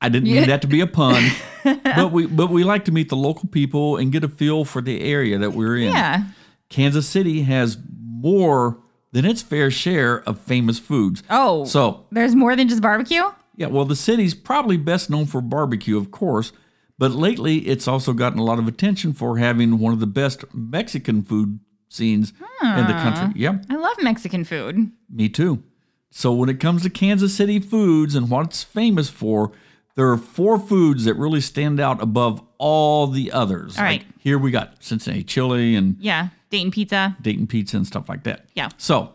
I 0.01 0.09
didn't 0.09 0.29
mean 0.31 0.47
that 0.47 0.61
to 0.63 0.67
be 0.67 0.81
a 0.81 0.87
pun, 0.87 1.23
but 1.63 2.11
we 2.11 2.25
but 2.25 2.49
we 2.49 2.63
like 2.63 2.85
to 2.85 2.91
meet 2.91 3.09
the 3.09 3.15
local 3.15 3.47
people 3.49 3.97
and 3.97 4.11
get 4.11 4.23
a 4.23 4.27
feel 4.29 4.65
for 4.65 4.81
the 4.81 5.01
area 5.01 5.37
that 5.37 5.51
we're 5.53 5.77
in. 5.77 5.93
Yeah. 5.93 6.23
Kansas 6.69 7.07
City 7.07 7.43
has 7.43 7.77
more 7.99 8.79
than 9.11 9.25
its 9.25 9.41
fair 9.41 9.69
share 9.69 10.21
of 10.27 10.39
famous 10.39 10.79
foods. 10.79 11.21
Oh. 11.29 11.65
So, 11.65 12.05
There's 12.11 12.33
more 12.35 12.55
than 12.55 12.67
just 12.69 12.81
barbecue? 12.81 13.21
yeah, 13.57 13.67
well, 13.67 13.83
the 13.85 13.95
city's 13.95 14.33
probably 14.33 14.77
best 14.77 15.09
known 15.09 15.25
for 15.25 15.41
barbecue, 15.41 15.97
of 15.97 16.11
course, 16.11 16.53
but 16.97 17.11
lately 17.11 17.57
it's 17.67 17.87
also 17.87 18.13
gotten 18.13 18.39
a 18.39 18.43
lot 18.43 18.57
of 18.57 18.67
attention 18.67 19.11
for 19.13 19.37
having 19.37 19.79
one 19.79 19.91
of 19.93 19.99
the 19.99 20.07
best 20.07 20.45
Mexican 20.53 21.21
food 21.23 21.59
scenes 21.89 22.31
in 22.63 22.87
the 22.87 22.93
country. 22.93 23.33
Yeah, 23.39 23.57
I 23.69 23.75
love 23.75 23.97
Mexican 24.01 24.45
food. 24.45 24.91
me 25.09 25.27
too. 25.29 25.61
So, 26.09 26.31
when 26.33 26.47
it 26.49 26.59
comes 26.59 26.83
to 26.83 26.89
Kansas 26.89 27.33
City 27.35 27.59
foods 27.59 28.15
and 28.15 28.29
what 28.29 28.45
it's 28.47 28.63
famous 28.63 29.09
for, 29.09 29.51
there 29.95 30.09
are 30.09 30.17
four 30.17 30.57
foods 30.59 31.05
that 31.05 31.15
really 31.15 31.41
stand 31.41 31.79
out 31.79 32.01
above 32.01 32.41
all 32.57 33.07
the 33.07 33.31
others. 33.31 33.77
All 33.77 33.83
right. 33.83 34.03
here 34.19 34.37
we 34.37 34.51
got 34.51 34.83
Cincinnati 34.83 35.23
chili 35.23 35.75
and 35.75 35.97
Yeah. 35.99 36.29
Dayton 36.49 36.71
pizza. 36.71 37.15
Dayton 37.21 37.47
pizza 37.47 37.77
and 37.77 37.87
stuff 37.87 38.07
like 38.09 38.23
that. 38.23 38.45
Yeah. 38.55 38.69
So 38.77 39.13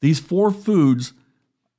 these 0.00 0.20
four 0.20 0.50
foods, 0.50 1.12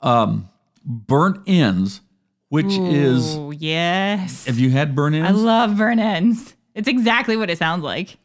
um, 0.02 0.50
burnt 0.84 1.42
ends, 1.48 2.02
which 2.50 2.74
is 2.78 3.36
Oh, 3.36 3.52
yes. 3.52 4.46
have 4.46 4.58
you 4.60 4.70
had 4.72 4.96
burnt 4.96 5.16
ends? 5.16 5.30
I 5.30 5.32
love 5.34 5.78
burn 5.78 6.00
ends. 6.00 6.56
It's 6.74 6.88
exactly 6.88 7.36
what 7.38 7.50
it 7.50 7.58
sounds 7.58 7.84
like. 7.84 8.18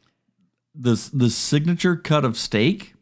the 0.74 0.94
the 1.12 1.28
signature 1.30 1.96
cut 1.96 2.24
of 2.24 2.36
steak, 2.38 2.94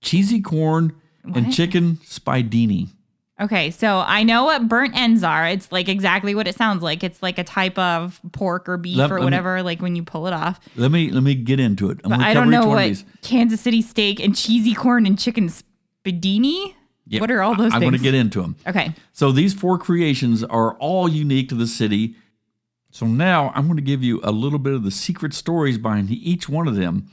cheesy 0.00 0.40
corn, 0.40 0.94
and 1.34 1.52
chicken 1.52 1.98
spiedini. 2.04 2.88
Okay, 3.40 3.70
so 3.70 3.98
I 4.04 4.24
know 4.24 4.44
what 4.44 4.66
burnt 4.68 4.96
ends 4.96 5.22
are. 5.22 5.46
It's 5.46 5.70
like 5.70 5.88
exactly 5.88 6.34
what 6.34 6.48
it 6.48 6.56
sounds 6.56 6.82
like. 6.82 7.04
It's 7.04 7.22
like 7.22 7.38
a 7.38 7.44
type 7.44 7.78
of 7.78 8.20
pork 8.32 8.68
or 8.68 8.76
beef 8.76 8.96
Let- 8.96 9.10
or 9.12 9.14
let 9.14 9.20
me- 9.20 9.24
whatever, 9.26 9.62
like 9.62 9.80
when 9.80 9.94
you 9.94 10.02
pull 10.02 10.26
it 10.26 10.32
off. 10.32 10.58
Let 10.76 10.90
me 10.90 11.10
let 11.10 11.22
me 11.22 11.34
get 11.34 11.60
into 11.60 11.90
it. 11.90 12.00
I 12.04 12.34
don't 12.34 12.50
know 12.50 12.66
what. 12.66 13.04
Kansas 13.22 13.60
City 13.60 13.80
steak 13.82 14.18
and 14.20 14.34
cheesy 14.36 14.74
corn 14.74 15.06
and 15.06 15.18
chicken 15.18 15.48
spiedini. 16.04 16.74
Yeah, 17.06 17.20
What 17.20 17.30
are 17.30 17.40
all 17.40 17.54
those 17.54 17.72
things? 17.72 17.74
I'm 17.74 17.80
going 17.80 17.92
to 17.94 17.98
get 17.98 18.14
into 18.14 18.42
them. 18.42 18.56
Okay. 18.66 18.92
So 19.12 19.32
these 19.32 19.54
four 19.54 19.78
creations 19.78 20.44
are 20.44 20.74
all 20.74 21.08
unique 21.08 21.48
to 21.48 21.54
the 21.54 21.66
city. 21.66 22.16
So 22.90 23.06
now 23.06 23.50
I'm 23.54 23.64
going 23.66 23.76
to 23.76 23.82
give 23.82 24.02
you 24.02 24.20
a 24.22 24.30
little 24.30 24.58
bit 24.58 24.74
of 24.74 24.82
the 24.82 24.90
secret 24.90 25.32
stories 25.32 25.78
behind 25.78 26.10
each 26.10 26.50
one 26.50 26.68
of 26.68 26.74
them, 26.76 27.10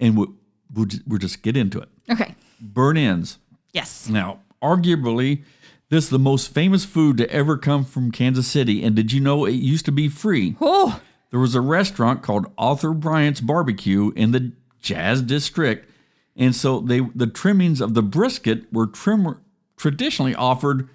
and 0.00 0.16
we'll, 0.16 0.34
we'll, 0.74 0.86
we'll 1.06 1.18
just 1.20 1.42
get 1.42 1.56
into 1.56 1.78
it. 1.80 1.88
Okay. 2.10 2.34
Burn 2.60 2.96
ends. 2.96 3.38
Yes. 3.72 4.08
Now, 4.08 4.40
arguably, 4.62 5.42
this 5.88 6.04
is 6.04 6.10
the 6.10 6.18
most 6.18 6.52
famous 6.54 6.84
food 6.84 7.16
to 7.18 7.30
ever 7.30 7.56
come 7.56 7.84
from 7.84 8.12
Kansas 8.12 8.46
City. 8.46 8.82
And 8.84 8.94
did 8.94 9.12
you 9.12 9.20
know 9.20 9.44
it 9.44 9.52
used 9.52 9.84
to 9.86 9.92
be 9.92 10.08
free? 10.08 10.56
Oh, 10.60 11.00
There 11.30 11.40
was 11.40 11.54
a 11.54 11.60
restaurant 11.60 12.22
called 12.22 12.46
Arthur 12.58 12.92
Bryant's 12.92 13.40
Barbecue 13.40 14.12
in 14.16 14.32
the 14.32 14.52
Jazz 14.80 15.22
District, 15.22 15.88
and 16.36 16.54
so 16.54 16.80
they 16.80 17.00
the 17.14 17.26
trimmings 17.26 17.80
of 17.80 17.94
the 17.94 18.02
brisket 18.02 18.72
were 18.72 18.86
trim, 18.86 19.36
traditionally 19.76 20.34
offered 20.34 20.88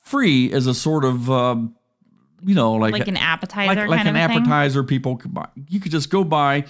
free 0.00 0.52
as 0.52 0.66
a 0.66 0.74
sort 0.74 1.04
of 1.04 1.30
um, 1.30 1.74
you 2.42 2.54
know 2.54 2.72
like 2.72 2.92
like 2.92 3.08
an 3.08 3.16
appetizer 3.16 3.80
like, 3.80 3.88
like 3.88 3.98
kind 3.98 4.08
an 4.08 4.16
of 4.16 4.22
a 4.22 4.28
thing? 4.28 4.36
appetizer. 4.42 4.82
People 4.84 5.16
could 5.16 5.34
buy. 5.34 5.48
You 5.68 5.80
could 5.80 5.90
just 5.92 6.08
go 6.08 6.22
by, 6.24 6.64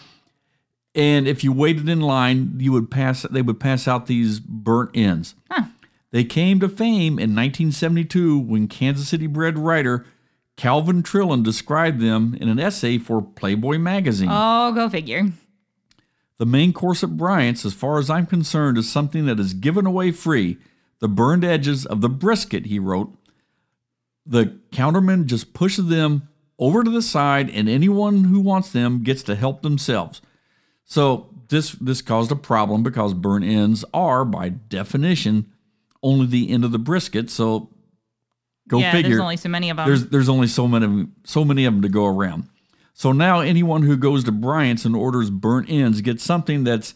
and 0.95 1.29
if 1.29 1.45
you 1.45 1.53
waited 1.53 1.89
in 1.89 2.01
line, 2.01 2.55
you 2.59 2.73
would 2.73 2.91
pass. 2.91 3.23
They 3.23 3.43
would 3.43 3.61
pass 3.61 3.87
out 3.87 4.07
these 4.07 4.41
burnt 4.41 4.91
ends. 4.95 5.35
Huh. 5.51 5.65
They 6.11 6.25
came 6.25 6.59
to 6.61 6.69
fame 6.69 7.19
in 7.19 7.35
1972 7.37 8.39
when 8.39 8.67
Kansas 8.69 9.09
City 9.09 9.27
bred 9.27 9.59
writer 9.59 10.05
Calvin 10.57 11.03
Trillin 11.03 11.43
described 11.43 12.01
them 12.01 12.37
in 12.39 12.49
an 12.49 12.61
essay 12.61 12.99
for 12.99 13.23
Playboy 13.23 13.79
magazine. 13.79 14.29
Oh, 14.31 14.73
go 14.75 14.91
figure. 14.91 15.29
the 16.37 16.45
main 16.47 16.73
course 16.75 17.03
at 17.03 17.17
Bryant's, 17.17 17.65
as 17.65 17.73
far 17.73 17.99
as 17.99 18.11
I'm 18.11 18.27
concerned, 18.27 18.77
is 18.77 18.91
something 18.91 19.25
that 19.27 19.41
is 19.41 19.55
given 19.55 19.87
away 19.87 20.11
free. 20.13 20.59
The 20.99 21.09
burned 21.09 21.45
edges 21.45 21.87
of 21.87 22.03
the 22.03 22.11
brisket, 22.11 22.67
he 22.67 22.79
wrote. 22.79 23.15
The 24.27 24.59
counterman 24.71 25.25
just 25.27 25.55
pushes 25.55 25.87
them 25.87 26.29
over 26.59 26.85
to 26.85 26.91
the 26.91 27.01
side, 27.01 27.49
and 27.49 27.69
anyone 27.69 28.25
who 28.25 28.41
wants 28.41 28.71
them 28.71 29.03
gets 29.03 29.23
to 29.23 29.35
help 29.37 29.63
themselves. 29.63 30.21
So 30.85 31.31
this 31.49 31.73
this 31.73 32.03
caused 32.03 32.31
a 32.31 32.37
problem 32.37 32.83
because 32.83 33.15
burnt 33.15 33.47
ends 33.47 33.83
are, 33.95 34.27
by 34.27 34.51
definition, 34.51 35.51
only 36.03 36.27
the 36.27 36.51
end 36.51 36.65
of 36.65 36.73
the 36.73 36.79
brisket. 36.79 37.31
So 37.31 37.71
go 38.69 38.79
yeah, 38.79 38.93
figure. 38.93 39.11
there's 39.11 39.21
only 39.21 39.37
so 39.37 39.49
many 39.49 39.71
of 39.71 39.77
them. 39.77 39.87
There's 39.87 40.07
there's 40.07 40.29
only 40.29 40.47
so 40.47 40.67
many 40.69 41.07
so 41.25 41.45
many 41.45 41.65
of 41.65 41.75
them 41.75 41.83
to 41.83 41.89
go 41.89 42.07
around. 42.07 42.49
So 42.93 43.13
now 43.13 43.41
anyone 43.41 43.83
who 43.83 43.97
goes 43.97 44.25
to 44.25 44.33
Bryant's 44.33 44.85
and 44.85 44.95
orders 44.95 45.31
burnt 45.31 45.71
ends 45.71 46.01
gets 46.01 46.23
something 46.23 46.65
that's 46.65 46.95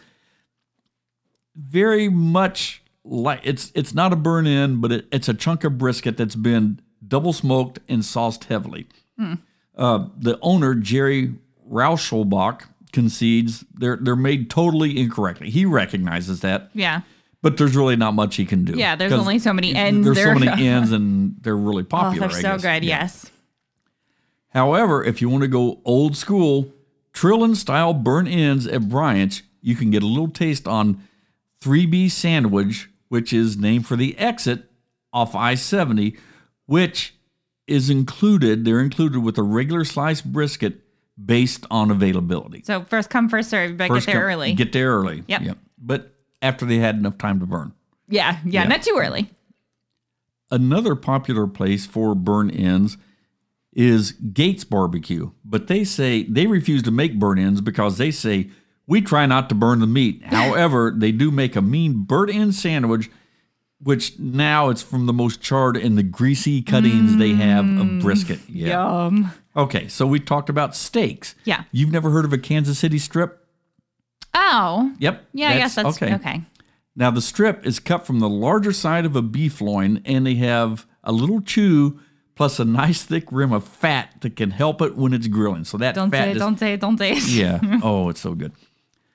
very 1.56 2.08
much 2.08 2.82
like 3.04 3.40
it's 3.44 3.72
it's 3.74 3.94
not 3.94 4.12
a 4.12 4.16
burnt 4.16 4.48
end, 4.48 4.80
but 4.80 4.92
it, 4.92 5.06
it's 5.12 5.28
a 5.28 5.34
chunk 5.34 5.64
of 5.64 5.78
brisket 5.78 6.16
that's 6.16 6.34
been 6.34 6.80
double 7.06 7.32
smoked 7.32 7.78
and 7.88 8.04
sauced 8.04 8.44
heavily. 8.44 8.86
Uh, 9.76 10.06
the 10.16 10.38
owner 10.40 10.74
Jerry 10.74 11.34
Rauschelbach 11.70 12.62
concedes 12.92 13.64
they're 13.74 13.96
they're 13.96 14.16
made 14.16 14.50
totally 14.50 14.98
incorrectly. 14.98 15.50
He 15.50 15.64
recognizes 15.64 16.40
that, 16.40 16.70
yeah. 16.74 17.02
But 17.44 17.58
there's 17.58 17.76
really 17.76 17.94
not 17.94 18.14
much 18.14 18.34
he 18.36 18.44
can 18.46 18.64
do. 18.64 18.72
Yeah, 18.76 18.96
there's 18.96 19.12
only 19.12 19.38
so 19.38 19.52
many 19.52 19.74
ends 19.74 20.04
There's 20.04 20.16
there. 20.16 20.32
so 20.34 20.38
many 20.40 20.66
ends, 20.66 20.90
and 20.92 21.36
they're 21.42 21.56
really 21.56 21.84
popular. 21.84 22.26
Oh, 22.26 22.28
they're 22.30 22.38
I 22.38 22.40
so 22.40 22.56
good. 22.58 22.82
Yeah. 22.82 23.02
Yes. 23.02 23.30
However, 24.48 25.04
if 25.04 25.20
you 25.20 25.28
want 25.28 25.42
to 25.42 25.48
go 25.48 25.80
old 25.84 26.16
school, 26.16 26.72
Trillin 27.12 27.54
style 27.56 27.92
burnt 27.92 28.28
ends 28.28 28.66
at 28.66 28.88
Bryant's, 28.88 29.42
you 29.60 29.74
can 29.76 29.90
get 29.90 30.02
a 30.02 30.06
little 30.06 30.28
taste 30.28 30.66
on 30.68 31.02
3B 31.60 32.10
Sandwich, 32.10 32.88
which 33.08 33.32
is 33.32 33.56
named 33.56 33.86
for 33.86 33.96
the 33.96 34.16
exit 34.18 34.64
off 35.12 35.34
I 35.34 35.54
70, 35.54 36.16
which 36.66 37.14
is 37.66 37.90
included, 37.90 38.64
they're 38.64 38.80
included 38.80 39.20
with 39.20 39.38
a 39.38 39.42
regular 39.42 39.84
sliced 39.84 40.24
brisket 40.32 40.80
based 41.22 41.66
on 41.70 41.90
availability. 41.90 42.62
So 42.64 42.84
first 42.84 43.10
come, 43.10 43.28
first 43.28 43.50
serve. 43.50 43.76
But 43.76 43.88
First 43.88 44.06
get 44.06 44.12
there 44.12 44.22
come- 44.22 44.30
early. 44.30 44.52
Get 44.54 44.72
there 44.72 44.90
early. 44.92 45.24
Yep. 45.26 45.42
Yep. 45.42 45.58
But 45.78 46.13
after 46.44 46.64
they 46.66 46.76
had 46.78 46.94
enough 46.96 47.18
time 47.18 47.40
to 47.40 47.46
burn. 47.46 47.72
yeah, 48.08 48.38
yeah, 48.44 48.62
Yeah. 48.62 48.68
not 48.68 48.82
too 48.82 48.96
early. 48.98 49.30
Another 50.50 50.94
popular 50.94 51.46
place 51.46 51.86
for 51.86 52.14
burn 52.14 52.50
ends 52.50 52.96
is 53.72 54.12
Gates 54.12 54.62
Barbecue, 54.62 55.30
but 55.44 55.66
they 55.66 55.82
say 55.82 56.22
they 56.24 56.46
refuse 56.46 56.82
to 56.84 56.90
make 56.92 57.18
burn 57.18 57.38
ends 57.38 57.60
because 57.60 57.98
they 57.98 58.10
say 58.12 58.50
we 58.86 59.00
try 59.00 59.26
not 59.26 59.48
to 59.48 59.54
burn 59.54 59.80
the 59.80 59.86
meat. 59.86 60.22
However, 60.26 60.92
they 60.96 61.10
do 61.10 61.30
make 61.30 61.56
a 61.56 61.62
mean 61.62 62.04
burnt 62.04 62.32
end 62.32 62.54
sandwich, 62.54 63.10
which 63.80 64.18
now 64.18 64.68
it's 64.68 64.82
from 64.82 65.06
the 65.06 65.12
most 65.12 65.40
charred 65.40 65.76
and 65.76 65.98
the 65.98 66.02
greasy 66.04 66.62
cuttings 66.62 67.16
they 67.16 67.32
have 67.32 67.64
of 67.64 67.86
mm, 67.86 68.00
brisket. 68.02 68.38
Yeah. 68.48 68.68
Yum. 69.06 69.32
Okay, 69.56 69.88
so 69.88 70.06
we 70.06 70.20
talked 70.20 70.48
about 70.50 70.76
steaks. 70.76 71.34
Yeah. 71.44 71.64
You've 71.72 71.90
never 71.92 72.10
heard 72.10 72.24
of 72.26 72.32
a 72.32 72.38
Kansas 72.38 72.78
City 72.78 72.98
strip? 72.98 73.43
Oh. 74.34 74.92
Yep. 74.98 75.24
Yeah, 75.32 75.50
I 75.50 75.56
guess 75.58 75.74
that's 75.76 75.96
okay. 76.02 76.14
Okay, 76.14 76.42
Now, 76.96 77.10
the 77.10 77.20
strip 77.22 77.64
is 77.66 77.78
cut 77.78 78.06
from 78.06 78.20
the 78.20 78.28
larger 78.28 78.72
side 78.72 79.04
of 79.06 79.14
a 79.16 79.22
beef 79.22 79.60
loin, 79.60 80.00
and 80.04 80.26
they 80.26 80.34
have 80.36 80.86
a 81.02 81.12
little 81.12 81.40
chew 81.40 82.00
plus 82.34 82.58
a 82.58 82.64
nice 82.64 83.04
thick 83.04 83.24
rim 83.30 83.52
of 83.52 83.62
fat 83.64 84.20
that 84.22 84.34
can 84.36 84.50
help 84.50 84.82
it 84.82 84.96
when 84.96 85.12
it's 85.12 85.28
grilling. 85.28 85.64
So 85.64 85.78
that 85.78 85.94
Don't 85.94 86.10
fat 86.10 86.24
say 86.24 86.30
it, 86.30 86.36
is- 86.36 86.42
don't 86.42 86.58
say 86.58 86.72
it, 86.74 86.80
don't 86.80 86.98
say 86.98 87.12
it. 87.12 87.28
yeah. 87.28 87.60
Oh, 87.82 88.08
it's 88.08 88.20
so 88.20 88.34
good. 88.34 88.52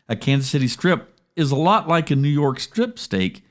A 0.07 0.15
Kansas 0.15 0.49
City 0.49 0.67
strip 0.69 1.13
is 1.35 1.51
a 1.51 1.55
lot 1.55 1.87
like 1.87 2.09
a 2.11 2.15
New 2.15 2.29
York 2.29 2.59
strip 2.61 2.97
steak, 2.97 3.43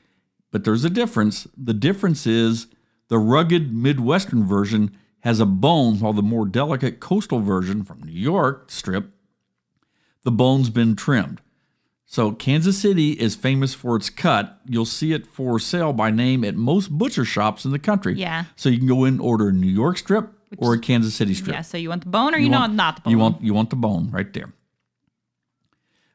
but 0.51 0.63
there's 0.63 0.83
a 0.83 0.89
difference. 0.89 1.47
The 1.55 1.73
difference 1.75 2.25
is 2.25 2.67
the 3.09 3.19
rugged 3.19 3.73
Midwestern 3.73 4.43
version 4.45 4.97
has 5.19 5.39
a 5.39 5.45
bone, 5.45 5.99
while 5.99 6.13
the 6.13 6.21
more 6.23 6.45
delicate 6.47 6.99
coastal 6.99 7.39
version 7.39 7.83
from 7.83 8.01
New 8.01 8.11
York 8.11 8.71
strip, 8.71 9.11
the 10.23 10.31
bone's 10.31 10.69
been 10.69 10.95
trimmed. 10.95 11.41
So 12.11 12.31
Kansas 12.31 12.75
City 12.81 13.11
is 13.11 13.35
famous 13.35 13.75
for 13.75 13.95
its 13.95 14.09
cut. 14.09 14.59
You'll 14.65 14.85
see 14.85 15.13
it 15.13 15.27
for 15.27 15.59
sale 15.59 15.93
by 15.93 16.09
name 16.09 16.43
at 16.43 16.55
most 16.55 16.89
butcher 16.89 17.23
shops 17.23 17.65
in 17.65 17.71
the 17.71 17.77
country. 17.77 18.15
Yeah. 18.15 18.45
So 18.55 18.67
you 18.67 18.79
can 18.79 18.87
go 18.87 19.05
in 19.05 19.13
and 19.13 19.21
order 19.21 19.49
a 19.49 19.53
New 19.53 19.67
York 19.67 19.99
strip 19.99 20.27
or 20.57 20.73
a 20.73 20.79
Kansas 20.79 21.13
City 21.13 21.35
strip. 21.35 21.53
Yeah, 21.53 21.61
so 21.61 21.77
you 21.77 21.89
want 21.89 22.03
the 22.03 22.09
bone 22.09 22.33
or 22.33 22.39
you, 22.39 22.49
want, 22.49 22.73
not 22.73 22.95
the 22.95 23.01
bone? 23.03 23.11
You 23.11 23.17
want 23.19 23.43
you 23.43 23.53
want 23.53 23.69
the 23.69 23.75
bone 23.75 24.09
right 24.09 24.33
there. 24.33 24.51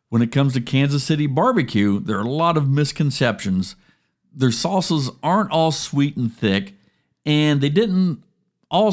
When 0.09 0.21
it 0.21 0.33
comes 0.33 0.55
to 0.55 0.61
Kansas 0.61 1.05
City 1.05 1.29
barbecue, 1.29 2.01
there 2.01 2.19
are 2.19 2.25
a 2.25 2.29
lot 2.29 2.57
of 2.57 2.69
misconceptions. 2.69 3.77
Their 4.35 4.51
sauces 4.51 5.13
aren't 5.23 5.53
all 5.53 5.71
sweet 5.71 6.17
and 6.17 6.35
thick, 6.37 6.75
and 7.25 7.61
they 7.61 7.69
didn't 7.69 8.21
all 8.69 8.93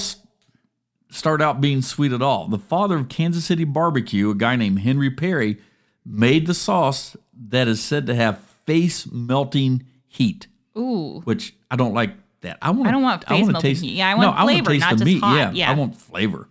start 1.10 1.42
out 1.42 1.62
being 1.62 1.82
sweet 1.82 2.12
at 2.14 2.22
all. 2.22 2.48
The 2.48 2.60
father 2.60 2.98
of 2.98 3.10
Kansas 3.10 3.46
City 3.46 3.64
barbecue, 3.64 4.30
a 4.30 4.36
guy 4.36 4.56
named 4.56 4.82
Henry 4.82 5.10
Perry, 5.10 5.58
made 6.06 6.48
the 6.48 6.54
sauce 6.54 7.16
that 7.50 7.68
is 7.68 7.82
said 7.82 8.08
to 8.08 8.16
have 8.16 8.40
face 8.66 9.08
melting 9.12 9.84
heat, 10.08 10.48
Ooh. 10.78 11.22
which 11.24 11.56
I 11.70 11.76
don't 11.76 11.94
like 11.94 12.12
that. 12.42 12.58
I 12.62 12.72
want 12.72 12.88
I 12.88 12.92
don't 12.92 13.04
want 13.04 13.24
face 13.28 13.42
wanna 13.42 13.52
melting 13.54 13.70
taste, 13.72 13.84
heat. 13.84 13.94
Yeah, 13.94 14.10
I 14.10 14.12
no, 14.14 14.28
want 14.28 14.38
wanna 14.40 14.52
flavor, 14.64 14.70
taste 14.72 14.82
not 14.82 14.90
the 14.92 14.96
just 14.98 15.06
meat. 15.06 15.20
hot. 15.24 15.36
Yeah, 15.38 15.52
Yeah. 15.52 15.72
I 15.72 15.76
want 15.76 15.96
flavor. 15.96 16.48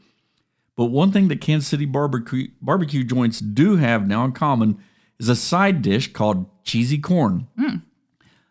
But 0.77 0.87
one 0.87 1.13
thing 1.13 1.29
that 1.29 1.41
Kansas 1.41 1.69
City 1.69 1.85
barbecue 1.85 2.49
barbecue 2.63 3.05
joints 3.05 3.41
do 3.41 3.77
have 3.77 4.07
now 4.09 4.25
in 4.25 4.33
common 4.33 4.79
is 5.19 5.29
a 5.29 5.37
side 5.37 5.83
dish 5.83 6.13
called 6.13 6.47
cheesy 6.65 6.97
corn. 6.99 7.49
Hmm. 7.59 7.77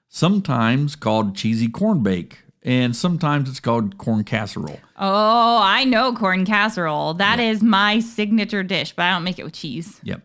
Sometimes 0.07 0.95
called 0.95 1.35
cheesy 1.35 1.67
corn 1.67 2.01
bake, 2.01 2.39
and 2.63 2.95
sometimes 2.95 3.47
it's 3.49 3.59
called 3.59 3.97
corn 3.97 4.23
casserole. 4.23 4.79
Oh, 4.97 5.59
I 5.61 5.85
know 5.85 6.13
corn 6.13 6.45
casserole. 6.45 7.13
That 7.15 7.39
is 7.39 7.61
my 7.61 7.99
signature 7.99 8.63
dish, 8.63 8.93
but 8.95 9.03
I 9.03 9.11
don't 9.11 9.23
make 9.23 9.37
it 9.39 9.43
with 9.43 9.53
cheese. 9.53 9.99
Yep. 10.03 10.21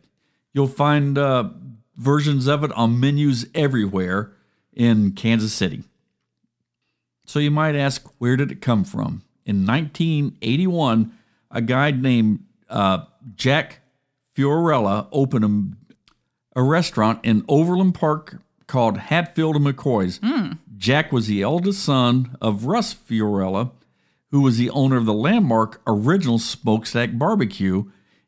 You'll 0.54 0.68
find 0.68 1.18
uh, 1.18 1.50
versions 1.96 2.46
of 2.46 2.64
it 2.64 2.72
on 2.72 2.98
menus 2.98 3.46
everywhere 3.54 4.32
in 4.72 5.12
Kansas 5.12 5.52
City. 5.52 5.82
So 7.26 7.38
you 7.38 7.50
might 7.50 7.74
ask, 7.74 8.06
where 8.18 8.36
did 8.36 8.50
it 8.50 8.62
come 8.62 8.84
from? 8.84 9.24
In 9.44 9.66
1981, 9.66 11.12
a 11.50 11.60
guy 11.60 11.90
named 11.90 12.44
uh, 12.70 13.04
Jack 13.34 13.80
Fiorella 14.36 15.08
opened 15.12 15.76
a, 16.54 16.60
a 16.60 16.62
restaurant 16.62 17.20
in 17.24 17.44
Overland 17.48 17.94
Park 17.94 18.36
called 18.66 18.96
Hatfield 18.98 19.56
and 19.56 19.66
McCoy's. 19.66 20.20
Jack 20.76 21.12
was 21.12 21.26
the 21.26 21.42
eldest 21.42 21.82
son 21.82 22.36
of 22.40 22.66
Russ 22.66 22.94
Fiorella, 22.94 23.72
who 24.30 24.40
was 24.40 24.56
the 24.58 24.70
owner 24.70 24.96
of 24.96 25.06
the 25.06 25.14
landmark 25.14 25.80
original 25.86 26.38
Smokestack 26.38 27.16
Barbecue. 27.18 27.84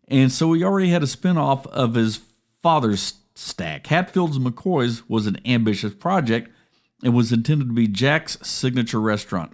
And 0.08 0.30
so 0.30 0.52
he 0.52 0.62
already 0.62 0.90
had 0.90 1.02
a 1.02 1.06
spinoff 1.06 1.66
of 1.66 1.94
his 1.94 2.20
father's 2.62 3.14
stack. 3.34 3.88
Hatfield's 3.88 4.36
and 4.36 4.46
McCoy's 4.46 5.08
was 5.08 5.26
an 5.26 5.40
ambitious 5.44 5.94
project 5.94 6.50
and 7.02 7.14
was 7.14 7.32
intended 7.32 7.68
to 7.68 7.74
be 7.74 7.88
Jack's 7.88 8.38
signature 8.46 9.00
restaurant. 9.00 9.52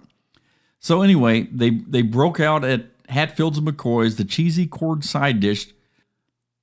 So 0.79 1.01
anyway, 1.01 1.43
they 1.51 1.69
they 1.69 2.01
broke 2.01 2.39
out 2.39 2.63
at 2.63 2.85
Hatfield's 3.09 3.57
and 3.57 3.67
McCoy's. 3.67 4.15
The 4.15 4.25
cheesy 4.25 4.67
corn 4.67 5.01
side 5.01 5.39
dish 5.39 5.67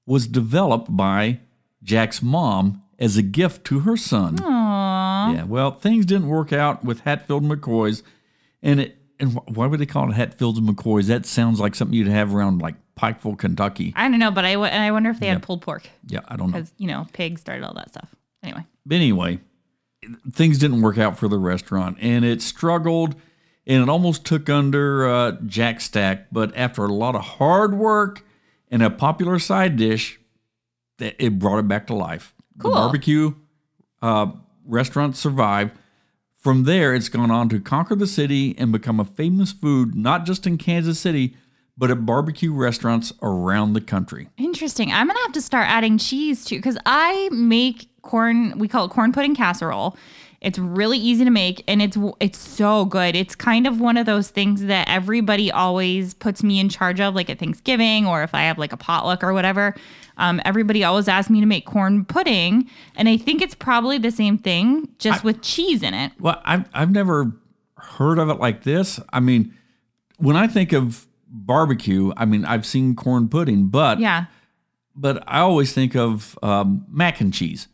was 0.06 0.26
developed 0.26 0.94
by 0.94 1.40
Jack's 1.82 2.22
mom 2.22 2.82
as 2.98 3.16
a 3.16 3.22
gift 3.22 3.64
to 3.66 3.80
her 3.80 3.96
son. 3.96 4.36
Yeah, 4.40 5.44
well, 5.44 5.70
things 5.70 6.06
didn't 6.06 6.28
work 6.28 6.52
out 6.52 6.84
with 6.84 7.00
Hatfield 7.00 7.42
and 7.42 7.52
McCoy's, 7.52 8.02
and 8.62 8.80
it 8.80 8.96
and 9.18 9.34
why 9.54 9.66
would 9.66 9.80
they 9.80 9.86
call 9.86 10.10
it 10.10 10.14
Hatfields 10.14 10.58
and 10.58 10.68
McCoy's? 10.68 11.06
That 11.08 11.26
sounds 11.26 11.60
like 11.60 11.74
something 11.74 11.96
you'd 11.96 12.08
have 12.08 12.34
around 12.34 12.60
like 12.60 12.76
Pikeville, 13.00 13.38
Kentucky. 13.38 13.92
I 13.96 14.08
don't 14.08 14.18
know, 14.18 14.30
but 14.30 14.44
I, 14.44 14.52
w- 14.54 14.70
I 14.70 14.90
wonder 14.90 15.08
if 15.10 15.20
they 15.20 15.28
had 15.28 15.42
pulled 15.42 15.62
pork 15.62 15.88
Yeah, 16.06 16.20
I 16.28 16.36
don't 16.36 16.48
know. 16.50 16.58
because, 16.58 16.72
you 16.76 16.86
know, 16.86 17.06
pigs 17.12 17.40
started 17.40 17.64
all 17.64 17.72
that 17.74 17.88
stuff. 17.88 18.14
Anyway. 18.42 18.64
But 18.84 18.94
anyway, 18.96 19.38
things 20.32 20.58
didn't 20.58 20.82
work 20.82 20.98
out 20.98 21.18
for 21.18 21.28
the 21.28 21.38
restaurant, 21.38 21.96
and 22.00 22.24
it 22.24 22.42
struggled, 22.42 23.14
and 23.66 23.82
it 23.82 23.88
almost 23.88 24.24
took 24.24 24.48
under 24.50 25.08
uh, 25.08 25.32
Jack 25.46 25.80
Stack. 25.80 26.26
But 26.32 26.54
after 26.56 26.84
a 26.84 26.92
lot 26.92 27.14
of 27.14 27.22
hard 27.22 27.74
work 27.74 28.24
and 28.70 28.82
a 28.82 28.90
popular 28.90 29.38
side 29.38 29.76
dish, 29.76 30.18
that 30.98 31.14
it 31.18 31.38
brought 31.38 31.58
it 31.58 31.68
back 31.68 31.86
to 31.86 31.94
life. 31.94 32.34
Cool. 32.58 32.70
The 32.70 32.76
barbecue 32.76 33.34
uh, 34.02 34.32
restaurant 34.66 35.16
survived. 35.16 35.72
From 36.36 36.64
there, 36.64 36.94
it's 36.94 37.10
gone 37.10 37.30
on 37.30 37.48
to 37.50 37.60
conquer 37.60 37.94
the 37.94 38.06
city 38.06 38.54
and 38.58 38.72
become 38.72 38.98
a 38.98 39.04
famous 39.04 39.52
food, 39.52 39.94
not 39.94 40.24
just 40.24 40.46
in 40.46 40.56
Kansas 40.56 40.98
City, 40.98 41.36
but 41.80 41.90
at 41.90 42.04
barbecue 42.04 42.52
restaurants 42.52 43.10
around 43.22 43.72
the 43.72 43.80
country. 43.80 44.28
Interesting. 44.36 44.92
I'm 44.92 45.06
gonna 45.06 45.18
have 45.20 45.32
to 45.32 45.40
start 45.40 45.66
adding 45.66 45.96
cheese 45.96 46.44
too, 46.44 46.56
because 46.56 46.76
I 46.84 47.30
make 47.32 47.88
corn. 48.02 48.58
We 48.58 48.68
call 48.68 48.84
it 48.84 48.90
corn 48.90 49.12
pudding 49.12 49.34
casserole. 49.34 49.96
It's 50.42 50.58
really 50.58 50.98
easy 50.98 51.24
to 51.24 51.30
make, 51.30 51.64
and 51.66 51.80
it's 51.82 51.96
it's 52.20 52.38
so 52.38 52.84
good. 52.84 53.16
It's 53.16 53.34
kind 53.34 53.66
of 53.66 53.80
one 53.80 53.96
of 53.96 54.04
those 54.04 54.28
things 54.28 54.66
that 54.66 54.88
everybody 54.88 55.50
always 55.50 56.12
puts 56.12 56.42
me 56.42 56.60
in 56.60 56.68
charge 56.68 57.00
of, 57.00 57.14
like 57.14 57.30
at 57.30 57.38
Thanksgiving 57.38 58.06
or 58.06 58.22
if 58.22 58.34
I 58.34 58.42
have 58.42 58.58
like 58.58 58.72
a 58.72 58.76
potluck 58.76 59.24
or 59.24 59.32
whatever. 59.32 59.74
Um, 60.18 60.40
everybody 60.44 60.84
always 60.84 61.08
asks 61.08 61.30
me 61.30 61.40
to 61.40 61.46
make 61.46 61.64
corn 61.64 62.04
pudding, 62.04 62.68
and 62.94 63.08
I 63.08 63.16
think 63.16 63.40
it's 63.40 63.54
probably 63.54 63.96
the 63.96 64.10
same 64.10 64.36
thing, 64.36 64.86
just 64.98 65.24
with 65.24 65.40
cheese 65.40 65.82
in 65.82 65.94
it. 65.94 66.12
Well, 66.20 66.40
I've 66.44 66.68
I've 66.74 66.90
never 66.90 67.32
heard 67.78 68.18
of 68.18 68.28
it 68.28 68.38
like 68.38 68.64
this. 68.64 69.00
I 69.14 69.20
mean, 69.20 69.54
when 70.18 70.36
I 70.36 70.46
think 70.46 70.72
of 70.74 71.06
barbecue, 71.30 72.12
I 72.16 72.24
mean 72.24 72.44
I've 72.44 72.66
seen 72.66 72.94
corn 72.96 73.28
pudding, 73.28 73.68
but 73.68 74.00
Yeah, 74.00 74.26
but 74.94 75.22
I 75.26 75.40
always 75.40 75.72
think 75.72 75.94
of 75.96 76.38
um, 76.42 76.84
mac 76.90 77.20
and 77.20 77.32
cheese. 77.32 77.68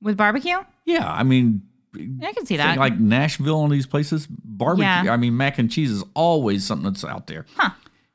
with 0.00 0.16
barbecue, 0.16 0.56
Yeah, 0.84 1.10
I 1.10 1.22
mean, 1.22 1.62
I 2.22 2.32
can 2.32 2.46
see 2.46 2.56
that. 2.56 2.78
like 2.78 2.98
Nashville 2.98 3.62
and 3.62 3.72
these 3.72 3.86
places, 3.86 4.26
barbecue. 4.28 4.84
Yeah. 4.84 5.12
I 5.12 5.16
mean, 5.16 5.36
mac 5.36 5.58
and 5.58 5.70
cheese 5.70 5.90
is 5.90 6.04
always 6.14 6.64
something 6.64 6.90
that's 6.92 7.04
out 7.04 7.26
there. 7.26 7.46
Huh. 7.56 7.70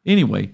Anyway, 0.06 0.52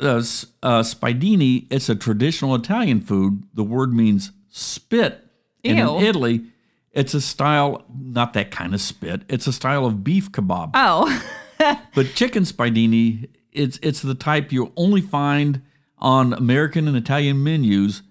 uh, 0.00 0.16
uh, 0.62 0.82
spiedini, 0.82 1.66
it's 1.70 1.88
a 1.88 1.94
traditional 1.96 2.54
Italian 2.54 3.00
food. 3.00 3.42
The 3.54 3.64
word 3.64 3.92
means 3.92 4.30
spit. 4.48 5.24
And 5.64 5.78
in 5.78 5.86
Italy, 6.02 6.44
it's 6.92 7.14
a 7.14 7.20
style, 7.20 7.84
not 8.00 8.32
that 8.34 8.50
kind 8.50 8.74
of 8.74 8.80
spit. 8.80 9.22
It's 9.28 9.46
a 9.46 9.52
style 9.52 9.84
of 9.86 10.02
beef 10.04 10.30
kebab. 10.32 10.70
oh, 10.74 11.24
But 11.94 12.14
chicken 12.14 12.44
spiedini, 12.44 13.28
it's 13.52 13.78
it's 13.82 14.02
the 14.02 14.14
type 14.14 14.52
you'll 14.52 14.72
only 14.76 15.00
find 15.00 15.62
on 15.98 16.32
American 16.32 16.86
and 16.86 16.96
Italian 16.96 17.42
menus, 17.42 18.02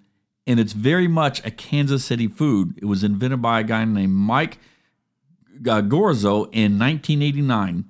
and 0.46 0.60
it's 0.60 0.74
very 0.74 1.08
much 1.08 1.46
a 1.46 1.52
Kansas 1.52 2.04
City 2.04 2.28
food. 2.28 2.78
It 2.78 2.86
was 2.86 3.04
invented 3.04 3.42
by 3.42 3.62
a 3.62 3.64
guy 3.64 3.86
named 3.86 4.14
Mike 4.14 4.60
Garozzo 5.62 6.46
in 6.52 6.78
1989. 6.78 7.86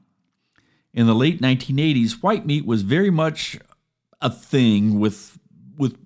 In 0.94 1.06
the 1.06 1.16
late 1.16 1.42
1980s, 1.42 2.24
white 2.24 2.46
meat 2.46 2.66
was 2.66 2.82
very 2.82 3.10
much 3.10 3.58
a 4.22 4.30
thing 4.30 5.00
with 5.00 5.38
with 5.78 5.98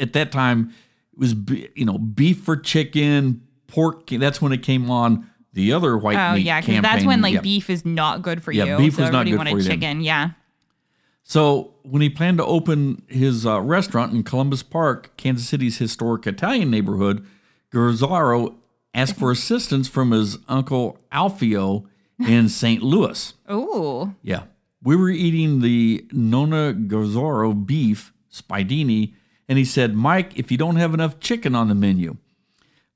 at 0.00 0.12
that 0.14 0.32
time 0.32 0.72
it 1.12 1.18
was 1.18 1.34
you 1.74 1.84
know 1.84 1.98
beef 1.98 2.40
for 2.40 2.56
chicken, 2.56 3.42
pork. 3.66 4.06
That's 4.06 4.40
when 4.40 4.52
it 4.52 4.62
came 4.62 4.90
on. 4.90 5.30
The 5.54 5.72
other 5.72 5.98
white 5.98 6.16
oh 6.16 6.34
meat 6.36 6.46
yeah, 6.46 6.60
because 6.60 6.80
that's 6.80 7.04
when 7.04 7.20
like 7.20 7.34
yeah. 7.34 7.40
beef 7.40 7.68
is 7.68 7.84
not 7.84 8.22
good 8.22 8.42
for 8.42 8.52
Yeah, 8.52 8.64
you. 8.64 8.76
beef 8.78 8.94
so 8.94 9.02
was 9.02 9.10
not 9.10 9.26
everybody 9.26 9.30
good 9.30 9.38
wanted 9.38 9.50
for 9.52 9.56
you 9.58 9.64
then. 9.64 9.80
chicken. 9.80 10.00
Yeah. 10.00 10.30
So 11.22 11.74
when 11.82 12.02
he 12.02 12.08
planned 12.10 12.38
to 12.38 12.44
open 12.44 13.02
his 13.06 13.46
uh, 13.46 13.60
restaurant 13.60 14.12
in 14.12 14.22
Columbus 14.24 14.62
Park, 14.62 15.16
Kansas 15.16 15.46
City's 15.48 15.78
historic 15.78 16.26
Italian 16.26 16.70
neighborhood, 16.70 17.24
Garozzo 17.72 18.54
asked 18.94 19.16
for 19.16 19.30
assistance 19.30 19.88
from 19.88 20.10
his 20.10 20.38
uncle 20.48 20.98
Alfio 21.12 21.84
in 22.18 22.48
St. 22.60 22.82
Louis. 22.82 23.34
Oh, 23.48 24.14
Yeah. 24.22 24.44
We 24.84 24.96
were 24.96 25.10
eating 25.10 25.60
the 25.60 26.04
Nona 26.10 26.74
Garozzo 26.74 27.54
beef, 27.64 28.12
Spiedini, 28.32 29.14
and 29.48 29.56
he 29.56 29.64
said, 29.64 29.94
Mike, 29.94 30.36
if 30.36 30.50
you 30.50 30.58
don't 30.58 30.74
have 30.74 30.92
enough 30.92 31.20
chicken 31.20 31.54
on 31.54 31.68
the 31.68 31.74
menu. 31.76 32.16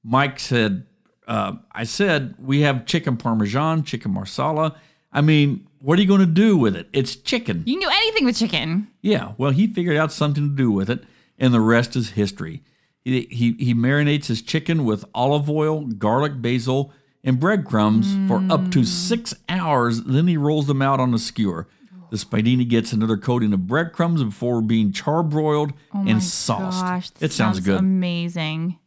Mike 0.02 0.40
said, 0.40 0.84
uh, 1.26 1.54
I 1.72 1.84
said, 1.84 2.34
we 2.38 2.60
have 2.60 2.86
chicken 2.86 3.16
parmesan, 3.16 3.82
chicken 3.84 4.12
marsala. 4.12 4.76
I 5.12 5.20
mean, 5.20 5.66
what 5.80 5.98
are 5.98 6.02
you 6.02 6.08
going 6.08 6.20
to 6.20 6.26
do 6.26 6.56
with 6.56 6.76
it? 6.76 6.88
It's 6.92 7.16
chicken. 7.16 7.62
You 7.66 7.78
can 7.78 7.88
do 7.88 7.94
anything 7.94 8.24
with 8.24 8.36
chicken. 8.36 8.88
Yeah, 9.02 9.32
well, 9.38 9.50
he 9.50 9.66
figured 9.66 9.96
out 9.96 10.12
something 10.12 10.50
to 10.50 10.54
do 10.54 10.70
with 10.70 10.90
it, 10.90 11.04
and 11.38 11.52
the 11.54 11.60
rest 11.60 11.96
is 11.96 12.10
history. 12.10 12.62
He, 13.04 13.22
he, 13.30 13.52
he 13.58 13.74
marinates 13.74 14.26
his 14.26 14.42
chicken 14.42 14.84
with 14.84 15.04
olive 15.14 15.48
oil, 15.48 15.86
garlic, 15.86 16.42
basil, 16.42 16.92
and 17.22 17.40
breadcrumbs 17.40 18.16
for 18.28 18.44
up 18.52 18.70
to 18.72 18.84
six 18.84 19.34
hours. 19.48 20.02
Then 20.02 20.26
he 20.28 20.36
rolls 20.36 20.66
them 20.66 20.82
out 20.82 21.00
on 21.00 21.12
a 21.14 21.18
skewer. 21.18 21.68
The 22.10 22.16
spiedini 22.16 22.68
gets 22.68 22.92
another 22.92 23.16
coating 23.16 23.52
of 23.52 23.66
breadcrumbs 23.66 24.22
before 24.22 24.60
being 24.62 24.92
charbroiled 24.92 25.72
and 25.92 26.22
sauced. 26.22 26.84
Oh 26.84 26.86
Gosh, 26.88 27.10
it 27.20 27.32
sounds, 27.32 27.60
good. 27.60 27.78
Amazing. 27.80 28.78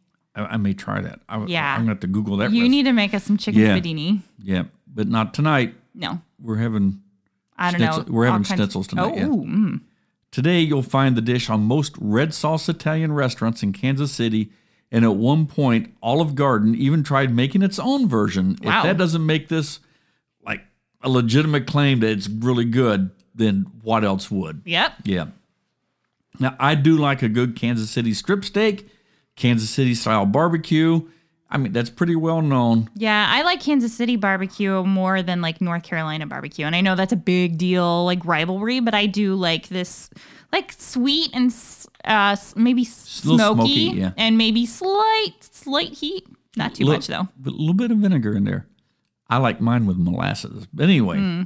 I, 0.50 0.56
may 0.56 0.74
try 0.74 1.00
that. 1.00 1.20
I, 1.28 1.44
Yeah. 1.46 1.70
I'm 1.72 1.78
going 1.78 1.86
to 1.86 1.92
have 1.92 2.00
to 2.00 2.06
Google 2.06 2.36
that. 2.38 2.50
You 2.52 2.62
recipe. 2.62 2.68
need 2.68 2.82
to 2.84 2.92
make 2.92 3.14
us 3.14 3.24
some 3.24 3.36
chicken 3.36 3.60
Yeah. 3.60 3.78
spiedini. 3.78 4.20
yeah, 4.42 4.64
but 4.86 5.08
not 5.08 5.34
tonight. 5.34 5.74
No, 5.94 6.20
We're 6.40 6.56
having 6.56 7.02
I 7.58 7.70
don't 7.72 7.80
Schnitzel- 7.80 8.04
know. 8.06 8.12
we're 8.12 8.26
having 8.26 8.42
schnitzels 8.44 8.86
tonight, 8.88 9.12
Oh, 9.12 9.16
yeah. 9.16 9.24
mm. 9.26 9.80
Today, 10.30 10.60
you'll 10.60 10.82
find 10.82 11.16
the 11.16 11.20
dish 11.20 11.50
on 11.50 11.64
most 11.64 11.94
red 11.98 12.32
sauce 12.32 12.68
Italian 12.68 13.12
restaurants 13.12 13.62
in 13.62 13.72
Kansas 13.72 14.12
City. 14.12 14.50
And 14.92 15.04
at 15.04 15.16
one 15.16 15.46
point, 15.46 15.92
Olive 16.02 16.34
Garden 16.36 16.74
even 16.76 17.02
tried 17.02 17.34
making 17.34 17.62
its 17.62 17.78
own 17.78 18.08
version. 18.08 18.56
Wow. 18.62 18.78
If 18.78 18.84
that 18.84 18.96
doesn't 18.96 19.24
make 19.26 19.48
this 19.48 19.80
like 20.44 20.64
a 21.02 21.08
legitimate 21.10 21.66
claim 21.66 22.00
that 22.00 22.10
it's 22.10 22.28
really 22.28 22.64
good, 22.64 23.10
then 23.34 23.66
what 23.82 24.04
else 24.04 24.30
would? 24.30 24.62
Yep. 24.64 24.92
Yeah. 25.04 25.26
Now, 26.38 26.56
I 26.58 26.74
do 26.76 26.96
like 26.96 27.22
a 27.22 27.28
good 27.28 27.56
Kansas 27.56 27.90
City 27.90 28.14
strip 28.14 28.44
steak, 28.44 28.88
Kansas 29.40 29.70
City 29.70 29.94
style 29.94 30.26
barbecue. 30.26 31.00
I 31.48 31.56
mean, 31.58 31.72
that's 31.72 31.90
pretty 31.90 32.14
well 32.14 32.42
known. 32.42 32.88
Yeah, 32.94 33.26
I 33.28 33.42
like 33.42 33.60
Kansas 33.60 33.92
City 33.92 34.14
barbecue 34.16 34.84
more 34.84 35.22
than 35.22 35.40
like 35.40 35.60
North 35.60 35.82
Carolina 35.82 36.26
barbecue. 36.26 36.64
And 36.66 36.76
I 36.76 36.80
know 36.82 36.94
that's 36.94 37.12
a 37.12 37.16
big 37.16 37.58
deal, 37.58 38.04
like 38.04 38.24
rivalry, 38.24 38.78
but 38.80 38.94
I 38.94 39.06
do 39.06 39.34
like 39.34 39.68
this, 39.68 40.10
like 40.52 40.72
sweet 40.78 41.30
and 41.32 41.52
uh, 42.04 42.36
maybe 42.54 42.84
smoky, 42.84 43.38
smoky, 43.88 43.98
yeah. 43.98 44.12
and 44.18 44.36
maybe 44.38 44.66
slight, 44.66 45.32
slight 45.40 45.94
heat. 45.94 46.26
Not 46.56 46.74
too 46.74 46.84
Li- 46.84 46.92
much 46.92 47.06
though. 47.06 47.26
But 47.36 47.54
a 47.54 47.56
little 47.56 47.74
bit 47.74 47.90
of 47.90 47.98
vinegar 47.98 48.36
in 48.36 48.44
there. 48.44 48.66
I 49.28 49.38
like 49.38 49.60
mine 49.60 49.86
with 49.86 49.96
molasses. 49.96 50.68
But 50.72 50.84
anyway, 50.84 51.16
Hmm. 51.16 51.42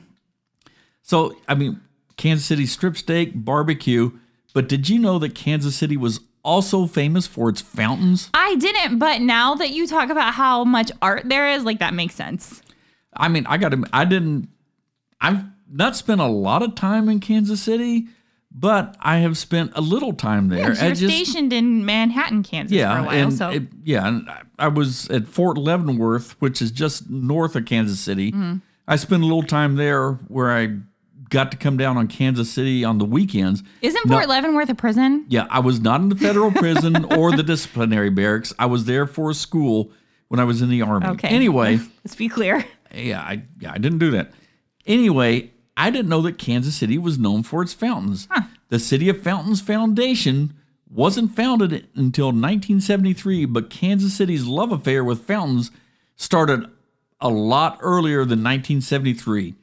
so 1.03 1.37
I 1.49 1.55
mean, 1.55 1.81
Kansas 2.17 2.45
City 2.47 2.67
strip 2.67 2.97
steak, 2.97 3.33
barbecue. 3.35 4.11
But 4.53 4.69
did 4.69 4.89
you 4.89 4.99
know 4.99 5.19
that 5.19 5.35
Kansas 5.35 5.77
City 5.77 5.97
was 5.97 6.21
also 6.45 6.87
famous 6.87 7.27
for 7.27 7.49
its 7.49 7.61
fountains? 7.61 8.31
I 8.35 8.55
didn't, 8.57 8.99
but 8.99 9.21
now 9.21 9.55
that 9.57 9.71
you 9.71 9.87
talk 9.87 10.11
about 10.11 10.35
how 10.35 10.65
much 10.65 10.91
art 11.03 11.23
there 11.25 11.49
is, 11.49 11.65
like 11.65 11.79
that 11.81 11.95
makes 11.95 12.15
sense. 12.15 12.63
I 13.17 13.29
mean, 13.29 13.47
I 13.47 13.57
got 13.57 13.71
to, 13.71 13.85
I 13.93 14.05
didn't, 14.05 14.49
I've 15.21 15.45
not 15.71 15.97
spent 15.97 16.21
a 16.21 16.27
lot 16.27 16.63
of 16.63 16.75
time 16.75 17.09
in 17.09 17.21
Kansas 17.21 17.63
City, 17.63 18.09
but 18.57 18.97
I 19.01 19.19
have 19.19 19.37
spent 19.39 19.73
a 19.75 19.81
little 19.81 20.13
time 20.13 20.49
there. 20.49 20.73
You're 20.75 20.85
I 20.85 20.91
just- 20.91 21.01
stationed 21.03 21.53
in 21.53 21.85
Manhattan, 21.85 22.43
Kansas 22.43 22.77
yeah, 22.77 22.95
for 22.95 23.01
a 23.01 23.07
while, 23.07 23.15
and 23.17 23.33
so 23.33 23.51
it- 23.51 23.69
yeah, 23.83 24.07
and 24.07 24.29
I- 24.29 24.43
I 24.59 24.69
was 24.69 25.09
at 25.11 25.27
Fort 25.27 25.57
Leavenworth, 25.59 26.37
which 26.41 26.63
is 26.63 26.71
just 26.71 27.11
north 27.11 27.57
of 27.57 27.65
Kansas 27.65 27.99
City. 27.99 28.31
Mm-hmm. 28.33 28.57
I 28.87 28.97
spent 28.97 29.23
a 29.23 29.27
little 29.27 29.43
time 29.43 29.77
there 29.77 30.13
where 30.29 30.53
I 30.53 30.77
got 31.31 31.51
to 31.53 31.57
come 31.57 31.77
down 31.77 31.97
on 31.97 32.09
Kansas 32.09 32.51
City 32.51 32.85
on 32.85 32.99
the 32.99 33.05
weekends. 33.05 33.63
isn't 33.83 34.07
No. 34.07 34.17
Fort 34.17 34.29
Leavenworth 34.29 34.69
a 34.69 34.75
prison? 34.75 35.25
Yeah, 35.29 35.47
I 35.51 35.61
was 35.61 35.81
not 35.81 36.01
in 36.01 36.09
the 36.09 36.17
federal 36.17 36.51
prison 36.51 37.05
or 37.17 37.33
the 37.37 37.43
disciplinary 37.43 38.11
barracks. 38.11 38.53
I 38.59 38.67
was 38.67 38.85
there 38.85 39.07
for 39.07 39.31
a 39.31 39.35
school 39.35 39.91
when 40.29 40.41
I 40.41 40.45
was 40.45 40.63
in 40.63 40.71
the 40.71 40.83
army. 40.83 41.07
Okay. 41.09 41.29
Anyway, 41.29 41.79
Let's 42.05 42.17
be 42.17 42.29
clear. 42.29 42.65
yeah, 42.95 43.21
I 43.21 43.43
yeah, 43.61 43.73
I 43.73 43.79
didn't 43.79 43.99
do 43.99 44.11
that. 44.13 44.33
Anyway, 44.87 45.51
I 45.77 45.91
didn't 45.91 46.09
know 46.09 46.23
that 46.23 46.39
Kansas 46.39 46.75
City 46.77 46.99
was 46.99 47.19
known 47.19 47.43
for 47.43 47.63
its 47.63 47.73
fountains. 47.75 48.29
The 48.69 48.79
City 48.79 49.09
of 49.09 49.21
Fountains 49.23 49.61
Foundation 49.61 50.55
wasn't 50.89 51.35
founded 51.35 51.89
until 51.97 52.27
1973, 52.27 53.47
but 53.47 53.71
Kansas 53.71 54.15
City's 54.15 54.47
love 54.47 54.71
affair 54.73 55.03
with 55.03 55.27
fountains 55.27 55.71
started 56.17 56.71
a 57.21 57.29
lot 57.29 57.79
earlier 57.81 58.19
than 58.19 58.43
1973. 58.45 59.55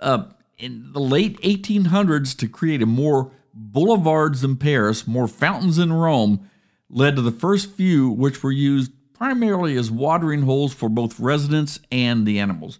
Uh, 0.00 0.24
in 0.58 0.92
the 0.92 1.00
late 1.00 1.40
1800s, 1.42 2.36
to 2.38 2.48
create 2.48 2.82
a 2.82 2.86
more 2.86 3.30
boulevards 3.54 4.44
in 4.44 4.56
Paris, 4.56 5.06
more 5.06 5.28
fountains 5.28 5.78
in 5.78 5.92
Rome, 5.92 6.48
led 6.90 7.16
to 7.16 7.22
the 7.22 7.30
first 7.30 7.70
few, 7.70 8.08
which 8.08 8.42
were 8.42 8.52
used 8.52 8.92
primarily 9.14 9.76
as 9.76 9.90
watering 9.90 10.42
holes 10.42 10.72
for 10.72 10.88
both 10.88 11.18
residents 11.18 11.80
and 11.90 12.26
the 12.26 12.38
animals. 12.38 12.78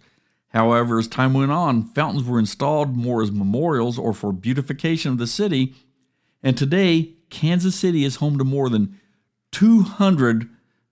However, 0.49 0.97
as 0.97 1.07
time 1.07 1.33
went 1.33 1.51
on, 1.51 1.83
fountains 1.83 2.23
were 2.23 2.39
installed 2.39 2.95
more 2.95 3.21
as 3.21 3.31
memorials 3.31 3.99
or 3.99 4.13
for 4.13 4.31
beautification 4.31 5.11
of 5.11 5.17
the 5.17 5.27
city. 5.27 5.75
And 6.41 6.57
today, 6.57 7.13
Kansas 7.29 7.75
City 7.75 8.03
is 8.03 8.15
home 8.15 8.37
to 8.37 8.43
more 8.43 8.69
than 8.69 8.99
200 9.51 10.49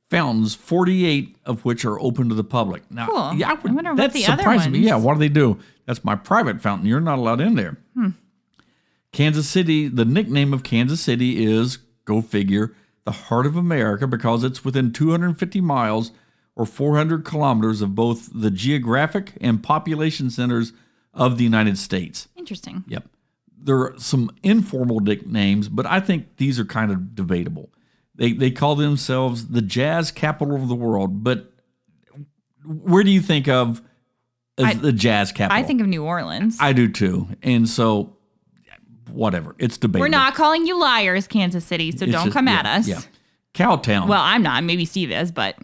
fountains, 0.10 0.56
48 0.56 1.36
of 1.46 1.66
which 1.66 1.84
are 1.86 2.00
open 2.00 2.30
to 2.30 2.36
the 2.36 2.44
public. 2.44 2.84
Now, 2.92 3.08
Cool. 3.08 3.34
yeah, 3.36 3.52
I 3.52 3.54
wonder 3.56 3.94
what 3.94 4.14
the 4.14 4.26
other 4.26 4.38
surprised 4.44 4.70
me. 4.72 4.80
ones- 4.80 4.88
Yeah, 4.88 4.96
what 4.96 5.14
do 5.16 5.20
they 5.20 5.30
do? 5.30 5.58
That's 5.86 6.04
my 6.04 6.16
private 6.16 6.62
fountain. 6.62 6.88
You're 6.88 7.00
not 7.02 7.20
allowed 7.20 7.42
in 7.42 7.56
there. 7.56 7.78
Hmm. 7.94 8.10
Kansas 9.12 9.48
City, 9.48 9.88
the 9.88 10.06
nickname 10.06 10.54
of 10.54 10.64
Kansas 10.64 11.02
City 11.02 11.44
is, 11.46 11.78
go 12.06 12.22
figure, 12.22 12.74
the 13.06 13.12
heart 13.12 13.46
of 13.46 13.56
America 13.56 14.06
because 14.08 14.44
it's 14.44 14.66
within 14.66 14.92
250 14.92 15.62
miles 15.62 16.12
or 16.56 16.66
400 16.66 17.24
kilometers 17.24 17.82
of 17.82 17.96
both 17.96 18.30
the 18.34 18.52
geographic 18.52 19.34
and 19.40 19.64
population 19.64 20.30
centers 20.30 20.74
of 21.14 21.38
the 21.38 21.44
United 21.44 21.78
States. 21.78 22.28
Interesting. 22.36 22.84
Yep. 22.88 23.08
There 23.60 23.78
are 23.80 23.94
some 23.98 24.30
informal 24.44 25.00
nicknames, 25.00 25.68
but 25.70 25.86
I 25.86 26.00
think 26.00 26.38
these 26.38 26.60
are 26.60 26.66
kind 26.66 26.92
of 26.92 27.16
debatable. 27.16 27.70
They, 28.18 28.34
they 28.34 28.52
call 28.52 28.76
themselves 28.76 29.48
the 29.48 29.62
jazz 29.62 30.12
capital 30.12 30.56
of 30.56 30.68
the 30.68 30.76
world, 30.76 31.24
but 31.24 31.54
where 32.66 33.04
do 33.04 33.12
you 33.12 33.22
think 33.22 33.48
of 33.48 33.82
as 34.58 34.66
I- 34.66 34.74
the 34.74 34.92
jazz 34.92 35.32
capital? 35.32 35.58
I 35.64 35.66
think 35.66 35.82
of 35.82 35.88
New 35.88 36.04
Orleans. 36.04 36.58
I 36.60 36.74
do 36.74 36.88
too. 36.90 37.28
And 37.44 37.70
so, 37.70 38.18
whatever. 39.12 39.56
It's 39.60 39.78
debatable. 39.78 40.02
We're 40.04 40.10
not 40.10 40.36
calling 40.36 40.66
you 40.68 40.80
liars, 40.80 41.28
Kansas 41.28 41.64
City, 41.64 41.92
so 41.92 42.04
It's 42.06 42.12
don't 42.12 42.26
just- 42.26 42.34
come 42.34 42.48
yeah, 42.48 42.60
at 42.60 42.66
us. 42.66 42.88
Yeah. 42.88 43.02
Cowtown. 43.54 44.08
Well, 44.08 44.22
I'm 44.22 44.44
not. 44.44 44.64
Maybe 44.64 44.86
Steve 44.86 45.12
is, 45.12 45.32
but 45.32 45.58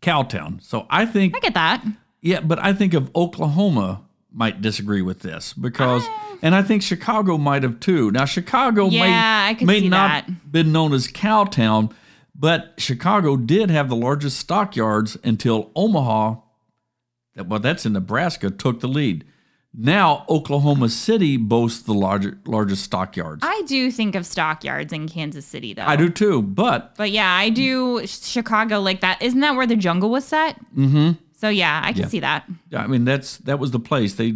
Cowtown. 0.00 0.62
So 0.62 0.86
I 0.88 1.04
think, 1.06 1.36
I 1.36 1.40
get 1.40 1.54
that. 1.54 1.84
yeah, 2.22 2.40
but 2.40 2.58
I 2.58 2.72
think 2.72 2.94
of 2.94 3.10
Oklahoma 3.16 4.02
might 4.32 4.60
disagree 4.62 5.02
with 5.02 5.20
this 5.20 5.52
because, 5.52 6.02
ah. 6.06 6.27
And 6.42 6.54
I 6.54 6.62
think 6.62 6.82
Chicago 6.82 7.38
might 7.38 7.62
have 7.62 7.80
too. 7.80 8.10
Now, 8.10 8.24
Chicago 8.24 8.88
Yeah, 8.88 9.54
may, 9.60 9.64
may 9.64 9.88
not 9.88 10.26
that. 10.26 10.52
been 10.52 10.72
known 10.72 10.92
as 10.92 11.08
Cowtown, 11.08 11.92
but 12.34 12.74
Chicago 12.78 13.36
did 13.36 13.70
have 13.70 13.88
the 13.88 13.96
largest 13.96 14.38
stockyards 14.38 15.16
until 15.24 15.70
Omaha, 15.74 16.36
that 17.34 17.48
well, 17.48 17.60
that's 17.60 17.84
in 17.86 17.92
Nebraska, 17.94 18.50
took 18.50 18.80
the 18.80 18.88
lead. 18.88 19.24
Now 19.74 20.24
Oklahoma 20.28 20.88
City 20.88 21.36
boasts 21.36 21.82
the 21.82 21.92
larger, 21.94 22.38
largest 22.46 22.82
stockyards. 22.84 23.44
I 23.44 23.62
do 23.66 23.90
think 23.90 24.14
of 24.14 24.24
stockyards 24.24 24.92
in 24.92 25.08
Kansas 25.08 25.44
City, 25.44 25.74
though. 25.74 25.82
I 25.84 25.94
do 25.96 26.08
too, 26.08 26.42
but 26.42 26.94
But 26.96 27.10
yeah, 27.10 27.30
I 27.30 27.50
do 27.50 28.04
Chicago 28.06 28.80
like 28.80 29.02
that. 29.02 29.20
Isn't 29.22 29.40
that 29.40 29.54
where 29.56 29.66
the 29.66 29.76
jungle 29.76 30.10
was 30.10 30.24
set? 30.24 30.56
Mm-hmm. 30.74 31.12
So 31.36 31.48
yeah, 31.48 31.80
I 31.84 31.92
can 31.92 32.02
Yeah. 32.02 32.08
see 32.08 32.20
that. 32.20 32.46
I 32.74 32.86
mean, 32.86 33.04
that's 33.04 33.36
that 33.38 33.58
was 33.58 33.70
the 33.70 33.78
place 33.78 34.14
they 34.14 34.34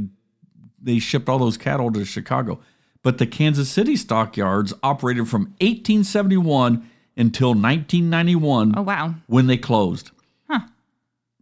they 0.82 0.98
shipped 0.98 1.28
all 1.28 1.38
those 1.38 1.56
cattle 1.56 1.90
to 1.92 2.04
Chicago. 2.04 2.60
But 3.02 3.18
the 3.18 3.26
Kansas 3.26 3.68
City 3.70 3.96
stockyards 3.96 4.72
operated 4.82 5.28
from 5.28 5.54
1871 5.60 6.88
until 7.16 7.48
1991 7.48 8.74
Oh 8.76 8.82
wow. 8.82 9.14
when 9.26 9.46
they 9.46 9.56
closed. 9.56 10.10
Huh. 10.48 10.60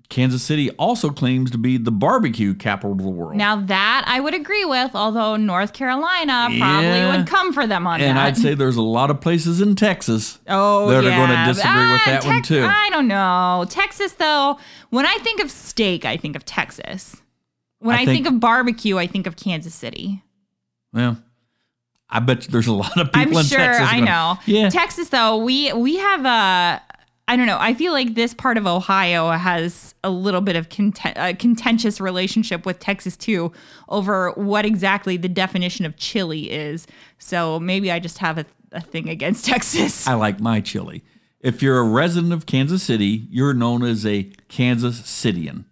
Kansas 0.09 0.43
City 0.43 0.71
also 0.73 1.11
claims 1.11 1.51
to 1.53 1.59
be 1.59 1.77
the 1.77 1.93
barbecue 1.93 2.55
capital 2.55 2.93
of 2.93 2.99
the 3.03 3.09
world. 3.09 3.37
Now 3.37 3.57
that 3.57 4.05
I 4.09 4.19
would 4.21 4.35
agree 4.35 4.65
with, 4.65 4.93
although 4.95 5.37
North 5.37 5.73
Carolina 5.73 6.49
probably 6.59 6.59
Yeah. 6.89 7.17
would 7.17 7.27
come 7.27 7.53
for 7.53 7.67
them 7.67 7.87
on 7.87 8.01
and 8.01 8.17
that. 8.17 8.27
I'd 8.27 8.37
say 8.37 8.55
there's 8.55 8.77
a 8.77 8.83
lot 8.83 9.11
of 9.11 9.21
places 9.21 9.61
in 9.61 9.77
Texas 9.77 10.39
Oh, 10.49 10.89
that 10.89 11.05
are 11.05 11.09
yeah. 11.09 11.17
going 11.17 11.29
to 11.39 11.53
disagree 11.53 11.93
with 11.93 12.01
Ah, 12.01 12.11
that 12.11 12.25
one 12.25 12.43
too. 12.43 12.65
I 12.65 12.89
don't 12.91 13.07
know. 13.07 13.67
Texas, 13.69 14.13
though, 14.15 14.59
when 14.89 15.07
I 15.07 15.17
think 15.19 15.41
of 15.41 15.51
steak, 15.51 16.05
I 16.05 16.17
think 16.17 16.35
of 16.37 16.45
Texas. 16.45 17.21
When 17.81 17.97
I 17.97 18.03
I, 18.03 18.05
think- 18.05 18.25
think, 18.25 18.35
of 18.35 18.41
barbecue, 18.41 18.97
I 18.99 19.07
think 19.07 19.27
of 19.27 19.37
Kansas 19.37 19.75
City. 19.75 20.23
Well, 20.93 21.17
I 22.09 22.19
bet 22.21 22.43
there's 22.43 22.67
a 22.67 22.73
lot 22.73 22.99
of 22.99 23.13
people 23.13 23.33
I'm 23.39 23.41
in 23.41 23.45
sure. 23.45 23.59
Texas. 23.59 23.87
I 23.89 23.93
going, 23.95 24.05
know. 24.05 24.39
Yeah. 24.47 24.69
Texas, 24.71 25.09
though, 25.11 25.37
we 25.39 25.73
we 25.73 25.97
have 25.97 26.25
a. 26.25 26.83
I 27.29 27.37
don't 27.37 27.47
know. 27.47 27.59
I 27.61 27.75
feel 27.75 27.93
like 27.93 28.17
this 28.17 28.35
part 28.35 28.59
of 28.59 28.67
Ohio 28.67 29.31
has 29.31 29.95
a 30.03 30.11
little 30.11 30.41
bit 30.41 30.57
of 30.57 30.69
content, 30.69 31.17
a 31.17 31.33
contentious 31.33 32.01
relationship 32.01 32.67
with 32.67 32.81
Texas 32.81 33.17
too, 33.17 33.53
over 33.89 34.33
what 34.33 34.67
exactly 34.67 35.17
the 35.17 35.29
definition 35.29 35.87
of 35.87 35.97
chili 35.97 36.51
is. 36.51 36.89
So 37.19 37.61
maybe 37.61 37.93
I 37.93 38.01
just 38.01 38.19
have 38.19 38.37
a, 38.39 38.47
a 38.73 38.81
thing 38.81 39.09
against 39.09 39.45
Texas. 39.47 40.09
I 40.09 40.15
like 40.15 40.41
my 40.41 40.61
chili. 40.61 41.05
If 41.39 41.63
you're 41.63 41.79
a 41.79 41.85
resident 41.85 42.33
of 42.33 42.47
Kansas 42.47 42.83
City, 42.83 43.29
you're 43.31 43.55
known 43.55 43.85
as 43.85 44.05
a 44.05 44.25
Kansas 44.49 45.01
Citian. 45.03 45.67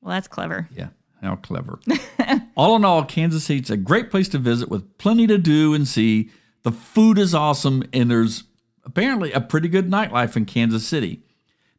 well, 0.00 0.14
that's 0.14 0.28
clever. 0.28 0.70
Yeah, 0.74 0.88
how 1.22 1.36
clever. 1.36 1.78
all 2.56 2.76
in 2.76 2.84
all, 2.84 3.04
Kansas 3.04 3.44
City's 3.44 3.70
a 3.70 3.76
great 3.76 4.10
place 4.10 4.28
to 4.30 4.38
visit 4.38 4.68
with 4.68 4.98
plenty 4.98 5.26
to 5.26 5.38
do 5.38 5.72
and 5.74 5.86
see. 5.86 6.30
The 6.62 6.72
food 6.72 7.18
is 7.18 7.34
awesome, 7.34 7.82
and 7.92 8.10
there's 8.10 8.44
apparently 8.84 9.32
a 9.32 9.40
pretty 9.40 9.68
good 9.68 9.90
nightlife 9.90 10.36
in 10.36 10.44
Kansas 10.44 10.86
City. 10.86 11.22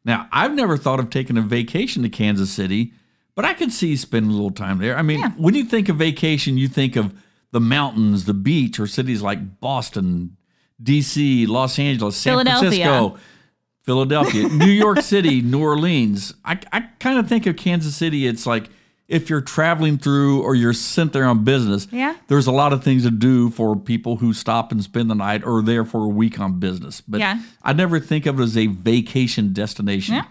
Now, 0.04 0.28
I've 0.32 0.54
never 0.54 0.76
thought 0.76 1.00
of 1.00 1.10
taking 1.10 1.36
a 1.38 1.42
vacation 1.42 2.02
to 2.02 2.08
Kansas 2.08 2.50
City, 2.50 2.92
but 3.34 3.44
I 3.44 3.54
could 3.54 3.72
see 3.72 3.96
spending 3.96 4.30
a 4.30 4.34
little 4.34 4.50
time 4.50 4.78
there. 4.78 4.96
I 4.96 5.02
mean, 5.02 5.20
Yeah. 5.20 5.30
when 5.36 5.54
you 5.54 5.64
think 5.64 5.88
of 5.88 5.96
vacation, 5.96 6.58
you 6.58 6.68
think 6.68 6.96
of 6.96 7.14
the 7.52 7.60
mountains, 7.60 8.24
the 8.24 8.34
beach, 8.34 8.78
or 8.78 8.86
cities 8.86 9.22
like 9.22 9.60
Boston, 9.60 10.36
D.C., 10.82 11.46
Los 11.46 11.78
Angeles, 11.78 12.16
San. 12.16 12.44
Francisco, 12.44 13.16
Philadelphia, 13.84 14.48
New 14.48 14.66
York 14.70 15.00
City, 15.02 15.40
New 15.42 15.60
Orleans. 15.62 16.34
I, 16.44 16.58
I 16.72 16.80
kind 17.00 17.18
of 17.18 17.28
think 17.28 17.46
of 17.46 17.56
Kansas 17.56 17.94
City. 17.96 18.26
It's 18.26 18.46
like 18.46 18.68
if 19.08 19.28
you're 19.28 19.40
traveling 19.42 19.98
through 19.98 20.42
or 20.42 20.54
you're 20.54 20.72
sent 20.72 21.12
there 21.12 21.26
on 21.26 21.44
business, 21.44 21.86
Yeah. 21.90 22.14
there's 22.28 22.46
a 22.46 22.52
lot 22.52 22.72
of 22.72 22.82
things 22.82 23.02
to 23.04 23.10
do 23.10 23.50
for 23.50 23.76
people 23.76 24.16
who 24.16 24.32
stop 24.32 24.72
and 24.72 24.82
spend 24.82 25.10
the 25.10 25.14
night 25.14 25.42
or 25.44 25.58
are 25.58 25.62
there 25.62 25.84
for 25.84 26.04
a 26.04 26.08
week 26.08 26.40
on 26.40 26.58
business. 26.58 27.02
But 27.06 27.20
Yeah. 27.20 27.40
I 27.62 27.72
never 27.74 28.00
think 28.00 28.24
of 28.26 28.40
it 28.40 28.42
as 28.42 28.56
a 28.56 28.66
vacation 28.66 29.52
destination. 29.52 30.14
Yeah. 30.14 30.24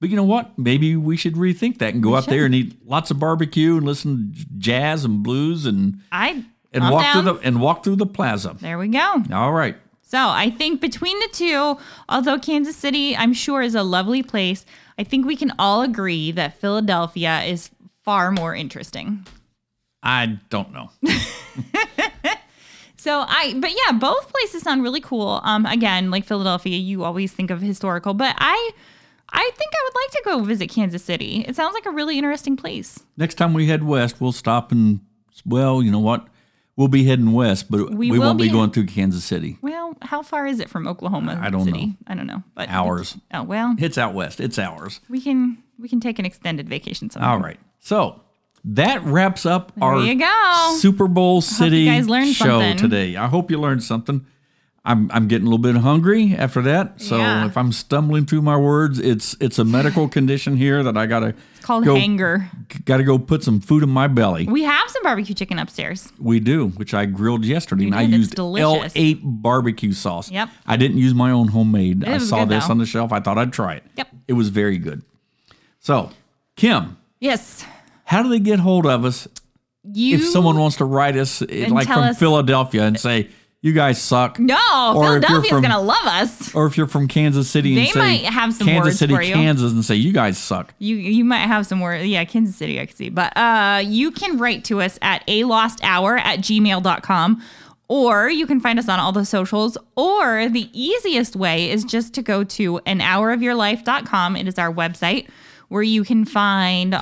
But 0.00 0.10
you 0.10 0.16
know 0.16 0.24
what? 0.24 0.58
Maybe 0.58 0.96
we 0.96 1.16
should 1.16 1.34
rethink 1.36 1.78
that 1.78 1.94
and 1.94 2.02
go 2.02 2.16
out 2.16 2.26
there 2.26 2.44
and 2.44 2.54
eat 2.54 2.76
lots 2.86 3.10
of 3.10 3.18
barbecue 3.20 3.76
and 3.76 3.86
listen 3.86 4.34
to 4.36 4.44
jazz 4.58 5.04
and 5.04 5.22
blues 5.22 5.64
and 5.64 6.00
I 6.10 6.44
and 6.72 6.90
walk 6.90 7.02
down. 7.02 7.12
through 7.24 7.32
the 7.34 7.46
and 7.46 7.60
walk 7.60 7.84
through 7.84 7.96
the 7.96 8.06
plaza. 8.06 8.56
There 8.60 8.78
we 8.78 8.88
go. 8.88 9.22
All 9.32 9.52
right. 9.52 9.76
So 10.02 10.18
I 10.18 10.50
think 10.50 10.80
between 10.80 11.18
the 11.20 11.28
two, 11.32 11.78
although 12.08 12.38
Kansas 12.38 12.76
City, 12.76 13.16
I'm 13.16 13.32
sure, 13.32 13.62
is 13.62 13.74
a 13.74 13.82
lovely 13.82 14.22
place, 14.22 14.66
I 14.98 15.04
think 15.04 15.24
we 15.24 15.36
can 15.36 15.52
all 15.58 15.80
agree 15.82 16.32
that 16.32 16.60
Philadelphia 16.60 17.40
is 17.42 17.70
far 18.04 18.30
more 18.30 18.54
interesting. 18.54 19.26
I 20.02 20.38
don't 20.50 20.72
know. 20.72 20.90
So 22.96 23.24
I, 23.26 23.54
but 23.58 23.72
yeah, 23.72 23.98
both 23.98 24.32
places 24.32 24.62
sound 24.62 24.84
really 24.84 25.00
cool. 25.00 25.40
Um, 25.42 25.66
again, 25.66 26.12
like 26.12 26.24
Philadelphia, 26.24 26.76
you 26.76 27.02
always 27.02 27.32
think 27.32 27.50
of 27.50 27.60
historical, 27.60 28.14
but 28.14 28.32
I, 28.38 28.70
I 29.28 29.50
think 29.56 29.72
I 29.74 29.80
would 29.84 29.94
like 30.00 30.10
to 30.12 30.22
go 30.24 30.38
visit 30.44 30.68
Kansas 30.70 31.02
City. 31.02 31.44
It 31.48 31.56
sounds 31.56 31.74
like 31.74 31.84
a 31.86 31.90
really 31.90 32.16
interesting 32.16 32.56
place. 32.56 33.00
Next 33.16 33.34
time 33.34 33.54
we 33.54 33.66
head 33.66 33.82
west, 33.82 34.20
we'll 34.20 34.30
stop 34.30 34.70
and 34.70 35.00
well, 35.44 35.82
you 35.82 35.90
know 35.90 35.98
what? 35.98 36.28
We'll 36.76 36.86
be 36.86 37.02
heading 37.02 37.32
west, 37.32 37.68
but 37.72 37.90
we, 37.90 38.12
We 38.12 38.18
will 38.20 38.26
won't 38.26 38.38
be, 38.38 38.44
be- 38.44 38.52
going 38.52 38.70
through 38.70 38.86
Kansas 38.86 39.24
City. 39.24 39.58
Well, 39.62 39.96
how 40.02 40.22
far 40.22 40.46
is 40.46 40.60
it 40.60 40.70
from 40.70 40.86
Oklahoma 40.86 41.40
I 41.42 41.50
don't 41.50 41.64
City? 41.64 41.86
know. 41.86 41.92
I 42.06 42.14
don't 42.14 42.28
know, 42.28 42.44
but 42.54 42.68
Hours. 42.68 43.16
Oh 43.34 43.42
well, 43.42 43.74
It's 43.80 43.98
out 43.98 44.14
west. 44.14 44.38
It's 44.40 44.60
ours. 44.60 45.00
we 45.08 45.20
can 45.20 45.60
we 45.76 45.88
can 45.88 45.98
take 45.98 46.20
an 46.20 46.24
extended 46.24 46.68
vacation 46.68 47.10
somewhere. 47.10 47.30
All 47.32 47.40
right. 47.40 47.58
So 47.84 48.20
that 48.64 49.02
wraps 49.02 49.44
up 49.44 49.72
our 49.82 49.98
you 50.00 50.14
go. 50.14 50.76
Super 50.78 51.08
Bowl 51.08 51.40
City 51.40 51.86
show 52.32 52.32
something. 52.32 52.76
today. 52.76 53.16
I 53.16 53.26
hope 53.26 53.50
you 53.50 53.58
learned 53.60 53.82
something. 53.82 54.24
I'm 54.84 55.10
I'm 55.12 55.26
getting 55.28 55.46
a 55.46 55.50
little 55.50 55.58
bit 55.62 55.76
hungry 55.80 56.34
after 56.36 56.62
that. 56.62 57.00
So 57.00 57.16
Yeah. 57.16 57.44
if 57.46 57.56
I'm 57.56 57.70
stumbling 57.72 58.24
through 58.26 58.42
my 58.42 58.56
words, 58.56 58.98
it's 59.00 59.36
it's 59.40 59.58
a 59.58 59.64
medical 59.64 60.08
condition 60.08 60.56
here 60.56 60.82
that 60.84 60.96
I 60.96 61.06
gotta 61.06 61.34
It's 61.56 61.64
called 61.64 61.84
go, 61.84 61.94
hanger. 61.96 62.48
gotta 62.84 63.02
go 63.04 63.18
put 63.18 63.42
some 63.44 63.60
food 63.60 63.82
in 63.82 63.90
my 63.90 64.06
belly. 64.08 64.46
We 64.46 64.62
have 64.62 64.88
some 64.90 65.02
barbecue 65.02 65.34
chicken 65.34 65.58
upstairs. 65.58 66.12
We 66.20 66.38
do, 66.40 66.68
which 66.68 66.94
I 66.94 67.06
grilled 67.06 67.44
yesterday, 67.44 67.86
and 67.86 67.94
I 67.96 68.06
did. 68.06 68.10
It's 68.10 68.18
used 68.18 68.34
delicious. 68.36 68.92
L8 68.94 69.20
barbecue 69.22 69.92
sauce. 69.92 70.30
Yep. 70.30 70.48
I 70.66 70.76
didn't 70.76 70.98
use 70.98 71.14
my 71.14 71.30
own 71.32 71.48
homemade. 71.48 72.04
I 72.04 72.14
was 72.14 72.28
saw 72.28 72.44
this 72.44 72.66
though. 72.66 72.72
on 72.72 72.78
the 72.78 72.86
shelf. 72.86 73.12
I 73.12 73.18
thought 73.20 73.38
I'd 73.38 73.52
try 73.52 73.74
it. 73.74 73.84
Yep. 73.96 74.08
It 74.28 74.32
was 74.34 74.48
very 74.50 74.78
good. 74.78 75.02
So, 75.80 76.10
Kim, 76.56 76.96
Yes, 77.20 77.64
how 78.12 78.22
do 78.22 78.28
they 78.28 78.38
get 78.40 78.60
hold 78.60 78.86
of 78.86 79.04
us 79.04 79.26
you. 79.84 80.16
if 80.16 80.24
someone 80.28 80.56
wants 80.58 80.76
to 80.76 80.84
write 80.84 81.16
us, 81.16 81.42
eh, 81.48 81.66
like 81.70 81.86
from 81.88 82.04
us- 82.04 82.18
Philadelphia, 82.18 82.84
and 82.84 82.98
say, 83.00 83.28
you 83.62 83.72
guys 83.72 84.00
suck? 84.02 84.38
no, 84.40 84.92
Or 84.96 85.04
Philadelphia's 85.04 85.48
from- 85.50 85.62
gonna 85.62 85.80
love 85.80 86.04
us. 86.06 86.54
Or 86.54 86.66
if 86.66 86.76
you're 86.76 86.86
from 86.88 87.06
Kansas 87.08 87.48
City 87.48 87.70
and 87.76 87.86
They 87.86 87.90
say, 87.90 87.98
might 87.98 88.24
have 88.24 88.52
some 88.54 88.66
Kansas 88.66 88.86
words 88.90 88.98
City, 88.98 89.14
for 89.14 89.22
you. 89.22 89.34
Kansas, 89.34 89.72
and 89.72 89.84
say, 89.84 89.94
you 89.96 90.12
guys 90.12 90.36
suck. 90.38 90.74
You 90.78 90.96
you 90.96 91.24
might 91.24 91.46
have 91.46 91.66
some 91.66 91.78
more. 91.78 91.94
Yeah, 91.94 92.24
Kansas 92.24 92.56
City, 92.56 92.80
I 92.80 92.86
can 92.86 92.96
see. 92.96 93.08
But 93.08 93.36
uh, 93.36 93.82
you 93.84 94.10
can 94.10 94.38
write 94.38 94.64
to 94.64 94.80
us 94.80 94.98
at 95.02 95.22
a 95.28 95.44
lost 95.44 95.80
hour 95.82 96.16
at 96.18 96.40
gmail.com. 96.40 97.40
Or 97.88 98.30
you 98.30 98.46
can 98.46 98.58
find 98.58 98.78
us 98.78 98.88
on 98.88 98.98
all 98.98 99.12
the 99.12 99.24
socials. 99.24 99.76
Or 99.96 100.48
the 100.48 100.68
easiest 100.72 101.36
way 101.36 101.70
is 101.70 101.84
just 101.84 102.14
to 102.14 102.22
go 102.22 102.42
to 102.42 102.78
an 102.86 103.00
hourofyourlife.com. 103.00 104.36
It 104.36 104.48
is 104.48 104.58
our 104.58 104.72
website 104.72 105.26
where 105.68 105.82
you 105.82 106.02
can 106.04 106.24
find 106.24 106.94
all- 106.94 107.00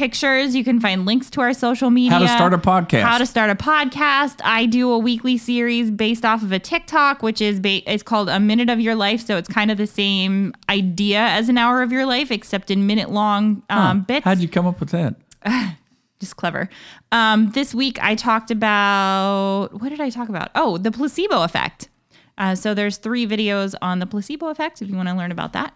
Pictures. 0.00 0.56
You 0.56 0.64
can 0.64 0.80
find 0.80 1.04
links 1.04 1.28
to 1.28 1.42
our 1.42 1.52
social 1.52 1.90
media. 1.90 2.12
How 2.12 2.20
to 2.20 2.28
start 2.28 2.54
a 2.54 2.58
podcast. 2.58 3.02
How 3.02 3.18
to 3.18 3.26
start 3.26 3.50
a 3.50 3.54
podcast. 3.54 4.40
I 4.42 4.64
do 4.64 4.90
a 4.92 4.98
weekly 4.98 5.36
series 5.36 5.90
based 5.90 6.24
off 6.24 6.42
of 6.42 6.52
a 6.52 6.58
TikTok, 6.58 7.22
which 7.22 7.42
is 7.42 7.60
ba- 7.60 7.82
it's 7.84 8.02
called 8.02 8.30
a 8.30 8.40
minute 8.40 8.70
of 8.70 8.80
your 8.80 8.94
life. 8.94 9.20
So 9.20 9.36
it's 9.36 9.46
kind 9.46 9.70
of 9.70 9.76
the 9.76 9.86
same 9.86 10.54
idea 10.70 11.20
as 11.20 11.50
an 11.50 11.58
hour 11.58 11.82
of 11.82 11.92
your 11.92 12.06
life, 12.06 12.30
except 12.30 12.70
in 12.70 12.86
minute 12.86 13.10
long 13.10 13.62
um, 13.68 14.00
bits. 14.04 14.24
How'd 14.24 14.38
you 14.38 14.48
come 14.48 14.66
up 14.66 14.80
with 14.80 14.88
that? 14.88 15.16
Just 16.18 16.38
clever. 16.38 16.70
Um, 17.12 17.50
this 17.50 17.74
week 17.74 18.02
I 18.02 18.14
talked 18.14 18.50
about 18.50 19.68
what 19.82 19.90
did 19.90 20.00
I 20.00 20.08
talk 20.08 20.30
about? 20.30 20.50
Oh, 20.54 20.78
the 20.78 20.90
placebo 20.90 21.42
effect. 21.42 21.90
Uh, 22.38 22.54
so 22.54 22.72
there's 22.72 22.96
three 22.96 23.26
videos 23.26 23.74
on 23.82 23.98
the 23.98 24.06
placebo 24.06 24.46
effect 24.48 24.80
if 24.80 24.88
you 24.88 24.96
want 24.96 25.10
to 25.10 25.14
learn 25.14 25.30
about 25.30 25.52
that. 25.52 25.74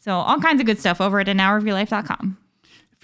So 0.00 0.12
all 0.12 0.38
kinds 0.38 0.60
of 0.60 0.66
good 0.66 0.78
stuff 0.78 1.00
over 1.00 1.18
at 1.18 1.30
an 1.30 1.38
hourofyourlife.com. 1.38 2.36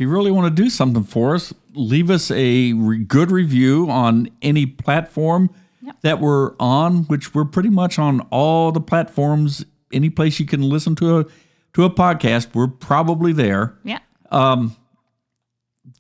If 0.01 0.05
you 0.05 0.09
really 0.09 0.31
want 0.31 0.57
to 0.57 0.63
do 0.63 0.71
something 0.71 1.05
for 1.05 1.35
us, 1.35 1.53
leave 1.75 2.09
us 2.09 2.31
a 2.31 2.73
re- 2.73 3.05
good 3.05 3.31
review 3.31 3.91
on 3.91 4.31
any 4.41 4.65
platform 4.65 5.51
Yep. 5.83 5.97
that 6.01 6.21
we're 6.21 6.53
on, 6.59 7.03
which 7.05 7.35
we're 7.35 7.45
pretty 7.45 7.69
much 7.69 7.99
on 7.99 8.21
all 8.31 8.73
the 8.73 8.81
platforms. 8.81 9.67
Any 9.93 10.09
place 10.09 10.41
you 10.41 10.47
can 10.47 10.63
listen 10.63 10.95
to 10.97 11.19
a 11.19 11.27
to 11.75 11.85
a 11.85 11.91
podcast, 11.91 12.55
we're 12.55 12.67
probably 12.69 13.35
there. 13.35 13.75
Yeah. 13.85 13.99
Um, 14.31 14.75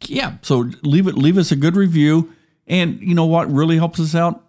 Yeah, 0.06 0.38
so 0.40 0.70
leave 0.82 1.06
it 1.06 1.16
leave 1.18 1.36
us 1.36 1.52
a 1.52 1.56
good 1.56 1.76
review, 1.76 2.32
and 2.66 2.98
you 3.02 3.14
know 3.14 3.26
what 3.26 3.52
really 3.52 3.76
helps 3.76 4.00
us 4.00 4.14
out? 4.14 4.42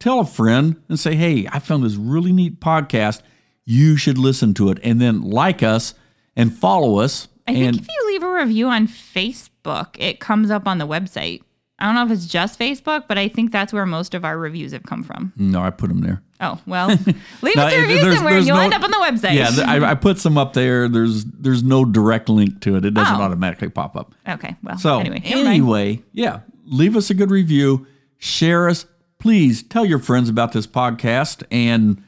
Tell 0.00 0.18
a 0.18 0.26
friend 0.26 0.82
and 0.88 0.98
say, 0.98 1.14
"Hey, 1.14 1.46
I 1.52 1.60
found 1.60 1.84
this 1.84 1.94
really 1.94 2.32
neat 2.32 2.58
podcast. 2.60 3.22
You 3.64 3.96
should 3.96 4.18
listen 4.18 4.52
to 4.54 4.68
it." 4.70 4.80
And 4.82 5.00
then 5.00 5.22
like 5.22 5.62
us 5.62 5.94
and 6.34 6.52
follow 6.52 6.98
us. 6.98 7.28
I 7.48 7.52
and 7.52 7.76
think 7.76 7.82
if 7.82 7.88
you 7.88 8.06
leave 8.12 8.22
a 8.22 8.32
review 8.32 8.68
on 8.68 8.86
Facebook, 8.88 9.96
it 9.98 10.20
comes 10.20 10.50
up 10.50 10.66
on 10.66 10.78
the 10.78 10.86
website. 10.86 11.42
I 11.78 11.84
don't 11.86 11.94
know 11.94 12.04
if 12.06 12.10
it's 12.10 12.26
just 12.26 12.58
Facebook, 12.58 13.04
but 13.06 13.18
I 13.18 13.28
think 13.28 13.52
that's 13.52 13.70
where 13.72 13.84
most 13.84 14.14
of 14.14 14.24
our 14.24 14.38
reviews 14.38 14.72
have 14.72 14.84
come 14.84 15.02
from. 15.02 15.32
no, 15.36 15.60
I 15.60 15.68
put 15.70 15.88
them 15.88 16.00
there. 16.00 16.22
Oh, 16.40 16.58
well, 16.66 16.88
leave 17.42 17.56
No, 17.56 17.62
us 17.66 17.72
a 17.74 17.80
review 17.80 18.00
there's- 18.00 18.14
somewhere. 18.16 18.32
there's 18.34 18.46
You'll 18.46 18.56
no- 18.56 18.62
end 18.62 18.74
up 18.74 18.82
on 18.82 18.90
the 18.90 18.96
website. 18.96 19.34
Yeah, 19.34 19.50
I, 19.66 19.90
I 19.90 19.94
put 20.06 20.18
some 20.18 20.38
up 20.38 20.54
there. 20.54 20.88
There's 20.88 21.24
there's 21.26 21.62
no 21.62 21.84
direct 21.84 22.28
link 22.30 22.60
to 22.62 22.76
it. 22.76 22.84
It 22.86 22.94
doesn't 22.94 23.14
Oh. 23.16 23.22
automatically 23.22 23.68
pop 23.68 23.94
up. 23.96 24.14
okay, 24.28 24.56
well, 24.62 24.78
So 24.78 25.00
anyway. 25.00 25.20
anyway, 25.24 26.02
yeah, 26.12 26.40
leave 26.64 26.96
us 26.96 27.10
a 27.10 27.14
good 27.14 27.30
review, 27.30 27.86
share 28.18 28.68
us, 28.70 28.86
please 29.18 29.62
tell 29.62 29.84
your 29.84 29.98
friends 29.98 30.28
about 30.30 30.52
this 30.52 30.66
podcast, 30.66 31.42
and 31.50 32.02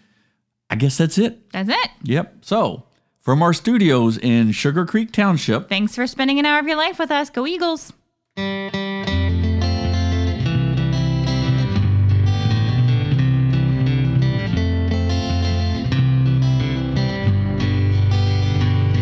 I 0.70 0.77
guess 0.77 0.97
that's 0.98 1.19
it. 1.19 1.51
That's 1.52 1.69
it. 1.70 1.90
Yep. 2.05 2.36
So 2.43 2.85
from 3.20 3.43
our 3.43 3.53
studios 3.53 4.19
in 4.19 4.53
Sugar 4.53 4.86
Creek 4.86 5.12
Township, 5.12 5.69
Thanks 5.69 5.95
for 5.95 6.07
spending 6.07 6.39
an 6.39 6.47
hour 6.47 6.59
of 6.61 6.66
your 6.66 6.77
life 6.77 6.99
with 6.99 7.11
us. 7.11 7.31
Go 7.31 7.47
Eagles. 7.47 7.93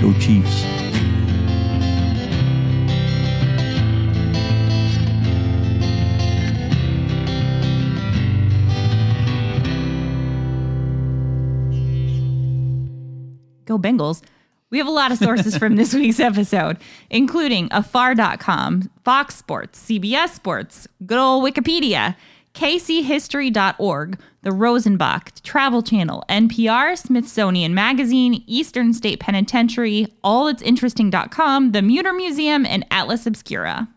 go 0.06 0.12
Chiefs. 0.20 0.75
Go 13.66 13.78
Bengals. 13.78 14.22
We 14.70 14.78
have 14.78 14.86
a 14.86 14.90
lot 14.90 15.12
of 15.12 15.18
sources 15.18 15.56
from 15.56 15.76
this 15.76 15.94
week's 15.94 16.18
episode, 16.18 16.78
including 17.10 17.68
afar.com, 17.70 18.90
Fox 19.04 19.36
Sports, 19.36 19.84
CBS 19.86 20.30
Sports, 20.30 20.88
good 21.04 21.18
old 21.18 21.44
Wikipedia, 21.44 22.16
kchistory.org, 22.54 24.18
the 24.42 24.50
Rosenbach, 24.50 25.42
Travel 25.42 25.82
Channel, 25.82 26.24
NPR, 26.28 26.96
Smithsonian 26.96 27.74
Magazine, 27.74 28.42
Eastern 28.46 28.92
State 28.94 29.20
Penitentiary, 29.20 30.08
allit'sinteresting.com, 30.24 31.72
the 31.72 31.80
Mütter 31.80 32.16
Museum, 32.16 32.64
and 32.64 32.84
Atlas 32.90 33.26
Obscura. 33.26 33.88